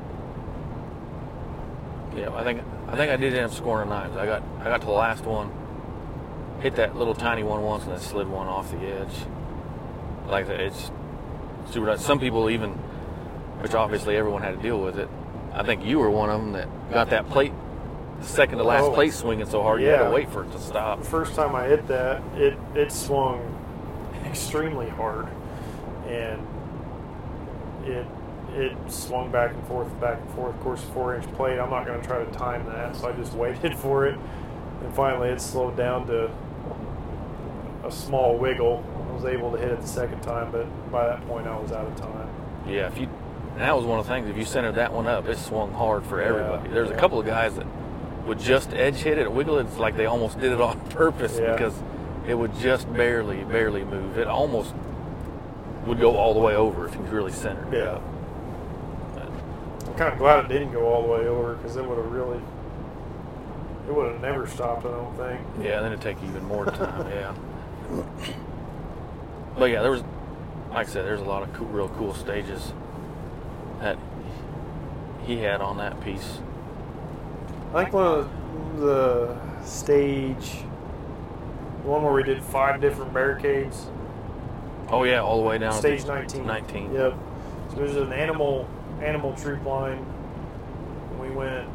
Yeah, 2.17 2.35
I 2.35 2.45
think 2.45 2.63
I 2.89 2.97
think 2.97 3.11
I 3.13 3.17
did 3.17 3.35
end 3.35 3.47
up 3.47 3.53
scoring 3.53 3.89
a 3.89 3.91
nines. 3.91 4.17
I 4.17 4.27
got 4.27 4.43
I 4.61 4.65
got 4.65 4.81
to 4.81 4.87
the 4.87 4.93
last 4.93 5.25
one, 5.25 5.51
hit 6.61 6.77
that 6.77 6.97
little 6.97 7.15
tiny 7.15 7.43
one 7.43 7.63
once, 7.63 7.85
and 7.85 7.93
then 7.93 8.01
slid 8.01 8.29
one 8.29 8.47
off 8.47 8.71
the 8.71 8.79
edge. 8.79 9.15
Like 10.29 10.47
that, 10.47 10.61
it's 10.61 10.91
super. 11.71 11.87
nice. 11.87 12.05
Some 12.05 12.19
people 12.19 12.49
even, 12.51 12.71
which 13.61 13.75
obviously 13.75 14.17
everyone 14.17 14.43
had 14.43 14.57
to 14.57 14.63
deal 14.63 14.81
with 14.81 14.99
it. 14.99 15.09
I 15.53 15.63
think 15.63 15.85
you 15.85 15.99
were 15.99 16.11
one 16.11 16.31
of 16.31 16.41
them 16.41 16.53
that 16.53 16.69
got 16.93 17.11
that 17.11 17.29
plate, 17.31 17.53
second 18.21 18.59
to 18.59 18.65
last 18.65 18.85
Oh. 18.85 18.93
plate 18.93 19.13
swinging 19.13 19.47
so 19.47 19.63
hard 19.63 19.81
you 19.81 19.89
had 19.89 20.09
to 20.09 20.11
wait 20.15 20.29
for 20.31 20.45
it 20.45 20.53
to 20.53 20.59
stop. 20.59 20.99
the 21.01 21.05
first 21.07 21.35
time 21.35 21.55
I 21.55 21.65
hit 21.65 21.87
that, 21.89 22.23
it 22.37 22.57
it 22.75 22.93
swung 22.93 23.41
extremely 24.27 24.89
hard, 24.89 25.27
and 26.07 26.41
it 27.85 28.07
it 28.55 28.73
swung 28.91 29.31
back 29.31 29.53
and 29.53 29.67
forth, 29.67 29.89
back 30.01 30.19
and 30.21 30.31
forth. 30.31 30.55
Of 30.55 30.61
course, 30.61 30.83
four 30.95 31.15
inch 31.15 31.31
plate. 31.35 31.59
I'm 31.59 31.69
not 31.71 31.85
going 31.87 32.01
to 32.01 32.07
try 32.07 32.25
to 32.25 32.31
time 32.33 32.65
that, 32.67 32.97
so 32.97 33.09
I 33.09 33.13
just 33.13 33.33
waited 33.45 33.75
for 33.77 34.07
it, 34.07 34.19
and 34.83 34.95
finally 34.95 35.29
it 35.29 35.41
slowed 35.41 35.77
down 35.77 36.07
to 36.07 36.31
a 37.87 37.93
small 37.93 38.37
wiggle. 38.37 38.85
I 39.11 39.15
was 39.15 39.25
able 39.25 39.51
to 39.53 39.59
hit 39.59 39.71
it 39.71 39.81
the 39.81 39.87
second 39.87 40.21
time, 40.23 40.51
but 40.53 40.67
by 40.91 41.07
that 41.07 41.27
point 41.27 41.47
I 41.47 41.59
was 41.59 41.73
out 41.73 41.87
of 41.87 41.97
time. 41.97 42.29
Yeah, 42.69 42.87
if 42.89 42.99
you 42.99 43.09
that 43.59 43.75
was 43.75 43.87
one 43.87 43.99
of 43.99 44.07
the 44.07 44.13
things. 44.13 44.29
If 44.29 44.37
you 44.37 44.45
centered 44.45 44.73
that 44.75 44.93
one 44.93 45.07
up, 45.07 45.27
it 45.29 45.39
swung 45.39 45.73
hard 45.73 46.05
for 46.05 46.21
Yeah, 46.21 46.29
everybody. 46.29 46.69
There's 46.69 46.91
a 46.91 46.95
couple 46.97 47.19
of 47.19 47.25
guys 47.25 47.55
that 47.57 47.67
would 48.27 48.39
just 48.39 48.73
edge 48.75 48.97
hit 48.97 49.17
it, 49.19 49.33
wiggle 49.33 49.59
it. 49.59 49.67
It's 49.67 49.79
like 49.79 49.97
they 49.97 50.05
almost 50.07 50.39
did 50.39 50.53
it 50.53 50.61
on 50.61 50.79
purpose 50.91 51.39
Yeah. 51.41 51.53
because 51.53 51.75
it 52.29 52.35
would 52.35 52.55
just 52.59 52.93
barely, 52.93 53.45
barely 53.45 53.85
move. 53.85 54.19
It 54.19 54.27
almost 54.27 54.75
would 55.87 55.99
go 56.01 56.17
all 56.17 56.35
the 56.35 56.41
way 56.41 56.55
over 56.55 56.87
if 56.87 56.95
you 56.95 57.01
really 57.03 57.33
centered 57.33 57.73
it 57.73 57.79
Yeah. 57.79 58.01
But, 59.15 59.29
I'm 59.89 59.95
kind 59.95 60.13
of 60.13 60.19
glad 60.19 60.45
it 60.45 60.49
didn't 60.49 60.73
go 60.73 60.85
all 60.93 61.03
the 61.03 61.09
way 61.09 61.27
over 61.27 61.55
because 61.55 61.77
it 61.77 61.85
would 61.87 61.97
have 61.97 62.11
really, 62.13 62.41
it 63.89 63.95
would 63.95 64.13
have 64.13 64.21
never 64.21 64.47
stopped. 64.47 64.85
I 64.85 64.91
don't 64.91 65.17
think. 65.17 65.41
yeah, 65.63 65.81
then 65.81 65.93
it'd 65.93 66.03
take 66.03 66.23
even 66.25 66.45
more 66.45 66.67
time. 66.67 67.07
yeah. 67.11 67.33
But 69.59 69.71
yeah, 69.71 69.83
there 69.83 69.91
was, 69.91 70.03
like 70.71 70.89
I 70.89 70.91
said, 70.91 71.05
there's 71.05 71.21
a 71.21 71.25
lot 71.25 71.43
of 71.43 71.53
cool, 71.55 71.67
real 71.69 71.89
cool 71.91 72.15
stages 72.15 72.73
that 73.81 73.99
he 75.25 75.39
had 75.39 75.61
on 75.61 75.79
that 75.79 76.01
piece. 76.03 76.39
I 77.75 77.83
think 77.85 77.95
one 77.95 78.07
of 78.07 78.31
the, 78.79 78.87
the 78.87 79.65
stage, 79.65 80.63
the 81.83 81.89
one 81.89 82.03
where 82.03 82.13
we 82.13 82.23
did 82.23 82.43
five 82.43 82.81
different 82.81 83.13
barricades, 83.13 83.87
Oh 84.89 85.03
yeah, 85.03 85.21
all 85.21 85.41
the 85.41 85.47
way 85.49 85.59
down. 85.59 85.73
to 85.73 85.79
stage 85.79 86.05
19. 86.07 86.47
19. 86.47 86.93
Yep. 86.95 87.15
So 87.71 87.77
there's 87.77 87.97
an 87.97 88.13
animal 88.13 88.69
animal 89.03 89.35
troop 89.35 89.65
line. 89.65 90.07
We 91.21 91.29
went. 91.31 91.69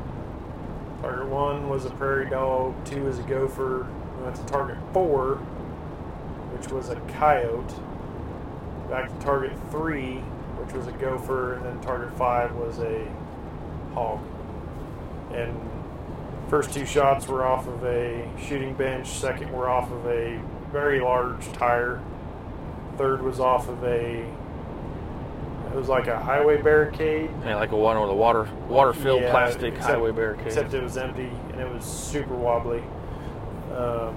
Target 1.01 1.27
one 1.27 1.67
was 1.67 1.83
a 1.85 1.89
prairie 1.89 2.29
dog. 2.29 2.73
Two 2.85 3.03
was 3.03 3.19
a 3.19 3.23
gopher. 3.23 3.85
We 4.17 4.23
went 4.23 4.35
to 4.37 4.45
target 4.45 4.77
four, 4.93 5.45
which 6.53 6.69
was 6.69 6.89
a 6.89 6.95
coyote. 7.19 7.73
Back 8.89 9.09
to 9.17 9.25
target 9.25 9.53
three, 9.69 10.15
which 10.59 10.73
was 10.75 10.87
a 10.87 10.91
gopher, 10.93 11.53
and 11.55 11.65
then 11.65 11.79
target 11.81 12.11
five 12.17 12.53
was 12.55 12.79
a 12.79 13.07
hog. 13.93 14.19
And 15.33 15.57
first 16.49 16.73
two 16.73 16.85
shots 16.85 17.27
were 17.27 17.45
off 17.45 17.67
of 17.67 17.83
a 17.85 18.27
shooting 18.47 18.73
bench. 18.73 19.07
Second 19.09 19.51
were 19.51 19.69
off 19.69 19.89
of 19.91 20.05
a 20.07 20.41
very 20.71 20.99
large 20.99 21.51
tire. 21.53 22.01
Third 22.97 23.21
was 23.21 23.39
off 23.39 23.69
of 23.69 23.83
a. 23.83 24.25
It 25.71 25.75
was 25.75 25.87
like 25.87 26.07
a 26.07 26.19
highway 26.19 26.61
barricade. 26.61 27.29
Yeah, 27.45 27.55
like 27.55 27.71
a 27.71 27.77
one 27.77 27.95
the 27.95 28.13
water 28.13 28.45
water 28.67 28.91
filled 28.91 29.21
Yeah, 29.21 29.31
plastic 29.31 29.75
except- 29.75 29.85
highway 29.93 30.11
barricade. 30.11 30.47
Except 30.47 30.73
it 30.73 30.83
was 30.83 30.97
empty 30.97 31.31
and 31.53 31.61
it 31.61 31.73
was 31.73 31.85
super 31.85 32.35
wobbly. 32.35 32.83
Um, 33.73 34.13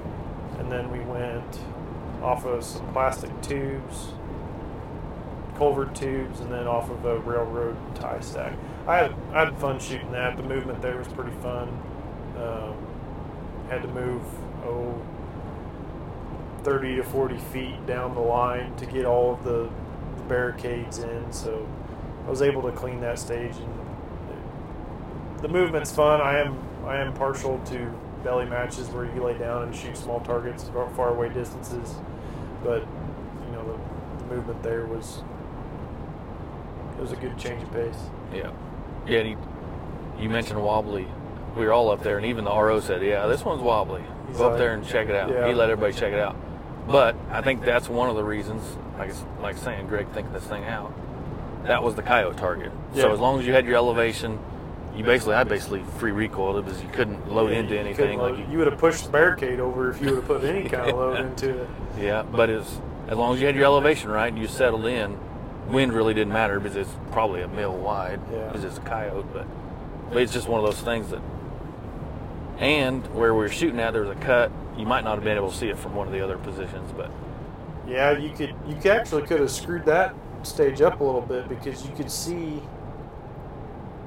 and 0.59 0.71
then 0.71 0.91
we 0.91 0.99
went 1.01 1.61
off 2.25 2.47
of 2.47 2.65
some 2.65 2.91
plastic 2.93 3.31
tubes, 3.43 4.13
culvert 5.57 5.95
tubes, 5.95 6.41
and 6.41 6.51
then 6.51 6.67
off 6.67 6.91
of 6.91 7.05
a 7.05 7.19
railroad 7.21 7.77
tie 7.95 8.21
stack. 8.21 8.55
I 8.87 8.97
had 8.97 9.15
I 9.33 9.45
had 9.45 9.59
fun 9.59 9.79
shooting 9.79 10.11
that. 10.13 10.37
The 10.37 10.43
movement 10.43 10.83
there 10.83 10.99
was 10.99 11.09
pretty 11.09 11.37
fun. 11.43 11.69
Um, 12.37 12.75
had 13.69 13.83
to 13.83 13.89
move 13.89 14.23
oh 14.65 15.01
30 16.65 16.97
to 16.97 17.03
40 17.05 17.39
feet 17.39 17.87
down 17.87 18.15
the 18.15 18.21
line 18.21 18.75
to 18.77 18.87
get 18.87 19.05
all 19.05 19.35
of 19.35 19.45
the, 19.45 19.71
the 20.17 20.23
barricades 20.25 20.99
in. 20.99 21.31
So 21.31 21.69
I 22.27 22.31
was 22.31 22.41
able 22.41 22.63
to 22.63 22.73
clean 22.73 23.01
that 23.01 23.19
stage, 23.19 23.55
and 23.57 25.41
the 25.43 25.49
movement's 25.49 25.93
fun. 25.93 26.21
I 26.21 26.39
am 26.39 26.59
I 26.87 26.97
am 26.97 27.13
partial 27.13 27.59
to 27.67 27.95
belly 28.25 28.47
matches 28.47 28.89
where 28.89 29.05
you 29.05 29.23
lay 29.23 29.37
down 29.37 29.65
and 29.65 29.77
shoot 29.77 29.97
small 29.97 30.21
targets 30.21 30.65
far, 30.71 30.89
far 30.95 31.11
away 31.11 31.29
distances, 31.29 31.95
but 32.65 32.81
you 32.81 33.53
know 33.53 33.65
the, 33.65 34.25
movement 34.35 34.63
there 34.63 34.87
was 34.87 35.23
it 36.97 37.01
was 37.01 37.13
a 37.13 37.17
good 37.17 37.39
change 37.39 37.63
of 37.63 37.71
pace. 37.73 37.95
Yeah, 38.33 38.51
yeah. 39.07 39.19
and 39.19 39.29
he, 39.29 40.23
you 40.23 40.31
mentioned 40.31 40.61
wobbly. 40.61 41.07
We 41.57 41.67
were 41.67 41.73
all 41.73 41.91
up 41.91 42.03
there, 42.03 42.17
and 42.17 42.27
even 42.27 42.45
the 42.45 42.51
RO 42.51 42.81
said, 42.81 43.03
"Yeah, 43.03 43.27
this 43.27 43.45
one's 43.45 43.63
wobbly. 43.63 44.03
He's 44.27 44.39
Go 44.39 44.51
up 44.51 44.59
there 44.59 44.73
and 44.73 44.85
check 44.85 45.09
it 45.09 45.15
out." 45.15 45.31
Yeah. 45.31 45.47
He 45.47 45.55
let 45.55 45.71
everybody 45.71 45.93
check 45.93 46.13
it 46.13 46.19
out. 46.19 46.37
But 46.89 47.17
I 47.31 47.43
think 47.43 47.65
that's 47.65 47.89
one 47.89 48.09
of 48.09 48.17
the 48.17 48.25
reasons, 48.25 48.63
like 48.99 49.13
like 49.41 49.57
saying, 49.57 49.87
Greg 49.87 50.09
thinking 50.13 50.33
this 50.33 50.45
thing 50.45 50.65
out. 50.65 50.93
That 51.65 51.83
was 51.83 51.95
the 51.95 52.03
coyote 52.03 52.37
target. 52.37 52.73
Yeah. 52.95 53.03
So 53.03 53.13
as 53.13 53.21
long 53.21 53.39
as 53.39 53.47
you 53.47 53.53
had 53.53 53.67
your 53.67 53.77
elevation, 53.77 54.39
you 54.97 55.05
basically 55.05 55.35
I 55.35 55.45
basically 55.45 55.83
free 55.99 56.13
recoiled 56.13 56.57
it 56.59 56.65
because 56.67 56.83
you 56.83 56.89
couldn't 56.91 57.31
load 57.33 57.51
Yeah, 57.53 57.59
into 57.59 57.75
you 57.75 57.81
anything. 57.81 57.97
couldn't 57.97 58.19
Like 58.19 58.39
you, 58.39 58.53
you 58.53 58.59
would 58.59 58.69
have 58.69 58.79
pushed 58.79 59.05
the 59.07 59.11
barricade 59.11 59.61
over 59.61 59.91
if 59.91 60.01
you 60.01 60.07
would 60.09 60.17
have 60.17 60.27
put 60.27 60.45
any 60.45 60.69
kind 60.69 60.91
of 60.91 60.97
load 60.97 61.21
into 61.21 61.63
it. 61.63 61.69
Yeah, 61.99 62.23
but 62.23 62.51
as 62.51 62.81
as 63.09 63.19
long 63.19 63.35
as 63.35 63.41
you 63.41 63.47
had 63.47 63.55
your 63.57 63.65
elevation 63.65 64.11
right 64.11 64.29
and 64.33 64.39
you 64.41 64.47
settled 64.49 64.87
in, 64.87 65.19
wind 65.69 65.93
really 65.93 66.15
didn't 66.15 66.33
matter 66.33 66.59
because 66.61 66.77
it's 66.77 66.95
probably 67.13 67.43
a 67.43 67.49
mil 67.49 67.77
wide 67.77 68.21
Yeah. 68.33 68.47
because 68.49 68.65
it's 68.65 68.79
a 68.79 68.83
coyote. 68.83 69.27
But, 69.33 69.47
but 70.11 70.19
it's 70.23 70.33
just 70.33 70.49
one 70.49 70.61
of 70.61 70.67
those 70.67 70.81
things 70.81 71.11
that. 71.11 71.21
And 72.59 73.05
where 73.15 73.35
we 73.35 73.41
were 73.41 73.49
shooting 73.49 73.81
at, 73.81 73.93
there 73.93 74.03
was 74.03 74.17
a 74.17 74.21
cut. 74.21 74.53
You 74.79 74.87
might 74.87 75.03
not 75.05 75.17
have 75.17 75.25
been 75.25 75.37
able 75.37 75.51
to 75.51 75.57
see 75.57 75.69
it 75.69 75.79
from 75.79 75.95
one 75.95 76.07
of 76.07 76.13
the 76.13 76.21
other 76.23 76.39
positions, 76.39 76.93
but 76.97 77.11
Yeah, 77.87 78.17
you 78.17 78.31
could 78.31 78.55
you 78.67 78.75
could 78.77 78.93
actually 78.93 79.23
could 79.23 79.41
have 79.41 79.51
screwed 79.51 79.85
that 79.87 80.15
stage 80.45 80.81
up 80.83 81.01
a 81.01 81.05
little 81.05 81.21
bit 81.21 81.49
because 81.49 81.85
you 81.87 81.93
could 81.95 82.11
see 82.11 82.61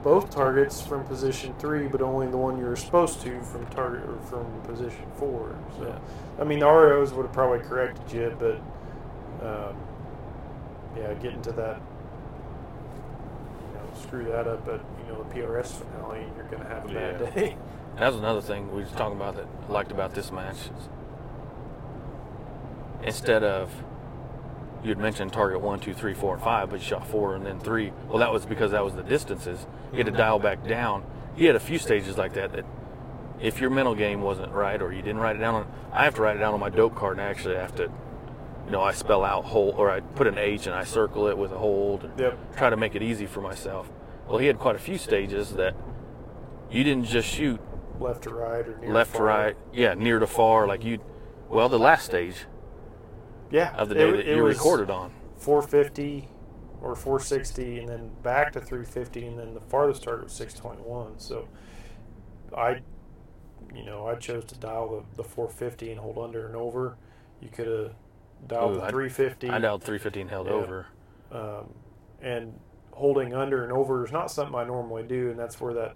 both 0.07 0.29
targets 0.29 0.79
from 0.81 1.03
position 1.03 1.53
three, 1.59 1.85
but 1.85 2.01
only 2.01 2.27
the 2.27 2.37
one 2.37 2.57
you 2.57 2.63
were 2.63 2.77
supposed 2.77 3.19
to 3.19 3.41
from 3.41 3.65
target 3.65 4.07
or 4.07 4.17
from 4.21 4.45
position 4.61 5.03
four. 5.17 5.53
So, 5.77 5.85
Yeah. 5.85 5.99
I 6.39 6.45
mean, 6.45 6.59
the 6.59 6.65
ROs 6.65 7.11
would 7.11 7.25
have 7.25 7.33
probably 7.33 7.59
corrected 7.59 8.09
you, 8.13 8.33
but 8.39 8.55
um, 9.45 9.75
yeah, 10.95 11.13
getting 11.15 11.41
to 11.41 11.51
that, 11.51 11.81
you 13.67 13.73
know, 13.73 13.99
screw 14.01 14.23
that 14.31 14.47
up 14.47 14.65
at 14.69 14.79
you 14.79 15.11
know 15.11 15.23
the 15.25 15.35
PRS 15.35 15.73
finale, 15.73 16.25
you're 16.37 16.45
going 16.45 16.63
to 16.63 16.69
have 16.69 16.85
a 16.89 16.93
bad 16.93 17.19
Yeah. 17.19 17.29
day. 17.31 17.57
That 17.97 18.07
was 18.07 18.15
another 18.15 18.39
thing 18.41 18.73
we 18.73 18.83
was 18.83 18.91
talking 18.93 19.17
about 19.17 19.35
that 19.35 19.47
I 19.67 19.71
liked 19.73 19.91
about 19.91 20.13
this 20.13 20.31
match. 20.31 20.55
Instead 23.03 23.43
of 23.43 23.69
you 24.83 24.89
had 24.89 24.97
mentioned 24.97 25.33
target 25.33 25.61
one, 25.61 25.79
two, 25.79 25.93
three, 25.93 26.13
four, 26.13 26.35
and 26.35 26.43
five, 26.43 26.69
but 26.69 26.79
you 26.79 26.85
shot 26.85 27.07
four 27.07 27.35
and 27.35 27.45
then 27.45 27.59
three. 27.59 27.91
Well, 28.07 28.19
that 28.19 28.31
was 28.31 28.45
because 28.45 28.71
that 28.71 28.83
was 28.83 28.95
the 28.95 29.03
distances. 29.03 29.65
You 29.91 29.97
had 29.97 30.05
to 30.05 30.11
mm-hmm. 30.11 30.19
dial 30.19 30.39
back 30.39 30.65
down. 30.65 31.03
He 31.35 31.45
had 31.45 31.55
a 31.55 31.59
few 31.59 31.79
stages 31.79 32.17
like 32.17 32.33
that. 32.33 32.53
That 32.53 32.65
if 33.41 33.59
your 33.59 33.69
mental 33.69 33.95
game 33.95 34.21
wasn't 34.21 34.51
right 34.51 34.81
or 34.81 34.91
you 34.91 35.01
didn't 35.01 35.19
write 35.19 35.35
it 35.35 35.39
down 35.39 35.55
on, 35.55 35.71
I 35.91 36.03
have 36.03 36.15
to 36.15 36.21
write 36.21 36.37
it 36.37 36.39
down 36.39 36.53
on 36.53 36.59
my 36.59 36.69
dope 36.69 36.95
card, 36.95 37.17
and 37.17 37.27
actually 37.27 37.55
have 37.55 37.75
to, 37.75 37.83
you 38.65 38.71
know, 38.71 38.81
I 38.81 38.91
spell 38.91 39.23
out 39.23 39.45
hold 39.45 39.75
or 39.75 39.89
I 39.89 39.99
put 39.99 40.27
an 40.27 40.37
H 40.37 40.67
and 40.67 40.75
I 40.75 40.83
circle 40.83 41.27
it 41.27 41.37
with 41.37 41.51
a 41.51 41.57
hold. 41.57 42.03
And 42.03 42.19
Yep. 42.19 42.57
Try 42.57 42.69
to 42.69 42.77
make 42.77 42.95
it 42.95 43.01
easy 43.01 43.25
for 43.25 43.41
myself. 43.41 43.89
Well, 44.27 44.39
he 44.39 44.47
had 44.47 44.59
quite 44.59 44.75
a 44.75 44.79
few 44.79 44.97
stages 44.97 45.53
that 45.53 45.75
you 46.69 46.83
didn't 46.83 47.05
just 47.05 47.27
shoot 47.29 47.61
Left 47.99 48.23
to 48.23 48.29
right 48.29 48.67
or 48.67 48.77
near 48.77 48.93
left 48.93 49.15
to 49.15 49.23
right, 49.23 49.57
yeah, 49.73 49.95
near 49.95 50.19
to 50.19 50.27
far. 50.27 50.67
Like 50.67 50.83
you, 50.83 50.99
well, 51.49 51.67
the 51.67 51.79
last 51.79 52.05
stage 52.05 52.45
Yeah, 53.49 53.75
of 53.75 53.89
the 53.89 53.95
day 53.95 54.09
it, 54.09 54.11
that 54.11 54.29
it 54.31 54.35
you 54.37 54.43
was 54.43 54.57
recorded 54.57 54.89
on. 54.89 55.11
450 55.37 56.27
or 56.81 56.95
460, 56.95 57.79
and 57.79 57.89
then 57.89 58.11
back 58.23 58.51
to 58.53 58.59
350, 58.59 59.25
and 59.27 59.39
then 59.39 59.53
the 59.53 59.61
farthest 59.61 60.03
target 60.03 60.25
was 60.25 60.33
621. 60.33 61.19
So 61.19 61.47
I, 62.55 62.81
you 63.73 63.83
know, 63.85 64.07
I 64.07 64.15
chose 64.15 64.45
to 64.45 64.55
dial 64.59 65.03
the, 65.15 65.23
the 65.23 65.27
450 65.27 65.91
and 65.91 65.99
hold 65.99 66.17
under 66.17 66.45
and 66.47 66.55
over. 66.55 66.97
You 67.41 67.49
could 67.49 67.67
have 67.67 67.93
dialed 68.47 68.71
Ooh, 68.73 68.79
the 68.79 68.83
I- 68.83 68.89
350. 68.91 69.49
I 69.49 69.59
dialed 69.59 69.83
350 69.83 70.21
and 70.21 70.29
held 70.29 70.47
Yeah. 70.47 70.53
over. 70.53 70.85
um, 71.31 71.73
and 72.21 72.59
holding 72.93 73.33
under 73.35 73.63
and 73.63 73.71
over 73.71 74.03
is 74.05 74.11
not 74.11 74.31
something 74.31 74.55
I 74.55 74.63
normally 74.63 75.03
do, 75.03 75.29
and 75.29 75.37
that's 75.39 75.59
where 75.61 75.73
that 75.75 75.95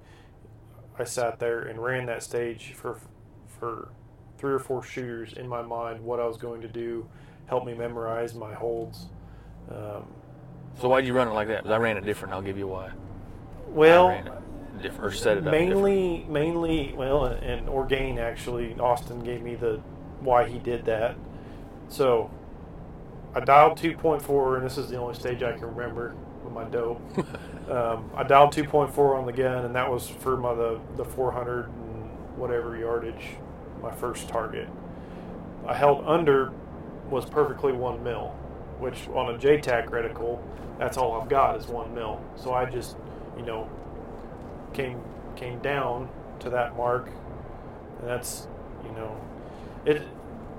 I 0.99 1.03
sat 1.03 1.39
there 1.39 1.61
and 1.61 1.81
ran 1.81 2.05
that 2.07 2.21
stage 2.21 2.73
for 2.73 2.99
for 3.47 3.89
three 4.37 4.51
or 4.53 4.59
four 4.59 4.83
shooters 4.83 5.33
in 5.33 5.47
my 5.47 5.61
mind 5.61 6.01
what 6.03 6.19
I 6.19 6.25
was 6.27 6.37
going 6.37 6.61
to 6.61 6.67
do, 6.67 7.07
help 7.51 7.65
me 7.65 7.73
memorize 7.73 8.33
my 8.33 8.53
holds. 8.53 9.07
Um, 9.69 10.05
So 10.75 10.87
why'd 10.87 11.05
you 11.05 11.13
run 11.13 11.27
it 11.27 11.31
like 11.31 11.49
that? 11.49 11.63
'Cause 11.63 11.71
I 11.71 11.77
ran 11.77 11.97
it 11.97 12.05
different. 12.05 12.33
I'll 12.33 12.41
give 12.41 12.57
you 12.57 12.65
why. 12.65 12.91
Well, 13.67 14.23
different 14.81 15.03
or 15.05 15.11
set 15.11 15.37
it 15.37 15.45
up 15.45 15.51
mainly, 15.51 16.25
mainly, 16.29 16.93
well, 16.95 17.25
and 17.25 17.67
Orgain 17.67 18.17
actually, 18.19 18.79
Austin 18.79 19.19
gave 19.19 19.43
me 19.43 19.55
the 19.55 19.81
why 20.21 20.45
he 20.47 20.59
did 20.59 20.85
that. 20.85 21.15
So 21.89 22.29
I 23.35 23.41
dialed 23.41 23.77
2.4, 23.77 24.55
and 24.55 24.65
this 24.65 24.77
is 24.77 24.89
the 24.89 24.95
only 24.95 25.13
stage 25.13 25.43
I 25.43 25.51
can 25.51 25.75
remember 25.75 26.15
with 26.45 26.53
my 26.53 26.63
dope. 26.63 27.01
um, 27.69 28.09
I 28.15 28.23
dialed 28.23 28.53
2.4 28.53 29.17
on 29.17 29.25
the 29.25 29.33
gun, 29.33 29.65
and 29.65 29.75
that 29.75 29.91
was 29.91 30.07
for 30.07 30.37
my 30.37 30.53
the, 30.53 30.79
the 30.95 31.03
400 31.03 31.65
and 31.65 32.09
whatever 32.37 32.77
yardage, 32.77 33.35
my 33.83 33.91
first 33.91 34.29
target. 34.29 34.69
I 35.67 35.75
held 35.75 36.01
under 36.07 36.53
was 37.11 37.25
perfectly 37.25 37.73
one 37.73 38.03
mil, 38.03 38.29
which 38.79 39.07
on 39.09 39.35
a 39.35 39.37
JTAC 39.37 39.89
reticle, 39.89 40.41
that's 40.79 40.97
all 40.97 41.21
I've 41.21 41.29
got 41.29 41.57
is 41.57 41.67
one 41.67 41.93
mil. 41.93 42.19
So 42.35 42.53
I 42.53 42.65
just, 42.65 42.97
you 43.37 43.43
know, 43.43 43.69
came 44.73 44.99
came 45.35 45.59
down 45.59 46.09
to 46.39 46.49
that 46.49 46.75
mark, 46.75 47.09
and 47.99 48.09
that's, 48.09 48.47
you 48.83 48.91
know, 48.93 49.15
it. 49.85 50.01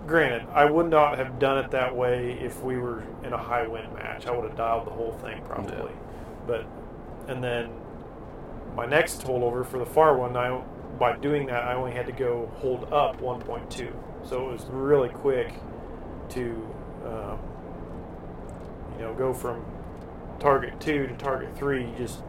Granted, 0.04 0.48
I 0.52 0.64
would 0.64 0.90
not 0.90 1.16
have 1.16 1.38
done 1.38 1.58
it 1.64 1.70
that 1.70 1.94
way 1.94 2.32
if 2.40 2.60
we 2.60 2.76
were 2.76 3.04
in 3.22 3.32
a 3.32 3.38
high 3.38 3.68
wind 3.68 3.94
match. 3.94 4.26
I 4.26 4.32
would 4.32 4.44
have 4.48 4.56
dialed 4.56 4.84
the 4.84 4.90
whole 4.90 5.12
thing 5.12 5.40
probably, 5.44 5.92
but 6.44 6.66
and 7.28 7.42
then 7.42 7.70
my 8.74 8.84
next 8.84 9.22
holdover 9.22 9.64
for 9.64 9.78
the 9.78 9.86
far 9.86 10.16
one, 10.16 10.36
I 10.36 10.60
by 10.98 11.16
doing 11.16 11.46
that 11.46 11.62
I 11.62 11.74
only 11.74 11.92
had 11.92 12.06
to 12.06 12.12
go 12.12 12.50
hold 12.56 12.92
up 12.92 13.20
1.2, 13.20 13.92
so 14.24 14.48
it 14.48 14.52
was 14.52 14.64
really 14.64 15.08
quick 15.08 15.54
to 16.34 16.74
um, 17.06 17.38
you 18.96 19.02
know 19.04 19.14
go 19.14 19.32
from 19.32 19.64
target 20.38 20.80
two 20.80 21.06
to 21.06 21.16
target 21.16 21.56
three, 21.56 21.88
just 21.96 22.22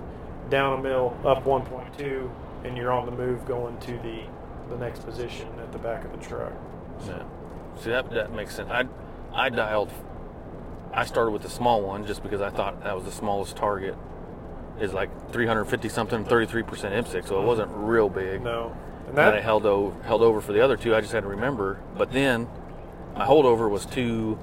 down 0.50 0.80
a 0.80 0.84
mill, 0.84 1.18
up 1.26 1.44
1.2, 1.46 2.30
and 2.64 2.78
you're 2.78 2.92
on 2.92 3.06
the 3.06 3.12
move 3.12 3.46
going 3.46 3.78
to 3.80 3.92
the 4.00 4.22
the 4.70 4.78
next 4.78 5.06
position 5.06 5.48
at 5.60 5.72
the 5.72 5.78
back 5.78 6.06
of 6.06 6.12
the 6.12 6.18
truck. 6.18 6.54
Yeah. 7.06 7.24
See 7.82 7.90
that 7.90 8.10
that 8.12 8.34
makes 8.34 8.56
sense. 8.56 8.70
I 8.70 8.86
I 9.34 9.50
dialed. 9.50 9.92
I 10.94 11.06
started 11.06 11.32
with 11.32 11.42
the 11.42 11.50
small 11.50 11.82
one 11.82 12.06
just 12.06 12.22
because 12.22 12.40
I 12.40 12.50
thought 12.50 12.84
that 12.84 12.96
was 12.96 13.06
the 13.06 13.12
smallest 13.12 13.56
target. 13.56 13.96
Is 14.80 14.94
like 14.94 15.32
350 15.32 15.88
something, 15.90 16.26
33 16.26 16.64
percent 16.64 17.08
M6, 17.08 17.28
so 17.28 17.42
it 17.42 17.46
wasn't 17.46 17.72
real 17.74 18.10
big. 18.10 18.42
No, 18.42 18.76
and 19.08 19.10
And 19.10 19.18
then 19.18 19.34
I 19.36 19.40
held 19.40 19.66
over 19.66 20.02
held 20.04 20.22
over 20.22 20.42
for 20.42 20.52
the 20.54 20.62
other 20.62 20.78
two. 20.78 20.96
I 20.96 21.02
just 21.02 21.14
had 21.14 21.24
to 21.24 21.30
remember. 21.30 21.80
But 21.98 22.12
then 22.12 22.48
my 23.16 23.26
holdover 23.26 23.70
was 23.70 23.86
two, 23.86 24.38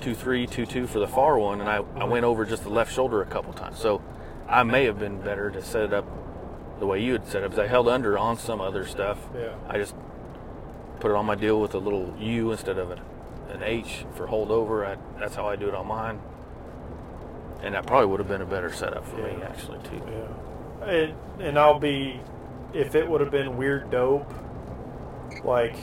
two 0.00 0.14
three, 0.14 0.46
two 0.46 0.66
two 0.66 0.86
for 0.86 0.98
the 0.98 1.08
far 1.08 1.38
one, 1.38 1.60
and 1.60 1.68
I, 1.68 1.76
I 1.76 1.80
mm-hmm. 1.80 2.10
went 2.10 2.24
over 2.24 2.44
just 2.44 2.62
the 2.62 2.70
left 2.70 2.92
shoulder 2.92 3.22
a 3.22 3.26
couple 3.26 3.52
times. 3.52 3.78
So 3.78 4.02
I 4.48 4.62
may 4.62 4.84
have 4.84 4.98
been 4.98 5.20
better 5.20 5.50
to 5.50 5.62
set 5.62 5.82
it 5.82 5.92
up 5.92 6.06
the 6.78 6.86
way 6.86 7.02
you 7.02 7.12
had 7.12 7.26
set 7.26 7.42
it. 7.42 7.46
Up 7.46 7.50
because 7.50 7.64
I 7.64 7.68
held 7.68 7.88
under 7.88 8.16
on 8.16 8.38
some 8.38 8.60
other 8.60 8.86
stuff. 8.86 9.18
Yeah. 9.34 9.54
I 9.68 9.78
just 9.78 9.94
put 11.00 11.10
it 11.10 11.14
on 11.14 11.26
my 11.26 11.34
deal 11.34 11.60
with 11.60 11.74
a 11.74 11.78
little 11.78 12.14
U 12.18 12.52
instead 12.52 12.78
of 12.78 12.90
an, 12.90 13.00
an 13.50 13.62
H 13.62 14.04
for 14.14 14.26
holdover. 14.26 14.86
I, 14.86 14.96
that's 15.18 15.34
how 15.34 15.48
I 15.48 15.56
do 15.56 15.68
it 15.68 15.74
on 15.74 15.86
mine. 15.86 16.20
And 17.62 17.74
that 17.74 17.86
probably 17.86 18.06
would 18.06 18.20
have 18.20 18.28
been 18.28 18.42
a 18.42 18.46
better 18.46 18.72
setup 18.72 19.06
for 19.06 19.16
me 19.16 19.42
actually 19.42 19.80
too. 19.80 20.00
Yeah. 20.06 20.88
And, 20.88 21.14
and 21.40 21.58
I'll 21.58 21.80
be, 21.80 22.20
if 22.72 22.94
it 22.94 23.08
would 23.08 23.20
have 23.20 23.32
been 23.32 23.56
weird 23.56 23.90
dope, 23.90 24.32
like, 25.44 25.76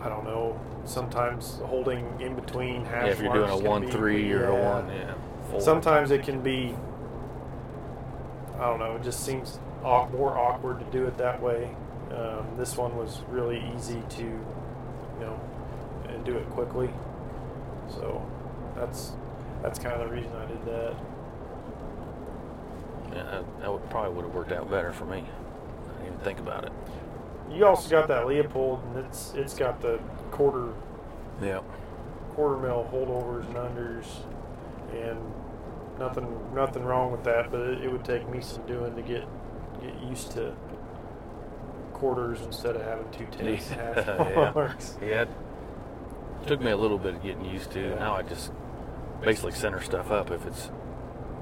I 0.00 0.08
don't 0.08 0.24
know, 0.24 0.58
sometimes 0.84 1.60
holding 1.64 2.20
in 2.20 2.34
between 2.34 2.84
half 2.84 3.06
Yeah, 3.06 3.12
if 3.12 3.20
you're 3.20 3.32
doing 3.32 3.50
a 3.50 3.56
one 3.56 3.88
three 3.90 4.30
or 4.32 4.46
a 4.46 4.54
one, 4.54 4.88
yeah. 4.88 5.14
Four. 5.50 5.60
Sometimes 5.60 6.10
it 6.10 6.22
can 6.22 6.40
be, 6.40 6.74
I 8.56 8.60
don't 8.60 8.78
know, 8.78 8.96
it 8.96 9.02
just 9.02 9.24
seems 9.24 9.58
more 9.82 10.36
awkward 10.36 10.78
to 10.80 10.84
do 10.86 11.06
it 11.06 11.16
that 11.18 11.40
way. 11.42 11.74
Um, 12.14 12.46
this 12.56 12.76
one 12.76 12.96
was 12.96 13.20
really 13.28 13.62
easy 13.74 14.02
to, 14.10 14.22
you 14.22 15.20
know, 15.20 15.40
and 16.08 16.24
do 16.24 16.36
it 16.36 16.48
quickly. 16.50 16.90
So 17.88 18.24
that's 18.76 19.12
that's 19.62 19.78
kind 19.78 20.00
of 20.00 20.08
the 20.08 20.14
reason 20.14 20.32
I 20.36 20.46
did 20.46 20.64
that. 20.66 20.94
Yeah, 23.12 23.22
that, 23.24 23.60
that 23.60 23.72
would 23.72 23.88
probably 23.90 24.14
would 24.14 24.24
have 24.26 24.34
worked 24.34 24.52
out 24.52 24.70
better 24.70 24.92
for 24.92 25.06
me. 25.06 25.18
I 25.18 25.92
didn't 26.02 26.06
even 26.06 26.18
think 26.20 26.38
about 26.38 26.64
it. 26.64 26.72
You 27.50 27.66
also 27.66 27.88
got 27.90 28.08
that 28.08 28.24
Leupold, 28.26 28.84
and 28.88 29.04
it's 29.06 29.32
it's 29.34 29.54
got 29.54 29.80
the 29.80 29.98
quarter 30.30 30.68
Yeah. 31.42 31.60
quarter 32.34 32.56
mil 32.58 32.88
holdovers 32.92 33.46
and 33.46 33.56
unders, 33.56 34.06
and 34.92 35.18
nothing 35.98 36.26
nothing 36.54 36.84
wrong 36.84 37.10
with 37.12 37.24
that. 37.24 37.50
But 37.50 37.60
it, 37.60 37.84
it 37.84 37.92
would 37.92 38.04
take 38.04 38.28
me 38.28 38.40
some 38.40 38.64
doing 38.66 38.94
to 38.96 39.02
get 39.02 39.24
get 39.80 39.94
used 40.08 40.32
to 40.32 40.54
quarters 41.94 42.40
instead 42.42 42.76
of 42.76 42.82
having 42.82 43.10
two 43.10 43.26
tenths 43.26 43.70
yeah. 43.70 44.62
Yeah. 45.02 45.22
It 45.22 45.28
took 46.46 46.60
me 46.60 46.70
a 46.70 46.76
little 46.76 46.98
bit 46.98 47.14
of 47.16 47.22
getting 47.22 47.44
used 47.44 47.72
to. 47.72 47.80
Yeah. 47.90 47.94
Now 47.96 48.14
I 48.14 48.22
just 48.22 48.52
basically 49.20 49.52
center 49.52 49.82
stuff 49.82 50.10
up 50.12 50.30
if 50.30 50.46
it's 50.46 50.70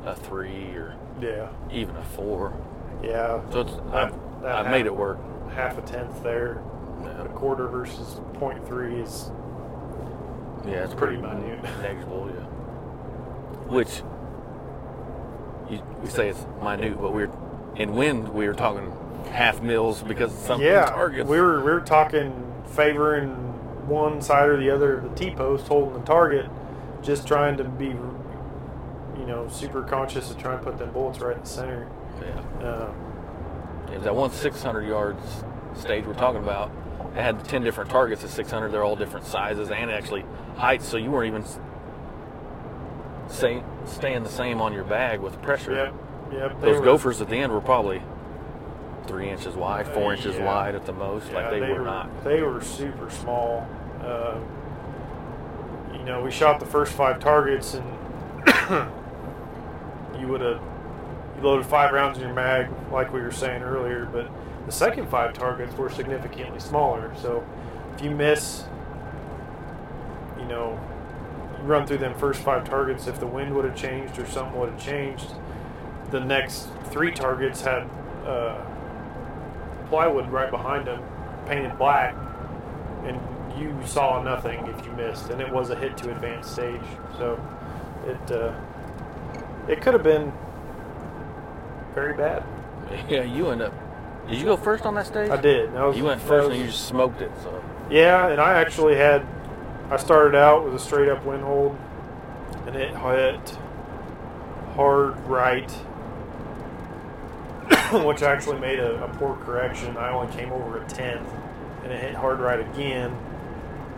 a 0.07 0.15
three 0.15 0.69
or 0.75 0.97
Yeah, 1.21 1.49
even 1.71 1.95
a 1.97 2.05
four. 2.05 2.55
yeah. 3.03 3.41
So 3.51 3.61
it's 3.61 3.73
I've, 3.93 4.15
I've 4.45 4.71
made 4.71 4.87
it 4.87 4.97
work. 4.97 5.19
Half 5.57 5.79
a 5.79 5.83
tenth 5.83 6.23
there. 6.23 6.63
Yeah. 7.03 7.25
A 7.25 7.29
quarter 7.31 7.67
versus 7.67 8.21
0.3 8.35 9.03
is 9.03 9.31
Yeah, 10.67 10.85
it's 10.85 10.95
Pretty 10.95 11.17
pretty, 11.17 11.37
minute. 11.37 11.63
negligible. 11.83 12.31
Yeah. 12.35 12.43
Which 13.73 14.03
you, 15.71 15.83
we 16.03 16.09
say 16.09 16.29
it's 16.29 16.47
minute, 16.63 17.01
but 17.01 17.13
we're 17.13 17.31
in 17.77 17.95
wind. 17.95 18.29
We 18.29 18.47
were 18.47 18.55
talking 18.55 18.93
half 19.31 19.61
mils 19.63 20.03
because 20.03 20.33
of 20.33 20.39
some 20.39 20.61
yeah. 20.61 20.87
targets. 20.87 21.29
We 21.29 21.41
were 21.41 21.59
we 21.59 21.71
were 21.71 21.81
talking 21.81 22.53
favoring 22.67 23.31
one 23.89 24.21
side 24.21 24.49
or 24.49 24.57
the 24.59 24.71
other 24.71 24.99
of 24.99 25.03
the 25.05 25.15
T 25.17 25.31
post, 25.31 25.67
holding 25.69 25.95
the 25.95 26.05
target, 26.07 26.47
just 27.03 27.27
trying 27.27 27.57
to 27.57 27.65
be, 27.65 27.87
you 27.87 29.27
know, 29.27 29.49
super 29.49 29.83
conscious 29.83 30.31
of 30.31 30.39
trying 30.39 30.59
to 30.59 30.65
put 30.65 30.79
them 30.79 30.93
bullets 30.93 31.19
right 31.21 31.37
in 31.37 31.43
the 31.43 31.49
center. 31.49 31.89
yeah. 32.21 32.69
Um, 32.69 33.06
It 33.89 33.97
was 33.97 34.05
that 34.05 34.15
one 34.15 34.31
600 34.31 34.83
yards 34.83 35.45
stage 35.75 36.05
we're 36.05 36.15
talking 36.15 36.43
about. 36.43 36.71
It 37.15 37.21
had 37.21 37.45
10 37.45 37.63
different 37.63 37.91
targets 37.91 38.25
at 38.25 38.31
600. 38.31 38.71
They're 38.71 38.85
all 38.85 38.97
different 38.97 39.27
sizes 39.27 39.71
and 39.71 39.91
actually 39.91 40.25
heights, 40.57 40.87
so 40.87 40.97
you 40.97 41.11
weren't 41.11 41.29
even 41.29 41.45
say, 43.29 43.63
staying 43.87 44.23
the 44.23 44.29
same 44.29 44.61
on 44.61 44.73
your 44.73 44.85
bag 44.85 45.21
with 45.21 45.41
pressure. 45.43 45.75
Yep. 45.75 45.95
Yep, 46.33 46.61
Those 46.61 46.79
were- 46.79 46.85
gophers 46.85 47.21
at 47.21 47.29
the 47.29 47.37
end 47.37 47.53
were 47.53 47.61
probably 47.61 48.03
three 49.07 49.29
inches 49.31 49.55
wide, 49.55 49.87
four 49.89 50.13
inches 50.13 50.37
yeah. 50.37 50.45
wide 50.45 50.75
at 50.75 50.85
the 50.85 50.93
most. 50.93 51.31
Yeah, 51.31 51.49
like 51.49 51.61
they, 51.61 51.73
were, 51.73 51.85
not. 51.85 52.25
They 52.25 52.43
were 52.43 52.61
super 52.61 53.09
small. 53.11 53.67
Uh, 54.01 54.39
you 55.93 56.03
know, 56.05 56.23
we 56.23 56.31
shot 56.31 56.59
the 56.59 56.67
first 56.67 56.93
five 56.93 57.21
targets, 57.21 57.75
and 57.75 57.87
you 60.21 60.27
would 60.29 60.41
have 60.41 60.61
you 61.37 61.43
loaded 61.43 61.67
five 61.67 61.93
rounds 61.93 62.19
in 62.19 62.25
your 62.25 62.35
mag, 62.35 62.69
like 62.91 63.13
we 63.13 63.21
were 63.21 63.31
saying 63.31 63.63
earlier. 63.63 64.07
But 64.07 64.31
the 64.67 64.73
second 64.73 65.09
five 65.09 65.33
targets 65.33 65.77
were 65.77 65.91
significantly 65.91 66.61
smaller. 66.61 67.13
So 67.21 67.47
if 67.95 68.03
you 68.03 68.11
miss, 68.11 68.65
you 70.39 70.47
know, 70.47 70.79
you 71.59 71.65
run 71.65 71.87
through 71.87 71.99
them 71.99 72.15
first 72.19 72.41
five 72.43 72.65
targets. 72.65 73.07
If 73.07 73.21
the 73.21 73.27
wind 73.27 73.55
would 73.55 73.65
have 73.65 73.77
changed 73.77 74.19
or 74.19 74.27
something 74.27 74.59
would 74.59 74.71
have 74.71 74.83
changed, 74.83 75.33
the 76.11 76.21
next 76.21 76.69
three 76.91 77.13
targets 77.13 77.61
had. 77.61 77.89
Uh, 78.25 78.61
plywood 79.89 80.29
right 80.31 80.51
behind 80.51 80.87
them, 80.87 81.03
painted 81.47 81.77
black, 81.79 82.15
and 83.05 83.21
you 83.59 83.75
saw 83.87 84.23
nothing 84.23 84.67
if 84.67 84.85
you 84.85 84.93
missed, 84.93 85.31
and 85.31 85.41
it 85.41 85.51
was 85.51 85.71
a 85.71 85.77
hit 85.77 85.97
to 85.99 86.11
advanced 86.11 86.53
stage. 86.53 86.83
So 87.19 87.41
it 88.07 88.33
uh, 88.33 88.53
it 89.69 89.81
could 89.81 89.95
have 89.95 90.03
been 90.03 90.33
very 91.97 92.15
bad. 92.15 92.45
Yeah, 93.09 93.25
you 93.25 93.51
end 93.51 93.63
up. 93.63 93.75
Did 94.29 94.39
you 94.39 94.45
go 94.45 94.57
first 94.57 94.87
on 94.87 94.95
that 94.95 95.07
stage? 95.07 95.29
I 95.29 95.37
did. 95.41 95.75
That 95.75 95.83
was, 95.85 95.97
You 95.97 96.05
went 96.05 96.21
first 96.21 96.49
was- 96.49 96.57
and 96.57 96.65
you 96.65 96.71
just 96.71 96.87
smoked 96.87 97.21
it. 97.21 97.33
So 97.43 97.65
Yeah, 97.91 98.29
and 98.29 98.41
I 98.41 98.55
actually 98.61 98.95
had. 98.95 99.27
I 99.91 99.97
started 99.97 100.37
out 100.37 100.65
with 100.65 100.75
a 100.75 100.79
straight 100.79 101.09
up 101.09 101.25
wind 101.25 101.43
hold, 101.43 101.77
and 102.67 102.77
it 102.77 102.91
hit 102.91 103.59
hard 104.77 105.19
right, 105.27 105.69
which 108.05 108.23
actually 108.23 108.61
made 108.61 108.79
a, 108.79 109.03
a 109.05 109.09
poor 109.17 109.37
correction. 109.45 109.97
I 109.97 110.13
only 110.13 110.33
came 110.37 110.53
over 110.53 110.79
a 110.79 110.87
tenth, 110.87 111.29
and 111.83 111.93
it 111.93 112.01
hit 112.01 112.15
hard 112.15 112.39
right 112.39 112.61
again. 112.61 113.11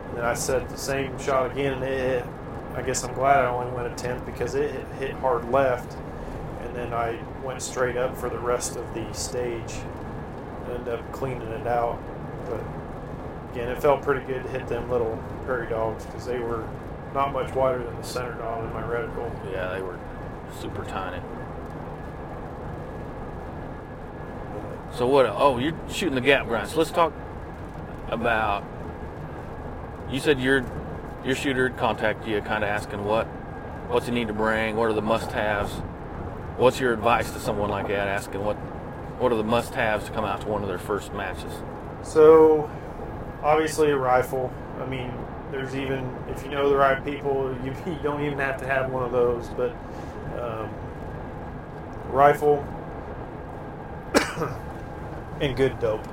And 0.09 0.17
then 0.17 0.25
I 0.25 0.33
set 0.35 0.67
the 0.71 0.79
same 0.79 1.19
shot 1.19 1.51
again, 1.51 1.75
and 1.75 1.85
it 1.85 1.99
hit. 1.99 2.25
I 2.75 2.81
guess 2.83 3.05
I'm 3.05 3.13
glad 3.15 3.45
I 3.45 3.49
only 3.49 3.71
went 3.73 3.93
a 3.93 3.97
tenth 3.97 4.25
because 4.25 4.55
it 4.55 4.71
hit, 4.73 4.87
hit 4.99 5.11
hard 5.17 5.51
left, 5.51 5.95
and 6.63 6.75
then 6.75 6.95
I 6.95 7.19
went 7.43 7.63
straight 7.63 7.97
up 7.97 8.17
for 8.17 8.29
the 8.29 8.39
rest 8.39 8.77
of 8.77 8.95
the 8.95 9.13
stage. 9.13 9.75
Ended 10.71 10.89
up 10.89 11.13
cleaning 11.13 11.49
it 11.49 11.67
out, 11.67 11.99
but 12.47 12.63
again, 13.53 13.69
it 13.69 13.81
felt 13.81 14.03
pretty 14.03 14.25
good 14.27 14.43
to 14.43 14.49
hit 14.51 14.69
them 14.69 14.91
little 14.91 15.23
prairie 15.45 15.69
dogs 15.69 16.05
because 16.05 16.27
they 16.27 16.39
were 16.39 16.69
not 17.15 17.33
much 17.33 17.55
wider 17.55 17.83
than 17.83 17.97
the 17.97 18.03
center 18.03 18.35
dog 18.35 18.65
in 18.65 18.73
my 18.73 18.83
reticle. 18.83 19.33
yeah, 19.51 19.73
they 19.75 19.81
were 19.81 19.99
super 20.61 20.85
tiny. 20.85 21.23
So 24.95 25.07
what? 25.07 25.27
Oh, 25.27 25.59
you're 25.59 25.79
shooting 25.91 26.15
the 26.15 26.21
gap 26.21 26.47
grind. 26.47 26.75
Let's 26.75 26.91
talk 26.91 27.13
about. 28.09 28.65
You 30.11 30.21
said 30.21 30.41
your 30.41 30.65
your 31.25 31.35
shooter 31.35 31.71
contacted 31.71 32.29
you, 32.29 32.41
kind 32.41 32.65
of 32.65 32.71
asking 32.71 33.05
what 33.05 33.27
what's 33.89 34.07
you 34.07 34.13
need 34.13 34.29
to 34.29 34.35
bring, 34.35 34.77
what 34.77 34.89
are 34.89 34.93
the 34.93 35.03
must-haves. 35.03 35.83
What's 36.59 36.81
your 36.81 36.93
advice 36.93 37.31
to 37.35 37.39
someone 37.39 37.71
like 37.71 37.87
that, 37.87 38.09
asking 38.09 38.45
what 38.45 38.57
what 39.21 39.31
are 39.31 39.37
the 39.37 39.45
must-haves 39.45 40.07
to 40.07 40.11
come 40.11 40.25
out 40.25 40.41
to 40.41 40.49
one 40.49 40.63
of 40.63 40.69
their 40.69 40.79
first 40.79 41.13
matches? 41.15 41.53
So, 42.03 42.69
obviously, 43.45 43.91
a 43.91 43.97
rifle. 43.97 44.53
I 44.81 44.87
mean, 44.87 45.13
there's 45.53 45.77
even 45.77 46.13
if 46.29 46.43
you 46.43 46.51
know 46.51 46.69
the 46.69 46.77
right 46.77 47.05
people, 47.05 47.57
you, 47.65 47.73
you 47.87 47.99
don't 48.03 48.25
even 48.25 48.39
have 48.39 48.61
to 48.61 48.67
have 48.67 48.91
one 48.91 49.05
of 49.05 49.13
those. 49.13 49.49
But 49.51 49.71
um, 50.37 50.69
rifle 52.11 52.67
and 55.41 55.57
good 55.57 55.79
dope. 55.79 56.09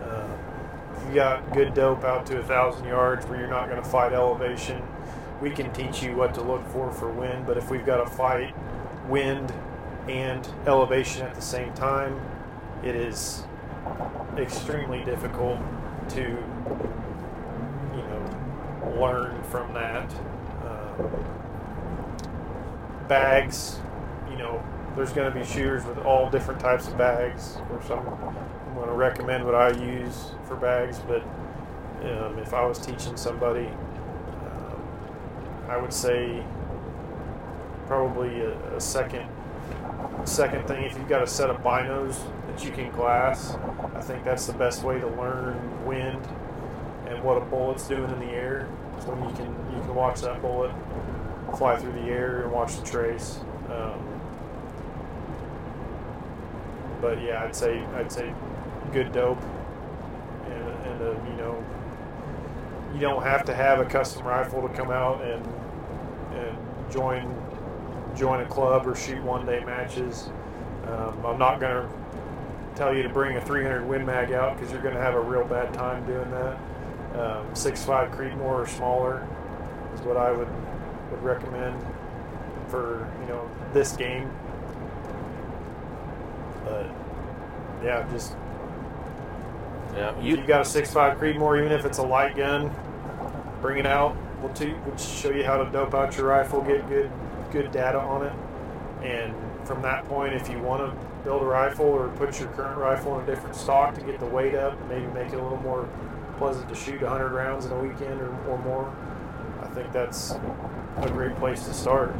Uh, 0.00 0.28
you 1.08 1.14
got 1.16 1.52
good 1.52 1.74
dope 1.74 2.04
out 2.04 2.24
to 2.26 2.38
a 2.38 2.42
thousand 2.44 2.86
yards 2.86 3.26
where 3.26 3.40
you're 3.40 3.48
not 3.48 3.68
going 3.68 3.82
to 3.82 3.88
fight 3.88 4.12
elevation, 4.12 4.80
we 5.40 5.50
can 5.50 5.72
teach 5.72 6.04
you 6.04 6.14
what 6.14 6.34
to 6.34 6.40
look 6.40 6.64
for 6.68 6.92
for 6.92 7.10
wind. 7.10 7.46
But 7.46 7.56
if 7.56 7.68
we've 7.68 7.84
got 7.84 7.96
to 7.96 8.06
fight 8.08 8.54
wind 9.08 9.52
and 10.08 10.46
elevation 10.66 11.22
at 11.22 11.34
the 11.34 11.42
same 11.42 11.72
time, 11.74 12.20
it 12.82 12.94
is 12.94 13.44
extremely 14.36 15.04
difficult 15.04 15.58
to 16.10 16.20
you 16.20 18.02
know 18.02 18.96
learn 19.00 19.42
from 19.44 19.72
that. 19.74 20.10
Um, 20.64 21.24
bags 23.08 23.78
you 24.30 24.36
know 24.36 24.64
there's 24.96 25.12
going 25.12 25.30
to 25.30 25.38
be 25.38 25.44
shooters 25.44 25.84
with 25.84 25.98
all 25.98 26.30
different 26.30 26.58
types 26.58 26.88
of 26.88 26.96
bags. 26.96 27.58
Or 27.70 27.82
some—I'm 27.82 28.34
I'm 28.74 28.80
going 28.80 28.88
to 28.88 28.94
recommend 28.94 29.44
what 29.44 29.54
i 29.54 29.70
use 29.70 30.32
for 30.48 30.56
bags 30.56 30.98
but 31.06 31.22
um, 32.02 32.38
if 32.40 32.52
i 32.52 32.66
was 32.66 32.76
teaching 32.80 33.16
somebody 33.16 33.66
um, 33.66 34.82
i 35.68 35.76
would 35.76 35.92
say 35.92 36.44
probably 37.86 38.40
a, 38.40 38.76
a 38.76 38.80
second 38.80 39.28
second 40.24 40.66
thing. 40.66 40.84
If 40.84 40.96
you've 40.96 41.08
got 41.08 41.22
a 41.22 41.26
set 41.26 41.50
of 41.50 41.58
binos 41.58 42.16
that 42.46 42.64
you 42.64 42.70
can 42.70 42.90
glass 42.92 43.56
i 43.94 44.00
think 44.00 44.24
that's 44.24 44.46
the 44.46 44.52
best 44.52 44.82
way 44.82 45.00
to 45.00 45.06
learn 45.06 45.84
wind 45.84 46.24
and 47.06 47.22
what 47.22 47.36
a 47.36 47.40
bullet's 47.40 47.86
doing 47.86 48.10
in 48.10 48.20
the 48.20 48.32
air. 48.32 48.68
So 49.00 49.14
when 49.14 49.28
you 49.28 49.36
can 49.36 49.46
you 49.74 49.80
can 49.82 49.94
watch 49.94 50.20
that 50.22 50.40
bullet 50.40 50.72
fly 51.56 51.76
through 51.76 51.92
the 51.92 52.08
air 52.10 52.42
and 52.42 52.52
watch 52.52 52.76
the 52.76 52.84
trace. 52.84 53.40
Um, 53.70 54.14
but 57.04 57.20
yeah 57.20 57.44
i'd 57.44 57.54
say 57.54 57.84
i'd 57.96 58.10
say 58.10 58.32
good 58.92 59.12
dope 59.12 59.42
and, 60.46 60.68
and 60.86 61.02
a, 61.02 61.26
you 61.28 61.36
know 61.36 61.62
you 62.94 63.00
don't 63.00 63.22
have 63.22 63.44
to 63.44 63.54
have 63.54 63.78
a 63.78 63.84
custom 63.84 64.24
rifle 64.26 64.66
to 64.66 64.74
come 64.74 64.90
out 64.90 65.20
and 65.22 65.44
and 66.34 66.56
join 66.90 67.28
join 68.16 68.40
a 68.40 68.46
club 68.46 68.86
or 68.86 68.94
shoot 68.94 69.22
one 69.22 69.46
day 69.46 69.62
matches. 69.64 70.30
Um, 70.86 71.24
I'm 71.24 71.38
not 71.38 71.60
going 71.60 71.86
to 71.86 71.94
tell 72.76 72.94
you 72.94 73.02
to 73.02 73.08
bring 73.08 73.36
a 73.36 73.44
300 73.44 73.86
Win 73.86 74.04
Mag 74.04 74.32
out 74.32 74.56
because 74.56 74.72
you're 74.72 74.82
going 74.82 74.94
to 74.94 75.00
have 75.00 75.14
a 75.14 75.20
real 75.20 75.44
bad 75.44 75.72
time 75.72 76.04
doing 76.06 76.30
that. 76.30 76.56
Um, 77.14 77.46
6.5 77.54 78.14
Creedmoor 78.14 78.40
or 78.40 78.66
smaller 78.66 79.26
is 79.94 80.00
what 80.00 80.16
I 80.16 80.32
would 80.32 80.48
would 81.10 81.22
recommend 81.22 81.80
for 82.68 83.08
you 83.20 83.28
know 83.28 83.48
this 83.72 83.96
game. 83.96 84.30
But 86.64 86.90
yeah, 87.84 88.08
just 88.10 88.34
Yeah, 89.94 90.20
you, 90.20 90.30
you 90.30 90.42
you 90.42 90.46
got 90.46 90.62
a 90.62 90.68
6.5 90.68 91.18
Creedmoor, 91.18 91.60
even 91.60 91.70
if 91.70 91.84
it's 91.84 91.98
a 91.98 92.02
light 92.02 92.36
gun, 92.36 92.74
bring 93.60 93.78
it 93.78 93.86
out. 93.86 94.16
We'll, 94.42 94.52
te- 94.52 94.74
we'll 94.84 94.96
show 94.96 95.30
you 95.30 95.44
how 95.44 95.62
to 95.62 95.70
dope 95.70 95.94
out 95.94 96.16
your 96.16 96.26
rifle, 96.26 96.60
get 96.60 96.86
good 96.88 97.10
good 97.54 97.70
data 97.72 97.98
on 97.98 98.26
it, 98.26 98.32
and 99.06 99.32
from 99.66 99.80
that 99.82 100.04
point, 100.06 100.34
if 100.34 100.48
you 100.50 100.58
want 100.58 100.82
to 100.82 101.06
build 101.24 101.40
a 101.40 101.46
rifle 101.46 101.86
or 101.86 102.08
put 102.16 102.38
your 102.38 102.48
current 102.50 102.76
rifle 102.76 103.16
in 103.18 103.22
a 103.22 103.26
different 103.26 103.54
stock 103.56 103.94
to 103.94 104.00
get 104.02 104.18
the 104.18 104.26
weight 104.26 104.54
up, 104.54 104.78
and 104.78 104.88
maybe 104.88 105.06
make 105.14 105.32
it 105.32 105.38
a 105.38 105.42
little 105.42 105.60
more 105.60 105.88
pleasant 106.36 106.68
to 106.68 106.74
shoot 106.74 107.00
100 107.00 107.30
rounds 107.30 107.64
in 107.64 107.72
a 107.72 107.78
weekend 107.78 108.20
or, 108.20 108.34
or 108.48 108.58
more, 108.58 108.92
I 109.62 109.68
think 109.68 109.92
that's 109.92 110.32
a 110.96 111.08
great 111.10 111.36
place 111.36 111.64
to 111.66 111.72
start. 111.72 112.14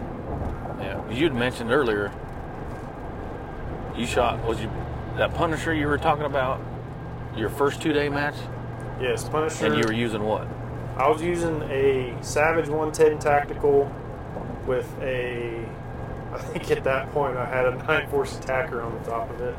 yeah 0.78 1.02
you'd 1.10 1.34
mentioned 1.34 1.70
earlier. 1.72 2.12
You 3.96 4.06
shot 4.06 4.42
was 4.44 4.60
you 4.60 4.70
that 5.16 5.34
Punisher 5.34 5.72
you 5.74 5.86
were 5.86 5.98
talking 5.98 6.24
about 6.24 6.60
your 7.36 7.48
first 7.48 7.82
two 7.82 7.92
day 7.92 8.08
match, 8.08 8.34
Yes, 9.00 9.28
Punisher. 9.28 9.66
and 9.66 9.76
you 9.76 9.82
were 9.84 9.92
using 9.92 10.22
what? 10.22 10.46
I 10.96 11.08
was 11.08 11.20
using 11.22 11.60
a 11.62 12.16
Savage 12.20 12.68
110 12.68 13.18
tactical 13.18 13.92
with 14.66 14.90
a. 15.00 15.64
I 16.32 16.38
think 16.38 16.70
at 16.70 16.82
that 16.84 17.10
point 17.12 17.36
I 17.36 17.44
had 17.44 17.66
a 17.66 17.72
Nightforce 17.72 18.36
ATACR 18.40 18.84
on 18.84 18.92
the 18.98 19.10
top 19.10 19.30
of 19.30 19.40
it, 19.40 19.54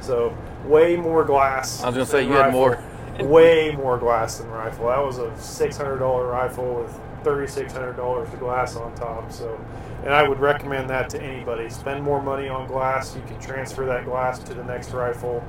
so 0.00 0.36
way 0.64 0.96
more 0.96 1.24
glass. 1.24 1.82
I 1.82 1.88
was 1.88 1.94
gonna 1.94 2.06
say 2.06 2.24
you 2.26 2.32
had 2.32 2.52
more. 2.52 2.82
way 3.20 3.70
more 3.76 3.98
glass 3.98 4.38
than 4.38 4.48
rifle. 4.50 4.88
That 4.88 5.04
was 5.04 5.18
a 5.18 5.36
six 5.38 5.76
hundred 5.76 5.98
dollar 5.98 6.26
rifle 6.26 6.82
with 6.82 6.98
thirty 7.22 7.46
six 7.50 7.72
hundred 7.72 7.96
dollars 7.96 8.32
of 8.32 8.40
glass 8.40 8.74
on 8.76 8.94
top. 8.94 9.30
So, 9.30 9.58
and 10.02 10.12
I 10.12 10.26
would 10.26 10.40
recommend 10.40 10.90
that 10.90 11.10
to 11.10 11.22
anybody. 11.22 11.68
Spend 11.70 12.02
more 12.02 12.22
money 12.22 12.48
on 12.48 12.66
glass. 12.66 13.14
You 13.14 13.22
can 13.22 13.38
transfer 13.40 13.84
that 13.86 14.04
glass 14.04 14.38
to 14.40 14.54
the 14.54 14.64
next 14.64 14.90
rifle, 14.92 15.44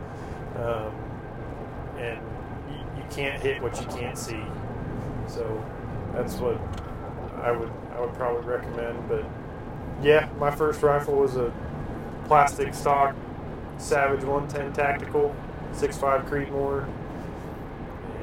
um, 0.58 0.92
and 1.98 2.20
you, 2.70 2.78
you 2.98 3.04
can't 3.10 3.42
hit 3.42 3.62
what 3.62 3.80
you 3.80 3.88
can't 3.88 4.18
see. 4.18 4.44
So, 5.28 5.66
that's 6.14 6.36
what 6.36 6.60
I 7.42 7.52
would 7.52 7.72
I 7.96 8.02
would 8.02 8.14
probably 8.16 8.46
recommend. 8.46 9.08
But 9.08 9.24
yeah, 10.02 10.30
my 10.38 10.52
first 10.52 10.82
rifle 10.82 11.16
was 11.16 11.36
a 11.38 11.52
plastic 12.26 12.74
stock 12.74 13.16
Savage 13.78 14.24
110 14.24 14.74
tactical, 14.74 15.36
6.5 15.74 16.30
Creedmoor 16.30 16.88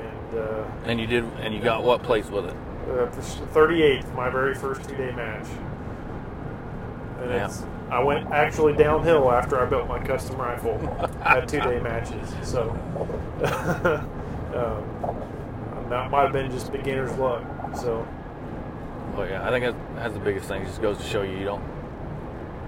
and 0.01 0.39
uh, 0.39 0.65
And 0.85 0.99
you 1.01 1.07
did, 1.07 1.25
and 1.41 1.55
you 1.55 1.61
got 1.61 1.83
what 1.85 2.03
place 2.03 2.29
with 2.31 2.47
it? 2.47 2.57
uh, 2.89 3.07
38th, 3.55 4.13
my 4.15 4.29
very 4.31 4.55
first 4.55 4.89
two 4.89 4.97
day 4.97 5.13
match. 5.13 5.47
And 7.21 7.31
Yeah. 7.31 7.47
it's, 7.47 7.65
I 7.91 8.03
went 8.03 8.31
actually 8.33 8.73
downhill 8.73 9.31
after 9.31 9.61
I 9.61 9.67
built 9.67 9.87
my 9.87 9.99
custom 10.03 10.37
rifle 10.37 10.81
at 11.23 11.47
two 11.47 11.61
day 11.61 11.79
matches. 11.81 12.35
So 12.43 12.71
um, 14.55 15.89
that 15.91 16.11
might 16.11 16.23
have 16.23 16.33
been 16.33 16.51
just 16.51 16.73
beginner's 16.73 17.13
luck. 17.19 17.45
So 17.77 18.07
Well, 19.17 19.29
yeah, 19.29 19.47
I 19.47 19.51
think 19.51 19.65
that- 19.65 19.97
that's 19.97 20.15
the 20.15 20.21
biggest 20.21 20.49
thing. 20.49 20.63
It 20.63 20.67
just 20.67 20.81
goes 20.83 20.99
to 20.99 21.05
show 21.05 21.23
you 21.23 21.37
you 21.37 21.45
don't 21.45 21.63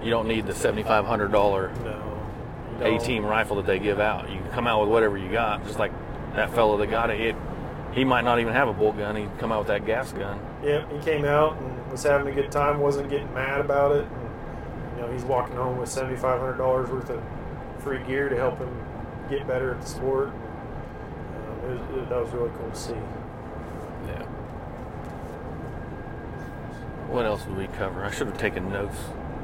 you 0.03 0.11
don't 0.11 0.27
need 0.27 0.45
the 0.45 0.53
seventy 0.53 0.83
five 0.83 1.05
hundred 1.05 1.31
dollar 1.31 1.71
no. 1.83 1.99
you 2.79 2.85
A 2.85 2.89
don't. 2.91 3.01
team 3.01 3.25
rifle 3.25 3.55
that 3.57 3.65
they 3.65 3.79
give 3.79 3.99
out. 3.99 4.29
You 4.29 4.39
can 4.39 4.51
come 4.51 4.67
out 4.67 4.81
with 4.81 4.89
whatever 4.89 5.17
you 5.17 5.31
got, 5.31 5.65
just 5.65 5.79
like 5.79 5.91
that 6.35 6.53
fellow 6.53 6.77
that 6.77 6.87
got 6.87 7.09
it. 7.09 7.19
it 7.19 7.35
he 7.93 8.03
might 8.03 8.25
not 8.25 8.39
even 8.39 8.53
have 8.53 8.67
a 8.67 8.73
bolt 8.73 8.97
gun. 8.97 9.15
He'd 9.15 9.37
come 9.39 9.51
out 9.53 9.59
with 9.59 9.67
that 9.69 9.85
gas 9.85 10.11
gun. 10.11 10.37
Yep, 10.63 10.91
he 10.91 10.99
came 10.99 11.23
out 11.25 11.57
and 11.57 11.91
was 11.91 12.03
having 12.03 12.27
a 12.27 12.31
good 12.35 12.51
time. 12.51 12.79
wasn't 12.81 13.09
getting 13.09 13.33
mad 13.33 13.61
about 13.61 13.93
it. 13.95 14.03
And, 14.05 14.97
you 14.97 15.01
know, 15.03 15.11
he's 15.11 15.23
walking 15.23 15.55
home 15.55 15.77
with 15.77 15.89
seventy 15.89 16.17
five 16.17 16.39
hundred 16.39 16.57
dollars 16.57 16.89
worth 16.89 17.09
of 17.09 17.23
free 17.79 18.03
gear 18.03 18.27
to 18.29 18.35
help 18.35 18.59
him 18.59 18.69
get 19.29 19.47
better 19.47 19.71
at 19.73 19.81
the 19.81 19.87
sport. 19.87 20.27
Um, 20.27 21.71
it 21.71 21.79
was, 21.79 21.97
it, 22.03 22.09
that 22.09 22.21
was 22.21 22.31
really 22.31 22.51
cool 22.59 22.69
to 22.69 22.75
see. 22.75 22.93
Yeah. 24.07 24.25
What 27.09 27.25
else 27.25 27.43
did 27.43 27.55
we 27.57 27.67
cover? 27.67 28.03
I 28.03 28.11
should 28.11 28.27
have 28.27 28.37
taken 28.37 28.69
notes, 28.71 28.97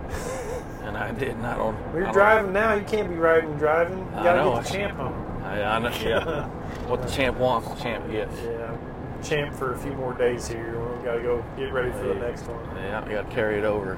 and 0.84 0.98
I 0.98 1.12
didn't. 1.12 1.44
I 1.46 1.56
don't. 1.58 1.76
When 1.94 2.04
I 2.04 2.06
you're 2.06 2.14
driving 2.14 2.54
now, 2.54 2.74
you 2.74 2.84
can't 2.84 3.10
be 3.10 3.16
riding 3.16 3.52
and 3.52 3.60
driving. 3.60 4.00
You 4.00 4.06
gotta 4.16 4.44
know, 4.44 4.56
get 4.56 4.64
the 4.64 4.70
I- 4.70 4.72
champ 4.74 4.98
home. 4.98 5.28
I, 5.44 5.64
I 5.64 5.80
know. 5.80 5.90
Yeah. 6.04 6.46
what 6.88 7.02
the 7.02 7.10
champ 7.10 7.38
wants, 7.38 7.68
the 7.70 7.76
champ 7.76 8.10
gets. 8.12 8.36
Yeah, 8.42 8.76
champ 9.24 9.54
for 9.56 9.74
a 9.74 9.78
few 9.78 9.92
more 9.94 10.14
days 10.14 10.48
here. 10.48 10.80
We 10.80 11.04
gotta 11.06 11.22
go 11.22 11.44
get 11.58 11.74
ready 11.74 11.92
for 11.92 12.08
the 12.08 12.16
next 12.16 12.44
one. 12.44 12.64
Yeah, 12.78 13.06
you 13.06 13.12
got 13.12 13.30
to 13.30 13.36
carry 13.36 13.58
it 13.58 13.64
over. 13.66 13.98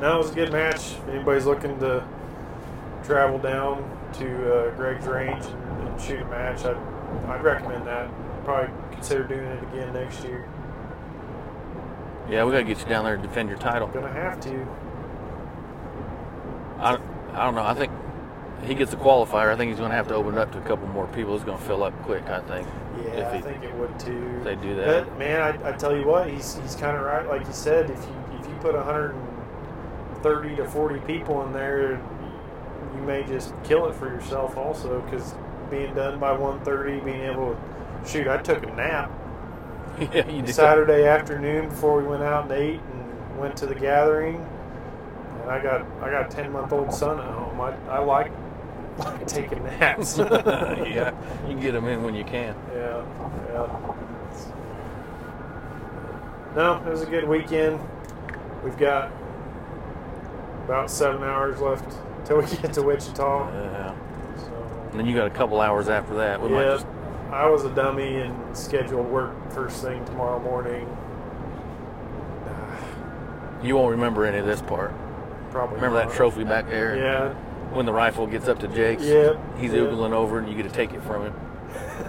No, 0.00 0.14
it 0.14 0.18
was 0.18 0.30
a 0.30 0.34
good 0.34 0.52
match. 0.52 0.92
If 0.92 1.08
anybody's 1.08 1.44
looking 1.44 1.78
to 1.80 2.06
travel 3.02 3.38
down 3.38 3.82
to 4.14 4.54
uh, 4.54 4.74
Greg's 4.76 5.06
range 5.06 5.44
and, 5.44 5.88
and 5.88 6.00
shoot 6.00 6.20
a 6.20 6.24
match, 6.26 6.64
I'd, 6.64 6.76
I'd 7.28 7.42
recommend 7.42 7.84
that. 7.86 8.08
Probably 8.44 8.72
consider 8.92 9.24
doing 9.24 9.44
it 9.44 9.62
again 9.64 9.92
next 9.92 10.22
year. 10.22 10.48
Yeah, 12.30 12.44
we 12.44 12.52
got 12.52 12.58
to 12.58 12.64
get 12.64 12.78
you 12.80 12.86
down 12.86 13.04
there 13.04 13.16
to 13.16 13.22
defend 13.22 13.48
your 13.48 13.58
title. 13.58 13.88
Gonna 13.88 14.12
have 14.12 14.38
to. 14.40 14.66
I, 16.78 16.98
I 17.32 17.44
don't 17.44 17.54
know. 17.54 17.62
I 17.64 17.74
think 17.74 17.90
he 18.64 18.74
gets 18.74 18.92
a 18.92 18.96
qualifier. 18.96 19.52
I 19.52 19.56
think 19.56 19.70
he's 19.70 19.78
going 19.78 19.90
to 19.90 19.96
have 19.96 20.08
to 20.08 20.14
open 20.14 20.34
it 20.34 20.38
up 20.38 20.52
to 20.52 20.58
a 20.58 20.62
couple 20.62 20.86
more 20.88 21.06
people. 21.08 21.34
It's 21.34 21.44
going 21.44 21.58
to 21.58 21.64
fill 21.64 21.82
up 21.82 21.94
quick. 22.02 22.24
I 22.28 22.40
think. 22.40 22.68
Yeah, 22.98 23.10
If 23.12 23.26
I 23.32 23.36
he- 23.36 23.42
think 23.42 23.64
it 23.64 23.74
would 23.74 23.98
too. 23.98 24.36
if 24.38 24.44
they 24.44 24.56
do 24.56 24.74
that. 24.76 25.06
But 25.08 25.18
man, 25.18 25.40
I, 25.40 25.70
I 25.70 25.72
tell 25.72 25.96
you 25.96 26.06
what, 26.06 26.28
he's 26.28 26.56
he's 26.62 26.74
kind 26.76 26.96
of 26.96 27.02
right. 27.04 27.26
Like 27.26 27.46
you 27.46 27.52
said, 27.52 27.90
if 27.90 27.98
you 28.04 28.38
if 28.40 28.46
you 28.48 28.54
put 28.60 28.74
130 28.74 30.56
to 30.56 30.64
40 30.68 31.00
people 31.00 31.44
in 31.46 31.52
there, 31.52 31.92
you 32.94 33.00
may 33.02 33.22
just 33.24 33.54
kill 33.64 33.86
it 33.88 33.94
for 33.94 34.06
yourself 34.06 34.56
also. 34.56 35.00
Because 35.02 35.34
being 35.70 35.94
done 35.94 36.18
by 36.18 36.30
1:30, 36.36 37.04
being 37.04 37.22
able 37.22 37.54
to 37.54 38.08
shoot, 38.08 38.26
I 38.28 38.36
took 38.38 38.62
a 38.64 38.70
nap 38.74 39.10
yeah, 40.12 40.28
you 40.28 40.42
do. 40.42 40.52
Saturday 40.52 41.06
afternoon 41.06 41.68
before 41.68 42.00
we 42.00 42.06
went 42.06 42.22
out 42.22 42.44
and 42.44 42.52
ate 42.52 42.80
and 42.80 43.38
went 43.38 43.56
to 43.56 43.66
the 43.66 43.74
gathering. 43.74 44.36
And 45.42 45.50
I 45.50 45.62
got 45.62 45.86
I 46.00 46.10
got 46.10 46.32
a 46.32 46.36
10 46.36 46.52
month 46.52 46.72
old 46.72 46.92
son 46.92 47.18
at 47.18 47.24
home. 47.24 47.60
I, 47.60 47.74
I 47.88 47.98
like 47.98 48.30
like 48.98 49.26
taking 49.26 49.62
naps. 49.64 50.18
yeah, 50.18 51.12
you 51.48 51.58
get 51.58 51.72
them 51.72 51.86
in 51.86 52.02
when 52.02 52.14
you 52.14 52.24
can. 52.24 52.54
Yeah, 52.72 53.04
yeah. 53.48 53.94
No, 56.54 56.82
it 56.86 56.90
was 56.90 57.02
a 57.02 57.06
good 57.06 57.28
weekend. 57.28 57.80
We've 58.64 58.76
got 58.76 59.12
about 60.64 60.90
seven 60.90 61.22
hours 61.22 61.60
left 61.60 61.96
till 62.24 62.40
we 62.40 62.46
get 62.56 62.72
to 62.74 62.82
Wichita. 62.82 63.50
Yeah. 63.52 63.94
So, 64.36 64.88
And 64.90 65.00
then 65.00 65.06
you 65.06 65.14
got 65.14 65.26
a 65.26 65.30
couple 65.30 65.60
hours 65.60 65.88
after 65.88 66.14
that. 66.16 66.40
We 66.40 66.48
might 66.48 66.64
just 66.64 66.86
I 67.30 67.48
was 67.48 67.64
a 67.64 67.70
dummy 67.74 68.16
and 68.20 68.56
scheduled 68.56 69.06
work 69.06 69.52
first 69.52 69.82
thing 69.82 70.04
tomorrow 70.06 70.38
morning. 70.40 70.88
you 73.62 73.76
won't 73.76 73.90
remember 73.90 74.24
any 74.24 74.38
of 74.38 74.46
this 74.46 74.62
part. 74.62 74.92
Probably 75.50 75.76
Remember 75.76 75.98
that 75.98 76.12
trophy 76.14 76.44
back 76.44 76.68
there? 76.68 76.96
Yeah, 76.96 77.34
When 77.74 77.86
the 77.86 77.92
rifle 77.92 78.26
gets 78.26 78.48
up 78.48 78.58
to 78.60 78.68
Jake's, 78.68 79.02
Yep, 79.04 79.58
he's 79.58 79.72
yep. 79.72 79.82
oogling 79.88 80.12
over, 80.12 80.38
and 80.38 80.48
you 80.48 80.54
get 80.54 80.64
to 80.64 80.70
take 80.74 80.92
it 80.94 81.02
from 81.02 81.24
him. 81.26 81.34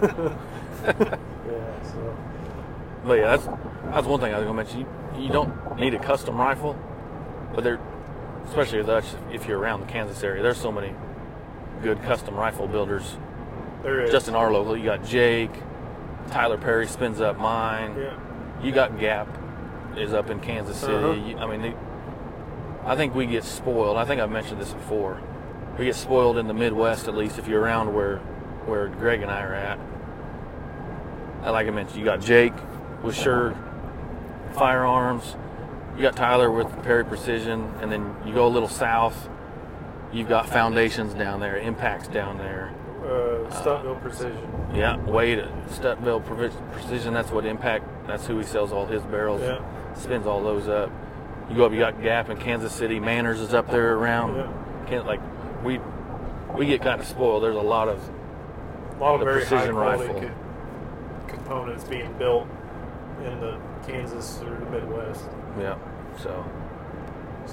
yeah. 0.83 1.83
So 1.83 2.17
But 3.05 3.13
yeah, 3.13 3.35
that's 3.35 3.45
that's 3.91 4.07
one 4.07 4.19
thing 4.19 4.33
I 4.33 4.37
was 4.37 4.45
gonna 4.45 4.55
mention. 4.55 4.79
You, 4.81 5.23
you 5.23 5.29
don't 5.29 5.75
need 5.77 5.93
a 5.93 5.99
custom 5.99 6.37
rifle, 6.37 6.77
but 7.53 7.63
there, 7.63 7.79
especially 8.47 8.77
with 8.77 8.89
us, 8.89 9.15
if 9.33 9.47
you're 9.47 9.57
around 9.59 9.81
the 9.81 9.87
Kansas 9.87 10.23
area, 10.23 10.41
there's 10.43 10.57
so 10.61 10.71
many 10.71 10.93
good 11.81 12.01
custom 12.03 12.35
rifle 12.35 12.67
builders 12.67 13.17
there 13.83 14.01
is 14.01 14.11
just 14.11 14.27
in 14.27 14.35
our 14.35 14.51
local. 14.51 14.75
You 14.77 14.85
got 14.85 15.03
Jake, 15.05 15.51
Tyler 16.29 16.57
Perry 16.57 16.87
spins 16.87 17.21
up 17.21 17.37
mine. 17.39 17.95
yeah. 17.97 18.19
You 18.61 18.71
got 18.73 18.99
Gap 18.99 19.27
is 19.95 20.13
up 20.13 20.29
in 20.29 20.39
Kansas 20.39 20.77
City. 20.77 21.33
Uh-huh. 21.33 21.45
I 21.45 21.47
mean, 21.47 21.61
they, 21.61 21.73
I 22.85 22.95
think 22.95 23.15
we 23.15 23.25
get 23.25 23.43
spoiled. 23.43 23.97
I 23.97 24.05
think 24.05 24.19
I've 24.21 24.31
mentioned 24.31 24.59
this 24.59 24.73
before. 24.73 25.21
We 25.77 25.85
get 25.85 25.95
spoiled 25.95 26.37
in 26.37 26.47
the 26.47 26.53
Midwest, 26.53 27.07
at 27.07 27.15
least 27.15 27.39
if 27.39 27.47
you're 27.47 27.61
around 27.61 27.93
where 27.93 28.17
where 28.65 28.87
Greg 28.89 29.21
and 29.21 29.31
I 29.31 29.41
are 29.43 29.53
at. 29.53 29.79
And 31.43 31.51
like 31.53 31.67
I 31.67 31.71
mentioned, 31.71 31.97
you 31.99 32.05
got 32.05 32.19
Jake 32.21 32.53
with 33.01 33.15
Sure 33.15 33.55
Firearms. 34.53 35.35
You 35.95 36.01
got 36.03 36.15
Tyler 36.15 36.51
with 36.51 36.67
Perry 36.83 37.05
Precision, 37.05 37.71
and 37.81 37.91
then 37.91 38.15
you 38.25 38.33
go 38.33 38.45
a 38.45 38.49
little 38.49 38.69
south. 38.69 39.29
You've 40.11 40.29
got 40.29 40.49
Foundations 40.49 41.13
down 41.13 41.39
there, 41.39 41.57
Impacts 41.57 42.07
down 42.07 42.37
there. 42.37 42.73
Uh, 43.09 43.49
Stuntville 43.49 43.99
Precision. 44.01 44.49
Yeah, 44.73 44.97
Wade 44.97 45.39
at 45.39 45.49
Stutville 45.69 46.23
Precision. 46.73 47.13
That's 47.13 47.31
what 47.31 47.45
Impact. 47.45 47.85
That's 48.07 48.27
who 48.27 48.37
he 48.37 48.43
sells 48.45 48.71
all 48.71 48.85
his 48.85 49.01
barrels. 49.03 49.41
Yeah. 49.41 49.59
Spins 49.95 50.27
all 50.27 50.43
those 50.43 50.67
up. 50.67 50.91
You 51.49 51.55
go 51.55 51.65
up. 51.65 51.71
You 51.71 51.79
got 51.79 52.01
Gap 52.01 52.29
in 52.29 52.37
Kansas 52.37 52.71
City. 52.71 52.99
Manners 52.99 53.39
is 53.39 53.53
up 53.53 53.67
there 53.71 53.95
around. 53.95 54.35
Yeah. 54.35 54.51
Can't 54.87 55.05
like 55.07 55.21
we 55.63 55.79
we 56.55 56.65
get 56.67 56.81
kind 56.81 57.01
of 57.01 57.07
spoiled. 57.07 57.41
There's 57.43 57.55
a 57.55 57.59
lot 57.61 57.87
of 57.87 57.99
A 58.97 58.99
lot 58.99 59.15
of 59.15 59.21
very 59.21 59.43
high 59.43 59.49
precision 59.49 59.75
quality 59.75 60.13
rifle. 60.13 60.31
components 61.27 61.83
being 61.85 62.13
built 62.17 62.47
in 63.23 63.39
the 63.39 63.59
Kansas 63.87 64.39
or 64.43 64.51
the 64.55 64.69
Midwest. 64.69 65.25
yeah. 65.59 65.77
So 66.21 66.45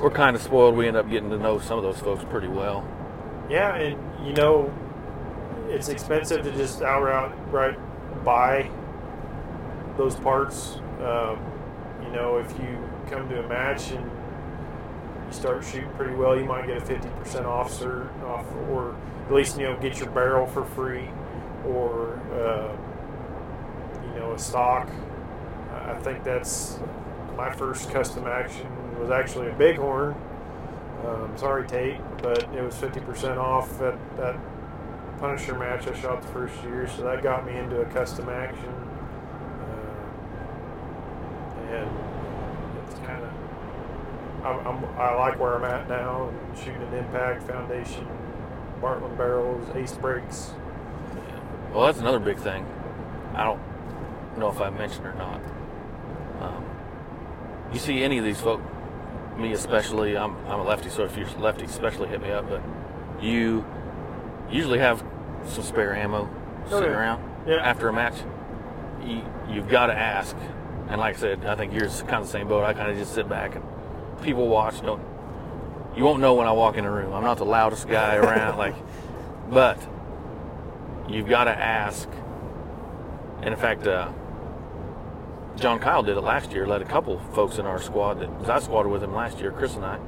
we're 0.02 0.10
kind 0.10 0.36
of 0.36 0.42
spoiled. 0.42 0.76
We 0.76 0.86
end 0.88 0.96
up 0.96 1.08
getting 1.08 1.30
to 1.30 1.38
know 1.38 1.58
some 1.58 1.78
of 1.78 1.84
those 1.84 1.98
folks 1.98 2.24
pretty 2.28 2.48
well. 2.48 2.86
Yeah, 3.48 3.74
and 3.76 4.26
you 4.26 4.34
know, 4.34 4.72
it's 5.68 5.88
expensive 5.88 6.44
to 6.44 6.52
just 6.52 6.82
outright 6.82 7.32
right 7.51 7.76
buy 8.24 8.70
those 9.97 10.14
parts. 10.16 10.76
Um, 11.01 11.40
you 12.02 12.10
know, 12.10 12.38
if 12.38 12.51
you 12.59 12.78
come 13.10 13.28
to 13.28 13.44
a 13.44 13.48
match 13.48 13.90
and 13.90 14.05
you 14.05 15.32
start 15.32 15.64
shooting 15.64 15.90
pretty 15.90 16.14
well, 16.14 16.38
you 16.38 16.44
might 16.44 16.66
get 16.66 16.76
a 16.78 16.80
fifty 16.80 17.09
percent 17.20 17.47
off, 17.47 17.72
sir, 17.72 18.09
off, 18.24 18.47
or 18.70 18.97
at 19.26 19.32
least 19.32 19.59
you 19.59 19.64
know 19.64 19.76
get 19.78 19.98
your 19.98 20.10
barrel 20.10 20.47
for 20.47 20.64
free, 20.64 21.09
or 21.66 22.18
uh, 22.32 22.76
you 24.06 24.20
know 24.20 24.32
a 24.32 24.38
stock. 24.38 24.88
I 25.72 25.93
I 25.93 25.98
think 26.01 26.24
that's 26.24 26.78
my 27.36 27.52
first 27.52 27.90
custom 27.90 28.26
action 28.26 28.66
was 28.98 29.10
actually 29.10 29.48
a 29.48 29.52
bighorn. 29.52 30.14
Um, 31.05 31.36
sorry, 31.36 31.66
Tate, 31.66 32.01
but 32.22 32.43
it 32.55 32.62
was 32.62 32.74
50% 32.74 33.36
off 33.36 33.80
at 33.82 34.16
that 34.16 34.36
Punisher 35.18 35.59
match 35.59 35.86
I 35.86 35.94
shot 35.98 36.22
the 36.22 36.28
first 36.28 36.55
year, 36.62 36.86
so 36.88 37.02
that 37.05 37.22
got 37.22 37.47
me 37.47 37.56
into 37.56 37.80
a 37.80 37.86
custom 37.86 38.28
action. 38.28 38.74
Uh, 39.60 39.94
and 41.70 41.90
it's 42.86 42.98
kind 43.01 43.24
of, 43.24 43.32
I'm, 44.44 44.66
I'm, 44.66 44.84
I 44.98 45.14
like 45.14 45.40
where 45.40 45.56
I'm 45.56 45.64
at 45.64 45.88
now, 45.88 46.28
and 46.28 46.59
shooting 46.59 46.82
an 46.82 46.93
Impact 46.94 47.43
Foundation, 47.44 48.06
Bartlein 48.80 49.16
barrels, 49.16 49.66
Ace 49.74 49.94
brakes. 49.94 50.52
Well, 51.72 51.86
that's 51.86 51.98
another 51.98 52.20
big 52.20 52.38
thing. 52.38 52.66
I 53.34 53.44
don't 53.44 53.60
know 54.38 54.51
if 54.51 54.60
I 54.60 54.70
mentioned 54.70 55.06
or 55.06 55.14
not. 55.14 55.40
Um, 56.40 56.64
you 57.72 57.78
see 57.78 58.02
any 58.02 58.18
of 58.18 58.24
these 58.24 58.40
folk, 58.40 58.60
me 59.38 59.52
especially, 59.52 60.16
I'm, 60.16 60.36
I'm 60.47 60.60
a 60.60 60.64
lefty, 60.64 60.90
so 60.90 61.05
if 61.05 61.16
you're 61.16 61.28
lefty, 61.38 61.64
especially 61.64 62.09
hit 62.09 62.22
me 62.22 62.30
up. 62.30 62.48
But 62.48 62.62
you 63.20 63.64
usually 64.51 64.78
have 64.78 65.05
some 65.47 65.64
spare 65.64 65.94
ammo 65.94 66.28
sitting 66.68 66.90
yeah. 66.90 66.97
around 66.97 67.23
Yeah. 67.47 67.56
after 67.56 67.89
a 67.89 67.93
match. 67.93 68.14
You, 69.05 69.23
you've 69.48 69.68
got 69.68 69.86
to 69.86 69.94
ask. 69.94 70.36
And 70.89 71.01
like 71.01 71.16
I 71.16 71.18
said, 71.18 71.44
I 71.44 71.55
think 71.55 71.73
you're 71.73 71.89
kind 71.89 72.16
of 72.16 72.23
the 72.23 72.32
same 72.32 72.48
boat. 72.48 72.64
I 72.64 72.73
kind 72.73 72.90
of 72.90 72.97
just 72.97 73.14
sit 73.14 73.28
back 73.28 73.55
and 73.56 73.64
people 74.23 74.48
watch. 74.48 74.81
Don't 74.82 75.02
you 75.97 76.05
won't 76.05 76.20
know 76.20 76.35
when 76.35 76.47
I 76.47 76.52
walk 76.52 76.77
in 76.77 76.85
a 76.85 76.90
room. 76.90 77.12
I'm 77.14 77.24
not 77.24 77.39
the 77.39 77.44
loudest 77.47 77.89
guy 77.89 78.16
around. 78.16 78.59
like, 78.59 78.74
but 79.51 79.78
you've 81.09 81.28
got 81.28 81.44
to 81.44 81.56
ask. 81.56 82.09
And 83.39 83.48
in 83.55 83.56
fact, 83.56 83.86
uh, 83.86 84.12
John 85.56 85.78
Kyle 85.78 86.02
did 86.02 86.16
it 86.16 86.20
last 86.20 86.52
year. 86.52 86.66
Let 86.66 86.82
a 86.82 86.85
couple 86.85 87.18
folks 87.32 87.59
in 87.59 87.64
our 87.66 87.81
squad 87.81 88.20
that 88.20 88.31
was 88.39 88.48
I 88.48 88.59
squatted 88.59 88.93
with 88.93 89.02
him 89.02 89.14
last 89.14 89.39
year, 89.40 89.52
Chris 89.52 89.74
and 89.74 89.85
I. 89.85 89.98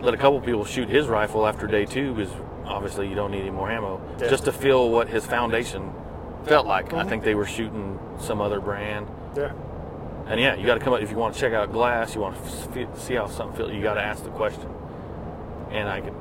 Let 0.00 0.14
a 0.14 0.16
couple 0.16 0.40
people 0.40 0.64
shoot 0.64 0.88
his 0.88 1.06
rifle 1.06 1.46
after 1.46 1.66
day 1.66 1.84
two 1.84 2.12
because 2.12 2.32
obviously 2.66 3.08
you 3.08 3.14
don't 3.14 3.30
need 3.30 3.40
any 3.40 3.50
more 3.50 3.70
ammo, 3.70 4.00
Yeah. 4.20 4.28
just 4.28 4.44
to 4.46 4.52
feel 4.52 4.90
what 4.90 5.08
his 5.08 5.24
foundation 5.26 5.92
felt 6.44 6.66
like. 6.66 6.92
I 6.94 7.04
think 7.04 7.24
they 7.24 7.34
were 7.34 7.46
shooting 7.46 7.98
some 8.18 8.40
other 8.40 8.60
brand. 8.60 9.06
Yeah. 9.36 9.52
And 10.28 10.40
yeah, 10.40 10.54
you 10.56 10.66
got 10.66 10.74
to 10.74 10.80
come 10.80 10.92
up 10.92 11.00
if 11.02 11.10
you 11.10 11.16
want 11.16 11.34
to 11.34 11.40
check 11.40 11.52
out 11.52 11.72
glass. 11.72 12.14
You 12.14 12.20
want 12.20 12.36
to 12.74 12.88
see 12.96 13.14
how 13.14 13.26
something 13.28 13.56
feels. 13.56 13.72
You 13.72 13.82
got 13.82 13.94
to 13.94 14.02
ask 14.02 14.24
the 14.24 14.30
question. 14.30 14.68
And 15.70 15.88
I 15.88 16.00
can 16.00 16.14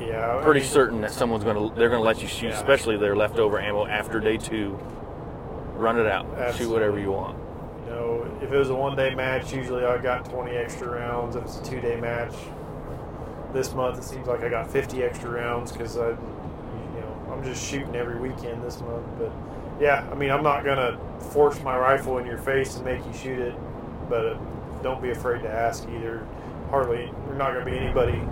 Yeah. 0.00 0.38
I 0.38 0.42
pretty 0.42 0.60
mean, 0.60 0.68
certain 0.68 1.00
that 1.02 1.10
someone's 1.10 1.44
going 1.44 1.56
to 1.56 1.74
they're 1.78 1.88
going 1.90 2.00
to 2.00 2.06
let 2.06 2.22
you 2.22 2.28
shoot, 2.28 2.48
Yeah. 2.48 2.54
especially 2.56 2.96
their 2.96 3.16
leftover 3.16 3.60
ammo 3.60 3.86
after 3.86 4.20
day 4.20 4.36
two. 4.38 4.78
Run 5.74 5.98
it 5.98 6.06
out. 6.06 6.26
Shoot 6.54 6.70
whatever 6.70 6.98
you 6.98 7.12
want. 7.12 7.36
You 7.86 7.90
know, 7.94 8.26
if 8.42 8.52
it 8.52 8.56
was 8.58 8.70
a 8.70 8.74
one 8.74 8.96
day 8.96 9.14
match, 9.14 9.52
usually 9.52 9.84
I 9.84 9.98
got 9.98 10.24
20 10.30 10.52
extra 10.52 10.88
rounds. 10.88 11.36
If 11.36 11.44
it's 11.44 11.58
a 11.60 11.64
two 11.64 11.80
day 11.80 11.96
match, 12.00 12.32
this 13.52 13.72
month 13.74 13.98
it 13.98 14.04
seems 14.04 14.26
like 14.26 14.42
I 14.42 14.48
got 14.48 14.70
50 14.70 15.02
extra 15.02 15.30
rounds 15.30 15.72
because 15.72 15.96
I, 15.96 16.10
you 16.10 17.00
know, 17.00 17.32
I'm 17.32 17.42
just 17.42 17.64
shooting 17.64 17.94
every 17.96 18.18
weekend 18.18 18.62
this 18.62 18.80
month. 18.80 19.06
But 19.18 19.32
yeah, 19.80 20.08
I 20.10 20.14
mean, 20.14 20.30
I'm 20.30 20.42
not 20.42 20.64
gonna 20.64 20.98
force 21.32 21.60
my 21.62 21.76
rifle 21.78 22.18
in 22.18 22.26
your 22.26 22.38
face 22.38 22.76
and 22.76 22.84
make 22.84 23.04
you 23.06 23.12
shoot 23.12 23.38
it, 23.38 23.54
but 24.08 24.26
uh, 24.26 24.38
don't 24.82 25.02
be 25.02 25.10
afraid 25.10 25.42
to 25.42 25.50
ask 25.50 25.84
either. 25.88 26.26
Hardly, 26.70 27.10
there's 27.26 27.38
not 27.38 27.52
gonna 27.52 27.64
be 27.64 27.78
anybody 27.78 28.22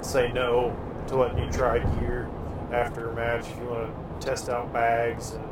say 0.00 0.32
no 0.32 0.76
to 1.08 1.16
letting 1.16 1.38
you 1.38 1.50
try 1.50 1.78
gear 1.98 2.28
after 2.72 3.10
a 3.10 3.14
match 3.14 3.48
if 3.48 3.58
you 3.58 3.64
want 3.66 4.20
to 4.20 4.26
test 4.26 4.48
out 4.48 4.72
bags 4.72 5.32
and 5.32 5.44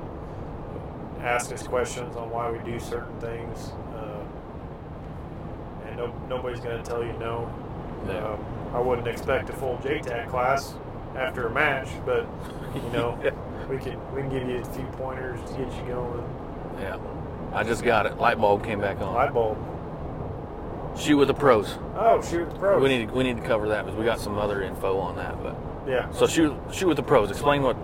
ask 1.21 1.53
us 1.53 1.63
questions 1.63 2.17
on 2.17 2.31
why 2.31 2.51
we 2.51 2.59
do 2.71 2.79
certain 2.79 3.19
things. 3.21 3.73
Um, 3.97 4.29
and 5.87 5.97
no, 5.97 6.15
nobody's 6.29 6.61
going 6.61 6.77
to 6.77 6.83
tell 6.83 7.05
you 7.05 7.13
no. 7.15 7.53
Yeah. 8.07 8.27
Um, 8.27 8.45
I 8.75 8.81
wouldn't 8.81 9.07
expect 9.09 9.49
a 9.51 9.53
full 9.53 9.79
JTAC 9.79 10.29
class 10.29 10.75
after 11.17 11.47
a 11.47 11.51
match, 11.51 11.89
but 12.05 12.27
you 12.75 12.83
know, 12.93 13.19
Yeah. 13.25 13.31
we 13.69 13.79
can 13.79 13.99
we 14.15 14.21
can 14.23 14.31
give 14.31 14.49
you 14.49 14.57
a 14.59 14.65
few 14.65 14.85
pointers 14.99 15.41
to 15.51 15.57
get 15.59 15.73
you 15.77 15.83
going. 15.95 16.25
Yeah. 16.81 16.99
I 17.53 17.63
just 17.63 17.85
got 17.85 18.07
it. 18.07 18.19
Light 18.19 18.39
bulb 18.41 18.65
came 18.65 18.81
back 18.81 19.01
on. 19.01 19.15
Light 19.15 19.33
bulb. 19.33 19.57
Shoot 20.99 21.17
with 21.19 21.29
the 21.29 21.35
pros. 21.35 21.79
Oh, 21.97 22.21
shoot 22.23 22.45
with 22.45 22.53
the 22.55 22.59
pros. 22.59 22.83
We 22.83 22.89
need 22.89 23.09
to, 23.09 23.15
we 23.15 23.23
need 23.25 23.37
to 23.37 23.43
cover 23.43 23.69
that 23.69 23.85
because 23.85 23.99
we 23.99 24.05
got 24.05 24.19
some 24.21 24.39
other 24.39 24.63
info 24.63 24.99
on 24.99 25.17
that. 25.17 25.41
But 25.43 25.57
yeah. 25.89 26.11
so 26.11 26.27
shoot 26.27 26.55
shoot 26.73 26.89
with 26.89 26.97
the 26.97 27.03
pros. 27.03 27.31
Explain 27.31 27.63
what 27.63 27.75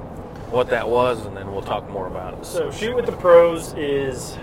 what 0.51 0.69
that 0.71 0.89
was, 0.89 1.25
and 1.27 1.37
then 1.37 1.53
we'll 1.53 1.63
talk 1.63 1.89
more 1.89 2.09
about 2.09 2.35
it. 2.35 2.45
So 2.45 2.71
shoot 2.73 2.97
with 2.97 3.07
the 3.07 3.13
pros 3.13 3.73
is 3.75 4.37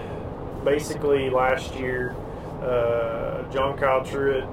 basically 0.63 1.29
last 1.29 1.75
year. 1.75 2.15
Uh, 2.61 3.43
John 3.51 3.77
Kyle 3.77 4.01
Truitt, 4.01 4.47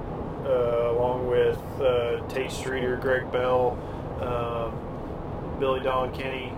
along 0.45 1.27
with 1.27 1.57
uh, 1.81 2.25
Tate 2.27 2.51
Streeter, 2.51 2.97
Greg 2.97 3.31
Bell, 3.31 3.77
um, 4.21 5.59
Billy 5.59 5.81
Don 5.81 6.13
Kenny, 6.13 6.51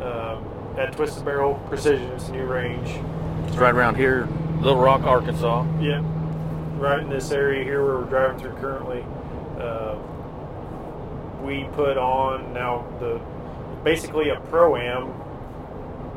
um, 0.00 0.44
at 0.78 0.92
Twisted 0.92 1.24
Barrel 1.24 1.54
Precision. 1.68 2.10
It's 2.12 2.28
a 2.28 2.32
new 2.32 2.44
range. 2.44 3.00
It's 3.46 3.56
right 3.56 3.74
around 3.74 3.96
here, 3.96 4.28
Little 4.60 4.80
Rock, 4.80 5.02
Arkansas. 5.02 5.64
Yep. 5.80 6.02
Right 6.76 7.00
in 7.00 7.08
this 7.08 7.30
area 7.30 7.62
here 7.62 7.84
where 7.84 7.98
we're 7.98 8.10
driving 8.10 8.38
through 8.38 8.54
currently. 8.54 9.04
Uh, 9.58 9.96
we 11.42 11.64
put 11.72 11.96
on 11.96 12.52
now 12.52 12.86
the 12.98 13.20
basically 13.84 14.30
a 14.30 14.40
pro 14.40 14.76
am, 14.76 15.12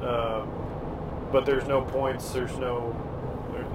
uh, 0.02 0.46
but 1.32 1.46
there's 1.46 1.68
no 1.68 1.82
points. 1.82 2.32
There's 2.32 2.58
no 2.58 2.96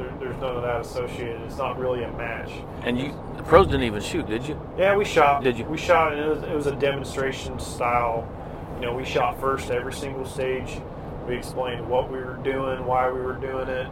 there, 0.03 0.11
there, 0.11 0.19
there's 0.19 0.41
none 0.41 0.57
of 0.57 0.63
that 0.63 0.81
associated. 0.81 1.41
It's 1.43 1.59
not 1.59 1.79
really 1.79 2.03
a 2.03 2.13
match. 2.13 2.51
And 2.83 2.99
you 2.99 3.13
the 3.37 3.43
pros 3.43 3.67
didn't 3.67 3.85
even 3.85 4.03
shoot, 4.03 4.27
did 4.27 4.47
you? 4.47 4.61
Yeah, 4.79 4.97
we 4.97 5.05
shot. 5.05 5.43
Did 5.43 5.59
you? 5.59 5.65
We 5.65 5.79
shot, 5.79 6.13
and 6.13 6.21
it 6.21 6.29
was, 6.29 6.43
it 6.43 6.55
was 6.55 6.67
a 6.67 6.77
demonstration 6.77 7.59
style. 7.59 8.29
You 8.77 8.87
know, 8.87 8.95
we 8.95 9.05
shot 9.05 9.41
first 9.41 9.71
every 9.71 9.93
single 9.93 10.27
stage. 10.27 10.81
We 11.27 11.37
explained 11.37 11.89
what 11.89 12.11
we 12.11 12.19
were 12.19 12.39
doing, 12.43 12.85
why 12.85 13.11
we 13.11 13.21
were 13.21 13.35
doing 13.35 13.69
it. 13.69 13.87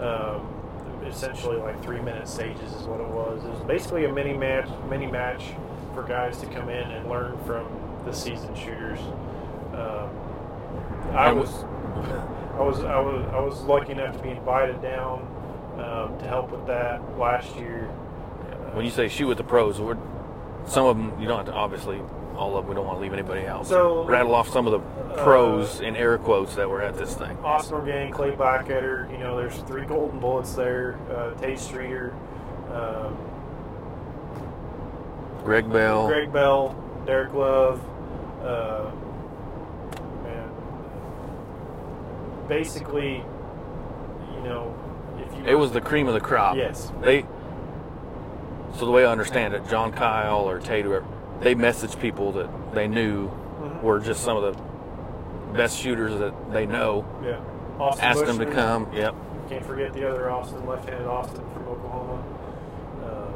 Um, 0.00 0.54
essentially, 1.04 1.56
like 1.56 1.82
three 1.82 2.00
minute 2.00 2.28
stages 2.28 2.72
is 2.72 2.82
what 2.82 3.00
it 3.00 3.08
was. 3.08 3.44
It 3.44 3.50
was 3.50 3.60
basically 3.60 4.04
a 4.04 4.12
mini 4.12 4.34
match, 4.34 4.68
mini 4.88 5.06
match 5.06 5.42
for 5.94 6.02
guys 6.02 6.38
to 6.38 6.46
come 6.46 6.68
in 6.68 6.90
and 6.90 7.08
learn 7.08 7.36
from 7.44 7.66
the 8.04 8.12
seasoned 8.12 8.56
shooters. 8.56 9.00
Um, 9.72 10.10
I 11.12 11.32
was, 11.32 11.48
I 12.58 12.62
was, 12.62 12.80
I 12.80 12.98
was, 12.98 13.26
I 13.32 13.40
was 13.40 13.60
lucky 13.62 13.92
enough 13.92 14.16
to 14.16 14.22
be 14.22 14.30
invited 14.30 14.82
down 14.82 15.20
um, 15.74 16.18
to 16.18 16.26
help 16.26 16.50
with 16.50 16.66
that 16.66 17.00
last 17.16 17.54
year. 17.54 17.84
When 18.72 18.84
you 18.84 18.90
say 18.90 19.08
shoot 19.08 19.28
with 19.28 19.38
the 19.38 19.44
pros, 19.44 19.76
some 19.76 20.86
of 20.86 20.96
them 20.96 21.20
you 21.20 21.28
don't 21.28 21.38
have 21.38 21.46
to 21.46 21.52
obviously 21.52 22.00
all 22.36 22.56
of 22.56 22.64
them. 22.64 22.68
We 22.68 22.74
don't 22.74 22.86
want 22.86 22.98
to 22.98 23.02
leave 23.02 23.12
anybody 23.12 23.46
out. 23.46 23.66
So- 23.66 24.04
rattle 24.04 24.34
off 24.34 24.48
some 24.48 24.66
of 24.66 24.72
the 24.72 24.80
pros 25.22 25.80
in 25.80 25.96
air 25.96 26.18
quotes 26.18 26.54
that 26.56 26.68
were 26.68 26.82
at 26.82 26.96
this 26.96 27.14
thing. 27.14 27.36
Austin 27.44 27.74
Orgain, 27.74 28.12
Clay 28.12 28.30
Blackadder, 28.32 29.08
you 29.10 29.18
know, 29.18 29.36
there's 29.36 29.56
three 29.62 29.84
golden 29.84 30.18
bullets 30.20 30.52
there. 30.54 30.98
Uh, 31.10 31.34
Tate 31.40 31.58
Streeter, 31.58 32.12
um, 32.72 33.16
Greg 35.44 35.70
Bell. 35.72 36.06
Greg 36.08 36.32
Bell, 36.32 36.76
Derek 37.06 37.32
Love, 37.32 37.80
uh, 38.42 38.90
man. 40.24 40.50
Basically, 42.48 43.16
you 44.34 44.40
know, 44.42 44.74
if 45.18 45.36
you 45.38 45.44
It 45.46 45.54
was 45.58 45.72
the 45.72 45.80
cream 45.80 46.08
of 46.08 46.14
the 46.14 46.20
crop. 46.20 46.56
Yes. 46.56 46.90
They. 47.02 47.24
So 48.76 48.84
the 48.86 48.92
way 48.92 49.04
I 49.04 49.10
understand 49.12 49.54
it, 49.54 49.68
John 49.68 49.92
Kyle 49.92 50.48
or 50.48 50.58
Tate, 50.60 50.84
whoever, 50.84 51.04
they 51.40 51.54
messaged 51.54 51.98
people 52.00 52.32
that 52.32 52.48
they 52.74 52.86
knew 52.86 53.28
Mhm. 53.28 53.82
were 53.82 53.98
just 53.98 54.22
some 54.22 54.36
of 54.36 54.54
the 54.56 54.62
best 55.56 55.78
shooters 55.78 56.16
that 56.18 56.32
they 56.52 56.66
know. 56.66 57.04
yeah, 57.24 57.36
Austin 57.80 58.04
Asked 58.04 58.26
them 58.26 58.38
to 58.38 58.46
come. 58.46 58.86
Yep. 58.92 59.14
Can't 59.48 59.64
forget 59.64 59.92
the 59.94 60.08
other 60.08 60.30
Austin, 60.30 60.66
left-handed 60.66 61.06
Austin 61.08 61.42
from 61.54 61.68
Oklahoma. 61.68 62.18
Um, 63.04 63.32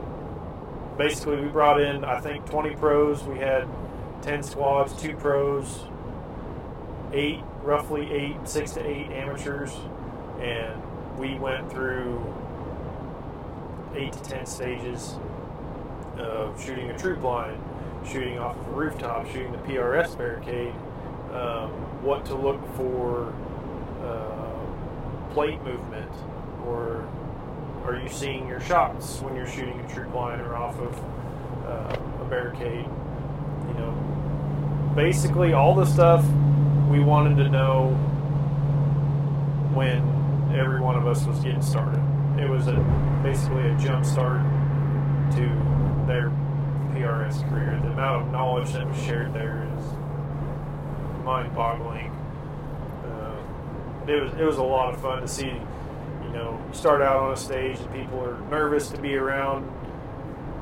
basically, 0.98 1.36
we 1.40 1.48
brought 1.48 1.80
in, 1.80 2.04
I 2.04 2.20
think, 2.20 2.44
20 2.46 2.74
pros. 2.76 3.24
We 3.24 3.38
had 3.38 3.66
10 4.20 4.42
squads, 4.42 4.92
two 4.92 5.16
pros, 5.16 5.86
eight, 7.12 7.42
roughly 7.62 8.10
eight, 8.12 8.36
six 8.44 8.72
to 8.72 8.86
eight 8.86 9.10
amateurs, 9.10 9.72
and 10.40 10.80
we 11.18 11.34
went 11.36 11.70
through 11.70 12.24
eight 13.94 14.12
to 14.12 14.22
10 14.22 14.46
stages 14.46 15.14
of 16.18 16.62
shooting 16.62 16.90
a 16.90 16.98
troop 16.98 17.22
line, 17.22 17.62
shooting 18.06 18.38
off 18.38 18.56
of 18.56 18.66
a 18.68 18.70
rooftop, 18.70 19.26
shooting 19.26 19.52
the 19.52 19.58
PRS 19.58 20.16
barricade, 20.16 20.74
um, 21.32 21.70
what 22.02 22.24
to 22.26 22.34
look 22.34 22.60
for. 22.76 23.32
Uh, 24.02 24.42
plate 25.32 25.62
movement, 25.62 26.10
or 26.66 27.08
are 27.84 27.96
you 27.96 28.08
seeing 28.08 28.46
your 28.46 28.60
shots 28.60 29.20
when 29.20 29.34
you're 29.34 29.46
shooting 29.46 29.80
a 29.80 29.88
troop 29.94 30.12
line 30.14 30.40
or 30.40 30.54
off 30.54 30.78
of 30.78 30.98
uh, 31.66 32.22
a 32.22 32.26
barricade? 32.28 32.86
You 33.68 33.74
know, 33.74 34.92
basically 34.94 35.54
all 35.54 35.74
the 35.74 35.86
stuff 35.86 36.24
we 36.92 37.00
wanted 37.00 37.42
to 37.42 37.48
know 37.48 37.88
when 39.72 40.02
every 40.54 40.78
one 40.78 40.94
of 40.94 41.06
us 41.06 41.24
was 41.24 41.40
getting 41.40 41.62
started. 41.62 41.98
It 42.38 42.46
was 42.46 42.68
a 42.68 42.74
basically 43.22 43.66
a 43.70 43.74
jump 43.78 44.04
start 44.04 44.42
to 45.32 46.04
their 46.06 46.30
PRS 46.92 47.48
career. 47.48 47.80
The 47.82 47.92
amount 47.92 48.26
of 48.26 48.30
knowledge 48.32 48.72
that 48.72 48.86
was 48.86 49.02
shared 49.02 49.32
there 49.32 49.66
is 49.74 49.84
mind-boggling. 51.24 52.10
Uh, 53.06 53.36
it 54.06 54.22
was 54.22 54.34
it 54.34 54.44
was 54.44 54.58
a 54.58 54.62
lot 54.62 54.92
of 54.92 55.00
fun 55.00 55.22
to 55.22 55.28
see. 55.28 55.46
You 55.46 56.28
know, 56.28 56.62
you 56.68 56.74
start 56.74 57.00
out 57.00 57.16
on 57.16 57.32
a 57.32 57.36
stage 57.38 57.78
and 57.78 57.90
people 57.94 58.22
are 58.22 58.38
nervous 58.50 58.90
to 58.90 59.00
be 59.00 59.16
around. 59.16 59.66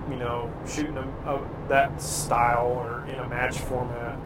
You 0.08 0.16
know, 0.16 0.52
shooting 0.64 0.96
of 0.96 1.44
that 1.68 2.00
style 2.00 2.66
or 2.66 3.04
in 3.08 3.16
a 3.16 3.28
match 3.28 3.58
format. 3.58 4.16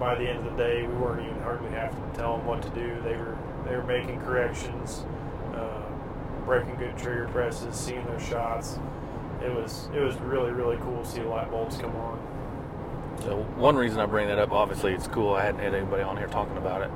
By 0.00 0.14
the 0.14 0.26
end 0.26 0.38
of 0.38 0.44
the 0.44 0.56
day, 0.56 0.82
we 0.82 0.94
weren't 0.94 1.20
even 1.26 1.42
hardly 1.42 1.68
having 1.72 2.00
to 2.00 2.18
tell 2.18 2.38
them 2.38 2.46
what 2.46 2.62
to 2.62 2.70
do. 2.70 2.96
They 3.04 3.16
were 3.16 3.36
they 3.66 3.76
were 3.76 3.84
making 3.84 4.18
corrections, 4.22 5.04
uh, 5.54 5.82
breaking 6.46 6.76
good 6.76 6.96
trigger 6.96 7.28
presses, 7.28 7.76
seeing 7.76 8.06
their 8.06 8.18
shots. 8.18 8.78
It 9.44 9.54
was 9.54 9.90
it 9.94 10.00
was 10.00 10.16
really 10.16 10.52
really 10.52 10.78
cool 10.78 11.02
to 11.02 11.06
see 11.06 11.20
the 11.20 11.28
light 11.28 11.50
bulbs 11.50 11.76
come 11.76 11.94
on. 11.96 12.18
So 13.20 13.42
one 13.56 13.76
reason 13.76 14.00
I 14.00 14.06
bring 14.06 14.26
that 14.28 14.38
up, 14.38 14.52
obviously, 14.52 14.94
it's 14.94 15.06
cool. 15.06 15.34
I 15.34 15.44
hadn't 15.44 15.60
had 15.60 15.74
anybody 15.74 16.02
on 16.02 16.16
here 16.16 16.28
talking 16.28 16.56
about 16.56 16.80
it, 16.80 16.90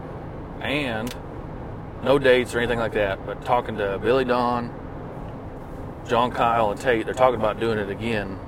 and 0.62 1.14
no 2.02 2.18
dates 2.18 2.55
or 2.55 2.59
anything 2.59 2.78
like 2.78 2.94
that. 2.94 3.26
But 3.26 3.44
talking 3.44 3.76
to 3.76 3.98
Billy 3.98 4.24
Don, 4.24 4.72
John 6.09 6.31
Kyle, 6.31 6.70
and 6.70 6.81
Tate, 6.81 7.05
they're 7.05 7.12
talking 7.12 7.39
about 7.39 7.60
doing 7.60 7.78
it 7.78 7.90
again 7.90 8.39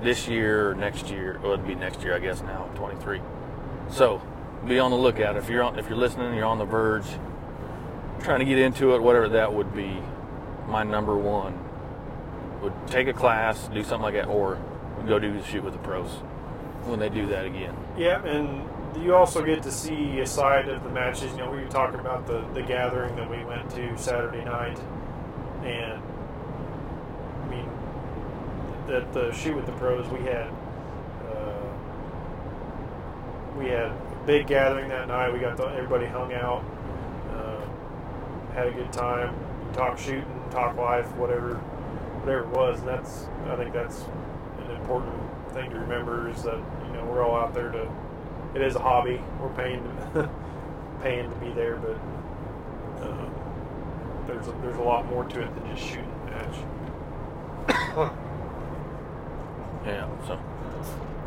this 0.00 0.26
year 0.26 0.70
or 0.70 0.74
next 0.74 1.10
year. 1.10 1.38
Well, 1.42 1.52
it'd 1.52 1.66
be 1.66 1.74
next 1.74 2.02
year, 2.02 2.14
I 2.14 2.18
guess. 2.18 2.40
Now, 2.42 2.70
23. 2.76 3.20
So 3.90 4.20
be 4.66 4.78
on 4.78 4.90
the 4.90 4.96
lookout 4.96 5.36
if 5.36 5.48
you're 5.48 5.62
on, 5.62 5.78
if 5.78 5.88
you're 5.88 5.98
listening. 5.98 6.34
You're 6.34 6.46
on 6.46 6.58
the 6.58 6.64
verge. 6.64 7.06
trying 8.20 8.38
to 8.40 8.44
get 8.44 8.58
into 8.58 8.94
it, 8.94 9.02
whatever 9.02 9.28
that 9.28 9.52
would 9.52 9.74
be, 9.74 9.98
my 10.66 10.82
number 10.82 11.16
one 11.16 11.58
would 12.62 12.72
take 12.86 13.06
a 13.06 13.12
class, 13.12 13.68
do 13.68 13.82
something 13.84 14.02
like 14.02 14.14
that, 14.14 14.26
or 14.26 14.58
go 15.06 15.18
do 15.18 15.32
the 15.32 15.44
shoot 15.44 15.62
with 15.62 15.74
the 15.74 15.78
pros 15.80 16.08
when 16.86 16.98
they 16.98 17.10
do 17.10 17.26
that 17.26 17.44
again. 17.44 17.76
Yeah, 17.96 18.24
and 18.24 18.66
you 19.02 19.14
also 19.14 19.44
get 19.44 19.62
to 19.64 19.70
see 19.70 20.20
a 20.20 20.26
side 20.26 20.68
of 20.68 20.82
the 20.82 20.88
matches. 20.90 21.30
You 21.32 21.38
know, 21.38 21.50
we 21.50 21.58
were 21.58 21.68
talking 21.68 22.00
about 22.00 22.26
the, 22.26 22.46
the 22.54 22.62
gathering 22.62 23.14
that 23.16 23.28
we 23.28 23.44
went 23.44 23.70
to 23.72 23.96
Saturday 23.98 24.44
night, 24.44 24.78
and 25.62 26.02
I 27.42 27.48
mean, 27.50 27.68
that 28.86 29.12
the 29.12 29.32
shoot 29.32 29.54
with 29.56 29.66
the 29.66 29.72
pros, 29.72 30.08
we 30.08 30.20
had 30.20 30.50
we 33.56 33.66
had 33.66 33.86
a 33.86 34.22
big 34.26 34.46
gathering 34.46 34.88
that 34.88 35.08
night. 35.08 35.32
We 35.32 35.38
got 35.38 35.60
everybody 35.60 36.06
hung 36.06 36.32
out, 36.32 36.64
uh, 37.32 37.60
had 38.52 38.66
a 38.68 38.72
good 38.72 38.92
time, 38.92 39.34
talk 39.72 39.98
shooting, 39.98 40.42
talk 40.50 40.76
life, 40.76 41.06
whatever, 41.16 41.54
whatever 42.20 42.40
it 42.40 42.48
was. 42.48 42.80
And 42.80 42.88
that's 42.88 43.26
I 43.46 43.56
think 43.56 43.72
that's 43.72 44.04
an 44.64 44.72
important 44.72 45.14
thing 45.52 45.70
to 45.70 45.78
remember 45.78 46.28
is 46.30 46.42
that 46.42 46.58
you 46.86 46.92
know 46.92 47.04
we're 47.04 47.22
all 47.22 47.36
out 47.36 47.54
there 47.54 47.70
to. 47.70 47.90
It 48.54 48.62
is 48.62 48.76
a 48.76 48.80
hobby. 48.80 49.20
We're 49.40 49.48
paying 49.50 49.82
to, 49.82 50.30
paying 51.02 51.28
to 51.28 51.36
be 51.36 51.50
there, 51.52 51.76
but 51.76 51.98
uh, 53.04 53.28
there's 54.26 54.46
a, 54.46 54.52
there's 54.62 54.76
a 54.76 54.82
lot 54.82 55.06
more 55.06 55.24
to 55.24 55.40
it 55.40 55.54
than 55.54 55.74
just 55.74 55.86
shooting 55.86 56.12
a 56.26 56.30
match. 56.30 58.10
Yeah. 59.84 60.08
So, 60.26 60.40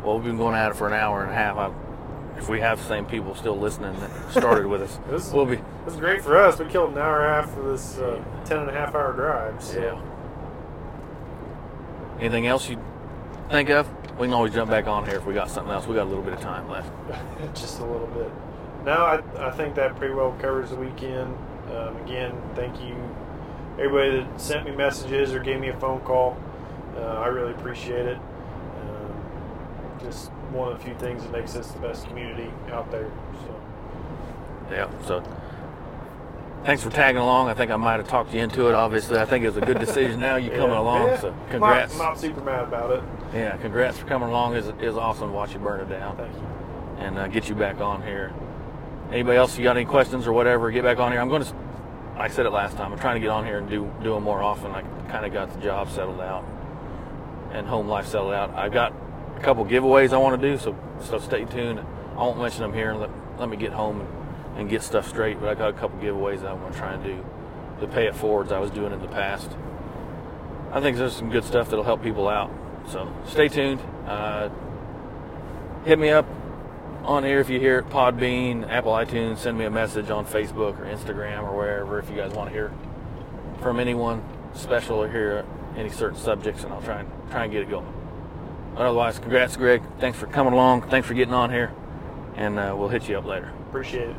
well, 0.02 0.16
we've 0.16 0.24
been 0.24 0.36
going 0.36 0.56
at 0.56 0.72
it 0.72 0.74
for 0.74 0.88
an 0.88 0.92
hour 0.92 1.22
and 1.22 1.30
a 1.30 1.34
half. 1.34 1.56
I, 1.56 1.70
if 2.38 2.48
we 2.48 2.60
have 2.60 2.78
the 2.78 2.84
same 2.84 3.04
people 3.04 3.34
still 3.34 3.56
listening 3.58 3.98
that 4.00 4.10
started 4.30 4.66
with 4.66 4.82
us, 4.82 4.98
This- 5.10 5.32
we'll 5.32 5.46
be. 5.46 5.56
It 5.56 5.64
was 5.84 5.96
great 5.96 6.22
for 6.22 6.36
us. 6.38 6.58
We 6.58 6.66
killed 6.66 6.92
an 6.92 6.98
hour 6.98 7.24
and 7.24 7.32
a 7.32 7.42
half 7.42 7.54
for 7.54 7.62
this 7.70 7.98
uh, 7.98 8.22
10 8.44 8.58
and 8.58 8.70
a 8.70 8.72
half 8.72 8.94
hour 8.94 9.12
drive. 9.12 9.62
So. 9.62 9.80
Yeah. 9.80 10.00
Anything 12.20 12.46
else 12.46 12.68
you 12.68 12.78
think 13.50 13.70
of? 13.70 13.88
We 14.18 14.26
can 14.26 14.34
always 14.34 14.52
jump 14.52 14.70
back 14.70 14.86
on 14.88 15.06
here 15.06 15.16
if 15.16 15.26
we 15.26 15.34
got 15.34 15.48
something 15.50 15.72
else. 15.72 15.86
We 15.86 15.94
got 15.94 16.04
a 16.04 16.10
little 16.10 16.24
bit 16.24 16.34
of 16.34 16.40
time 16.40 16.68
left. 16.68 16.90
just 17.54 17.78
a 17.80 17.84
little 17.84 18.08
bit. 18.08 18.30
No, 18.84 18.92
I, 18.92 19.48
I 19.48 19.50
think 19.52 19.74
that 19.76 19.96
pretty 19.96 20.14
well 20.14 20.32
covers 20.40 20.70
the 20.70 20.76
weekend. 20.76 21.36
Um, 21.72 21.96
again, 21.98 22.34
thank 22.54 22.80
you, 22.82 22.96
everybody 23.78 24.20
that 24.20 24.40
sent 24.40 24.64
me 24.64 24.72
messages 24.74 25.32
or 25.32 25.38
gave 25.40 25.60
me 25.60 25.68
a 25.68 25.78
phone 25.78 26.00
call. 26.00 26.36
Uh, 26.96 27.00
I 27.00 27.26
really 27.26 27.52
appreciate 27.52 28.06
it. 28.06 28.16
Um, 28.16 29.98
just 30.00 30.30
one 30.52 30.72
of 30.72 30.78
the 30.78 30.84
few 30.84 30.94
things 30.94 31.22
that 31.22 31.32
makes 31.32 31.54
us 31.56 31.70
the 31.72 31.78
best 31.80 32.06
community 32.06 32.50
out 32.72 32.90
there. 32.90 33.10
So, 33.44 33.60
Yeah. 34.70 34.88
So, 35.04 35.22
thanks 36.64 36.82
for 36.82 36.90
tagging 36.90 37.20
along. 37.20 37.48
I 37.48 37.54
think 37.54 37.70
I 37.70 37.76
might 37.76 37.96
have 37.96 38.08
talked 38.08 38.32
you 38.34 38.40
into 38.40 38.68
it. 38.68 38.74
Obviously, 38.74 39.18
I 39.18 39.24
think 39.24 39.44
it 39.44 39.48
was 39.48 39.56
a 39.56 39.60
good 39.66 39.78
decision. 39.78 40.20
Now 40.20 40.36
you're 40.36 40.54
coming 40.56 40.72
Yeah. 40.72 40.80
along. 40.80 41.06
Yeah. 41.08 41.18
So, 41.20 41.34
congrats. 41.50 41.98
Not, 41.98 42.18
super 42.18 42.40
mad 42.42 42.64
about 42.64 42.90
it. 42.90 43.02
Yeah, 43.34 43.56
congrats 43.58 43.98
for 43.98 44.06
coming 44.06 44.28
along. 44.28 44.54
Is 44.56 44.68
is 44.80 44.96
awesome 44.96 45.28
to 45.28 45.32
watch 45.34 45.52
you 45.52 45.58
burn 45.58 45.80
it 45.80 45.88
down 45.90 46.16
Thank 46.16 46.34
you. 46.34 46.46
and 46.98 47.18
uh, 47.18 47.28
get 47.28 47.48
you 47.48 47.54
back 47.54 47.80
on 47.80 48.02
here. 48.02 48.32
Anybody 49.12 49.36
else? 49.38 49.56
You 49.56 49.64
got 49.64 49.76
any 49.76 49.86
questions 49.86 50.26
or 50.26 50.32
whatever? 50.32 50.70
Get 50.70 50.82
back 50.84 50.98
on 50.98 51.12
here. 51.12 51.20
I'm 51.20 51.28
going 51.28 51.42
to. 51.44 51.52
I 52.16 52.28
said 52.28 52.46
it 52.46 52.50
last 52.50 52.76
time. 52.76 52.92
I'm 52.92 52.98
trying 52.98 53.14
to 53.14 53.20
get 53.20 53.30
on 53.30 53.44
here 53.44 53.58
and 53.58 53.68
do 53.70 53.90
do 54.02 54.14
them 54.14 54.24
more 54.24 54.42
often. 54.42 54.72
I 54.72 54.82
kind 55.10 55.24
of 55.24 55.32
got 55.32 55.52
the 55.54 55.60
job 55.60 55.88
settled 55.90 56.20
out 56.20 56.44
and 57.52 57.66
home 57.66 57.88
life 57.88 58.06
settled 58.06 58.32
out. 58.34 58.50
I've 58.54 58.72
got 58.72 58.92
a 59.38 59.42
couple 59.42 59.64
giveaways 59.64 60.12
I 60.12 60.18
want 60.18 60.40
to 60.40 60.50
do, 60.50 60.58
so 60.58 60.76
so 61.00 61.18
stay 61.18 61.44
tuned. 61.44 61.80
I 61.80 62.18
won't 62.18 62.38
mention 62.38 62.62
them 62.62 62.72
here. 62.72 62.94
Let 62.94 63.10
let 63.38 63.48
me 63.48 63.56
get 63.56 63.72
home 63.72 64.00
and, 64.00 64.58
and 64.58 64.70
get 64.70 64.82
stuff 64.82 65.08
straight. 65.08 65.40
But 65.40 65.48
I 65.48 65.54
got 65.54 65.70
a 65.70 65.72
couple 65.72 65.98
giveaways 65.98 66.44
I 66.44 66.52
want 66.52 66.72
to 66.72 66.78
try 66.78 66.92
and 66.92 67.04
do 67.04 67.24
to 67.80 67.86
pay 67.86 68.06
it 68.06 68.16
forwards 68.16 68.50
I 68.50 68.58
was 68.58 68.70
doing 68.70 68.92
in 68.92 69.00
the 69.00 69.08
past. 69.08 69.50
I 70.72 70.80
think 70.80 70.96
there's 70.96 71.14
some 71.14 71.30
good 71.30 71.44
stuff 71.44 71.70
that'll 71.70 71.84
help 71.84 72.02
people 72.02 72.28
out. 72.28 72.50
So 72.88 73.12
stay 73.26 73.48
tuned. 73.48 73.80
Uh, 74.06 74.50
hit 75.84 75.98
me 75.98 76.10
up 76.10 76.26
on 77.04 77.24
here 77.24 77.40
if 77.40 77.48
you 77.48 77.60
hear 77.60 77.78
it, 77.78 77.88
Podbean, 77.88 78.68
Apple 78.68 78.92
iTunes. 78.92 79.38
Send 79.38 79.56
me 79.56 79.64
a 79.64 79.70
message 79.70 80.10
on 80.10 80.26
Facebook 80.26 80.78
or 80.78 80.84
Instagram 80.84 81.44
or 81.44 81.56
wherever 81.56 81.98
if 81.98 82.10
you 82.10 82.16
guys 82.16 82.32
want 82.32 82.50
to 82.50 82.54
hear 82.54 82.72
from 83.62 83.80
anyone 83.80 84.22
special 84.54 84.96
or 85.02 85.08
hear 85.08 85.44
any 85.76 85.88
certain 85.88 86.18
subjects, 86.18 86.64
and 86.64 86.72
I'll 86.72 86.82
try 86.82 87.00
and 87.00 87.30
try 87.30 87.44
and 87.44 87.52
get 87.52 87.62
it 87.62 87.70
going. 87.70 87.97
Otherwise, 88.78 89.18
congrats, 89.18 89.56
Greg. 89.56 89.82
Thanks 89.98 90.16
for 90.16 90.26
coming 90.26 90.52
along. 90.52 90.82
Thanks 90.82 91.08
for 91.08 91.14
getting 91.14 91.34
on 91.34 91.50
here, 91.50 91.72
and 92.36 92.60
uh, 92.60 92.74
we'll 92.78 92.88
hit 92.88 93.08
you 93.08 93.18
up 93.18 93.24
later. 93.24 93.52
Appreciate 93.68 94.10
it. 94.10 94.16